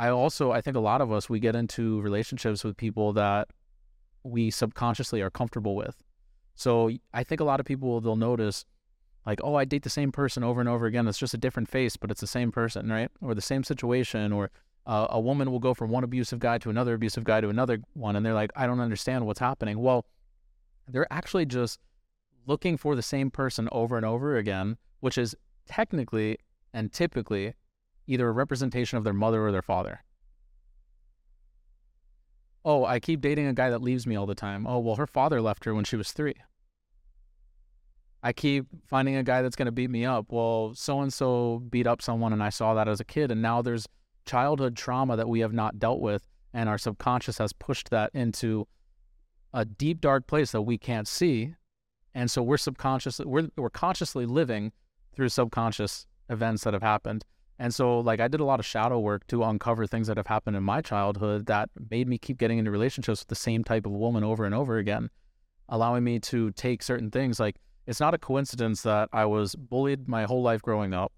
I 0.00 0.08
also, 0.08 0.50
I 0.50 0.62
think 0.62 0.78
a 0.78 0.80
lot 0.80 1.02
of 1.02 1.12
us, 1.12 1.28
we 1.28 1.40
get 1.40 1.54
into 1.54 2.00
relationships 2.00 2.64
with 2.64 2.78
people 2.78 3.12
that 3.12 3.48
we 4.22 4.50
subconsciously 4.50 5.20
are 5.20 5.28
comfortable 5.28 5.76
with. 5.76 6.02
So 6.54 6.90
I 7.12 7.22
think 7.22 7.42
a 7.42 7.44
lot 7.44 7.60
of 7.60 7.66
people, 7.66 8.00
they'll 8.00 8.16
notice, 8.16 8.64
like, 9.26 9.40
oh, 9.44 9.56
I 9.56 9.66
date 9.66 9.82
the 9.82 9.90
same 9.90 10.10
person 10.10 10.42
over 10.42 10.58
and 10.58 10.70
over 10.70 10.86
again. 10.86 11.06
It's 11.06 11.18
just 11.18 11.34
a 11.34 11.38
different 11.38 11.68
face, 11.68 11.98
but 11.98 12.10
it's 12.10 12.22
the 12.22 12.26
same 12.26 12.50
person, 12.50 12.88
right? 12.88 13.10
Or 13.20 13.34
the 13.34 13.42
same 13.42 13.62
situation, 13.62 14.32
or 14.32 14.50
uh, 14.86 15.08
a 15.10 15.20
woman 15.20 15.50
will 15.50 15.58
go 15.58 15.74
from 15.74 15.90
one 15.90 16.02
abusive 16.02 16.38
guy 16.38 16.56
to 16.56 16.70
another 16.70 16.94
abusive 16.94 17.24
guy 17.24 17.42
to 17.42 17.50
another 17.50 17.80
one, 17.92 18.16
and 18.16 18.24
they're 18.24 18.32
like, 18.32 18.52
I 18.56 18.66
don't 18.66 18.80
understand 18.80 19.26
what's 19.26 19.40
happening. 19.40 19.80
Well, 19.80 20.06
they're 20.88 21.12
actually 21.12 21.44
just 21.44 21.78
looking 22.46 22.78
for 22.78 22.96
the 22.96 23.02
same 23.02 23.30
person 23.30 23.68
over 23.70 23.98
and 23.98 24.06
over 24.06 24.38
again, 24.38 24.78
which 25.00 25.18
is 25.18 25.36
technically 25.66 26.38
and 26.72 26.90
typically 26.90 27.52
either 28.10 28.28
a 28.28 28.32
representation 28.32 28.98
of 28.98 29.04
their 29.04 29.12
mother 29.14 29.46
or 29.46 29.52
their 29.52 29.62
father. 29.62 30.02
Oh, 32.64 32.84
I 32.84 32.98
keep 32.98 33.20
dating 33.20 33.46
a 33.46 33.54
guy 33.54 33.70
that 33.70 33.80
leaves 33.80 34.06
me 34.06 34.16
all 34.16 34.26
the 34.26 34.34
time. 34.34 34.66
Oh, 34.66 34.80
well, 34.80 34.96
her 34.96 35.06
father 35.06 35.40
left 35.40 35.64
her 35.64 35.74
when 35.74 35.84
she 35.84 35.96
was 35.96 36.10
three. 36.10 36.34
I 38.22 38.32
keep 38.32 38.66
finding 38.86 39.16
a 39.16 39.22
guy 39.22 39.40
that's 39.40 39.56
going 39.56 39.66
to 39.66 39.72
beat 39.72 39.90
me 39.90 40.04
up. 40.04 40.26
Well, 40.28 40.74
so 40.74 41.00
and 41.00 41.12
so 41.12 41.62
beat 41.70 41.86
up 41.86 42.02
someone, 42.02 42.32
and 42.32 42.42
I 42.42 42.50
saw 42.50 42.74
that 42.74 42.88
as 42.88 43.00
a 43.00 43.04
kid, 43.04 43.30
and 43.30 43.40
now 43.40 43.62
there's 43.62 43.86
childhood 44.26 44.76
trauma 44.76 45.16
that 45.16 45.28
we 45.28 45.40
have 45.40 45.52
not 45.52 45.78
dealt 45.78 46.00
with, 46.00 46.28
and 46.52 46.68
our 46.68 46.78
subconscious 46.78 47.38
has 47.38 47.52
pushed 47.52 47.90
that 47.90 48.10
into 48.12 48.66
a 49.54 49.64
deep, 49.64 50.00
dark 50.00 50.26
place 50.26 50.52
that 50.52 50.62
we 50.62 50.76
can't 50.76 51.08
see. 51.08 51.54
And 52.12 52.30
so 52.30 52.42
we're 52.42 52.58
subconsciously, 52.58 53.24
we're, 53.24 53.48
we're 53.56 53.70
consciously 53.70 54.26
living 54.26 54.72
through 55.14 55.28
subconscious 55.28 56.06
events 56.28 56.64
that 56.64 56.74
have 56.74 56.82
happened. 56.82 57.24
And 57.60 57.74
so, 57.74 58.00
like, 58.00 58.20
I 58.20 58.28
did 58.28 58.40
a 58.40 58.44
lot 58.44 58.58
of 58.58 58.64
shadow 58.64 58.98
work 58.98 59.26
to 59.26 59.44
uncover 59.44 59.86
things 59.86 60.06
that 60.06 60.16
have 60.16 60.26
happened 60.26 60.56
in 60.56 60.62
my 60.62 60.80
childhood 60.80 61.44
that 61.46 61.68
made 61.90 62.08
me 62.08 62.16
keep 62.16 62.38
getting 62.38 62.56
into 62.56 62.70
relationships 62.70 63.20
with 63.20 63.28
the 63.28 63.34
same 63.34 63.64
type 63.64 63.84
of 63.84 63.92
woman 63.92 64.24
over 64.24 64.46
and 64.46 64.54
over 64.54 64.78
again, 64.78 65.10
allowing 65.68 66.02
me 66.02 66.18
to 66.20 66.52
take 66.52 66.82
certain 66.82 67.10
things. 67.10 67.38
Like, 67.38 67.56
it's 67.86 68.00
not 68.00 68.14
a 68.14 68.18
coincidence 68.18 68.80
that 68.84 69.10
I 69.12 69.26
was 69.26 69.54
bullied 69.54 70.08
my 70.08 70.24
whole 70.24 70.40
life 70.42 70.62
growing 70.62 70.94
up. 70.94 71.12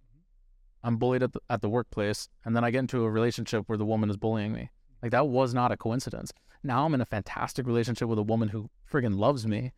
I'm 0.83 0.97
bullied 0.97 1.23
at 1.23 1.33
the, 1.33 1.39
at 1.49 1.63
the 1.63 1.69
workplace, 1.69 2.29
and 2.45 2.57
then 2.57 2.65
I 2.65 2.73
get 2.73 2.81
into 2.81 3.05
a 3.05 3.11
relationship 3.11 3.69
where 3.69 3.79
the 3.79 3.87
woman 3.87 4.11
is 4.11 4.17
bullying 4.17 4.53
me. 4.53 4.69
Like, 5.01 5.13
that 5.13 5.29
was 5.29 5.55
not 5.55 5.71
a 5.71 5.77
coincidence. 5.77 6.33
Now 6.65 6.85
I'm 6.85 6.95
in 6.95 7.01
a 7.01 7.07
fantastic 7.07 7.69
relationship 7.69 8.09
with 8.09 8.19
a 8.19 8.25
woman 8.25 8.49
who 8.49 8.69
friggin' 8.93 9.17
loves 9.17 9.47
me. 9.47 9.71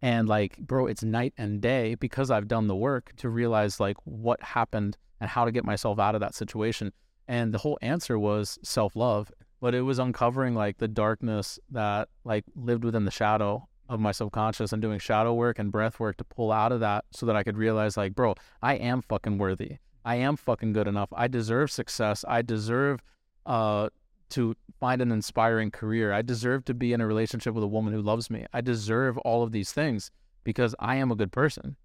And, 0.00 0.28
like, 0.28 0.58
bro, 0.58 0.86
it's 0.86 1.02
night 1.02 1.34
and 1.36 1.60
day 1.60 1.94
because 1.96 2.30
I've 2.30 2.48
done 2.48 2.68
the 2.68 2.76
work 2.76 3.12
to 3.16 3.28
realize, 3.28 3.80
like, 3.80 3.96
what 4.04 4.42
happened 4.42 4.96
and 5.20 5.28
how 5.30 5.44
to 5.44 5.52
get 5.52 5.64
myself 5.64 5.98
out 5.98 6.14
of 6.14 6.20
that 6.20 6.34
situation. 6.34 6.92
And 7.26 7.52
the 7.52 7.58
whole 7.58 7.78
answer 7.82 8.18
was 8.18 8.58
self 8.62 8.96
love, 8.96 9.30
but 9.60 9.74
it 9.74 9.82
was 9.82 9.98
uncovering 9.98 10.54
like 10.54 10.78
the 10.78 10.88
darkness 10.88 11.58
that 11.70 12.08
like 12.24 12.44
lived 12.54 12.84
within 12.84 13.04
the 13.04 13.10
shadow 13.10 13.68
of 13.88 14.00
my 14.00 14.12
subconscious 14.12 14.72
and 14.72 14.82
doing 14.82 14.98
shadow 14.98 15.34
work 15.34 15.58
and 15.58 15.72
breath 15.72 15.98
work 15.98 16.16
to 16.18 16.24
pull 16.24 16.52
out 16.52 16.72
of 16.72 16.80
that 16.80 17.04
so 17.12 17.26
that 17.26 17.36
I 17.36 17.42
could 17.42 17.56
realize 17.56 17.96
like, 17.96 18.14
bro, 18.14 18.34
I 18.62 18.74
am 18.74 19.02
fucking 19.02 19.38
worthy. 19.38 19.78
I 20.04 20.16
am 20.16 20.36
fucking 20.36 20.72
good 20.72 20.88
enough. 20.88 21.08
I 21.12 21.28
deserve 21.28 21.70
success. 21.70 22.24
I 22.26 22.42
deserve 22.42 23.00
uh 23.46 23.88
to 24.30 24.54
find 24.80 25.02
an 25.02 25.12
inspiring 25.12 25.70
career. 25.70 26.12
I 26.12 26.22
deserve 26.22 26.64
to 26.66 26.74
be 26.74 26.92
in 26.92 27.00
a 27.00 27.06
relationship 27.06 27.54
with 27.54 27.64
a 27.64 27.68
woman 27.68 27.92
who 27.92 28.02
loves 28.02 28.30
me. 28.30 28.46
I 28.52 28.60
deserve 28.60 29.18
all 29.18 29.42
of 29.42 29.52
these 29.52 29.72
things 29.72 30.10
because 30.44 30.74
I 30.78 30.96
am 30.96 31.10
a 31.10 31.16
good 31.16 31.32
person 31.32 31.76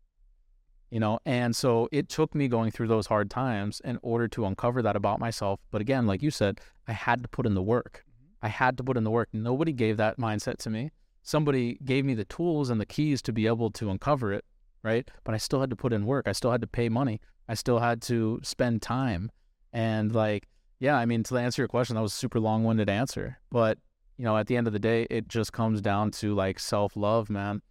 you 0.94 1.00
know? 1.00 1.18
And 1.26 1.56
so 1.56 1.90
it 1.92 2.08
took 2.08 2.36
me 2.36 2.48
going 2.48 2.70
through 2.70 2.88
those 2.88 3.08
hard 3.08 3.32
times 3.32 3.82
in 3.84 3.98
order 4.04 4.28
to 4.28 4.46
uncover 4.46 4.84
that 4.84 4.96
about 4.96 5.20
myself. 5.20 5.60
But 5.72 5.82
again 5.82 6.06
like 6.06 6.22
you 6.22 6.30
said 6.30 6.62
i 6.88 6.92
had 6.92 7.24
to 7.24 7.30
put 7.30 7.48
in 7.48 7.56
the 7.56 7.64
work. 7.64 8.06
I 8.44 8.50
had 8.50 8.78
to 8.78 8.84
put 8.84 8.96
in 8.96 9.04
the 9.04 9.10
work. 9.10 9.30
Nobody 9.34 9.72
gave 9.72 9.98
that 9.98 10.20
mindset 10.20 10.58
to 10.58 10.70
me. 10.70 10.92
Somebody 11.24 11.80
gave 11.84 12.06
me 12.06 12.14
the 12.14 12.26
tools 12.26 12.70
and 12.70 12.80
the 12.80 12.86
keys 12.86 13.24
to 13.24 13.34
be 13.34 13.48
able 13.48 13.72
to 13.72 13.90
uncover 13.90 14.32
it 14.32 14.46
right? 14.84 15.10
But 15.24 15.34
i 15.34 15.38
still 15.38 15.62
had 15.62 15.70
to 15.72 15.76
put 15.76 15.94
in 15.94 16.06
work. 16.06 16.28
I 16.28 16.34
still 16.34 16.52
had 16.52 16.62
to 16.62 16.68
pay 16.68 16.90
money. 16.90 17.22
I 17.48 17.56
still 17.56 17.80
had 17.80 18.02
to 18.04 18.40
spend 18.44 18.82
time. 18.82 19.32
And 19.72 20.14
like 20.14 20.48
yeah 20.80 20.96
i 20.96 21.06
mean 21.06 21.24
to 21.24 21.38
answer 21.38 21.62
your 21.62 21.68
question 21.68 21.96
that 21.96 22.02
was 22.02 22.14
a 22.14 22.18
super 22.18 22.40
long-winded 22.40 22.90
answer 22.90 23.38
but 23.50 23.78
you 24.18 24.26
know 24.26 24.38
at 24.38 24.48
the 24.48 24.56
end 24.56 24.68
of 24.68 24.74
the 24.74 24.80
day 24.80 25.08
it 25.10 25.28
just 25.28 25.54
comes 25.54 25.82
down 25.82 26.12
to 26.12 26.34
like 26.34 26.60
self-love 26.60 27.30
man 27.30 27.62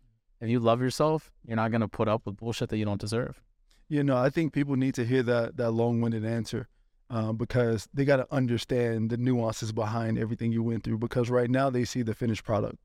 if 0.43 0.49
you 0.49 0.59
love 0.59 0.83
yourself, 0.83 1.31
you're 1.47 1.57
not 1.57 1.71
gonna 1.71 1.87
put 1.87 2.09
up 2.09 2.27
with 2.27 2.37
bullshit 2.37 2.69
that 2.71 2.77
you 2.77 2.85
don't 2.85 3.01
deserve. 3.01 3.41
You 3.89 4.03
know, 4.03 4.17
I 4.17 4.29
think 4.29 4.53
people 4.53 4.75
need 4.75 4.95
to 4.97 5.05
hear 5.05 5.23
that 5.23 5.57
that 5.57 5.71
long-winded 5.71 6.25
answer 6.25 6.67
um, 7.09 7.37
because 7.37 7.89
they 7.95 8.05
got 8.05 8.17
to 8.17 8.27
understand 8.35 9.11
the 9.11 9.17
nuances 9.17 9.71
behind 9.71 10.19
everything 10.19 10.51
you 10.51 10.65
went 10.65 10.83
through. 10.83 10.99
Because 10.99 11.31
right 11.31 11.49
now 11.49 11.71
they 11.71 11.85
see 11.85 12.03
the 12.03 12.15
finished 12.15 12.43
product, 12.43 12.79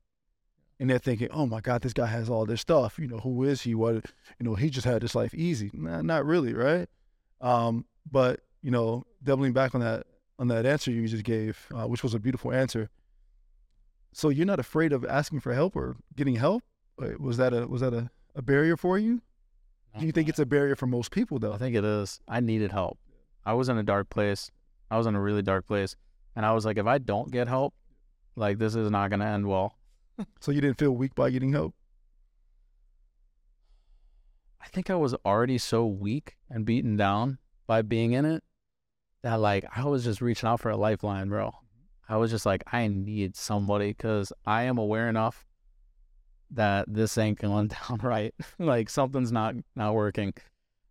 and 0.78 0.88
they're 0.88 1.00
thinking, 1.00 1.28
"Oh 1.32 1.46
my 1.46 1.60
God, 1.60 1.82
this 1.82 1.92
guy 1.92 2.06
has 2.06 2.30
all 2.30 2.46
this 2.46 2.60
stuff. 2.60 2.96
You 2.96 3.08
know, 3.08 3.18
who 3.18 3.42
is 3.42 3.62
he? 3.62 3.74
What? 3.74 3.94
You 4.38 4.44
know, 4.44 4.54
he 4.54 4.70
just 4.70 4.86
had 4.86 5.02
this 5.02 5.16
life 5.16 5.34
easy. 5.34 5.72
Nah, 5.72 6.02
not 6.02 6.24
really, 6.24 6.54
right? 6.54 6.88
Um, 7.40 7.86
but 8.08 8.38
you 8.62 8.70
know, 8.70 9.02
doubling 9.22 9.52
back 9.52 9.74
on 9.74 9.80
that 9.80 10.06
on 10.38 10.48
that 10.48 10.64
answer 10.66 10.90
you 10.90 11.06
just 11.08 11.24
gave, 11.24 11.66
uh, 11.74 11.86
which 11.86 12.02
was 12.02 12.14
a 12.14 12.18
beautiful 12.20 12.52
answer. 12.52 12.90
So 14.12 14.28
you're 14.28 14.46
not 14.46 14.60
afraid 14.60 14.92
of 14.92 15.04
asking 15.04 15.40
for 15.40 15.52
help 15.52 15.74
or 15.76 15.96
getting 16.16 16.36
help? 16.36 16.62
Uh, 17.00 17.10
Was 17.18 17.36
that 17.36 17.52
a 17.52 17.66
was 17.66 17.80
that 17.80 17.92
a, 17.92 18.10
a 18.34 18.42
barrier 18.42 18.76
for 18.76 18.98
you? 18.98 19.22
Do 19.98 20.06
you 20.06 20.12
think 20.12 20.28
it's 20.28 20.38
a 20.38 20.46
barrier 20.46 20.76
for 20.76 20.86
most 20.86 21.10
people 21.10 21.38
though? 21.38 21.52
I 21.52 21.58
think 21.58 21.74
it 21.74 21.84
is. 21.84 22.20
I 22.28 22.40
needed 22.40 22.70
help. 22.72 22.98
I 23.44 23.54
was 23.54 23.68
in 23.68 23.78
a 23.78 23.82
dark 23.82 24.10
place. 24.10 24.50
I 24.90 24.96
was 24.96 25.06
in 25.06 25.14
a 25.16 25.20
really 25.20 25.42
dark 25.42 25.66
place, 25.66 25.96
and 26.36 26.46
I 26.46 26.52
was 26.52 26.64
like, 26.64 26.78
if 26.78 26.86
I 26.86 26.98
don't 26.98 27.30
get 27.30 27.48
help, 27.48 27.74
like 28.36 28.58
this 28.58 28.74
is 28.74 28.90
not 28.90 29.10
gonna 29.10 29.26
end 29.26 29.46
well. 29.46 29.74
So 30.40 30.50
you 30.50 30.60
didn't 30.60 30.78
feel 30.78 30.90
weak 30.90 31.14
by 31.14 31.30
getting 31.30 31.52
help? 31.52 31.74
I 34.60 34.66
think 34.68 34.90
I 34.90 34.96
was 34.96 35.14
already 35.24 35.58
so 35.58 35.86
weak 35.86 36.36
and 36.50 36.64
beaten 36.64 36.96
down 36.96 37.38
by 37.66 37.82
being 37.82 38.12
in 38.12 38.24
it 38.24 38.42
that 39.22 39.36
like 39.36 39.64
I 39.74 39.84
was 39.84 40.04
just 40.04 40.20
reaching 40.20 40.48
out 40.48 40.60
for 40.60 40.70
a 40.70 40.76
lifeline, 40.76 41.28
bro. 41.28 41.52
I 42.08 42.16
was 42.16 42.30
just 42.30 42.46
like, 42.46 42.62
I 42.72 42.88
need 42.88 43.36
somebody 43.36 43.88
because 43.88 44.32
I 44.46 44.62
am 44.64 44.78
aware 44.78 45.08
enough 45.08 45.46
that 46.50 46.86
this 46.88 47.18
ain't 47.18 47.38
going 47.38 47.68
down 47.88 48.00
right. 48.02 48.34
like 48.58 48.90
something's 48.90 49.32
not 49.32 49.54
not 49.76 49.94
working. 49.94 50.32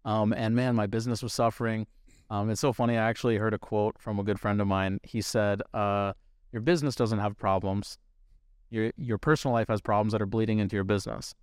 Um, 0.06 0.34
and 0.34 0.56
man, 0.56 0.76
my 0.76 0.88
business 0.88 1.24
was 1.24 1.34
suffering. 1.34 1.88
Um, 2.30 2.50
it's 2.50 2.62
so 2.62 2.74
funny. 2.74 2.98
I 2.98 3.10
actually 3.10 3.38
heard 3.38 3.54
a 3.54 3.60
quote 3.60 4.00
from 4.00 4.20
a 4.20 4.24
good 4.24 4.40
friend 4.40 4.62
of 4.62 4.68
mine. 4.68 5.00
He 5.04 5.22
said, 5.22 5.62
uh, 5.74 6.14
"Your 6.52 6.62
business 6.62 6.96
doesn't 6.96 7.20
have 7.20 7.38
problems. 7.38 7.98
Your 8.70 8.92
your 8.98 9.18
personal 9.18 9.54
life 9.54 9.70
has 9.70 9.82
problems 9.82 10.12
that 10.12 10.22
are 10.22 10.28
bleeding 10.28 10.60
into 10.60 10.76
your 10.76 10.84
business." 10.84 11.34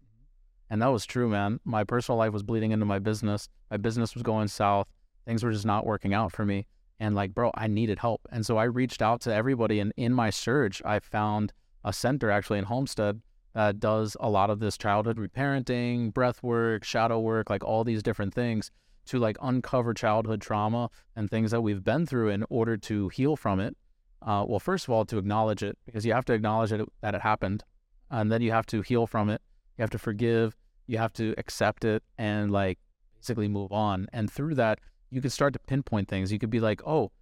And 0.70 0.80
that 0.82 0.88
was 0.88 1.04
true, 1.04 1.28
man. 1.28 1.60
My 1.64 1.84
personal 1.84 2.18
life 2.18 2.32
was 2.32 2.42
bleeding 2.42 2.70
into 2.72 2.86
my 2.86 2.98
business. 2.98 3.48
My 3.70 3.76
business 3.76 4.14
was 4.14 4.22
going 4.22 4.48
south. 4.48 4.88
Things 5.26 5.42
were 5.42 5.52
just 5.52 5.66
not 5.66 5.86
working 5.86 6.14
out 6.14 6.32
for 6.32 6.44
me. 6.44 6.66
And 7.00 7.14
like, 7.14 7.34
bro, 7.34 7.50
I 7.54 7.66
needed 7.66 7.98
help. 7.98 8.26
And 8.30 8.46
so 8.46 8.56
I 8.56 8.64
reached 8.64 9.02
out 9.02 9.20
to 9.22 9.34
everybody. 9.34 9.80
And 9.80 9.92
in 9.96 10.12
my 10.12 10.30
search, 10.30 10.82
I 10.84 11.00
found 11.00 11.52
a 11.84 11.92
center 11.92 12.30
actually 12.30 12.58
in 12.58 12.64
Homestead 12.64 13.20
that 13.54 13.78
does 13.78 14.16
a 14.20 14.28
lot 14.28 14.50
of 14.50 14.58
this 14.58 14.76
childhood 14.76 15.16
reparenting, 15.16 16.12
breath 16.12 16.42
work, 16.42 16.84
shadow 16.84 17.20
work, 17.20 17.50
like 17.50 17.64
all 17.64 17.84
these 17.84 18.02
different 18.02 18.34
things 18.34 18.70
to 19.06 19.18
like 19.18 19.36
uncover 19.42 19.94
childhood 19.94 20.40
trauma 20.40 20.90
and 21.14 21.30
things 21.30 21.50
that 21.50 21.60
we've 21.60 21.84
been 21.84 22.06
through 22.06 22.30
in 22.30 22.44
order 22.48 22.76
to 22.76 23.08
heal 23.10 23.36
from 23.36 23.60
it. 23.60 23.76
Uh, 24.22 24.44
well, 24.46 24.58
first 24.58 24.86
of 24.86 24.90
all, 24.90 25.04
to 25.04 25.18
acknowledge 25.18 25.62
it 25.62 25.78
because 25.84 26.06
you 26.06 26.12
have 26.12 26.24
to 26.24 26.32
acknowledge 26.32 26.72
it, 26.72 26.80
that 27.02 27.14
it 27.14 27.20
happened, 27.20 27.62
and 28.10 28.32
then 28.32 28.40
you 28.40 28.50
have 28.50 28.66
to 28.66 28.80
heal 28.80 29.06
from 29.06 29.28
it. 29.28 29.42
You 29.76 29.82
have 29.82 29.90
to 29.90 29.98
forgive. 29.98 30.56
You 30.86 30.98
have 30.98 31.12
to 31.14 31.34
accept 31.38 31.84
it 31.84 32.02
and 32.18 32.50
like 32.50 32.78
basically 33.16 33.48
move 33.48 33.72
on. 33.72 34.06
And 34.12 34.30
through 34.30 34.54
that, 34.56 34.80
you 35.14 35.22
could 35.22 35.32
start 35.32 35.52
to 35.52 35.60
pinpoint 35.60 36.08
things. 36.08 36.32
You 36.32 36.38
could 36.38 36.50
be 36.50 36.60
like, 36.60 36.82
oh, 36.84 37.12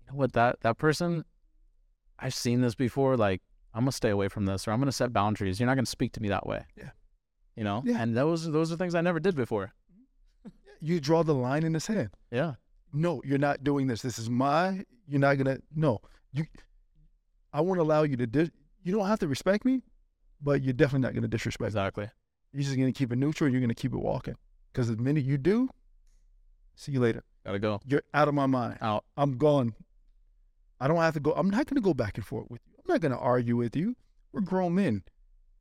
you 0.00 0.12
know 0.12 0.16
what, 0.16 0.32
that 0.34 0.60
that 0.60 0.78
person, 0.78 1.24
I've 2.18 2.34
seen 2.34 2.60
this 2.60 2.74
before. 2.74 3.16
Like, 3.16 3.42
I'm 3.74 3.82
gonna 3.82 3.92
stay 3.92 4.10
away 4.10 4.28
from 4.28 4.46
this, 4.46 4.68
or 4.68 4.70
I'm 4.70 4.78
gonna 4.78 4.92
set 4.92 5.12
boundaries. 5.12 5.58
You're 5.58 5.66
not 5.66 5.74
gonna 5.74 5.86
speak 5.86 6.12
to 6.12 6.22
me 6.22 6.28
that 6.28 6.46
way. 6.46 6.64
Yeah. 6.76 6.90
You 7.56 7.64
know? 7.64 7.82
Yeah. 7.84 8.00
And 8.00 8.16
those 8.16 8.50
those 8.50 8.70
are 8.72 8.76
things 8.76 8.94
I 8.94 9.00
never 9.00 9.20
did 9.20 9.34
before. 9.34 9.72
You 10.80 11.00
draw 11.00 11.22
the 11.22 11.34
line 11.34 11.62
in 11.62 11.72
the 11.72 11.80
sand. 11.80 12.10
Yeah. 12.30 12.54
No, 12.92 13.22
you're 13.24 13.38
not 13.38 13.64
doing 13.64 13.86
this. 13.86 14.02
This 14.02 14.18
is 14.18 14.28
my. 14.28 14.84
You're 15.08 15.20
not 15.20 15.38
gonna. 15.38 15.58
No, 15.74 16.00
you. 16.32 16.44
I 17.54 17.62
won't 17.62 17.80
allow 17.80 18.02
you 18.02 18.16
to. 18.18 18.26
Dis, 18.26 18.50
you 18.82 18.92
don't 18.92 19.06
have 19.06 19.18
to 19.20 19.28
respect 19.28 19.64
me, 19.64 19.82
but 20.42 20.62
you're 20.62 20.74
definitely 20.74 21.06
not 21.06 21.14
gonna 21.14 21.28
disrespect. 21.28 21.62
me. 21.62 21.66
Exactly. 21.68 22.10
You're 22.52 22.64
just 22.64 22.76
gonna 22.76 22.92
keep 22.92 23.12
it 23.12 23.16
neutral. 23.16 23.50
You're 23.50 23.62
gonna 23.62 23.74
keep 23.74 23.94
it 23.94 23.98
walking. 23.98 24.34
Because 24.72 24.88
the 24.88 24.96
minute 24.96 25.24
you 25.24 25.38
do, 25.38 25.70
see 26.76 26.92
you 26.92 27.00
later. 27.00 27.24
Gotta 27.44 27.58
go. 27.58 27.80
You're 27.86 28.02
out 28.12 28.28
of 28.28 28.34
my 28.34 28.46
mind. 28.46 28.78
Out. 28.80 29.04
I'm 29.16 29.36
gone. 29.36 29.74
I 30.80 30.88
don't 30.88 30.96
have 30.98 31.14
to 31.14 31.20
go. 31.20 31.32
I'm 31.32 31.50
not 31.50 31.66
going 31.66 31.76
to 31.76 31.80
go 31.80 31.94
back 31.94 32.16
and 32.16 32.26
forth 32.26 32.50
with 32.50 32.60
you. 32.66 32.74
I'm 32.78 32.92
not 32.92 33.00
going 33.00 33.12
to 33.12 33.18
argue 33.18 33.56
with 33.56 33.76
you. 33.76 33.96
We're 34.32 34.40
grown 34.40 34.74
men. 34.74 35.02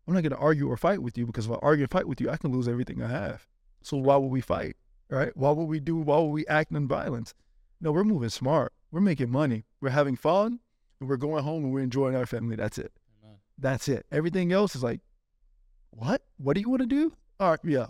I'm 0.08 0.14
not 0.14 0.24
going 0.24 0.32
to 0.32 0.38
argue 0.38 0.68
or 0.68 0.76
fight 0.76 1.02
with 1.02 1.18
you 1.18 1.26
because 1.26 1.46
if 1.46 1.52
I 1.52 1.60
argue 1.62 1.84
and 1.84 1.92
fight 1.92 2.08
with 2.08 2.20
you, 2.20 2.30
I 2.30 2.38
can 2.38 2.52
lose 2.52 2.68
everything 2.68 3.02
I 3.02 3.08
have. 3.08 3.48
So 3.82 3.98
why 3.98 4.18
would 4.18 4.32
we 4.32 4.42
fight? 4.42 4.76
Right? 5.10 5.36
Why 5.38 5.52
would 5.52 5.66
we 5.66 5.80
do? 5.80 5.98
Why 5.98 6.18
would 6.18 6.30
we 6.30 6.48
act 6.48 6.72
in 6.72 6.88
violence? 6.88 7.34
No, 7.80 7.92
we're 7.92 8.04
moving 8.04 8.30
smart. 8.30 8.74
We're 8.92 9.02
making 9.02 9.30
money. 9.30 9.66
We're 9.80 9.90
having 9.90 10.16
fun, 10.16 10.60
and 11.00 11.10
we're 11.10 11.18
going 11.18 11.44
home 11.44 11.64
and 11.66 11.74
we're 11.74 11.82
enjoying 11.82 12.16
our 12.16 12.26
family. 12.26 12.56
That's 12.56 12.78
it. 12.78 12.92
That's 13.58 13.88
it. 13.88 14.06
Everything 14.12 14.52
else 14.52 14.76
is 14.76 14.84
like, 14.84 15.02
what? 15.92 16.24
What 16.38 16.56
do 16.56 16.62
you 16.62 16.70
want 16.70 16.82
to 16.82 16.88
do? 16.88 17.14
All 17.40 17.52
right, 17.52 17.60
yeah. 17.64 17.86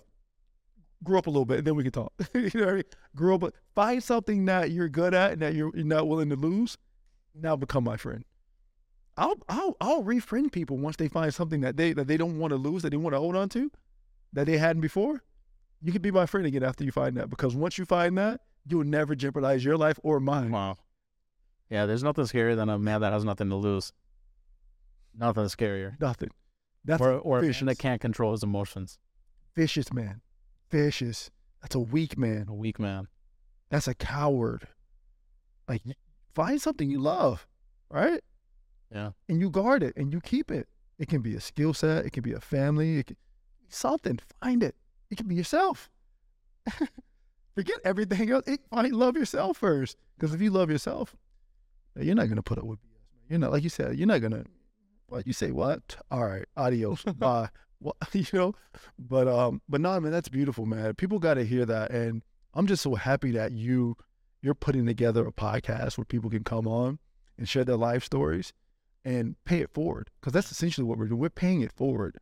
Grow 1.04 1.20
up 1.20 1.28
a 1.28 1.30
little 1.30 1.46
bit, 1.46 1.60
and 1.60 1.68
then 1.68 1.76
we 1.76 1.84
can 1.84 1.92
talk. 1.92 2.14
you 2.34 2.50
know 2.54 2.66
what 2.66 2.70
I 2.70 2.74
mean? 2.76 2.84
Grow 3.16 3.36
up, 3.36 3.54
find 3.76 4.04
something 4.04 4.46
that 4.46 4.72
you're 4.72 4.90
good 4.90 5.14
at 5.14 5.34
and 5.34 5.42
that 5.42 5.54
you're, 5.54 5.72
you're 5.76 5.86
not 5.86 6.08
willing 6.08 6.30
to 6.30 6.36
lose. 6.36 6.78
Now 7.36 7.56
become 7.56 7.84
my 7.84 7.98
friend. 7.98 8.24
I'll 9.18 9.36
I'll 9.48 9.78
I'll 9.80 10.04
refriend 10.04 10.52
people 10.52 10.78
once 10.78 10.96
they 10.96 11.08
find 11.08 11.34
something 11.34 11.62
that 11.62 11.78
they 11.78 11.94
that 11.94 12.08
they 12.08 12.18
don't 12.18 12.40
want 12.40 12.52
to 12.52 12.58
lose, 12.58 12.82
that 12.82 12.90
they 12.90 12.98
want 12.98 13.14
to 13.14 13.20
hold 13.20 13.36
on 13.36 13.50
to, 13.50 13.72
that 14.34 14.46
they 14.46 14.58
hadn't 14.58 14.82
before. 14.82 15.24
You 15.82 15.92
can 15.92 16.02
be 16.02 16.12
my 16.12 16.26
friend 16.26 16.48
again 16.48 16.64
after 16.64 16.84
you 16.84 16.92
find 16.92 17.18
that 17.18 17.30
because 17.30 17.56
once 17.56 17.78
you 17.78 17.86
find 17.86 18.18
that, 18.18 18.42
you'll 18.68 18.86
never 18.86 19.16
jeopardize 19.16 19.64
your 19.64 19.78
life 19.78 20.00
or 20.02 20.20
mine. 20.20 20.52
Wow. 20.52 20.78
Yeah, 21.70 21.86
there's 21.86 22.04
nothing 22.04 22.24
scarier 22.26 22.56
than 22.56 22.70
a 22.70 22.80
man 22.80 23.02
that 23.02 23.14
has 23.14 23.26
nothing 23.26 23.50
to 23.50 23.56
lose. 23.56 23.92
Nothing 25.16 25.46
scarier. 25.46 26.00
Nothing. 26.00 26.30
That's 26.86 27.02
or 27.02 27.14
or 27.20 27.40
a 27.40 27.42
man 27.42 27.66
that 27.66 27.80
can't 27.80 28.02
control 28.02 28.32
his 28.32 28.44
emotions. 28.44 28.98
vicious 29.56 29.94
man. 29.94 30.22
Vicious. 30.74 31.30
That's 31.62 31.76
a 31.76 31.80
weak 31.80 32.18
man. 32.18 32.48
A 32.50 32.54
weak 32.54 32.80
man. 32.80 33.08
That's 33.70 33.88
a 33.88 33.94
coward. 33.94 34.68
Like 35.70 35.84
find 36.34 36.60
something 36.60 36.90
you 36.90 37.00
love, 37.00 37.46
right? 37.92 38.22
Yeah. 38.92 39.12
And 39.30 39.40
you 39.40 39.52
guard 39.52 39.84
it 39.84 39.96
and 39.96 40.12
you 40.12 40.20
keep 40.20 40.50
it. 40.50 40.68
It 40.98 41.10
can 41.10 41.22
be 41.22 41.36
a 41.36 41.40
skill 41.40 41.76
set. 41.76 42.08
It 42.08 42.12
can 42.12 42.24
be 42.24 42.34
a 42.34 42.40
family. 42.40 42.98
It 42.98 43.06
can, 43.06 43.18
something. 43.70 44.18
Find 44.42 44.64
it. 44.64 44.76
It 45.12 45.18
can 45.20 45.28
be 45.28 45.36
yourself. 45.36 45.92
Forget 47.56 47.78
everything 47.86 48.32
else. 48.32 48.48
It, 48.48 48.62
find 48.72 48.96
love 48.96 49.16
yourself 49.16 49.58
first. 49.58 49.96
Because 50.18 50.34
if 50.34 50.42
you 50.42 50.50
love 50.50 50.72
yourself, 50.72 51.16
you're 51.96 52.16
not 52.16 52.30
gonna 52.30 52.42
put 52.42 52.58
up 52.58 52.64
with 52.64 52.80
BS. 52.80 52.82
Man. 52.82 53.26
You're 53.30 53.40
not 53.40 53.52
like 53.52 53.64
you 53.64 53.70
said. 53.70 53.96
You're 53.96 54.08
not 54.08 54.22
gonna. 54.22 54.46
What 55.06 55.28
you 55.28 55.34
say? 55.34 55.52
What? 55.52 55.98
All 56.10 56.26
right. 56.26 56.46
Adios. 56.58 57.04
Bye. 57.18 57.50
What 57.84 57.96
you 58.14 58.26
know? 58.34 58.56
But 58.98 59.28
um. 59.28 59.62
But 59.70 59.82
no, 59.82 60.00
man. 60.00 60.12
That's 60.12 60.30
beautiful, 60.30 60.66
man. 60.66 60.96
People 60.96 61.20
got 61.20 61.36
to 61.36 61.46
hear 61.46 61.66
that, 61.66 61.92
and 61.92 62.24
I'm 62.54 62.68
just 62.68 62.82
so 62.82 62.96
happy 62.96 63.32
that 63.32 63.52
you 63.52 63.96
you're 64.42 64.54
putting 64.54 64.86
together 64.86 65.26
a 65.26 65.32
podcast 65.32 65.98
where 65.98 66.06
people 66.06 66.30
can 66.30 66.44
come 66.44 66.68
on 66.68 67.00
and 67.38 67.48
share 67.48 67.64
their 67.64 67.78
life 67.78 68.04
stories 68.04 68.54
and 69.06 69.36
pay 69.46 69.60
it 69.60 69.74
forward 69.74 70.10
because 70.20 70.34
that's 70.34 70.52
essentially 70.52 70.86
what 70.86 70.98
we're 70.98 71.08
doing. 71.08 71.20
We're 71.20 71.30
paying 71.30 71.62
it 71.62 71.72
forward, 71.72 72.18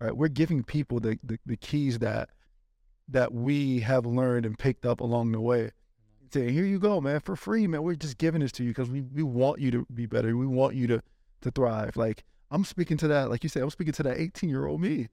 right? 0.00 0.16
We're 0.16 0.28
giving 0.28 0.62
people 0.62 1.00
the, 1.00 1.18
the, 1.22 1.38
the 1.44 1.56
keys 1.56 1.98
that 1.98 2.30
that 3.08 3.34
we 3.34 3.80
have 3.80 4.06
learned 4.06 4.46
and 4.46 4.58
picked 4.58 4.86
up 4.86 5.00
along 5.00 5.32
the 5.32 5.40
way. 5.40 5.70
Saying, 6.32 6.54
here 6.54 6.64
you 6.64 6.78
go, 6.78 7.00
man, 7.00 7.20
for 7.20 7.36
free, 7.36 7.66
man. 7.66 7.82
We're 7.82 7.94
just 7.94 8.18
giving 8.18 8.40
this 8.40 8.50
to 8.52 8.64
you 8.64 8.70
because 8.70 8.88
we, 8.88 9.02
we 9.02 9.22
want 9.22 9.60
you 9.60 9.70
to 9.72 9.86
be 9.92 10.06
better. 10.06 10.36
We 10.36 10.46
want 10.46 10.74
you 10.74 10.86
to 10.88 11.02
to 11.42 11.50
thrive. 11.50 11.96
Like 11.96 12.24
I'm 12.54 12.64
speaking 12.64 12.96
to 12.98 13.08
that, 13.08 13.30
like 13.30 13.42
you 13.42 13.48
said, 13.48 13.64
I'm 13.64 13.70
speaking 13.70 13.94
to 13.94 14.04
that 14.04 14.20
18 14.20 14.48
year 14.48 14.66
old 14.66 14.80
me. 14.80 15.08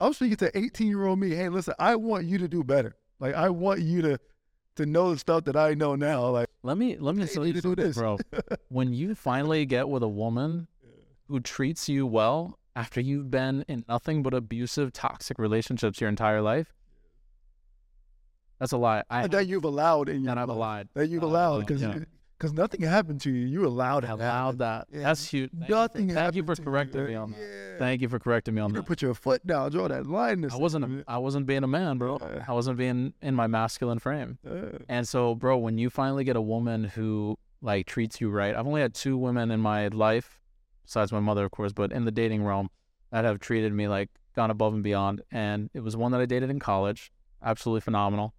I'm 0.00 0.14
speaking 0.14 0.38
to 0.38 0.56
18 0.58 0.88
year 0.88 1.04
old 1.04 1.18
me. 1.18 1.34
Hey, 1.34 1.50
listen, 1.50 1.74
I 1.78 1.96
want 1.96 2.24
you 2.24 2.38
to 2.38 2.48
do 2.48 2.64
better. 2.64 2.96
Like 3.20 3.34
I 3.34 3.50
want 3.50 3.80
you 3.80 4.00
to 4.00 4.18
to 4.76 4.86
know 4.86 5.12
the 5.12 5.18
stuff 5.18 5.44
that 5.44 5.56
I 5.56 5.74
know 5.74 5.94
now. 5.94 6.28
Like 6.30 6.48
Let 6.62 6.78
me 6.78 6.96
let 6.96 7.16
me 7.16 7.26
tell 7.26 7.46
you 7.46 7.60
do 7.60 7.76
this. 7.76 7.98
bro. 7.98 8.18
when 8.68 8.94
you 8.94 9.14
finally 9.14 9.66
get 9.66 9.90
with 9.90 10.02
a 10.02 10.08
woman 10.08 10.68
who 11.28 11.38
treats 11.40 11.86
you 11.86 12.06
well 12.06 12.58
after 12.74 12.98
you've 12.98 13.30
been 13.30 13.66
in 13.68 13.84
nothing 13.86 14.22
but 14.22 14.32
abusive, 14.32 14.94
toxic 14.94 15.38
relationships 15.38 16.00
your 16.00 16.08
entire 16.08 16.40
life, 16.40 16.72
that's 18.58 18.72
a 18.72 18.78
lie. 18.78 19.02
I 19.10 19.26
that 19.26 19.46
you've 19.46 19.64
allowed 19.64 20.08
in 20.08 20.22
your 20.22 20.30
and 20.30 20.40
I've 20.40 20.48
life. 20.48 20.58
lied. 20.58 20.88
that 20.94 21.08
you've 21.08 21.22
allowed 21.22 21.66
because 21.66 21.82
yeah. 21.82 21.98
Nothing 22.42 22.82
happened 22.82 23.20
to 23.22 23.30
you. 23.30 23.46
You 23.46 23.66
allowed 23.66 24.04
it. 24.04 24.08
To 24.08 24.14
allowed 24.14 24.58
that. 24.58 24.88
Yeah, 24.92 25.00
That's 25.04 25.26
huge. 25.28 25.50
Thank 25.52 25.68
you 25.68 25.74
Nothing 25.74 26.08
Thank 26.10 26.34
you 26.34 26.44
for 26.44 26.54
correcting 26.56 27.00
you. 27.02 27.06
me 27.08 27.14
on 27.14 27.30
that. 27.32 27.38
Yeah. 27.40 27.78
Thank 27.78 28.02
you 28.02 28.08
for 28.08 28.18
correcting 28.18 28.54
me 28.54 28.60
on 28.60 28.70
You 28.70 28.76
that. 28.76 28.86
put 28.86 29.00
your 29.02 29.14
foot 29.14 29.46
down, 29.46 29.70
draw 29.70 29.88
that 29.88 30.06
line. 30.06 30.44
I 30.50 30.56
wasn't 30.56 30.84
a, 30.84 31.04
I 31.08 31.18
wasn't 31.18 31.46
being 31.46 31.64
a 31.64 31.66
man, 31.66 31.98
bro. 31.98 32.18
Yeah. 32.20 32.44
I 32.46 32.52
wasn't 32.52 32.76
being 32.78 33.14
in 33.22 33.34
my 33.34 33.46
masculine 33.46 33.98
frame. 33.98 34.38
Uh, 34.48 34.78
And 34.88 35.08
so, 35.08 35.34
bro, 35.34 35.56
when 35.56 35.78
you 35.78 35.88
finally 35.90 36.24
get 36.24 36.36
a 36.36 36.40
woman 36.42 36.84
who 36.84 37.38
like 37.62 37.86
treats 37.86 38.20
you 38.20 38.28
right, 38.30 38.54
I've 38.54 38.66
only 38.66 38.80
had 38.82 38.94
two 38.94 39.16
women 39.16 39.50
in 39.50 39.60
my 39.60 39.88
life, 39.88 40.40
besides 40.84 41.12
my 41.12 41.20
mother, 41.20 41.44
of 41.44 41.50
course, 41.52 41.72
but 41.72 41.90
in 41.92 42.04
the 42.04 42.12
dating 42.12 42.44
realm 42.44 42.68
that 43.12 43.24
have 43.24 43.38
treated 43.40 43.72
me 43.72 43.88
like 43.88 44.10
gone 44.34 44.50
above 44.50 44.74
and 44.74 44.82
beyond. 44.82 45.22
And 45.30 45.70
it 45.72 45.80
was 45.80 45.96
one 45.96 46.12
that 46.12 46.20
I 46.20 46.26
dated 46.26 46.50
in 46.50 46.58
college, 46.58 47.10
absolutely 47.42 47.80
phenomenal. 47.80 48.34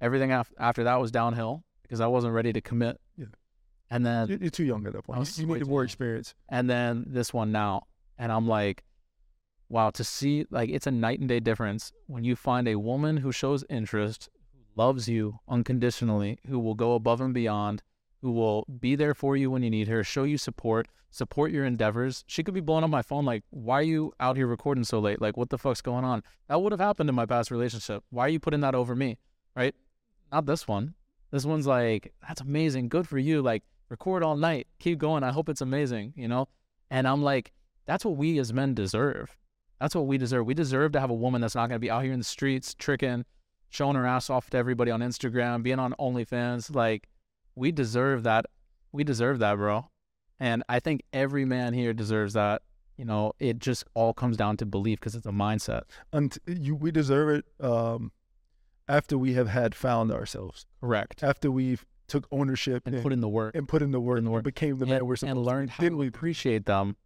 Everything 0.00 0.32
af- 0.32 0.52
after 0.58 0.84
that 0.84 0.98
was 1.00 1.10
downhill 1.10 1.62
because 1.82 2.00
I 2.00 2.06
wasn't 2.06 2.32
ready 2.32 2.52
to 2.52 2.60
commit. 2.62 2.98
And 3.94 4.04
then 4.04 4.28
you're, 4.28 4.38
you're 4.38 4.50
too 4.50 4.64
young 4.64 4.86
at 4.86 4.92
that 4.92 5.04
point. 5.04 5.38
You, 5.38 5.46
you 5.46 5.54
need 5.54 5.66
more 5.66 5.80
young. 5.80 5.84
experience. 5.84 6.34
and 6.48 6.68
then 6.68 7.04
this 7.06 7.32
one 7.32 7.52
now. 7.52 7.86
And 8.16 8.30
i'm 8.30 8.46
like 8.46 8.84
wow 9.68 9.90
to 9.90 10.04
see 10.04 10.46
like 10.50 10.70
it's 10.70 10.86
a 10.86 10.90
night 10.90 11.18
and 11.18 11.28
day 11.28 11.40
difference 11.40 11.92
when 12.06 12.22
you 12.22 12.36
find 12.36 12.68
a 12.68 12.78
woman 12.78 13.16
who 13.16 13.32
shows 13.32 13.64
interest 13.68 14.28
who 14.52 14.60
loves 14.80 15.08
you 15.08 15.40
unconditionally 15.48 16.38
who 16.46 16.60
will 16.60 16.76
go 16.76 16.94
above 16.94 17.20
and 17.20 17.34
beyond 17.34 17.82
who 18.22 18.30
will 18.30 18.64
be 18.86 18.94
there 18.94 19.14
for 19.14 19.36
you 19.36 19.50
when 19.50 19.62
you 19.64 19.70
need 19.70 19.88
her 19.88 20.04
show 20.04 20.22
you 20.22 20.38
support 20.38 20.86
support 21.14 21.52
your 21.52 21.64
endeavors. 21.64 22.24
She 22.26 22.42
could 22.42 22.54
be 22.54 22.60
blowing 22.60 22.82
up 22.82 22.90
my 22.90 23.02
phone 23.02 23.24
like 23.24 23.44
why 23.50 23.78
are 23.78 23.82
you 23.82 24.12
out 24.18 24.36
here 24.36 24.48
recording 24.48 24.84
so 24.84 24.98
late? 24.98 25.20
Like 25.20 25.36
what 25.36 25.48
the 25.48 25.58
fuck's 25.58 25.80
going 25.80 26.04
on? 26.04 26.22
That 26.48 26.60
would 26.60 26.72
have 26.72 26.80
happened 26.80 27.08
in 27.08 27.14
my 27.14 27.26
past 27.26 27.50
relationship. 27.50 28.02
Why 28.10 28.26
are 28.26 28.30
you 28.30 28.40
putting 28.40 28.60
that 28.60 28.74
over 28.74 28.96
me? 28.96 29.18
Right? 29.54 29.74
Not 30.32 30.46
this 30.46 30.66
one. 30.66 30.94
This 31.30 31.44
one's 31.44 31.66
like 31.66 32.12
that's 32.26 32.40
amazing. 32.40 32.88
Good 32.88 33.06
for 33.06 33.18
you. 33.18 33.42
Like 33.42 33.62
record 33.88 34.22
all 34.22 34.36
night 34.36 34.66
keep 34.78 34.98
going 34.98 35.22
i 35.22 35.30
hope 35.30 35.48
it's 35.48 35.60
amazing 35.60 36.12
you 36.16 36.28
know 36.28 36.48
and 36.94 37.08
I'm 37.08 37.22
like, 37.22 37.52
that's 37.86 38.04
what 38.04 38.16
we 38.16 38.38
as 38.38 38.52
men 38.52 38.74
deserve. 38.74 39.36
That's 39.80 39.94
what 39.96 40.06
we 40.06 40.16
deserve. 40.16 40.46
We 40.46 40.54
deserve 40.54 40.92
to 40.92 41.00
have 41.00 41.10
a 41.10 41.14
woman 41.14 41.40
that's 41.40 41.56
not 41.56 41.68
going 41.68 41.76
to 41.76 41.80
be 41.80 41.90
out 41.90 42.04
here 42.04 42.12
in 42.12 42.20
the 42.20 42.24
streets 42.24 42.74
tricking, 42.74 43.24
showing 43.68 43.96
her 43.96 44.06
ass 44.06 44.30
off 44.30 44.48
to 44.50 44.56
everybody 44.56 44.92
on 44.92 45.00
Instagram, 45.00 45.62
being 45.64 45.78
on 45.80 45.92
OnlyFans. 45.98 46.74
Like, 46.74 47.08
we 47.54 47.72
deserve 47.72 48.22
that. 48.22 48.46
We 48.92 49.04
deserve 49.04 49.40
that, 49.40 49.56
bro. 49.56 49.90
And 50.38 50.62
I 50.68 50.78
think 50.78 51.02
every 51.12 51.44
man 51.44 51.74
here 51.74 51.92
deserves 51.92 52.34
that. 52.34 52.62
You 52.96 53.04
know, 53.04 53.32
it 53.40 53.58
just 53.58 53.84
all 53.94 54.14
comes 54.14 54.36
down 54.36 54.56
to 54.58 54.66
belief 54.66 55.00
because 55.00 55.16
it's 55.16 55.26
a 55.26 55.30
mindset. 55.30 55.82
And 56.12 56.38
you, 56.46 56.76
we 56.76 56.92
deserve 56.92 57.28
it 57.40 57.44
um, 57.64 58.12
after 58.88 59.18
we 59.18 59.32
have 59.34 59.48
had 59.48 59.74
found 59.74 60.12
ourselves, 60.12 60.64
Correct. 60.80 61.24
after 61.24 61.50
we've 61.50 61.84
took 62.06 62.26
ownership 62.30 62.82
And 62.86 62.94
and, 62.96 63.02
put 63.02 63.12
in 63.12 63.20
the 63.20 63.28
work. 63.28 63.54
and 63.54 63.66
put 63.68 63.82
in 63.82 63.90
the 63.90 64.00
work, 64.00 64.18
and, 64.18 64.26
the 64.26 64.30
work. 64.30 64.44
became 64.44 64.78
the 64.78 64.84
and, 64.84 64.90
man 64.90 65.06
we're 65.06 65.16
supposed 65.16 65.30
and 65.36 65.38
to 65.38 65.40
be. 65.42 65.46
learned 65.54 65.70
how 65.70 65.82
Didn't 65.82 65.96
to 65.98 66.00
we? 66.00 66.06
appreciate 66.08 66.66
them, 66.66 66.96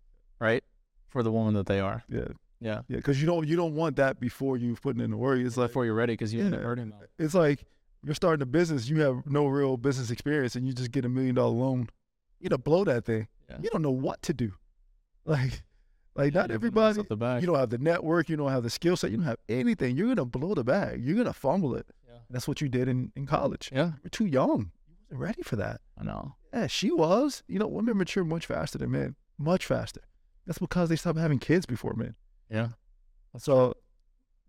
right? 0.41 0.63
For 1.09 1.23
the 1.23 1.31
woman 1.33 1.55
that 1.55 1.67
they 1.67 1.81
are. 1.81 2.03
Yeah, 2.09 2.29
Yeah. 2.61 2.83
yeah. 2.89 2.97
Because 2.97 3.21
you 3.21 3.27
don't 3.27 3.47
you 3.49 3.57
don't 3.57 3.75
want 3.75 3.97
that 3.97 4.19
before 4.21 4.57
you've 4.57 4.83
put 4.83 4.99
in 5.01 5.11
the 5.11 5.17
work. 5.17 5.41
It's 5.41 5.57
like 5.57 5.69
Before 5.71 5.85
you're 5.85 5.95
ready 5.95 6.13
because 6.15 6.35
you 6.35 6.43
Yeah. 6.45 6.57
hurting 6.57 6.91
them. 6.91 6.99
it's 7.19 7.35
like 7.35 7.65
you're 8.05 8.15
starting 8.15 8.43
a 8.43 8.47
business, 8.47 8.89
you 8.89 9.01
have 9.01 9.27
no 9.27 9.47
real 9.47 9.77
business 9.77 10.11
experience, 10.11 10.55
and 10.57 10.67
you 10.67 10.73
just 10.73 10.91
get 10.93 11.05
a 11.05 11.09
million 11.09 11.35
dollar 11.35 11.55
loan. 11.55 11.89
You 12.41 12.49
to 12.51 12.59
blow 12.59 12.85
that 12.85 13.05
thing. 13.05 13.27
Yeah. 13.51 13.57
You 13.63 13.71
don't 13.71 13.83
know 13.83 13.91
what 13.91 14.23
to 14.23 14.33
do. 14.35 14.53
Like, 15.25 15.63
like 16.17 16.33
Yeah, 16.35 16.41
not 16.43 16.51
everybody. 16.51 16.99
You 17.01 17.47
don't 17.47 17.59
have 17.59 17.71
the 17.71 17.79
network. 17.79 18.29
You 18.31 18.37
don't 18.37 18.51
have 18.51 18.63
the 18.63 18.71
skill 18.71 18.97
set. 18.97 19.11
You 19.11 19.19
don't 19.19 19.27
have 19.27 19.39
anything. 19.49 19.97
You're 19.97 20.09
gonna 20.09 20.25
blow 20.25 20.55
the 20.55 20.65
bag. 20.65 21.05
You're 21.05 21.17
gonna 21.17 21.33
fumble 21.35 21.75
it. 21.75 21.87
Yeah. 22.09 22.19
That's 22.31 22.49
what 22.49 22.61
you 22.63 22.69
did 22.69 22.89
in, 22.89 23.13
in 23.15 23.27
college. 23.27 23.71
Yeah. 23.73 23.93
You're 24.03 24.11
too 24.11 24.25
young. 24.27 24.71
Ready 25.11 25.43
for 25.43 25.57
that. 25.57 25.81
I 25.99 26.05
know. 26.05 26.35
Yeah, 26.53 26.67
she 26.67 26.91
was. 26.91 27.43
You 27.49 27.59
know, 27.59 27.67
women 27.67 27.97
mature 27.99 28.25
much 28.25 28.47
faster 28.47 28.79
than 28.79 28.91
men. 28.91 29.17
Much 29.39 29.67
faster. 29.67 30.03
That's 30.47 30.59
because 30.59 30.89
they 30.89 30.97
stopped 30.97 31.19
having 31.19 31.39
kids 31.39 31.67
before 31.67 31.95
men. 31.95 32.15
Yeah. 32.51 32.69
So 33.37 33.75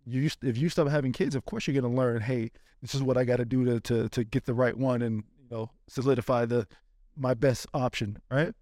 you 0.06 0.22
used- 0.22 0.44
if 0.44 0.56
you 0.56 0.68
stop 0.68 0.88
having 0.88 1.12
kids, 1.12 1.34
of 1.34 1.44
course 1.44 1.66
you're 1.66 1.80
gonna 1.80 1.94
learn. 1.94 2.22
Hey, 2.22 2.50
this 2.80 2.94
is 2.94 3.02
what 3.02 3.16
I 3.16 3.24
got 3.24 3.36
to 3.36 3.44
do 3.44 3.64
to 3.64 3.80
to 3.80 4.08
to 4.08 4.24
get 4.24 4.44
the 4.46 4.54
right 4.54 4.76
one 4.76 5.02
and 5.02 5.24
you 5.38 5.48
know 5.50 5.70
solidify 5.88 6.46
the 6.46 6.66
my 7.16 7.34
best 7.34 7.66
option. 7.74 8.18
Right? 8.30 8.54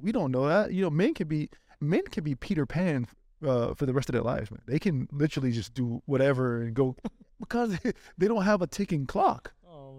We 0.00 0.12
don't 0.12 0.32
know 0.32 0.48
that. 0.48 0.72
You 0.72 0.82
know, 0.82 0.90
men 0.90 1.14
can 1.14 1.28
be 1.28 1.50
men 1.80 2.02
can 2.10 2.24
be 2.24 2.34
Peter 2.34 2.66
Pan 2.66 3.06
uh, 3.46 3.74
for 3.74 3.86
the 3.86 3.92
rest 3.92 4.08
of 4.08 4.14
their 4.14 4.22
lives. 4.22 4.50
Man, 4.50 4.60
they 4.66 4.78
can 4.78 5.08
literally 5.12 5.52
just 5.52 5.74
do 5.74 6.02
whatever 6.06 6.62
and 6.62 6.74
go 6.74 6.96
because 7.40 7.78
they 8.18 8.28
don't 8.28 8.44
have 8.44 8.62
a 8.62 8.66
ticking 8.66 9.06
clock. 9.06 9.52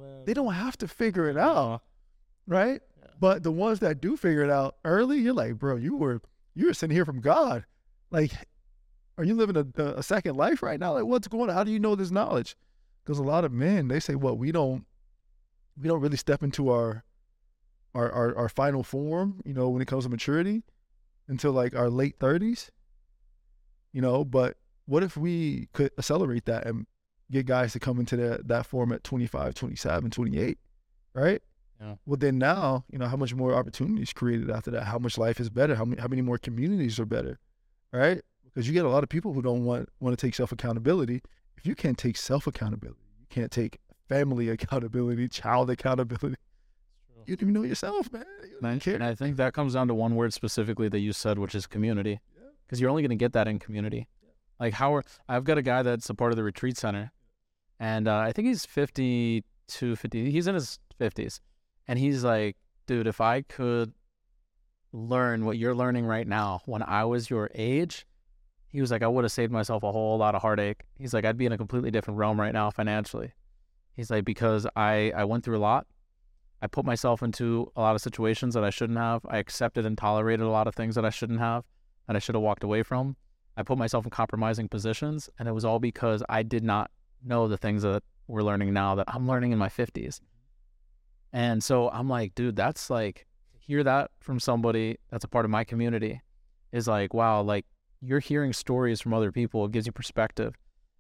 Man. 0.07 0.25
They 0.25 0.34
don't 0.34 0.53
have 0.53 0.77
to 0.77 0.88
figure 0.88 1.29
it 1.29 1.38
out, 1.38 1.81
right? 2.45 2.81
But 3.19 3.43
the 3.43 3.51
ones 3.51 3.79
that 3.79 4.01
do 4.01 4.15
figure 4.15 4.43
it 4.43 4.49
out 4.49 4.77
early, 4.85 5.19
you're 5.19 5.34
like, 5.34 5.57
bro, 5.57 5.75
you 5.75 5.95
were 5.95 6.21
you 6.55 6.67
were 6.67 6.73
sitting 6.73 6.95
here 6.95 7.05
from 7.05 7.21
God. 7.21 7.65
Like, 8.11 8.31
are 9.17 9.23
you 9.23 9.35
living 9.35 9.57
a, 9.57 9.84
a 9.84 10.03
second 10.03 10.35
life 10.35 10.61
right 10.61 10.79
now? 10.79 10.93
Like, 10.93 11.05
what's 11.05 11.27
going 11.27 11.49
on? 11.49 11.55
How 11.55 11.63
do 11.63 11.71
you 11.71 11.79
know 11.79 11.95
this 11.95 12.11
knowledge? 12.11 12.55
Because 13.03 13.19
a 13.19 13.23
lot 13.23 13.45
of 13.45 13.51
men, 13.51 13.88
they 13.88 13.99
say, 13.99 14.15
well, 14.15 14.38
we 14.38 14.51
don't 14.51 14.85
we 15.79 15.88
don't 15.88 16.01
really 16.01 16.17
step 16.17 16.43
into 16.43 16.69
our 16.69 17.03
our 17.95 18.11
our, 18.11 18.38
our 18.38 18.49
final 18.49 18.84
form, 18.84 19.41
you 19.45 19.53
know, 19.53 19.69
when 19.69 19.81
it 19.81 19.88
comes 19.88 20.03
to 20.03 20.09
maturity 20.09 20.63
until 21.27 21.51
like 21.51 21.75
our 21.75 21.89
late 21.89 22.15
thirties. 22.19 22.71
You 23.93 24.01
know, 24.01 24.23
but 24.23 24.57
what 24.85 25.03
if 25.03 25.17
we 25.17 25.67
could 25.73 25.91
accelerate 25.97 26.45
that 26.45 26.65
and 26.67 26.85
get 27.32 27.45
guys 27.45 27.74
to 27.74 27.80
come 27.80 27.99
into 27.99 28.16
that, 28.18 28.48
that 28.48 28.66
form 28.66 28.91
at 28.91 29.04
25, 29.04 29.54
27, 29.54 30.12
28, 30.12 30.58
right? 31.14 31.41
Yeah. 31.80 31.95
Well, 32.06 32.18
then 32.18 32.38
now, 32.38 32.86
you 32.91 32.98
know, 32.98 33.08
how 33.08 33.18
much 33.18 33.36
more 33.36 33.54
opportunities 33.54 34.14
created 34.14 34.49
after 34.49 34.72
that? 34.72 34.84
How 34.84 34.98
much 34.98 35.18
life 35.18 35.40
is 35.40 35.49
better? 35.49 35.76
How 35.76 35.86
many, 35.86 36.02
how 36.02 36.08
many 36.08 36.22
more 36.22 36.38
communities 36.38 36.99
are 36.99 37.06
better, 37.06 37.40
right? 37.91 38.22
Because 38.44 38.68
you 38.68 38.74
get 38.74 38.86
a 38.86 38.90
lot 38.90 39.04
of 39.04 39.10
people 39.10 39.34
who 39.34 39.41
don't 39.41 39.66
want, 39.66 39.90
want 39.99 40.18
to 40.18 40.26
take 40.26 40.34
self 40.34 40.52
accountability. 40.52 41.22
If 41.58 41.66
you 41.66 41.76
can't 41.76 41.98
take 41.98 42.18
self 42.18 42.48
accountability, 42.48 42.99
you 43.20 43.28
can't 43.30 43.52
take 43.52 43.80
family 44.10 44.49
accountability, 44.49 45.28
child 45.30 45.70
accountability. 45.70 46.38
You 47.28 47.36
don't 47.36 47.49
even 47.49 47.54
know 47.54 47.68
yourself, 47.68 48.12
man. 48.12 48.26
You 48.41 48.58
And 48.62 48.82
and 48.95 49.04
I 49.04 49.14
think 49.14 49.36
that 49.36 49.54
comes 49.54 49.74
down 49.74 49.90
to 49.90 49.94
one 49.94 50.16
word 50.16 50.34
specifically 50.34 50.88
that 50.88 50.99
you 50.99 51.12
said, 51.12 51.38
which 51.38 51.54
is 51.54 51.68
community. 51.68 52.22
Yeah. 52.36 52.49
Because 52.66 52.80
you're 52.80 52.90
only 52.90 53.02
going 53.02 53.10
to 53.10 53.18
get 53.18 53.34
that 53.34 53.49
in 53.49 53.60
community. 53.60 54.08
Like 54.60 54.74
how 54.74 54.95
are, 54.95 55.04
I've 55.28 55.44
got 55.44 55.58
a 55.58 55.62
guy 55.62 55.84
that's 55.84 56.10
a 56.10 56.14
part 56.14 56.32
of 56.32 56.38
the 56.38 56.44
retreat 56.44 56.78
center, 56.78 57.12
and 57.80 58.08
uh, 58.08 58.18
I 58.18 58.32
think 58.32 58.48
he's 58.48 58.66
52, 58.66 59.95
50. 59.95 60.32
He's 60.32 60.48
in 60.48 60.56
his 60.56 60.80
50s, 60.99 61.40
and 61.88 61.99
he's 61.99 62.24
like, 62.24 62.58
dude, 62.86 63.08
if 63.08 63.22
I 63.22 63.41
could 63.41 63.94
learn 64.94 65.45
what 65.45 65.58
you're 65.58 65.76
learning 65.76 66.06
right 66.06 66.28
now 66.28 66.62
when 66.66 66.82
I 66.82 67.06
was 67.06 67.30
your 67.30 67.49
age, 67.54 68.08
he 68.70 68.82
was 68.82 68.91
like, 68.91 69.04
I 69.04 69.08
would 69.08 69.24
have 69.24 69.32
saved 69.32 69.52
myself 69.52 69.84
a 69.84 69.91
whole 69.91 70.18
lot 70.18 70.36
of 70.36 70.41
heartache. 70.41 70.84
He's 70.98 71.14
like, 71.14 71.26
I'd 71.26 71.38
be 71.38 71.45
in 71.45 71.52
a 71.52 71.58
completely 71.58 71.91
different 71.91 72.18
realm 72.18 72.40
right 72.40 72.54
now 72.54 72.70
financially. 72.70 73.32
He's 73.94 74.12
like, 74.12 74.26
because 74.26 74.68
I 74.76 75.12
I 75.16 75.24
went 75.24 75.44
through 75.44 75.58
a 75.58 75.60
lot. 75.60 75.88
I 76.62 76.68
put 76.68 76.86
myself 76.86 77.22
into 77.22 77.72
a 77.76 77.82
lot 77.82 77.95
of 77.95 78.02
situations 78.02 78.54
that 78.56 78.64
I 78.64 78.70
shouldn't 78.72 78.98
have. 78.98 79.26
I 79.30 79.38
accepted 79.38 79.86
and 79.86 79.98
tolerated 79.98 80.45
a 80.45 80.49
lot 80.49 80.68
of 80.68 80.76
things 80.76 80.95
that 80.95 81.06
I 81.06 81.12
shouldn't 81.12 81.40
have, 81.40 81.64
that 82.08 82.16
I 82.16 82.20
should 82.20 82.36
have 82.36 82.41
walked 82.41 82.64
away 82.64 82.84
from. 82.84 83.16
I 83.56 83.64
put 83.64 83.78
myself 83.78 84.06
in 84.06 84.12
compromising 84.12 84.68
positions, 84.68 85.30
and 85.38 85.48
it 85.48 85.52
was 85.52 85.66
all 85.66 85.80
because 85.80 86.24
I 86.30 86.44
did 86.44 86.64
not 86.64 86.91
know 87.23 87.48
the 87.48 87.57
things 87.57 87.84
that 87.84 88.03
we're 88.27 88.44
learning 88.44 88.73
now 88.73 88.95
that 88.95 89.06
I'm 89.07 89.27
learning 89.27 89.52
in 89.52 89.57
my 89.57 89.69
50s. 89.69 90.19
And 91.34 91.64
so 91.64 91.89
I'm 91.89 92.10
like, 92.10 92.35
dude, 92.35 92.56
that's 92.56 92.89
like, 92.89 93.26
hear 93.60 93.84
that 93.84 94.11
from 94.19 94.39
somebody 94.39 94.98
that's 95.10 95.26
a 95.26 95.27
part 95.27 95.45
of 95.45 95.52
my 95.52 95.64
community 95.64 96.22
is 96.72 96.88
like, 96.88 97.14
wow, 97.14 97.41
like 97.41 97.65
you're 98.02 98.19
hearing 98.19 98.53
stories 98.53 99.02
from 99.02 99.14
other 99.14 99.31
people. 99.31 99.65
It 99.65 99.72
gives 99.72 99.85
you 99.85 99.91
perspective. 99.91 100.56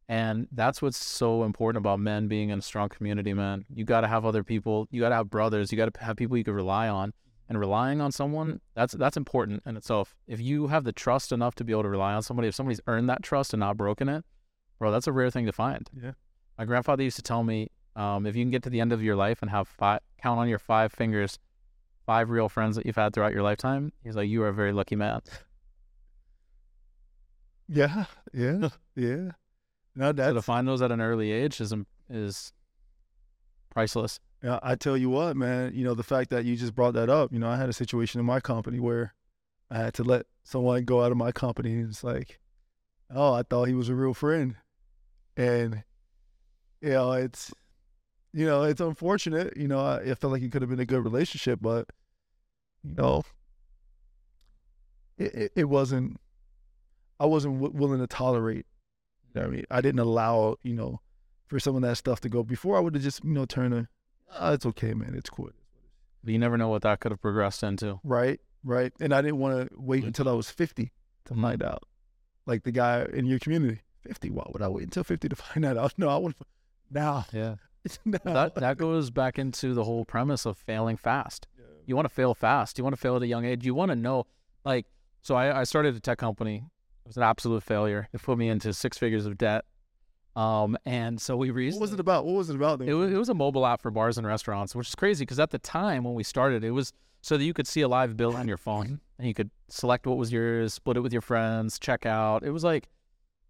And 0.09 0.47
that's 0.51 0.81
what's 0.81 1.03
so 1.03 1.43
important 1.43 1.83
about 1.83 1.99
men 1.99 2.27
being 2.27 2.49
in 2.49 2.59
a 2.59 2.61
strong 2.61 2.89
community, 2.89 3.33
man. 3.33 3.65
You 3.73 3.83
got 3.83 4.01
to 4.01 4.07
have 4.07 4.25
other 4.25 4.43
people. 4.43 4.87
You 4.89 5.01
got 5.01 5.09
to 5.09 5.15
have 5.15 5.29
brothers. 5.29 5.71
You 5.71 5.77
got 5.77 5.93
to 5.93 6.03
have 6.03 6.15
people 6.15 6.37
you 6.37 6.43
can 6.43 6.53
rely 6.53 6.87
on. 6.87 7.13
And 7.49 7.57
relying 7.57 8.01
on 8.01 8.11
someone, 8.11 8.47
mm-hmm. 8.47 8.57
that's 8.75 8.93
that's 8.93 9.15
important 9.15 9.63
in 9.65 9.77
itself. 9.77 10.17
If 10.27 10.41
you 10.41 10.67
have 10.67 10.83
the 10.83 10.91
trust 10.91 11.31
enough 11.31 11.55
to 11.55 11.63
be 11.63 11.71
able 11.71 11.83
to 11.83 11.89
rely 11.89 12.13
on 12.13 12.21
somebody, 12.21 12.49
if 12.49 12.55
somebody's 12.55 12.81
earned 12.87 13.09
that 13.09 13.23
trust 13.23 13.53
and 13.53 13.61
not 13.61 13.77
broken 13.77 14.09
it, 14.09 14.25
bro, 14.79 14.91
that's 14.91 15.07
a 15.07 15.11
rare 15.11 15.29
thing 15.29 15.45
to 15.45 15.51
find. 15.51 15.89
Yeah. 15.99 16.11
My 16.57 16.65
grandfather 16.65 17.03
used 17.03 17.17
to 17.17 17.21
tell 17.21 17.43
me, 17.43 17.69
um, 17.95 18.25
if 18.25 18.35
you 18.35 18.43
can 18.43 18.51
get 18.51 18.63
to 18.63 18.69
the 18.69 18.79
end 18.79 18.91
of 18.91 19.01
your 19.03 19.15
life 19.15 19.41
and 19.41 19.51
have 19.51 19.67
five, 19.67 20.01
count 20.21 20.39
on 20.39 20.47
your 20.47 20.59
five 20.59 20.91
fingers, 20.91 21.39
five 22.05 22.29
real 22.29 22.49
friends 22.49 22.75
that 22.75 22.85
you've 22.85 22.95
had 22.95 23.13
throughout 23.13 23.33
your 23.33 23.43
lifetime, 23.43 23.91
he's 24.03 24.15
like, 24.15 24.29
you 24.29 24.43
are 24.43 24.49
a 24.49 24.53
very 24.53 24.73
lucky 24.73 24.95
man. 24.95 25.21
yeah, 27.67 28.05
yeah, 28.33 28.69
yeah. 28.95 29.31
No, 29.95 30.13
So 30.15 30.33
to 30.33 30.41
find 30.41 30.67
those 30.67 30.81
at 30.81 30.91
an 30.91 31.01
early 31.01 31.31
age 31.31 31.59
is 31.59 31.73
is 32.09 32.53
priceless. 33.71 34.19
Yeah, 34.43 34.59
I 34.61 34.75
tell 34.75 34.95
you 34.95 35.09
what, 35.09 35.35
man, 35.35 35.73
you 35.73 35.83
know, 35.83 35.95
the 35.95 36.03
fact 36.03 36.29
that 36.29 36.45
you 36.45 36.55
just 36.55 36.75
brought 36.75 36.93
that 36.93 37.09
up, 37.09 37.33
you 37.33 37.39
know, 37.39 37.49
I 37.49 37.57
had 37.57 37.69
a 37.69 37.73
situation 37.73 38.19
in 38.19 38.25
my 38.25 38.39
company 38.39 38.79
where 38.79 39.15
I 39.71 39.79
had 39.79 39.95
to 39.95 40.03
let 40.03 40.27
someone 40.43 40.85
go 40.85 41.03
out 41.03 41.11
of 41.11 41.17
my 41.17 41.31
company 41.31 41.73
and 41.73 41.89
it's 41.89 42.03
like, 42.03 42.39
oh, 43.13 43.33
I 43.33 43.41
thought 43.41 43.65
he 43.65 43.73
was 43.73 43.89
a 43.89 43.95
real 43.95 44.13
friend. 44.13 44.55
And, 45.37 45.83
you 46.81 46.89
know, 46.89 47.11
it's, 47.13 47.53
you 48.33 48.45
know, 48.45 48.63
it's 48.63 48.81
unfortunate. 48.81 49.55
You 49.55 49.67
know, 49.67 49.79
I, 49.79 49.97
it 49.97 50.17
felt 50.17 50.33
like 50.33 50.41
it 50.41 50.51
could 50.51 50.63
have 50.63 50.69
been 50.69 50.79
a 50.79 50.85
good 50.85 51.03
relationship, 51.03 51.59
but, 51.61 51.87
you 52.83 52.95
know, 52.95 53.23
it, 55.17 55.33
it, 55.33 55.51
it 55.55 55.63
wasn't, 55.65 56.19
I 57.19 57.27
wasn't 57.27 57.61
w- 57.61 57.73
willing 57.73 57.99
to 57.99 58.07
tolerate. 58.07 58.65
You 59.23 59.41
know 59.41 59.47
what 59.47 59.53
I 59.53 59.55
mean? 59.55 59.65
I 59.69 59.81
didn't 59.81 59.99
allow, 59.99 60.57
you 60.63 60.73
know, 60.73 61.01
for 61.45 61.59
some 61.59 61.75
of 61.75 61.81
that 61.83 61.97
stuff 61.97 62.19
to 62.21 62.29
go. 62.29 62.43
Before 62.43 62.75
I 62.75 62.79
would 62.79 62.95
have 62.95 63.03
just, 63.03 63.23
you 63.23 63.31
know, 63.31 63.45
turned 63.45 63.73
a, 63.73 63.87
oh, 64.39 64.53
it's 64.53 64.65
okay, 64.65 64.93
man. 64.93 65.13
It's 65.15 65.29
cool. 65.29 65.49
But 66.23 66.31
you 66.31 66.39
never 66.39 66.57
know 66.57 66.69
what 66.69 66.81
that 66.81 66.99
could 66.99 67.11
have 67.11 67.21
progressed 67.21 67.63
into. 67.63 67.99
Right, 68.03 68.39
right. 68.63 68.91
And 68.99 69.13
I 69.13 69.21
didn't 69.21 69.37
want 69.37 69.69
to 69.69 69.75
wait 69.77 70.03
until 70.03 70.27
I 70.27 70.33
was 70.33 70.49
50 70.49 70.91
to 71.25 71.33
find 71.35 71.63
out. 71.63 71.83
Like 72.45 72.63
the 72.63 72.71
guy 72.71 73.05
in 73.13 73.25
your 73.25 73.39
community, 73.39 73.81
50. 74.03 74.29
Why 74.31 74.45
would 74.51 74.61
I 74.61 74.67
wait 74.67 74.85
until 74.85 75.03
50 75.03 75.29
to 75.29 75.35
find 75.35 75.63
that 75.63 75.77
out? 75.77 75.93
No, 75.97 76.09
I 76.09 76.17
want 76.17 76.35
now. 76.91 77.25
Yeah. 77.31 77.55
Now. 78.05 78.19
That 78.23 78.55
that 78.55 78.77
goes 78.77 79.09
back 79.09 79.39
into 79.39 79.73
the 79.73 79.85
whole 79.85 80.03
premise 80.03 80.45
of 80.45 80.57
failing 80.57 80.97
fast. 80.97 81.47
You 81.85 81.95
want 81.95 82.05
to 82.05 82.13
fail 82.13 82.33
fast. 82.33 82.77
You 82.77 82.83
want 82.83 82.95
to 82.95 82.99
fail 82.99 83.15
at 83.15 83.21
a 83.21 83.27
young 83.27 83.45
age. 83.45 83.65
You 83.65 83.73
want 83.73 83.91
to 83.91 83.95
know, 83.95 84.25
like, 84.65 84.85
so 85.21 85.35
I, 85.35 85.61
I 85.61 85.63
started 85.63 85.95
a 85.95 86.01
tech 86.01 86.17
company. 86.17 86.65
It 87.05 87.07
was 87.07 87.15
an 87.15 87.23
absolute 87.23 87.63
failure. 87.63 88.09
It 88.11 88.21
put 88.21 88.37
me 88.37 88.49
into 88.49 88.73
six 88.73 88.97
figures 88.97 89.25
of 89.25 89.37
debt. 89.37 89.63
Um, 90.35 90.77
and 90.85 91.19
so 91.19 91.37
we 91.37 91.49
what 91.49 91.79
was 91.79 91.93
it 91.93 91.99
about? 91.99 92.25
What 92.25 92.35
was 92.35 92.49
it 92.49 92.57
about? 92.57 92.79
Then? 92.79 92.89
It 92.89 92.93
was, 92.93 93.11
it 93.11 93.17
was 93.17 93.29
a 93.29 93.33
mobile 93.33 93.65
app 93.65 93.81
for 93.81 93.89
bars 93.89 94.17
and 94.17 94.27
restaurants, 94.27 94.75
which 94.75 94.89
is 94.89 94.95
crazy 94.95 95.23
because 95.23 95.39
at 95.39 95.51
the 95.51 95.57
time 95.57 96.03
when 96.03 96.13
we 96.13 96.23
started, 96.23 96.63
it 96.63 96.71
was 96.71 96.91
so 97.21 97.37
that 97.37 97.43
you 97.43 97.53
could 97.53 97.67
see 97.67 97.81
a 97.81 97.87
live 97.87 98.15
bill 98.15 98.35
on 98.35 98.47
your 98.47 98.57
phone 98.57 98.99
and 99.17 99.27
you 99.27 99.33
could 99.33 99.49
select 99.69 100.05
what 100.05 100.17
was 100.17 100.31
yours, 100.31 100.73
split 100.73 100.97
it 100.97 100.99
with 100.99 101.11
your 101.11 101.21
friends, 101.21 101.79
check 101.79 102.05
out. 102.05 102.43
It 102.43 102.51
was 102.51 102.63
like 102.63 102.87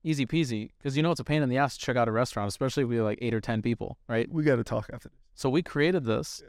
easy 0.03 0.25
peasy 0.25 0.69
because 0.77 0.95
you 0.95 1.03
know 1.03 1.11
it's 1.11 1.19
a 1.19 1.23
pain 1.23 1.43
in 1.43 1.49
the 1.49 1.57
ass 1.57 1.77
to 1.77 1.85
check 1.85 1.97
out 1.97 2.07
a 2.07 2.11
restaurant, 2.11 2.47
especially 2.47 2.83
if 2.83 2.89
we 2.89 2.97
have 2.97 3.05
like 3.05 3.19
eight 3.21 3.33
or 3.33 3.41
10 3.41 3.61
people, 3.61 3.97
right? 4.07 4.31
we 4.31 4.43
got 4.43 4.55
to 4.57 4.63
talk 4.63 4.89
after 4.93 5.09
this. 5.09 5.17
So 5.35 5.49
we 5.49 5.61
created 5.61 6.05
this. 6.05 6.41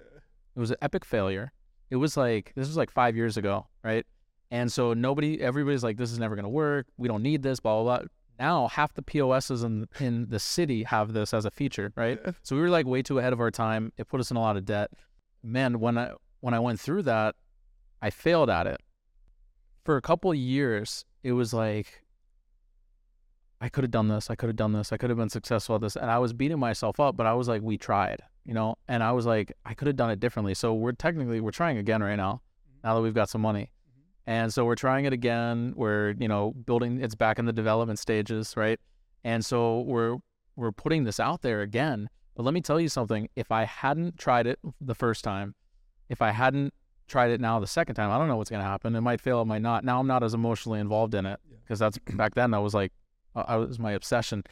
It 0.57 0.61
was 0.61 0.70
an 0.70 0.77
epic 0.83 1.05
failure. 1.05 1.53
It 1.91 1.97
was 1.97 2.16
like, 2.16 2.53
this 2.55 2.66
was 2.66 2.77
like 2.77 2.91
five 2.91 3.16
years 3.16 3.37
ago, 3.37 3.66
right? 3.83 4.05
And 4.51 4.73
so 4.73 4.95
nobody, 4.95 5.41
everybody's 5.41 5.85
like, 5.85 5.97
this 5.97 6.11
is 6.11 6.19
never 6.19 6.35
going 6.35 6.45
to 6.45 6.51
work. 6.51 6.87
We 6.97 7.09
don't 7.09 7.23
need 7.23 7.43
this, 7.43 7.61
blah, 7.61 7.83
blah, 7.83 7.99
blah. 7.99 8.07
Now 8.39 8.69
half 8.69 8.95
the 8.95 9.03
POSs 9.03 9.62
in, 9.62 9.89
in 9.99 10.29
the 10.29 10.39
city 10.39 10.85
have 10.85 11.12
this 11.12 11.35
as 11.35 11.45
a 11.45 11.51
feature, 11.51 11.93
right? 11.97 12.19
Yeah. 12.25 12.33
So 12.43 12.57
we 12.57 12.62
were 12.62 12.70
like 12.70 12.87
way 12.87 13.03
too 13.03 13.19
ahead 13.19 13.33
of 13.33 13.41
our 13.41 13.51
time. 13.51 13.93
It 13.97 14.09
put 14.09 14.20
us 14.20 14.31
in 14.31 14.37
a 14.37 14.41
lot 14.41 14.57
of 14.57 14.65
debt. 14.65 14.91
Man, 15.43 15.81
when 15.81 15.99
I 15.99 16.12
when 16.41 16.55
I 16.55 16.61
went 16.61 16.79
through 16.79 17.03
that, 17.03 17.35
I 18.01 18.11
failed 18.11 18.49
at 18.49 18.66
it. 18.66 18.81
For 19.85 19.97
a 19.97 20.03
couple 20.03 20.31
of 20.31 20.37
years, 20.37 21.05
it 21.25 21.33
was 21.33 21.53
like 21.53 22.05
I 23.60 23.68
could 23.68 23.85
have 23.85 23.90
done 23.90 24.09
this, 24.09 24.30
I 24.30 24.36
could 24.36 24.48
have 24.48 24.56
done 24.56 24.72
this, 24.72 24.93
I 24.93 24.97
could 24.97 25.10
have 25.10 25.18
been 25.18 25.28
successful 25.28 25.74
at 25.74 25.80
this. 25.80 25.97
And 25.97 26.10
I 26.10 26.18
was 26.18 26.32
beating 26.32 26.59
myself 26.59 27.01
up, 27.01 27.16
but 27.16 27.26
I 27.26 27.35
was 27.35 27.48
like, 27.48 27.62
we 27.62 27.76
tried, 27.76 28.22
you 28.44 28.55
know? 28.55 28.76
And 28.86 29.02
I 29.02 29.12
was 29.12 29.26
like, 29.26 29.52
I 29.64 29.74
could 29.74 29.86
have 29.86 29.97
done 29.97 30.10
it 30.10 30.20
differently. 30.20 30.55
So 30.55 30.74
we're 30.74 30.93
technically 30.93 31.40
we're 31.40 31.51
trying 31.51 31.78
again 31.78 32.02
right 32.02 32.16
now, 32.16 32.40
mm-hmm. 32.68 32.86
now 32.86 32.94
that 32.94 33.01
we've 33.01 33.14
got 33.14 33.28
some 33.28 33.40
money. 33.40 33.70
Mm-hmm. 33.90 34.30
And 34.30 34.55
so 34.55 34.64
we're 34.64 34.76
trying 34.76 35.06
it 35.06 35.12
again. 35.12 35.72
We're, 35.76 36.14
you 36.18 36.28
know, 36.28 36.52
building 36.52 37.01
it's 37.01 37.14
back 37.14 37.39
in 37.39 37.47
the 37.47 37.52
development 37.52 37.98
stages, 37.98 38.56
right? 38.56 38.78
And 39.24 39.44
so 39.44 39.80
we're 39.80 40.18
we're 40.55 40.72
putting 40.72 41.05
this 41.05 41.18
out 41.18 41.43
there 41.43 41.62
again. 41.62 42.09
But 42.36 42.44
let 42.44 42.55
me 42.55 42.60
tell 42.60 42.80
you 42.80 42.89
something. 42.89 43.28
If 43.35 43.51
I 43.51 43.64
hadn't 43.64 44.18
tried 44.18 44.47
it 44.47 44.60
the 44.80 44.94
first 44.94 45.24
time, 45.24 45.56
if 46.09 46.22
I 46.22 46.30
hadn't 46.30 46.72
tried 47.09 47.30
it 47.30 47.40
now 47.40 47.59
the 47.59 47.66
second 47.66 47.97
time, 47.97 48.10
I 48.10 48.18
don't 48.18 48.28
know 48.28 48.36
what's 48.36 48.51
going 48.51 48.62
to 48.62 48.68
happen. 48.68 48.94
It 48.94 49.01
might 49.01 49.20
fail, 49.20 49.43
it 49.43 49.47
might 49.47 49.62
not. 49.62 49.85
Now 49.85 49.98
I'm 49.98 50.06
not 50.06 50.22
as 50.22 50.35
emotionally 50.35 50.78
involved 50.78 51.14
in 51.14 51.26
it 51.26 51.40
because 51.64 51.80
that's 51.80 51.98
back 52.14 52.35
then 52.35 52.55
I 52.55 52.60
was 52.60 52.74
like, 52.74 52.93
I 53.47 53.56
was 53.56 53.78
my 53.78 53.93
obsession. 53.93 54.44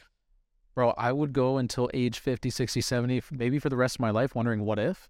Bro, 0.75 0.93
I 0.97 1.11
would 1.11 1.33
go 1.33 1.57
until 1.57 1.89
age 1.93 2.19
50, 2.19 2.49
60, 2.49 2.81
70, 2.81 3.23
maybe 3.31 3.57
for 3.57 3.69
the 3.69 3.75
rest 3.75 3.95
of 3.95 3.99
my 3.99 4.11
life 4.11 4.35
wondering 4.35 4.63
what 4.63 4.77
if 4.77 5.09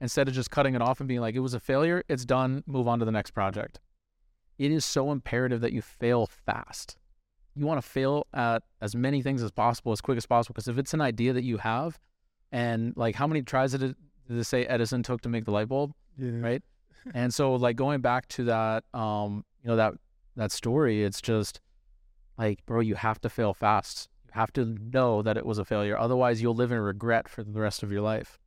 instead 0.00 0.28
of 0.28 0.34
just 0.34 0.50
cutting 0.50 0.74
it 0.74 0.82
off 0.82 1.00
and 1.00 1.08
being 1.08 1.20
like, 1.20 1.34
it 1.34 1.40
was 1.40 1.54
a 1.54 1.60
failure, 1.60 2.02
it's 2.08 2.24
done, 2.24 2.62
move 2.66 2.86
on 2.88 2.98
to 2.98 3.04
the 3.04 3.12
next 3.12 3.30
project. 3.30 3.80
It 4.58 4.70
is 4.70 4.84
so 4.84 5.10
imperative 5.10 5.60
that 5.62 5.72
you 5.72 5.82
fail 5.82 6.26
fast. 6.26 6.96
you 7.56 7.66
want 7.66 7.80
to 7.80 7.88
fail 7.88 8.26
at 8.34 8.62
as 8.80 8.94
many 8.94 9.22
things 9.22 9.42
as 9.42 9.50
possible, 9.50 9.92
as 9.92 10.00
quick 10.00 10.16
as 10.16 10.26
possible. 10.26 10.54
Because 10.54 10.68
if 10.68 10.78
it's 10.78 10.92
an 10.94 11.00
idea 11.00 11.32
that 11.32 11.44
you 11.44 11.56
have, 11.58 11.98
and 12.52 12.92
like 12.96 13.14
how 13.14 13.26
many 13.26 13.42
tries 13.42 13.72
did 13.72 13.82
it, 13.82 13.96
did 14.28 14.38
it 14.38 14.44
say 14.44 14.64
Edison 14.66 15.02
took 15.02 15.20
to 15.22 15.28
make 15.28 15.44
the 15.44 15.50
light 15.50 15.68
bulb? 15.68 15.92
Yeah. 16.18 16.38
Right. 16.40 16.62
and 17.14 17.32
so 17.32 17.54
like 17.54 17.76
going 17.76 18.00
back 18.00 18.28
to 18.28 18.44
that, 18.44 18.84
um, 18.92 19.44
you 19.62 19.68
know 19.68 19.76
that 19.76 19.94
that 20.36 20.52
story, 20.52 21.02
it's 21.04 21.20
just 21.20 21.60
like, 22.38 22.64
bro, 22.66 22.80
you 22.80 22.94
have 22.96 23.20
to 23.22 23.28
fail 23.28 23.54
fast. 23.54 24.08
You 24.26 24.32
have 24.34 24.52
to 24.54 24.64
know 24.80 25.22
that 25.22 25.36
it 25.36 25.46
was 25.46 25.58
a 25.58 25.64
failure. 25.64 25.96
Otherwise, 25.98 26.42
you'll 26.42 26.54
live 26.54 26.72
in 26.72 26.78
regret 26.80 27.28
for 27.28 27.42
the 27.44 27.60
rest 27.60 27.82
of 27.82 27.92
your 27.92 28.02
life. 28.02 28.38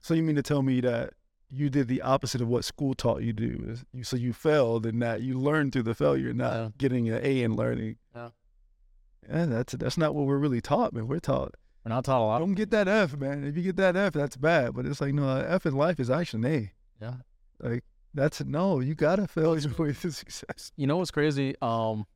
So 0.00 0.14
you 0.14 0.22
mean 0.22 0.36
to 0.36 0.42
tell 0.42 0.62
me 0.62 0.80
that 0.80 1.10
you 1.50 1.68
did 1.68 1.86
the 1.88 2.00
opposite 2.02 2.40
of 2.40 2.48
what 2.48 2.64
school 2.64 2.94
taught 2.94 3.22
you 3.22 3.32
to 3.34 3.46
do? 3.56 3.76
So 4.02 4.16
you 4.16 4.32
failed 4.32 4.86
and 4.86 5.02
that 5.02 5.20
you 5.20 5.38
learned 5.38 5.72
through 5.72 5.82
the 5.84 5.94
failure, 5.94 6.32
not 6.32 6.52
Yeah. 6.54 6.68
getting 6.78 7.08
an 7.10 7.20
A 7.22 7.42
and 7.44 7.54
learning. 7.54 7.96
Yeah. 8.14 8.30
Yeah, 9.28 9.46
that's 9.46 9.74
that's 9.74 9.96
not 9.98 10.14
what 10.14 10.26
we're 10.26 10.38
really 10.38 10.60
taught, 10.60 10.92
man. 10.92 11.06
We're 11.06 11.20
taught 11.20 11.54
We're 11.84 11.90
not 11.90 12.04
taught 12.04 12.20
a 12.20 12.24
lot. 12.24 12.38
don't 12.40 12.54
get 12.54 12.70
that 12.70 12.88
F, 12.88 13.16
man. 13.16 13.44
If 13.44 13.56
you 13.56 13.62
get 13.62 13.76
that 13.76 13.94
F, 13.96 14.14
that's 14.14 14.36
bad. 14.36 14.74
But 14.74 14.86
it's 14.86 15.00
like 15.00 15.14
no, 15.14 15.28
F 15.36 15.64
in 15.66 15.74
life 15.76 16.00
is 16.00 16.10
actually 16.10 16.48
an 16.48 16.54
A. 16.54 16.72
Yeah. 17.04 17.14
Like 17.60 17.84
that's 18.14 18.42
no, 18.44 18.80
you 18.80 18.94
gotta 18.96 19.28
fail 19.28 19.56
your 19.58 19.72
way 19.74 19.92
to 19.92 20.10
success. 20.10 20.72
You 20.76 20.86
know 20.88 20.96
what's 20.96 21.10
crazy? 21.12 21.54
Um, 21.62 22.06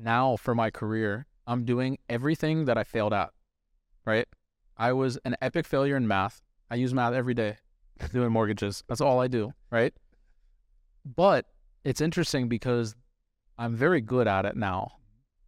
now 0.00 0.36
for 0.36 0.54
my 0.54 0.70
career, 0.70 1.26
I'm 1.46 1.64
doing 1.64 1.98
everything 2.08 2.64
that 2.66 2.78
I 2.78 2.84
failed 2.84 3.12
at. 3.12 3.30
Right? 4.04 4.26
I 4.76 4.92
was 4.92 5.18
an 5.24 5.36
epic 5.42 5.66
failure 5.66 5.96
in 5.96 6.08
math. 6.08 6.42
I 6.70 6.76
use 6.76 6.94
math 6.94 7.12
every 7.12 7.34
day, 7.34 7.58
doing 8.12 8.32
mortgages. 8.32 8.82
That's 8.88 9.00
all 9.00 9.20
I 9.20 9.28
do. 9.28 9.52
Right? 9.70 9.92
But 11.04 11.46
it's 11.84 12.00
interesting 12.00 12.48
because 12.48 12.94
I'm 13.58 13.74
very 13.74 14.00
good 14.00 14.26
at 14.26 14.46
it 14.46 14.56
now 14.56 14.92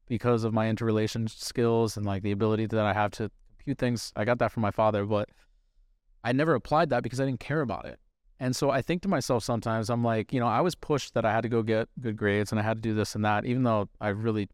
because 0.08 0.44
of 0.44 0.52
my 0.52 0.68
interrelation 0.68 1.28
skills 1.28 1.96
and 1.96 2.04
like 2.04 2.22
the 2.22 2.32
ability 2.32 2.66
that 2.66 2.84
I 2.84 2.92
have 2.92 3.10
to 3.12 3.30
compute 3.56 3.78
things. 3.78 4.12
I 4.16 4.24
got 4.24 4.38
that 4.40 4.52
from 4.52 4.62
my 4.62 4.70
father, 4.70 5.06
but 5.06 5.28
I 6.24 6.32
never 6.32 6.54
applied 6.54 6.90
that 6.90 7.02
because 7.02 7.20
I 7.20 7.24
didn't 7.24 7.40
care 7.40 7.62
about 7.62 7.86
it. 7.86 7.98
And 8.43 8.56
so 8.56 8.70
I 8.70 8.82
think 8.82 9.02
to 9.02 9.09
myself 9.09 9.44
sometimes, 9.44 9.89
I'm 9.89 10.02
like, 10.02 10.32
you 10.32 10.40
know, 10.40 10.48
I 10.48 10.62
was 10.62 10.74
pushed 10.74 11.14
that 11.14 11.24
I 11.24 11.31
had 11.31 11.43
to 11.43 11.48
go 11.48 11.62
get 11.62 11.89
good 12.01 12.16
grades 12.16 12.51
and 12.51 12.59
I 12.59 12.64
had 12.64 12.78
to 12.78 12.81
do 12.81 12.93
this 12.93 13.14
and 13.14 13.24
that, 13.24 13.44
even 13.44 13.62
though 13.62 13.89
I 14.01 14.09
really 14.09 14.48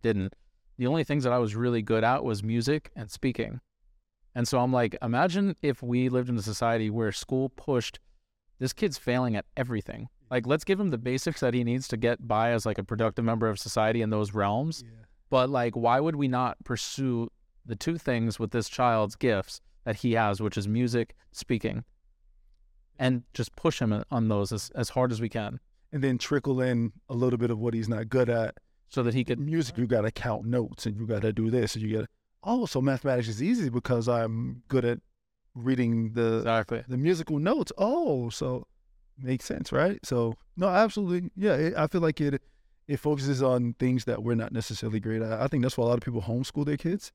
didn't. 0.00 0.32
The 0.78 0.86
only 0.86 1.04
things 1.04 1.22
that 1.24 1.34
I 1.34 1.38
was 1.38 1.54
really 1.54 1.82
good 1.82 2.02
at 2.02 2.24
was 2.24 2.42
music 2.42 2.90
and 2.96 3.10
speaking. 3.10 3.60
And 4.34 4.48
so 4.48 4.58
I'm 4.58 4.72
like, 4.72 4.96
imagine 5.02 5.54
if 5.60 5.82
we 5.82 6.08
lived 6.08 6.30
in 6.30 6.38
a 6.38 6.42
society 6.42 6.88
where 6.88 7.12
school 7.12 7.50
pushed 7.50 8.00
this 8.58 8.72
kid's 8.72 8.96
failing 8.96 9.36
at 9.36 9.44
everything. 9.54 10.08
Like, 10.30 10.46
let's 10.46 10.64
give 10.64 10.80
him 10.80 10.88
the 10.88 10.96
basics 10.96 11.40
that 11.40 11.52
he 11.52 11.62
needs 11.62 11.88
to 11.88 11.98
get 11.98 12.26
by 12.26 12.52
as 12.52 12.64
like 12.64 12.78
a 12.78 12.84
productive 12.84 13.26
member 13.26 13.50
of 13.50 13.58
society 13.58 14.00
in 14.00 14.08
those 14.08 14.32
realms. 14.32 14.82
Yeah. 14.82 15.04
But 15.28 15.50
like, 15.50 15.76
why 15.76 16.00
would 16.00 16.16
we 16.16 16.26
not 16.26 16.56
pursue 16.64 17.28
the 17.66 17.76
two 17.76 17.98
things 17.98 18.38
with 18.38 18.52
this 18.52 18.70
child's 18.70 19.14
gifts 19.14 19.60
that 19.84 19.96
he 19.96 20.14
has, 20.14 20.40
which 20.40 20.56
is 20.56 20.66
music, 20.66 21.14
speaking, 21.32 21.84
and 22.98 23.22
just 23.34 23.54
push 23.56 23.80
him 23.80 24.02
on 24.10 24.28
those 24.28 24.52
as, 24.52 24.70
as 24.74 24.90
hard 24.90 25.12
as 25.12 25.20
we 25.20 25.28
can 25.28 25.60
And 25.92 26.02
then 26.02 26.18
trickle 26.18 26.60
in 26.60 26.92
a 27.08 27.14
little 27.14 27.38
bit 27.38 27.50
of 27.50 27.58
what 27.58 27.74
he's 27.74 27.88
not 27.88 28.08
good 28.08 28.28
at. 28.28 28.56
so 28.88 29.02
that 29.02 29.14
he 29.14 29.24
could. 29.24 29.38
Music, 29.40 29.76
you 29.78 29.86
gotta 29.86 30.10
count 30.10 30.44
notes 30.46 30.86
and 30.86 30.96
you 30.96 31.06
gotta 31.06 31.32
do 31.32 31.50
this 31.50 31.74
and 31.74 31.84
you 31.84 31.94
gotta 31.94 32.08
also 32.42 32.80
mathematics 32.80 33.28
is 33.28 33.42
easy 33.42 33.68
because 33.70 34.08
I'm 34.08 34.62
good 34.68 34.84
at 34.84 34.98
reading 35.54 36.12
the 36.12 36.38
Exactly. 36.38 36.84
the 36.88 36.96
musical 36.96 37.38
notes. 37.38 37.72
Oh, 37.78 38.28
so 38.30 38.66
makes 39.18 39.44
sense, 39.44 39.72
right? 39.72 39.98
So 40.04 40.34
no, 40.56 40.68
absolutely, 40.68 41.30
yeah. 41.36 41.54
It, 41.54 41.74
I 41.76 41.86
feel 41.88 42.00
like 42.00 42.20
it 42.20 42.40
it 42.86 42.98
focuses 42.98 43.42
on 43.42 43.74
things 43.80 44.04
that 44.04 44.22
we're 44.22 44.36
not 44.36 44.52
necessarily 44.52 45.00
great 45.00 45.20
at. 45.22 45.40
I 45.40 45.48
think 45.48 45.62
that's 45.64 45.76
why 45.76 45.84
a 45.84 45.88
lot 45.88 45.98
of 45.98 46.04
people 46.04 46.22
homeschool 46.22 46.64
their 46.64 46.76
kids. 46.76 47.10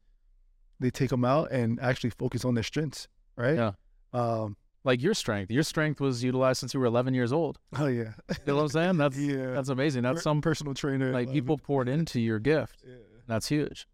They 0.80 0.90
take 0.90 1.12
them 1.12 1.24
out 1.24 1.52
and 1.52 1.80
actually 1.80 2.10
focus 2.10 2.44
on 2.44 2.56
their 2.56 2.64
strengths, 2.64 3.08
right? 3.38 3.56
Yeah. 3.56 3.72
Um. 4.14 4.58
Like 4.84 5.02
your 5.02 5.14
strength. 5.14 5.52
Your 5.52 5.64
strength 5.64 6.02
was 6.02 6.24
utilized 6.24 6.60
since 6.60 6.74
you 6.74 6.80
were 6.80 6.88
11 6.88 7.14
years 7.14 7.32
old. 7.32 7.60
Oh 7.78 7.86
yeah. 7.88 8.14
You 8.30 8.36
know 8.48 8.56
what 8.56 8.62
I'm 8.64 8.68
saying? 8.70 8.98
That's 8.98 9.18
yeah. 9.32 9.52
that's 9.52 9.70
amazing. 9.70 10.04
That's 10.04 10.24
some 10.24 10.42
personal 10.42 10.74
trainer. 10.74 11.12
like 11.12 11.32
people 11.32 11.58
poured 11.58 11.88
into 11.88 12.20
your 12.20 12.40
gift. 12.40 12.84
Yeah. 12.88 12.96
That's 13.28 13.48
huge. 13.48 13.88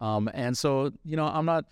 Um, 0.00 0.30
and 0.32 0.56
so 0.56 0.92
you 1.04 1.16
know, 1.16 1.26
I'm 1.26 1.44
not 1.44 1.66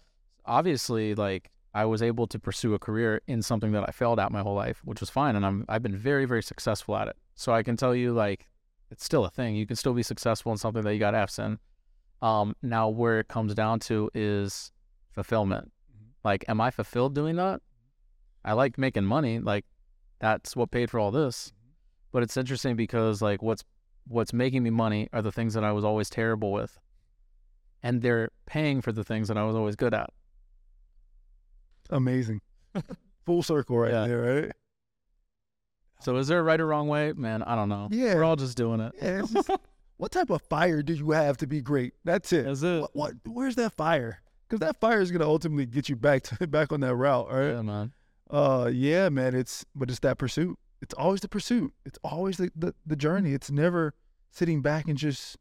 obviously 0.45 1.15
like 1.15 1.51
I 1.75 1.87
was 1.87 2.03
able 2.03 2.27
to 2.27 2.39
pursue 2.39 2.75
a 2.75 2.79
career 2.79 3.23
in 3.27 3.41
something 3.41 3.73
that 3.73 3.85
I 3.89 3.93
failed 3.93 4.21
at 4.21 4.31
my 4.31 4.43
whole 4.43 4.55
life, 4.55 4.83
which 4.85 5.01
was 5.01 5.09
fine, 5.09 5.37
and 5.37 5.47
I'm 5.47 5.65
I've 5.69 5.83
been 5.83 5.97
very 5.97 6.27
very 6.27 6.43
successful 6.43 6.97
at 6.97 7.09
it. 7.09 7.17
So 7.35 7.53
I 7.53 7.63
can 7.63 7.77
tell 7.77 7.95
you 7.95 8.13
like 8.13 8.47
it's 8.91 9.05
still 9.05 9.25
a 9.25 9.31
thing. 9.31 9.57
You 9.57 9.67
can 9.67 9.77
still 9.77 9.95
be 9.95 10.03
successful 10.03 10.53
in 10.53 10.59
something 10.59 10.83
that 10.83 10.93
you 10.93 11.01
got 11.01 11.15
F's 11.15 11.39
in. 11.39 11.59
Um, 12.21 12.55
now 12.63 12.91
where 12.91 13.19
it 13.21 13.29
comes 13.29 13.55
down 13.55 13.81
to 13.81 14.11
is 14.15 14.71
fulfillment. 15.13 15.73
Mhm. 15.91 16.09
Like, 16.23 16.45
am 16.47 16.61
I 16.61 16.71
fulfilled 16.71 17.15
doing 17.15 17.37
that? 17.37 17.63
I 18.45 18.53
like 18.55 18.79
making 18.79 19.05
money. 19.05 19.39
Like, 19.39 19.65
that's 20.21 20.55
what 20.57 20.71
paid 20.71 20.91
for 20.91 20.99
all 21.01 21.11
this. 21.11 21.49
Mm-hmm. 21.49 21.69
But 22.13 22.23
it's 22.23 22.37
interesting 22.37 22.77
because 22.77 23.23
like 23.23 23.43
what's 23.43 23.65
what's 24.07 24.33
making 24.33 24.63
me 24.63 24.71
money 24.71 25.09
are 25.13 25.23
the 25.23 25.33
things 25.33 25.55
that 25.55 25.65
I 25.65 25.73
was 25.73 25.85
always 25.85 26.11
terrible 26.11 26.53
with. 26.53 26.79
And 27.83 28.03
they're 28.03 28.31
paying 28.47 28.81
for 28.81 28.93
the 28.93 29.03
things 29.05 29.29
that 29.29 29.37
I 29.39 29.45
was 29.45 29.57
always 29.57 29.77
good 29.77 29.95
at. 29.95 30.11
Amazing. 31.91 32.41
Full 33.27 33.43
circle 33.43 33.79
right 33.79 33.93
Yeah. 33.93 34.07
there, 34.07 34.21
right? 34.43 34.53
So 36.01 36.17
is 36.17 36.27
there 36.29 36.41
a 36.41 36.43
right 36.43 36.61
or 36.61 36.67
wrong 36.67 36.89
way? 36.89 37.13
Man, 37.13 37.43
I 37.43 37.55
don't 37.55 37.69
know. 37.69 37.89
Yeah. 37.91 38.15
We're 38.15 38.25
all 38.25 38.37
just 38.37 38.57
doing 38.57 38.81
it. 38.81 38.93
Yeah. 39.01 39.23
just- 39.33 39.51
what 39.99 40.11
type 40.13 40.31
of 40.31 40.43
fire 40.43 40.83
do 40.83 40.93
you 40.95 41.11
have 41.13 41.37
to 41.39 41.47
be 41.47 41.61
great? 41.61 41.95
That's 42.05 42.33
it. 42.33 42.45
That's 42.45 42.63
it. 42.63 42.81
What, 42.81 42.91
what 42.95 43.13
where's 43.25 43.55
that 43.57 43.73
fire? 43.73 44.21
Because 44.49 44.61
that 44.61 44.81
fire 44.81 45.01
is 45.01 45.11
gonna 45.11 45.29
ultimately 45.29 45.67
get 45.67 45.89
you 45.89 45.97
back 45.97 46.23
to 46.25 46.47
back 46.49 46.73
on 46.73 46.81
that 46.81 46.95
route, 46.97 47.29
right? 47.31 47.53
Yeah, 47.53 47.63
man. 47.63 47.93
Uh, 48.33 48.71
yeah, 48.73 49.11
man. 49.11 49.35
It's 49.35 49.65
but 49.75 49.91
it's 49.91 50.01
that 50.01 50.19
pursuit. 50.19 50.59
It's 50.81 50.95
always 50.95 51.21
the 51.21 51.29
pursuit. 51.29 51.73
It's 51.85 51.99
always 52.03 52.39
the 52.39 52.51
the, 52.57 52.75
the 52.87 52.97
journey. 52.97 53.35
It's 53.35 53.51
never 53.51 53.95
sitting 54.31 54.63
back 54.63 54.89
and 54.89 54.97
just 54.97 55.37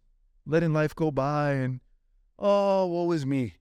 letting 0.45 0.73
life 0.73 0.93
go 0.93 1.09
by 1.09 1.53
and 1.53 1.79
oh, 2.37 2.85
woe 2.87 3.11
is 3.11 3.25
me. 3.25 3.55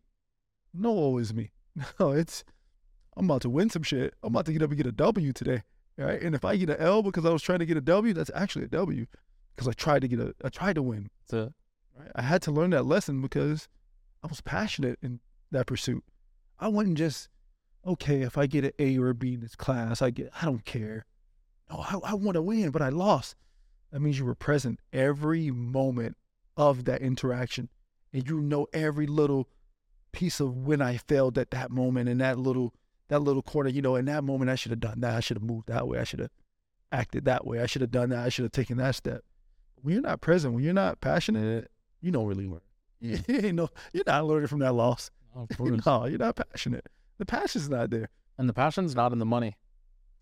No, 0.74 0.90
woe 0.93 1.19
is 1.19 1.32
me. 1.32 1.52
No, 2.01 2.11
it's 2.11 2.44
I'm 3.16 3.27
about 3.27 3.43
to 3.43 3.51
win 3.51 3.70
some 3.70 3.85
shit. 3.85 4.15
I'm 4.23 4.35
about 4.35 4.47
to 4.47 4.52
get 4.52 4.62
up 4.62 4.70
and 4.70 4.77
get 4.77 4.86
a 4.86 4.93
W 4.93 5.32
today, 5.32 5.62
right? 5.97 6.20
And 6.20 6.35
if 6.35 6.44
I 6.44 6.57
get 6.57 6.70
an 6.70 6.77
L 6.78 7.02
because 7.02 7.24
I 7.24 7.31
was 7.31 7.43
trying 7.43 7.61
to 7.61 7.66
get 7.66 7.77
a 7.77 7.81
W, 7.81 8.12
that's 8.12 8.31
actually 8.35 8.65
a 8.65 8.69
W 8.69 9.07
because 9.55 9.69
I 9.69 9.73
tried 9.73 10.02
to 10.02 10.09
get 10.09 10.19
a 10.19 10.35
I 10.44 10.48
tried 10.48 10.74
to 10.74 10.82
win. 10.82 11.11
It. 11.32 11.52
Right? 11.97 12.11
I 12.16 12.23
had 12.23 12.43
to 12.43 12.51
learn 12.51 12.70
that 12.70 12.86
lesson 12.86 13.23
because 13.23 13.69
I 14.24 14.27
was 14.27 14.40
passionate 14.40 14.98
in 15.01 15.20
that 15.52 15.66
pursuit. 15.66 16.02
I 16.59 16.69
wasn't 16.69 16.98
just 16.98 17.28
okay 17.86 18.23
if 18.23 18.36
I 18.39 18.47
get 18.47 18.65
an 18.65 18.73
A 18.78 18.98
or 18.98 19.11
a 19.11 19.15
B 19.15 19.35
in 19.35 19.40
this 19.40 19.57
class. 19.57 20.02
I 20.02 20.11
get 20.11 20.31
I 20.40 20.44
don't 20.44 20.65
care. 20.65 21.07
No, 21.70 21.78
I, 21.78 22.11
I 22.11 22.15
want 22.15 22.35
to 22.35 22.43
win, 22.43 22.70
but 22.70 22.82
I 22.82 22.89
lost. 22.89 23.36
That 23.93 24.01
means 24.01 24.19
you 24.19 24.24
were 24.24 24.35
present 24.35 24.81
every 24.93 25.51
moment 25.51 26.16
of 26.57 26.85
that 26.85 27.01
interaction, 27.01 27.69
and 28.12 28.28
you 28.28 28.40
know 28.40 28.66
every 28.73 29.07
little 29.07 29.48
piece 30.12 30.40
of 30.40 30.57
when 30.57 30.82
I 30.82 30.97
failed 30.97 31.39
at 31.39 31.51
that 31.52 31.70
moment 31.70 32.09
and 32.09 32.20
that 32.20 32.39
little 32.39 32.74
that 33.09 33.20
little 33.20 33.43
corner. 33.43 33.70
You 33.70 33.82
know, 33.82 33.97
in 33.97 34.05
that 34.07 34.24
moment 34.24 34.51
I 34.51 34.55
should 34.55 34.70
have 34.70 34.81
done 34.81 35.01
that. 35.01 35.15
I 35.15 35.20
should 35.20 35.36
have 35.36 35.44
moved 35.44 35.69
that 35.69 35.86
way. 35.86 35.98
I 35.98 36.05
should 36.05 36.20
have 36.20 36.31
acted 36.93 37.24
that 37.24 37.47
way. 37.47 37.61
I 37.61 37.66
should 37.66 37.82
have 37.82 37.90
done 37.90 38.11
that. 38.11 38.24
I 38.24 38.28
should 38.28 38.44
have 38.44 38.52
taken 38.52 38.77
that 38.78 38.94
step. 38.94 39.23
When 39.82 39.94
you're 39.94 40.02
not 40.02 40.20
present, 40.20 40.55
when 40.55 40.62
you're 40.62 40.74
not 40.74 41.01
passionate, 41.01 41.70
you 42.01 42.11
don't 42.11 42.27
really 42.27 42.47
learn. 42.47 42.61
You 43.01 43.52
know, 43.55 43.70
you're 43.94 44.05
not 44.07 44.27
learning 44.27 44.48
from 44.48 44.59
that 44.59 44.74
loss. 44.74 45.11
No, 45.86 46.07
you're 46.07 46.19
not 46.19 46.36
passionate. 46.36 46.86
The 47.21 47.27
passion's 47.27 47.69
not 47.69 47.91
there. 47.91 48.09
and 48.39 48.49
the 48.49 48.55
passion's 48.55 48.95
not 48.95 49.13
in 49.13 49.19
the 49.19 49.27
money. 49.27 49.59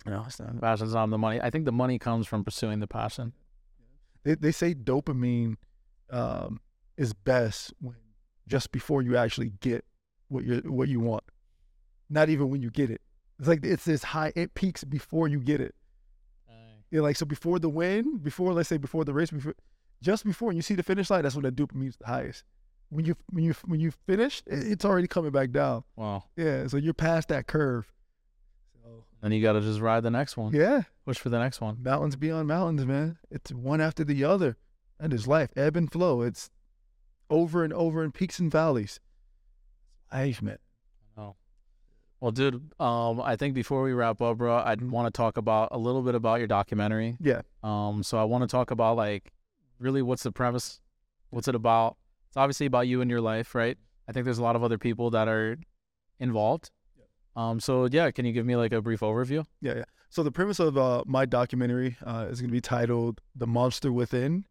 No, 0.05 0.25
it's 0.27 0.41
not. 0.41 0.53
The 0.53 0.61
passion's 0.61 0.95
not 0.95 1.05
in 1.05 1.11
the 1.11 1.19
money. 1.19 1.41
I 1.41 1.49
think 1.49 1.65
the 1.65 1.73
money 1.73 1.97
comes 1.97 2.27
from 2.27 2.43
pursuing 2.43 2.81
the 2.81 2.89
passion. 2.89 3.33
They 4.25 4.35
they 4.35 4.51
say 4.51 4.75
dopamine 4.75 5.57
um, 6.11 6.61
is 6.97 7.15
best 7.15 7.73
when 7.81 7.95
just 8.49 8.73
before 8.73 9.01
you 9.03 9.16
actually 9.16 9.53
get 9.61 9.85
what 10.27 10.43
you 10.45 10.57
what 10.66 10.89
you 10.89 10.99
want, 10.99 11.23
not 12.11 12.29
even 12.29 12.51
when 12.51 12.62
you 12.62 12.70
get 12.70 12.91
it. 12.91 13.01
It's 13.39 13.47
like 13.47 13.65
it's 13.65 13.85
this 13.85 14.03
high. 14.03 14.33
It 14.35 14.55
peaks 14.55 14.83
before 14.83 15.29
you 15.29 15.39
get 15.39 15.61
it. 15.61 15.77
Yeah, 16.91 17.03
like 17.03 17.15
so 17.16 17.27
before 17.27 17.61
the 17.61 17.69
win, 17.69 18.19
before 18.19 18.53
let's 18.53 18.69
say 18.69 18.79
before 18.79 19.05
the 19.05 19.15
race, 19.15 19.31
before 19.31 19.55
just 20.03 20.25
before 20.25 20.53
you 20.53 20.62
see 20.62 20.75
the 20.75 20.83
finish 20.83 21.11
line, 21.11 21.23
that's 21.23 21.37
when 21.37 21.45
the 21.45 21.53
dopamine's 21.53 21.97
the 21.97 22.07
highest. 22.09 22.43
When 22.90 23.05
you 23.05 23.16
when 23.31 23.44
you 23.44 23.55
when 23.66 23.81
you 23.81 23.90
finish, 24.06 24.43
it- 24.47 24.66
it's 24.73 24.85
already 24.85 25.09
coming 25.09 25.31
back 25.31 25.51
down. 25.51 25.85
Wow. 25.97 26.24
Yeah, 26.36 26.66
so 26.69 26.77
you're 26.78 26.94
past 26.94 27.28
that 27.28 27.47
curve. 27.47 27.93
So 28.82 29.05
Then 29.20 29.32
you 29.32 29.43
got 29.43 29.52
to 29.55 29.60
just 29.60 29.81
ride 29.81 30.02
the 30.02 30.10
next 30.10 30.36
one. 30.36 30.55
yeah, 30.55 30.82
Push 31.05 31.19
for 31.19 31.28
the 31.28 31.39
next 31.39 31.60
one. 31.60 31.82
mountains 31.82 32.16
beyond 32.16 32.48
mountains, 32.48 32.86
man. 32.86 33.19
It's 33.31 33.52
one 33.52 33.81
after 33.81 34.05
the 34.05 34.24
other. 34.24 34.56
That 34.98 35.12
is 35.12 35.27
life, 35.28 35.51
ebb 35.56 35.77
and 35.77 35.90
flow. 35.93 36.23
It's 36.23 36.51
over 37.31 37.62
and 37.62 37.73
over 37.73 38.02
in 38.02 38.10
peaks 38.10 38.39
and 38.39 38.51
valleys. 38.51 39.01
Life, 40.12 40.40
man. 40.43 40.59
Oh. 41.16 41.36
Well, 42.20 42.32
dude, 42.32 42.73
um, 42.81 43.20
I 43.20 43.36
think 43.36 43.55
before 43.55 43.82
we 43.82 43.93
wrap 43.93 44.20
up, 44.23 44.39
bro, 44.39 44.56
I 44.56 44.74
want 44.81 45.06
to 45.12 45.16
talk 45.16 45.36
about 45.36 45.69
a 45.73 45.78
little 45.78 46.02
bit 46.02 46.15
about 46.15 46.39
your 46.39 46.48
documentary. 46.48 47.16
Yeah. 47.20 47.43
Um, 47.62 48.02
so 48.02 48.19
I 48.19 48.24
want 48.24 48.43
to 48.43 48.48
talk 48.48 48.70
about 48.70 48.97
like 48.97 49.32
really 49.78 50.02
what's 50.02 50.23
the 50.23 50.32
premise, 50.32 50.81
what's 51.31 51.47
it 51.48 51.55
about. 51.55 51.97
Obviously 52.39 52.66
about 52.66 52.86
you 52.86 53.01
and 53.01 53.10
your 53.10 53.20
life, 53.20 53.55
right? 53.55 53.77
I 54.09 54.12
think 54.12 54.24
there's 54.24 54.39
a 54.39 54.43
lot 54.43 54.56
of 54.56 54.62
other 54.62 54.78
people 54.78 55.10
that 55.10 55.28
are 55.28 55.59
involved. 56.19 56.70
Um, 57.36 57.60
so 57.60 57.89
yeah, 57.90 58.10
can 58.10 58.24
you 58.24 58.32
give 58.32 58.47
me 58.47 58.56
like 58.56 58.73
a 58.73 58.81
brief 58.81 59.01
overview? 59.01 59.44
Yeah, 59.60 59.74
yeah. 59.77 59.85
So 60.09 60.23
the 60.23 60.32
premise 60.32 60.59
of 60.59 60.78
uh, 60.78 61.05
my 61.06 61.27
documentary 61.27 61.97
uh, 62.05 62.27
is 62.31 62.40
going 62.40 62.48
to 62.48 62.52
be 62.52 62.60
titled 62.60 63.20
"The 63.36 63.47
Monster 63.47 63.93
Within," 63.93 64.47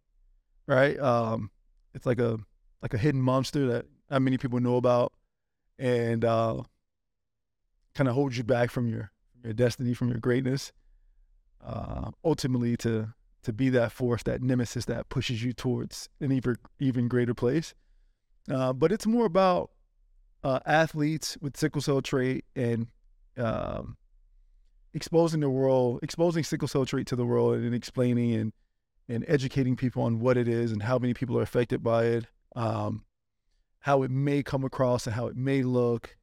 right? 0.68 1.00
Um, 1.00 1.50
it's 1.94 2.06
like 2.06 2.20
a 2.20 2.38
like 2.82 2.94
a 2.94 2.98
hidden 2.98 3.22
monster 3.22 3.68
that 3.68 3.86
not 4.10 4.22
many 4.22 4.38
people 4.38 4.60
know 4.60 4.78
about, 4.78 5.14
and 5.80 6.24
uh, 6.24 6.62
kind 7.96 8.08
of 8.08 8.14
holds 8.14 8.38
you 8.38 8.44
back 8.44 8.70
from 8.70 8.88
your 8.88 9.12
your 9.44 9.54
destiny, 9.54 9.94
from 9.94 10.10
your 10.10 10.20
greatness. 10.20 10.72
Uh, 11.66 12.12
ultimately, 12.24 12.78
to 12.78 13.14
to 13.48 13.54
be 13.54 13.70
that 13.70 13.94
force, 13.94 14.24
that 14.24 14.42
nemesis 14.42 14.84
that 14.86 15.08
pushes 15.08 15.42
you 15.42 15.54
towards 15.54 16.10
an 16.20 16.34
even 16.34 16.58
even 16.82 17.08
greater 17.08 17.34
place. 17.34 17.74
Uh, 18.52 18.74
but 18.74 18.92
it's 18.92 19.08
more 19.08 19.26
about 19.26 19.72
uh, 20.44 20.60
athletes 20.66 21.38
with 21.40 21.56
sickle 21.56 21.82
cell 21.82 22.02
trait 22.02 22.44
and 22.58 22.88
um, 23.38 23.96
exposing 24.94 25.40
the 25.40 25.50
world, 25.50 26.02
exposing 26.04 26.44
sickle 26.44 26.68
cell 26.68 26.86
trait 26.86 27.08
to 27.08 27.16
the 27.16 27.26
world, 27.26 27.56
and 27.56 27.74
explaining 27.74 28.34
and 28.34 28.54
and 29.08 29.24
educating 29.30 29.78
people 29.78 30.04
on 30.04 30.20
what 30.20 30.36
it 30.36 30.50
is 30.50 30.74
and 30.74 30.84
how 30.84 31.00
many 31.00 31.14
people 31.14 31.38
are 31.38 31.42
affected 31.42 31.82
by 31.82 32.04
it, 32.04 32.26
um, 32.58 33.06
how 33.80 34.04
it 34.04 34.12
may 34.12 34.44
come 34.44 34.66
across 34.66 35.08
and 35.08 35.16
how 35.16 35.28
it 35.28 35.38
may 35.38 35.64
look, 35.64 36.18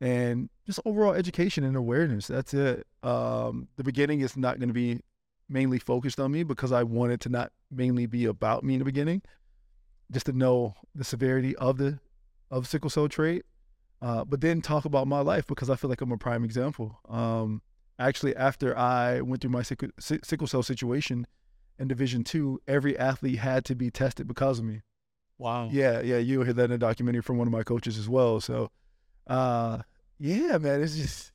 and 0.00 0.48
just 0.64 0.78
overall 0.84 1.12
education 1.12 1.64
and 1.64 1.74
awareness. 1.74 2.28
That's 2.28 2.54
it. 2.54 2.86
Um, 3.02 3.66
the 3.76 3.82
beginning 3.82 4.20
is 4.20 4.36
not 4.36 4.60
going 4.60 4.68
to 4.68 4.74
be 4.74 5.00
mainly 5.50 5.78
focused 5.78 6.20
on 6.20 6.30
me 6.30 6.44
because 6.44 6.72
I 6.72 6.84
wanted 6.84 7.20
to 7.22 7.28
not 7.28 7.52
mainly 7.70 8.06
be 8.06 8.24
about 8.24 8.64
me 8.64 8.74
in 8.74 8.78
the 8.78 8.84
beginning, 8.84 9.22
just 10.10 10.26
to 10.26 10.32
know 10.32 10.74
the 10.94 11.04
severity 11.04 11.56
of 11.56 11.76
the 11.78 11.98
of 12.50 12.66
sickle 12.66 12.90
cell 12.90 13.08
trait, 13.08 13.44
uh, 14.02 14.24
but 14.24 14.40
then 14.40 14.60
talk 14.60 14.84
about 14.84 15.06
my 15.06 15.20
life 15.20 15.46
because 15.46 15.70
I 15.70 15.76
feel 15.76 15.90
like 15.90 16.00
I'm 16.00 16.12
a 16.12 16.16
prime 16.16 16.44
example. 16.44 16.98
Um, 17.08 17.62
actually, 17.98 18.34
after 18.34 18.76
I 18.76 19.20
went 19.20 19.42
through 19.42 19.50
my 19.50 19.62
sickle, 19.62 19.88
sickle 19.98 20.46
cell 20.46 20.62
situation 20.62 21.26
in 21.78 21.88
Division 21.88 22.24
Two, 22.24 22.60
every 22.66 22.98
athlete 22.98 23.38
had 23.38 23.64
to 23.66 23.74
be 23.74 23.90
tested 23.90 24.26
because 24.26 24.58
of 24.58 24.64
me. 24.64 24.82
Wow. 25.38 25.68
Yeah, 25.70 26.00
yeah, 26.00 26.18
you'll 26.18 26.44
hear 26.44 26.52
that 26.52 26.64
in 26.66 26.72
a 26.72 26.78
documentary 26.78 27.22
from 27.22 27.38
one 27.38 27.46
of 27.46 27.52
my 27.52 27.62
coaches 27.62 27.98
as 27.98 28.08
well. 28.08 28.40
So, 28.40 28.70
uh, 29.26 29.78
yeah, 30.18 30.58
man, 30.58 30.82
it's 30.82 30.96
just 30.96 31.32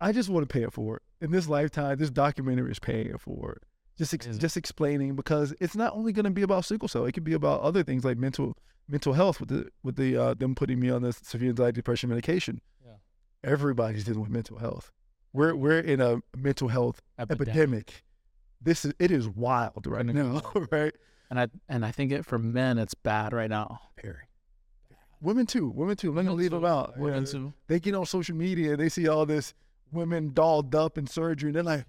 I 0.00 0.12
just 0.12 0.28
want 0.28 0.48
to 0.48 0.52
pay 0.52 0.62
it 0.62 0.72
forward 0.72 1.00
in 1.20 1.30
this 1.30 1.48
lifetime. 1.48 1.98
This 1.98 2.10
documentary 2.10 2.70
is 2.70 2.78
paying 2.78 3.16
for 3.18 3.52
it. 3.52 3.62
Just 3.96 4.14
ex- 4.14 4.38
just 4.38 4.56
explaining 4.56 5.16
because 5.16 5.52
it's 5.60 5.74
not 5.74 5.92
only 5.94 6.12
going 6.12 6.24
to 6.24 6.30
be 6.30 6.42
about 6.42 6.64
sickle 6.64 6.88
cell; 6.88 7.04
it 7.04 7.12
could 7.12 7.24
be 7.24 7.32
about 7.32 7.60
other 7.62 7.82
things 7.82 8.04
like 8.04 8.16
mental 8.16 8.56
mental 8.88 9.12
health 9.12 9.40
with 9.40 9.48
the 9.48 9.68
with 9.82 9.96
the 9.96 10.16
uh, 10.16 10.34
them 10.34 10.54
putting 10.54 10.78
me 10.78 10.88
on 10.90 11.02
this 11.02 11.18
severe 11.22 11.50
anxiety 11.50 11.76
depression 11.76 12.08
medication. 12.08 12.60
Yeah. 12.84 12.92
Everybody's 13.42 14.04
dealing 14.04 14.20
with 14.20 14.30
mental 14.30 14.58
health. 14.58 14.92
We're 15.32 15.54
we're 15.54 15.80
in 15.80 16.00
a 16.00 16.20
mental 16.36 16.68
health 16.68 17.02
Epidemic. 17.18 17.48
epidemic. 17.48 18.04
This 18.60 18.84
is 18.84 18.94
it 18.98 19.10
is 19.10 19.28
wild 19.28 19.86
right 19.86 20.06
now, 20.06 20.40
right? 20.70 20.94
And 21.30 21.40
I 21.40 21.48
and 21.68 21.84
I 21.84 21.90
think 21.90 22.12
it 22.12 22.24
for 22.24 22.38
men 22.38 22.78
it's 22.78 22.94
bad 22.94 23.32
right 23.32 23.50
now. 23.50 23.80
Very. 24.00 24.28
Women 25.20 25.46
too. 25.46 25.68
Women 25.70 25.96
too. 25.96 26.10
I'm 26.10 26.14
not 26.14 26.22
gonna 26.26 26.34
leave 26.36 26.52
them 26.52 26.64
out. 26.64 26.96
Women 26.96 27.24
too. 27.24 27.52
They 27.66 27.80
get 27.80 27.94
on 27.94 28.06
social 28.06 28.36
media, 28.36 28.76
they 28.76 28.88
see 28.88 29.08
all 29.08 29.26
this 29.26 29.52
women 29.92 30.32
dolled 30.32 30.74
up 30.74 30.98
in 30.98 31.06
surgery, 31.06 31.48
and 31.48 31.56
they're 31.56 31.62
like, 31.62 31.84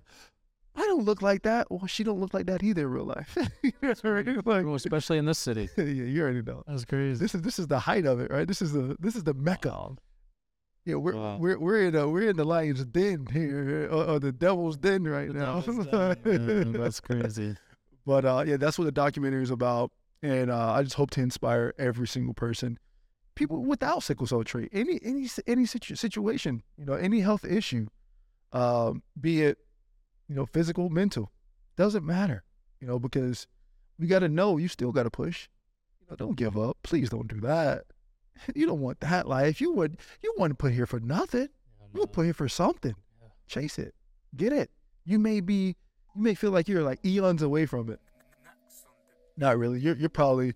I 0.76 0.82
don't 0.82 1.04
look 1.04 1.22
like 1.22 1.44
that. 1.44 1.70
Well, 1.70 1.88
she 1.88 2.04
don't 2.04 2.20
look 2.20 2.34
like 2.34 2.46
that 2.46 2.64
either 2.64 2.84
in 2.84 2.88
real 2.92 3.06
life. 3.06 3.38
That's 3.82 4.04
right. 4.04 4.26
Like, 4.26 4.44
Bro, 4.44 4.76
especially 4.76 5.18
in 5.18 5.26
this 5.26 5.38
city. 5.40 5.68
yeah, 5.78 5.84
you 5.84 6.22
already 6.22 6.42
know. 6.42 6.64
That's 6.68 6.86
crazy. 6.86 7.20
This 7.20 7.36
is 7.36 7.42
this 7.42 7.60
is 7.60 7.68
the 7.68 7.80
height 7.80 8.06
of 8.06 8.20
it, 8.20 8.32
right? 8.32 8.48
This 8.48 8.62
is 8.62 8.72
the 8.72 8.96
this 9.00 9.16
is 9.16 9.24
the 9.24 9.34
mecca. 9.34 9.90
Yeah, 10.86 10.96
we're 10.96 11.16
Wow. 11.16 11.38
we're 11.38 11.60
we're 11.60 11.88
in 11.88 11.96
a, 11.96 12.08
we're 12.08 12.30
in 12.30 12.38
the 12.38 12.46
lion's 12.46 12.86
den 12.86 13.28
here, 13.32 13.90
or, 13.92 14.06
or 14.06 14.20
the 14.20 14.32
devil's 14.32 14.78
den 14.78 15.04
right 15.04 15.30
now. 15.30 15.60
That's 16.24 17.00
crazy. 17.02 17.58
But 18.06 18.26
uh, 18.26 18.44
yeah, 18.48 18.58
that's 18.58 18.80
what 18.80 18.86
the 18.86 18.92
documentary 18.92 19.44
is 19.44 19.52
about, 19.52 19.92
and 20.24 20.50
uh, 20.50 20.72
I 20.72 20.84
just 20.84 20.96
hope 20.96 21.12
to 21.12 21.22
inspire 21.22 21.74
every 21.78 22.08
single 22.08 22.34
person, 22.34 22.80
people 23.40 23.64
without 23.64 24.04
sickle 24.04 24.28
cell 24.28 24.44
trait, 24.44 24.70
any 24.72 25.00
any 25.02 25.28
any 25.48 25.66
situ- 25.66 25.96
situation, 25.96 26.62
you 26.78 26.86
know, 26.86 26.94
any 26.94 27.22
health 27.22 27.46
issue, 27.46 27.88
um, 28.52 29.02
be 29.20 29.42
it 29.42 29.58
you 30.28 30.36
know 30.36 30.46
physical, 30.46 30.90
mental, 30.90 31.32
doesn't 31.78 32.06
matter, 32.06 32.44
you 32.80 32.88
know, 32.88 33.00
because 33.00 33.48
we 33.98 34.06
got 34.08 34.20
to 34.20 34.30
know 34.30 34.58
you 34.58 34.68
still 34.68 34.92
got 34.92 35.04
to 35.04 35.10
push. 35.10 35.48
You 36.02 36.08
know, 36.10 36.16
don't 36.18 36.36
give 36.36 36.58
up. 36.58 36.78
Please 36.84 37.10
don't 37.10 37.28
do 37.28 37.40
that. 37.42 37.86
You 38.56 38.66
don't 38.66 38.80
want 38.80 39.02
that 39.02 39.28
life. 39.28 39.60
You 39.60 39.74
would 39.74 39.98
you 40.24 40.34
want 40.38 40.52
to 40.52 40.56
put 40.56 40.72
here 40.72 40.86
for 40.86 41.02
nothing. 41.02 41.50
You 41.94 42.08
put 42.08 42.24
here 42.24 42.34
for 42.34 42.48
something. 42.48 42.96
Chase 43.48 43.78
it. 43.78 43.94
Get 44.34 44.54
it. 44.54 44.72
You 45.04 45.20
may 45.20 45.42
be 45.42 45.76
you 46.16 46.22
may 46.22 46.36
feel 46.36 46.52
like 46.52 46.70
you're 46.70 46.84
like 46.84 47.06
eons 47.06 47.42
away 47.42 47.66
from 47.66 47.90
it. 47.90 48.00
Not 49.36 49.58
really. 49.58 49.82
You're 49.82 49.98
you're 49.98 50.08
probably 50.08 50.54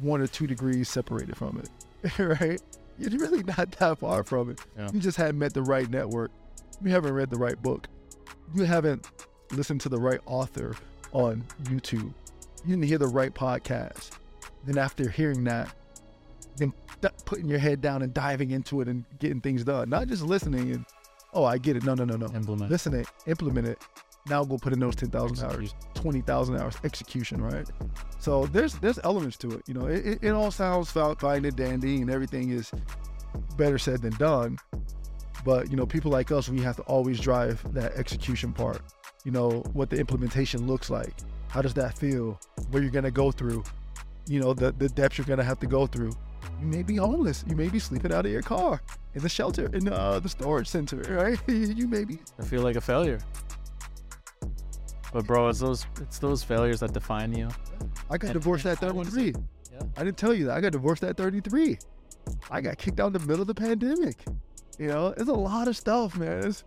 one 0.00 0.20
or 0.20 0.26
two 0.26 0.46
degrees 0.46 0.88
separated 0.88 1.36
from 1.36 1.62
it. 1.62 2.18
right? 2.40 2.60
You're 2.98 3.18
really 3.18 3.42
not 3.42 3.72
that 3.72 3.98
far 3.98 4.22
from 4.24 4.50
it. 4.50 4.60
Yeah. 4.76 4.90
You 4.92 5.00
just 5.00 5.16
haven't 5.16 5.38
met 5.38 5.54
the 5.54 5.62
right 5.62 5.88
network. 5.88 6.30
You 6.82 6.90
haven't 6.90 7.12
read 7.12 7.30
the 7.30 7.38
right 7.38 7.60
book. 7.60 7.88
You 8.54 8.64
haven't 8.64 9.08
listened 9.52 9.80
to 9.82 9.88
the 9.88 9.98
right 9.98 10.20
author 10.26 10.74
on 11.12 11.44
YouTube. 11.64 12.12
You 12.64 12.76
didn't 12.76 12.84
hear 12.84 12.98
the 12.98 13.06
right 13.06 13.32
podcast. 13.32 14.10
Then 14.64 14.78
after 14.78 15.08
hearing 15.10 15.44
that, 15.44 15.74
then 16.56 16.72
putting 17.24 17.48
your 17.48 17.58
head 17.58 17.80
down 17.80 18.02
and 18.02 18.12
diving 18.12 18.50
into 18.50 18.80
it 18.80 18.88
and 18.88 19.04
getting 19.18 19.40
things 19.40 19.64
done. 19.64 19.90
Not 19.90 20.08
just 20.08 20.22
listening 20.22 20.72
and 20.72 20.84
oh 21.32 21.44
I 21.44 21.58
get 21.58 21.76
it. 21.76 21.84
No, 21.84 21.94
no, 21.94 22.04
no, 22.04 22.16
no. 22.16 22.26
Implement. 22.34 22.70
Listen 22.70 22.94
it, 22.94 23.06
implement 23.26 23.66
it. 23.68 23.78
Now 24.28 24.44
go 24.44 24.56
put 24.56 24.72
in 24.72 24.78
those 24.78 24.94
ten 24.94 25.10
thousand 25.10 25.44
hours, 25.44 25.74
twenty 25.94 26.20
thousand 26.20 26.56
hours 26.56 26.76
execution, 26.84 27.42
right? 27.42 27.68
So 28.20 28.46
there's 28.46 28.74
there's 28.74 29.00
elements 29.02 29.36
to 29.38 29.50
it. 29.52 29.62
You 29.66 29.74
know, 29.74 29.86
it, 29.86 30.06
it, 30.06 30.18
it 30.22 30.30
all 30.30 30.50
sounds 30.50 30.90
fi- 30.90 31.14
fine 31.14 31.44
and 31.44 31.56
dandy, 31.56 32.00
and 32.00 32.10
everything 32.10 32.50
is 32.50 32.70
better 33.56 33.78
said 33.78 34.02
than 34.02 34.12
done. 34.14 34.58
But 35.44 35.70
you 35.70 35.76
know, 35.76 35.86
people 35.86 36.12
like 36.12 36.30
us, 36.30 36.48
we 36.48 36.60
have 36.60 36.76
to 36.76 36.82
always 36.82 37.18
drive 37.18 37.60
that 37.74 37.94
execution 37.94 38.52
part. 38.52 38.80
You 39.24 39.32
know, 39.32 39.64
what 39.72 39.90
the 39.90 39.98
implementation 39.98 40.66
looks 40.66 40.88
like. 40.88 41.14
How 41.48 41.62
does 41.62 41.74
that 41.74 41.98
feel? 41.98 42.40
Where 42.70 42.82
you're 42.82 42.92
gonna 42.92 43.10
go 43.10 43.32
through? 43.32 43.64
You 44.28 44.40
know, 44.40 44.54
the 44.54 44.72
the 44.72 44.88
depths 44.88 45.18
you're 45.18 45.26
gonna 45.26 45.44
have 45.44 45.58
to 45.60 45.66
go 45.66 45.86
through. 45.86 46.12
You 46.60 46.66
may 46.66 46.82
be 46.82 46.96
homeless. 46.96 47.44
You 47.48 47.56
may 47.56 47.68
be 47.68 47.80
sleeping 47.80 48.12
out 48.12 48.24
of 48.24 48.30
your 48.30 48.42
car 48.42 48.80
in 49.14 49.22
the 49.22 49.28
shelter 49.28 49.68
in 49.74 49.88
uh, 49.88 50.20
the 50.20 50.28
storage 50.28 50.68
center, 50.68 50.98
right? 51.08 51.38
you 51.48 51.88
may 51.88 52.04
be 52.04 52.20
I 52.38 52.44
feel 52.44 52.62
like 52.62 52.76
a 52.76 52.80
failure. 52.80 53.18
But 55.12 55.26
bro, 55.26 55.48
it's 55.48 55.60
those 55.60 55.86
it's 56.00 56.18
those 56.18 56.42
failures 56.42 56.80
that 56.80 56.92
define 56.92 57.32
you. 57.34 57.48
I 58.10 58.16
got 58.18 58.28
And- 58.30 58.34
divorced 58.34 58.66
at 58.66 58.78
33. 58.78 59.34
Yeah. 59.72 59.80
I 59.96 60.04
didn't 60.04 60.16
tell 60.16 60.34
you 60.34 60.46
that. 60.46 60.56
I 60.56 60.60
got 60.60 60.72
divorced 60.72 61.02
at 61.04 61.16
33. 61.16 61.78
I 62.50 62.60
got 62.60 62.78
kicked 62.78 63.00
out 63.00 63.08
in 63.08 63.12
the 63.14 63.18
middle 63.20 63.40
of 63.42 63.46
the 63.48 63.54
pandemic. 63.54 64.24
You 64.78 64.88
know, 64.88 65.08
it's 65.16 65.28
a 65.28 65.32
lot 65.32 65.68
of 65.68 65.76
stuff, 65.76 66.16
man. 66.16 66.46
It's, 66.46 66.64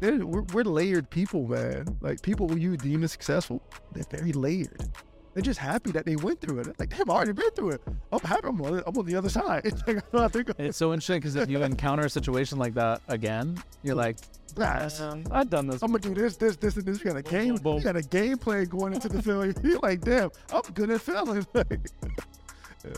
we're, 0.00 0.42
we're 0.52 0.64
layered 0.64 1.10
people, 1.10 1.46
man. 1.46 1.86
Like 2.00 2.22
people 2.22 2.48
who 2.48 2.56
you 2.56 2.76
deem 2.76 3.02
as 3.04 3.12
successful, 3.12 3.62
they're 3.92 4.04
very 4.10 4.32
layered. 4.32 4.88
They're 5.34 5.42
just 5.42 5.60
happy 5.60 5.92
that 5.92 6.04
they 6.06 6.16
went 6.16 6.40
through 6.40 6.60
it. 6.60 6.64
They're 6.64 6.74
like, 6.78 6.90
they've 6.90 7.08
already 7.08 7.32
been 7.32 7.50
through 7.50 7.70
it. 7.70 7.82
I'm 8.12 8.20
happy. 8.20 8.48
I'm 8.48 8.60
on, 8.62 8.82
I'm 8.86 8.98
on 8.98 9.04
the 9.06 9.14
other 9.14 9.28
side. 9.28 9.62
It's 9.64 9.80
like, 9.86 10.02
I 10.12 10.28
think, 10.28 10.50
It's 10.58 10.76
so 10.76 10.92
interesting 10.92 11.18
because 11.20 11.36
if 11.36 11.48
you 11.48 11.62
encounter 11.62 12.04
a 12.04 12.10
situation 12.10 12.58
like 12.58 12.74
that 12.74 13.00
again, 13.08 13.62
you're 13.82 13.94
like, 13.94 14.16
nah, 14.56 14.88
"Man, 14.98 15.26
I've 15.30 15.48
done 15.48 15.68
this. 15.68 15.82
I'm 15.82 15.92
gonna 15.92 16.00
do 16.00 16.14
this, 16.14 16.36
this, 16.36 16.56
this, 16.56 16.76
and 16.76 16.84
this. 16.84 16.98
You 16.98 17.04
got 17.06 17.16
a 17.16 17.22
game, 17.22 17.56
boom. 17.56 17.78
you 17.78 17.84
got 17.84 17.96
a 17.96 18.02
game 18.02 18.38
plan 18.38 18.64
going 18.64 18.92
into 18.92 19.08
the 19.08 19.22
failure. 19.22 19.54
You're 19.62 19.78
like, 19.78 20.00
damn, 20.00 20.30
I'm 20.52 20.62
good 20.74 20.90
at 20.90 21.00
failing. 21.00 21.46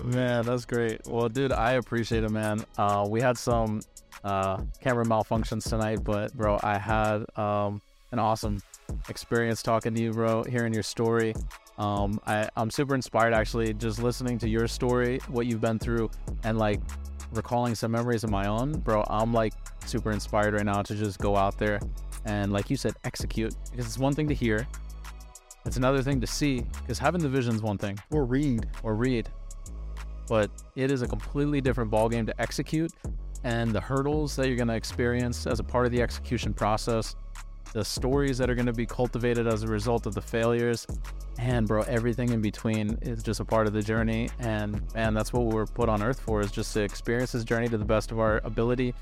Man, 0.04 0.44
that's 0.46 0.64
great. 0.64 1.06
Well, 1.06 1.28
dude, 1.28 1.52
I 1.52 1.72
appreciate 1.72 2.24
it, 2.24 2.30
man. 2.30 2.64
Uh, 2.78 3.06
we 3.08 3.20
had 3.20 3.36
some 3.36 3.80
uh, 4.24 4.62
camera 4.80 5.04
malfunctions 5.04 5.68
tonight, 5.68 6.04
but 6.04 6.32
bro, 6.34 6.58
I 6.62 6.78
had 6.78 7.24
um, 7.36 7.82
an 8.12 8.18
awesome 8.18 8.62
experience 9.08 9.62
talking 9.62 9.94
to 9.94 10.00
you, 10.00 10.12
bro. 10.12 10.44
Hearing 10.44 10.72
your 10.72 10.84
story, 10.84 11.34
um, 11.78 12.20
I, 12.26 12.48
I'm 12.56 12.70
super 12.70 12.94
inspired 12.94 13.34
actually. 13.34 13.74
Just 13.74 14.02
listening 14.02 14.38
to 14.38 14.48
your 14.48 14.68
story, 14.68 15.20
what 15.28 15.46
you've 15.46 15.60
been 15.60 15.78
through, 15.78 16.10
and 16.44 16.58
like 16.58 16.80
recalling 17.32 17.74
some 17.74 17.92
memories 17.92 18.24
of 18.24 18.30
my 18.30 18.46
own, 18.46 18.72
bro. 18.72 19.04
I'm 19.08 19.32
like 19.32 19.54
super 19.86 20.10
inspired 20.10 20.54
right 20.54 20.64
now 20.64 20.82
to 20.82 20.94
just 20.94 21.18
go 21.18 21.36
out 21.36 21.58
there 21.58 21.80
and, 22.24 22.52
like 22.52 22.70
you 22.70 22.76
said, 22.76 22.94
execute. 23.04 23.54
Because 23.70 23.86
it's 23.86 23.98
one 23.98 24.14
thing 24.14 24.28
to 24.28 24.34
hear, 24.34 24.66
it's 25.64 25.76
another 25.76 26.02
thing 26.02 26.20
to 26.20 26.26
see. 26.26 26.64
Because 26.80 26.98
having 26.98 27.20
the 27.20 27.28
vision 27.28 27.54
is 27.54 27.62
one 27.62 27.78
thing 27.78 27.98
or 28.10 28.24
read. 28.24 28.68
or 28.82 28.94
read. 28.94 29.28
But 30.28 30.50
it 30.76 30.90
is 30.90 31.02
a 31.02 31.08
completely 31.08 31.60
different 31.60 31.90
ballgame 31.90 32.26
to 32.26 32.40
execute, 32.40 32.92
and 33.44 33.72
the 33.72 33.80
hurdles 33.80 34.36
that 34.36 34.46
you're 34.46 34.56
going 34.56 34.68
to 34.68 34.74
experience 34.74 35.46
as 35.46 35.58
a 35.58 35.64
part 35.64 35.84
of 35.84 35.92
the 35.92 36.00
execution 36.00 36.54
process 36.54 37.16
the 37.72 37.84
stories 37.84 38.38
that 38.38 38.50
are 38.50 38.54
going 38.54 38.66
to 38.66 38.72
be 38.72 38.86
cultivated 38.86 39.46
as 39.46 39.62
a 39.62 39.66
result 39.66 40.06
of 40.06 40.14
the 40.14 40.20
failures, 40.20 40.86
and 41.38 41.66
bro, 41.66 41.82
everything 41.82 42.30
in 42.30 42.40
between 42.40 42.98
is 43.02 43.22
just 43.22 43.40
a 43.40 43.44
part 43.44 43.66
of 43.66 43.72
the 43.72 43.82
journey. 43.82 44.28
And 44.38 44.82
man, 44.94 45.14
that's 45.14 45.32
what 45.32 45.46
we're 45.46 45.66
put 45.66 45.88
on 45.88 46.02
earth 46.02 46.20
for 46.20 46.40
is 46.40 46.50
just 46.50 46.72
to 46.74 46.82
experience 46.82 47.32
this 47.32 47.44
journey 47.44 47.68
to 47.68 47.78
the 47.78 47.84
best 47.84 48.12
of 48.12 48.20
our 48.20 48.40
ability, 48.44 48.94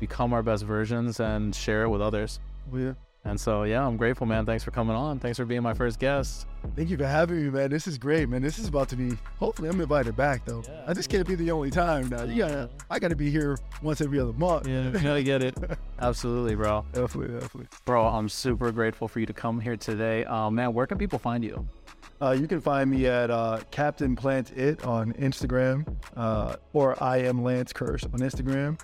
become 0.00 0.32
our 0.32 0.42
best 0.42 0.64
versions, 0.64 1.20
and 1.20 1.54
share 1.54 1.82
it 1.82 1.88
with 1.88 2.00
others. 2.00 2.40
Yeah. 2.72 2.94
And 3.26 3.40
so, 3.40 3.62
yeah, 3.62 3.86
I'm 3.86 3.96
grateful, 3.96 4.26
man. 4.26 4.44
Thanks 4.44 4.62
for 4.62 4.70
coming 4.70 4.94
on. 4.94 5.18
Thanks 5.18 5.38
for 5.38 5.46
being 5.46 5.62
my 5.62 5.72
first 5.72 5.98
guest. 5.98 6.46
Thank 6.76 6.90
you 6.90 6.98
for 6.98 7.06
having 7.06 7.42
me, 7.42 7.50
man. 7.50 7.70
This 7.70 7.86
is 7.86 7.96
great, 7.96 8.28
man. 8.28 8.42
This 8.42 8.58
is 8.58 8.68
about 8.68 8.88
to 8.90 8.96
be. 8.96 9.16
Hopefully, 9.38 9.68
I'm 9.68 9.80
invited 9.80 10.14
back 10.14 10.44
though. 10.44 10.62
Yeah, 10.66 10.84
I 10.86 10.92
just 10.92 11.08
can't 11.08 11.26
be 11.26 11.34
the 11.34 11.50
only 11.50 11.70
time 11.70 12.08
now. 12.08 12.24
You 12.24 12.36
gotta. 12.42 12.70
I 12.90 12.98
gotta 12.98 13.16
be 13.16 13.30
here 13.30 13.58
once 13.82 14.00
every 14.02 14.20
other 14.20 14.32
month. 14.34 14.66
Yeah, 14.66 14.90
gotta 14.90 15.22
get 15.22 15.42
it. 15.42 15.56
Absolutely, 15.98 16.54
bro. 16.54 16.84
definitely, 16.92 17.34
definitely. 17.38 17.68
Bro, 17.84 18.06
I'm 18.06 18.28
super 18.28 18.70
grateful 18.72 19.08
for 19.08 19.20
you 19.20 19.26
to 19.26 19.32
come 19.32 19.58
here 19.60 19.76
today. 19.76 20.24
Uh, 20.24 20.50
man, 20.50 20.74
where 20.74 20.86
can 20.86 20.98
people 20.98 21.18
find 21.18 21.42
you? 21.42 21.66
Uh, 22.20 22.30
you 22.30 22.46
can 22.46 22.60
find 22.60 22.90
me 22.90 23.06
at 23.06 23.30
uh, 23.30 23.58
Kaptain 23.70 24.16
Plantit 24.16 24.86
on 24.86 25.12
Instagram, 25.14 25.86
uh, 26.16 26.56
or 26.72 27.02
I 27.02 27.18
am 27.18 27.42
Lance 27.42 27.72
Kearse 27.72 28.04
on 28.04 28.20
Instagram. 28.20 28.78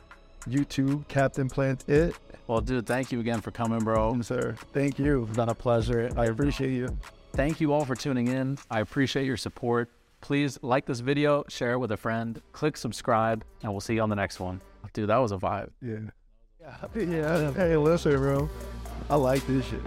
YouTube, 0.48 1.06
Kaptain 1.06 1.50
Plantit. 1.50 2.14
Well, 2.46 2.60
dude, 2.60 2.86
thank 2.86 3.12
you 3.12 3.20
again 3.20 3.40
for 3.40 3.50
coming, 3.50 3.80
bro. 3.80 4.10
Um, 4.10 4.22
sir, 4.22 4.56
thank 4.72 4.98
you. 4.98 5.24
It's 5.24 5.36
been 5.36 5.48
a 5.48 5.54
pleasure. 5.54 6.10
I 6.16 6.26
appreciate 6.26 6.72
you. 6.72 6.96
Thank 7.32 7.60
you 7.60 7.72
all 7.72 7.84
for 7.84 7.94
tuning 7.94 8.28
in. 8.28 8.58
I 8.70 8.80
appreciate 8.80 9.24
your 9.24 9.36
support. 9.36 9.88
Please 10.20 10.58
like 10.62 10.84
this 10.84 11.00
video, 11.00 11.44
share 11.48 11.72
it 11.72 11.78
with 11.78 11.92
a 11.92 11.96
friend, 11.96 12.42
click 12.52 12.76
subscribe, 12.76 13.44
and 13.62 13.72
we'll 13.72 13.80
see 13.80 13.94
you 13.94 14.02
on 14.02 14.10
the 14.10 14.16
next 14.16 14.40
one. 14.40 14.60
Dude, 14.92 15.08
that 15.08 15.18
was 15.18 15.32
a 15.32 15.36
vibe. 15.36 15.70
Yeah. 15.80 15.98
Yeah. 16.60 16.76
Yeah. 16.96 17.52
Hey, 17.52 17.76
listen, 17.76 18.16
bro. 18.16 18.50
I 19.08 19.14
like 19.14 19.46
this 19.46 19.64
shit. 19.66 19.80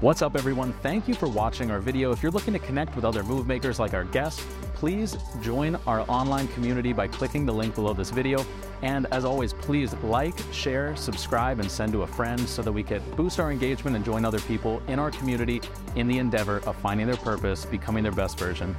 What's 0.00 0.22
up, 0.22 0.36
everyone? 0.36 0.72
Thank 0.74 1.08
you 1.08 1.14
for 1.14 1.28
watching 1.28 1.72
our 1.72 1.80
video. 1.80 2.12
If 2.12 2.22
you're 2.22 2.30
looking 2.30 2.52
to 2.52 2.60
connect 2.60 2.94
with 2.94 3.04
other 3.04 3.24
move 3.24 3.48
makers 3.48 3.80
like 3.80 3.94
our 3.94 4.04
guests, 4.04 4.46
please 4.74 5.16
join 5.42 5.74
our 5.88 6.08
online 6.08 6.46
community 6.48 6.92
by 6.92 7.08
clicking 7.08 7.44
the 7.44 7.52
link 7.52 7.74
below 7.74 7.94
this 7.94 8.10
video. 8.10 8.46
And 8.82 9.06
as 9.06 9.24
always, 9.24 9.52
please 9.52 9.94
like, 10.04 10.38
share, 10.52 10.94
subscribe, 10.94 11.58
and 11.58 11.68
send 11.68 11.90
to 11.94 12.02
a 12.02 12.06
friend 12.06 12.38
so 12.48 12.62
that 12.62 12.70
we 12.70 12.84
can 12.84 13.02
boost 13.16 13.40
our 13.40 13.50
engagement 13.50 13.96
and 13.96 14.04
join 14.04 14.24
other 14.24 14.38
people 14.42 14.80
in 14.86 15.00
our 15.00 15.10
community 15.10 15.60
in 15.96 16.06
the 16.06 16.18
endeavor 16.18 16.58
of 16.58 16.76
finding 16.76 17.08
their 17.08 17.16
purpose, 17.16 17.64
becoming 17.64 18.04
their 18.04 18.12
best 18.12 18.38
version. 18.38 18.76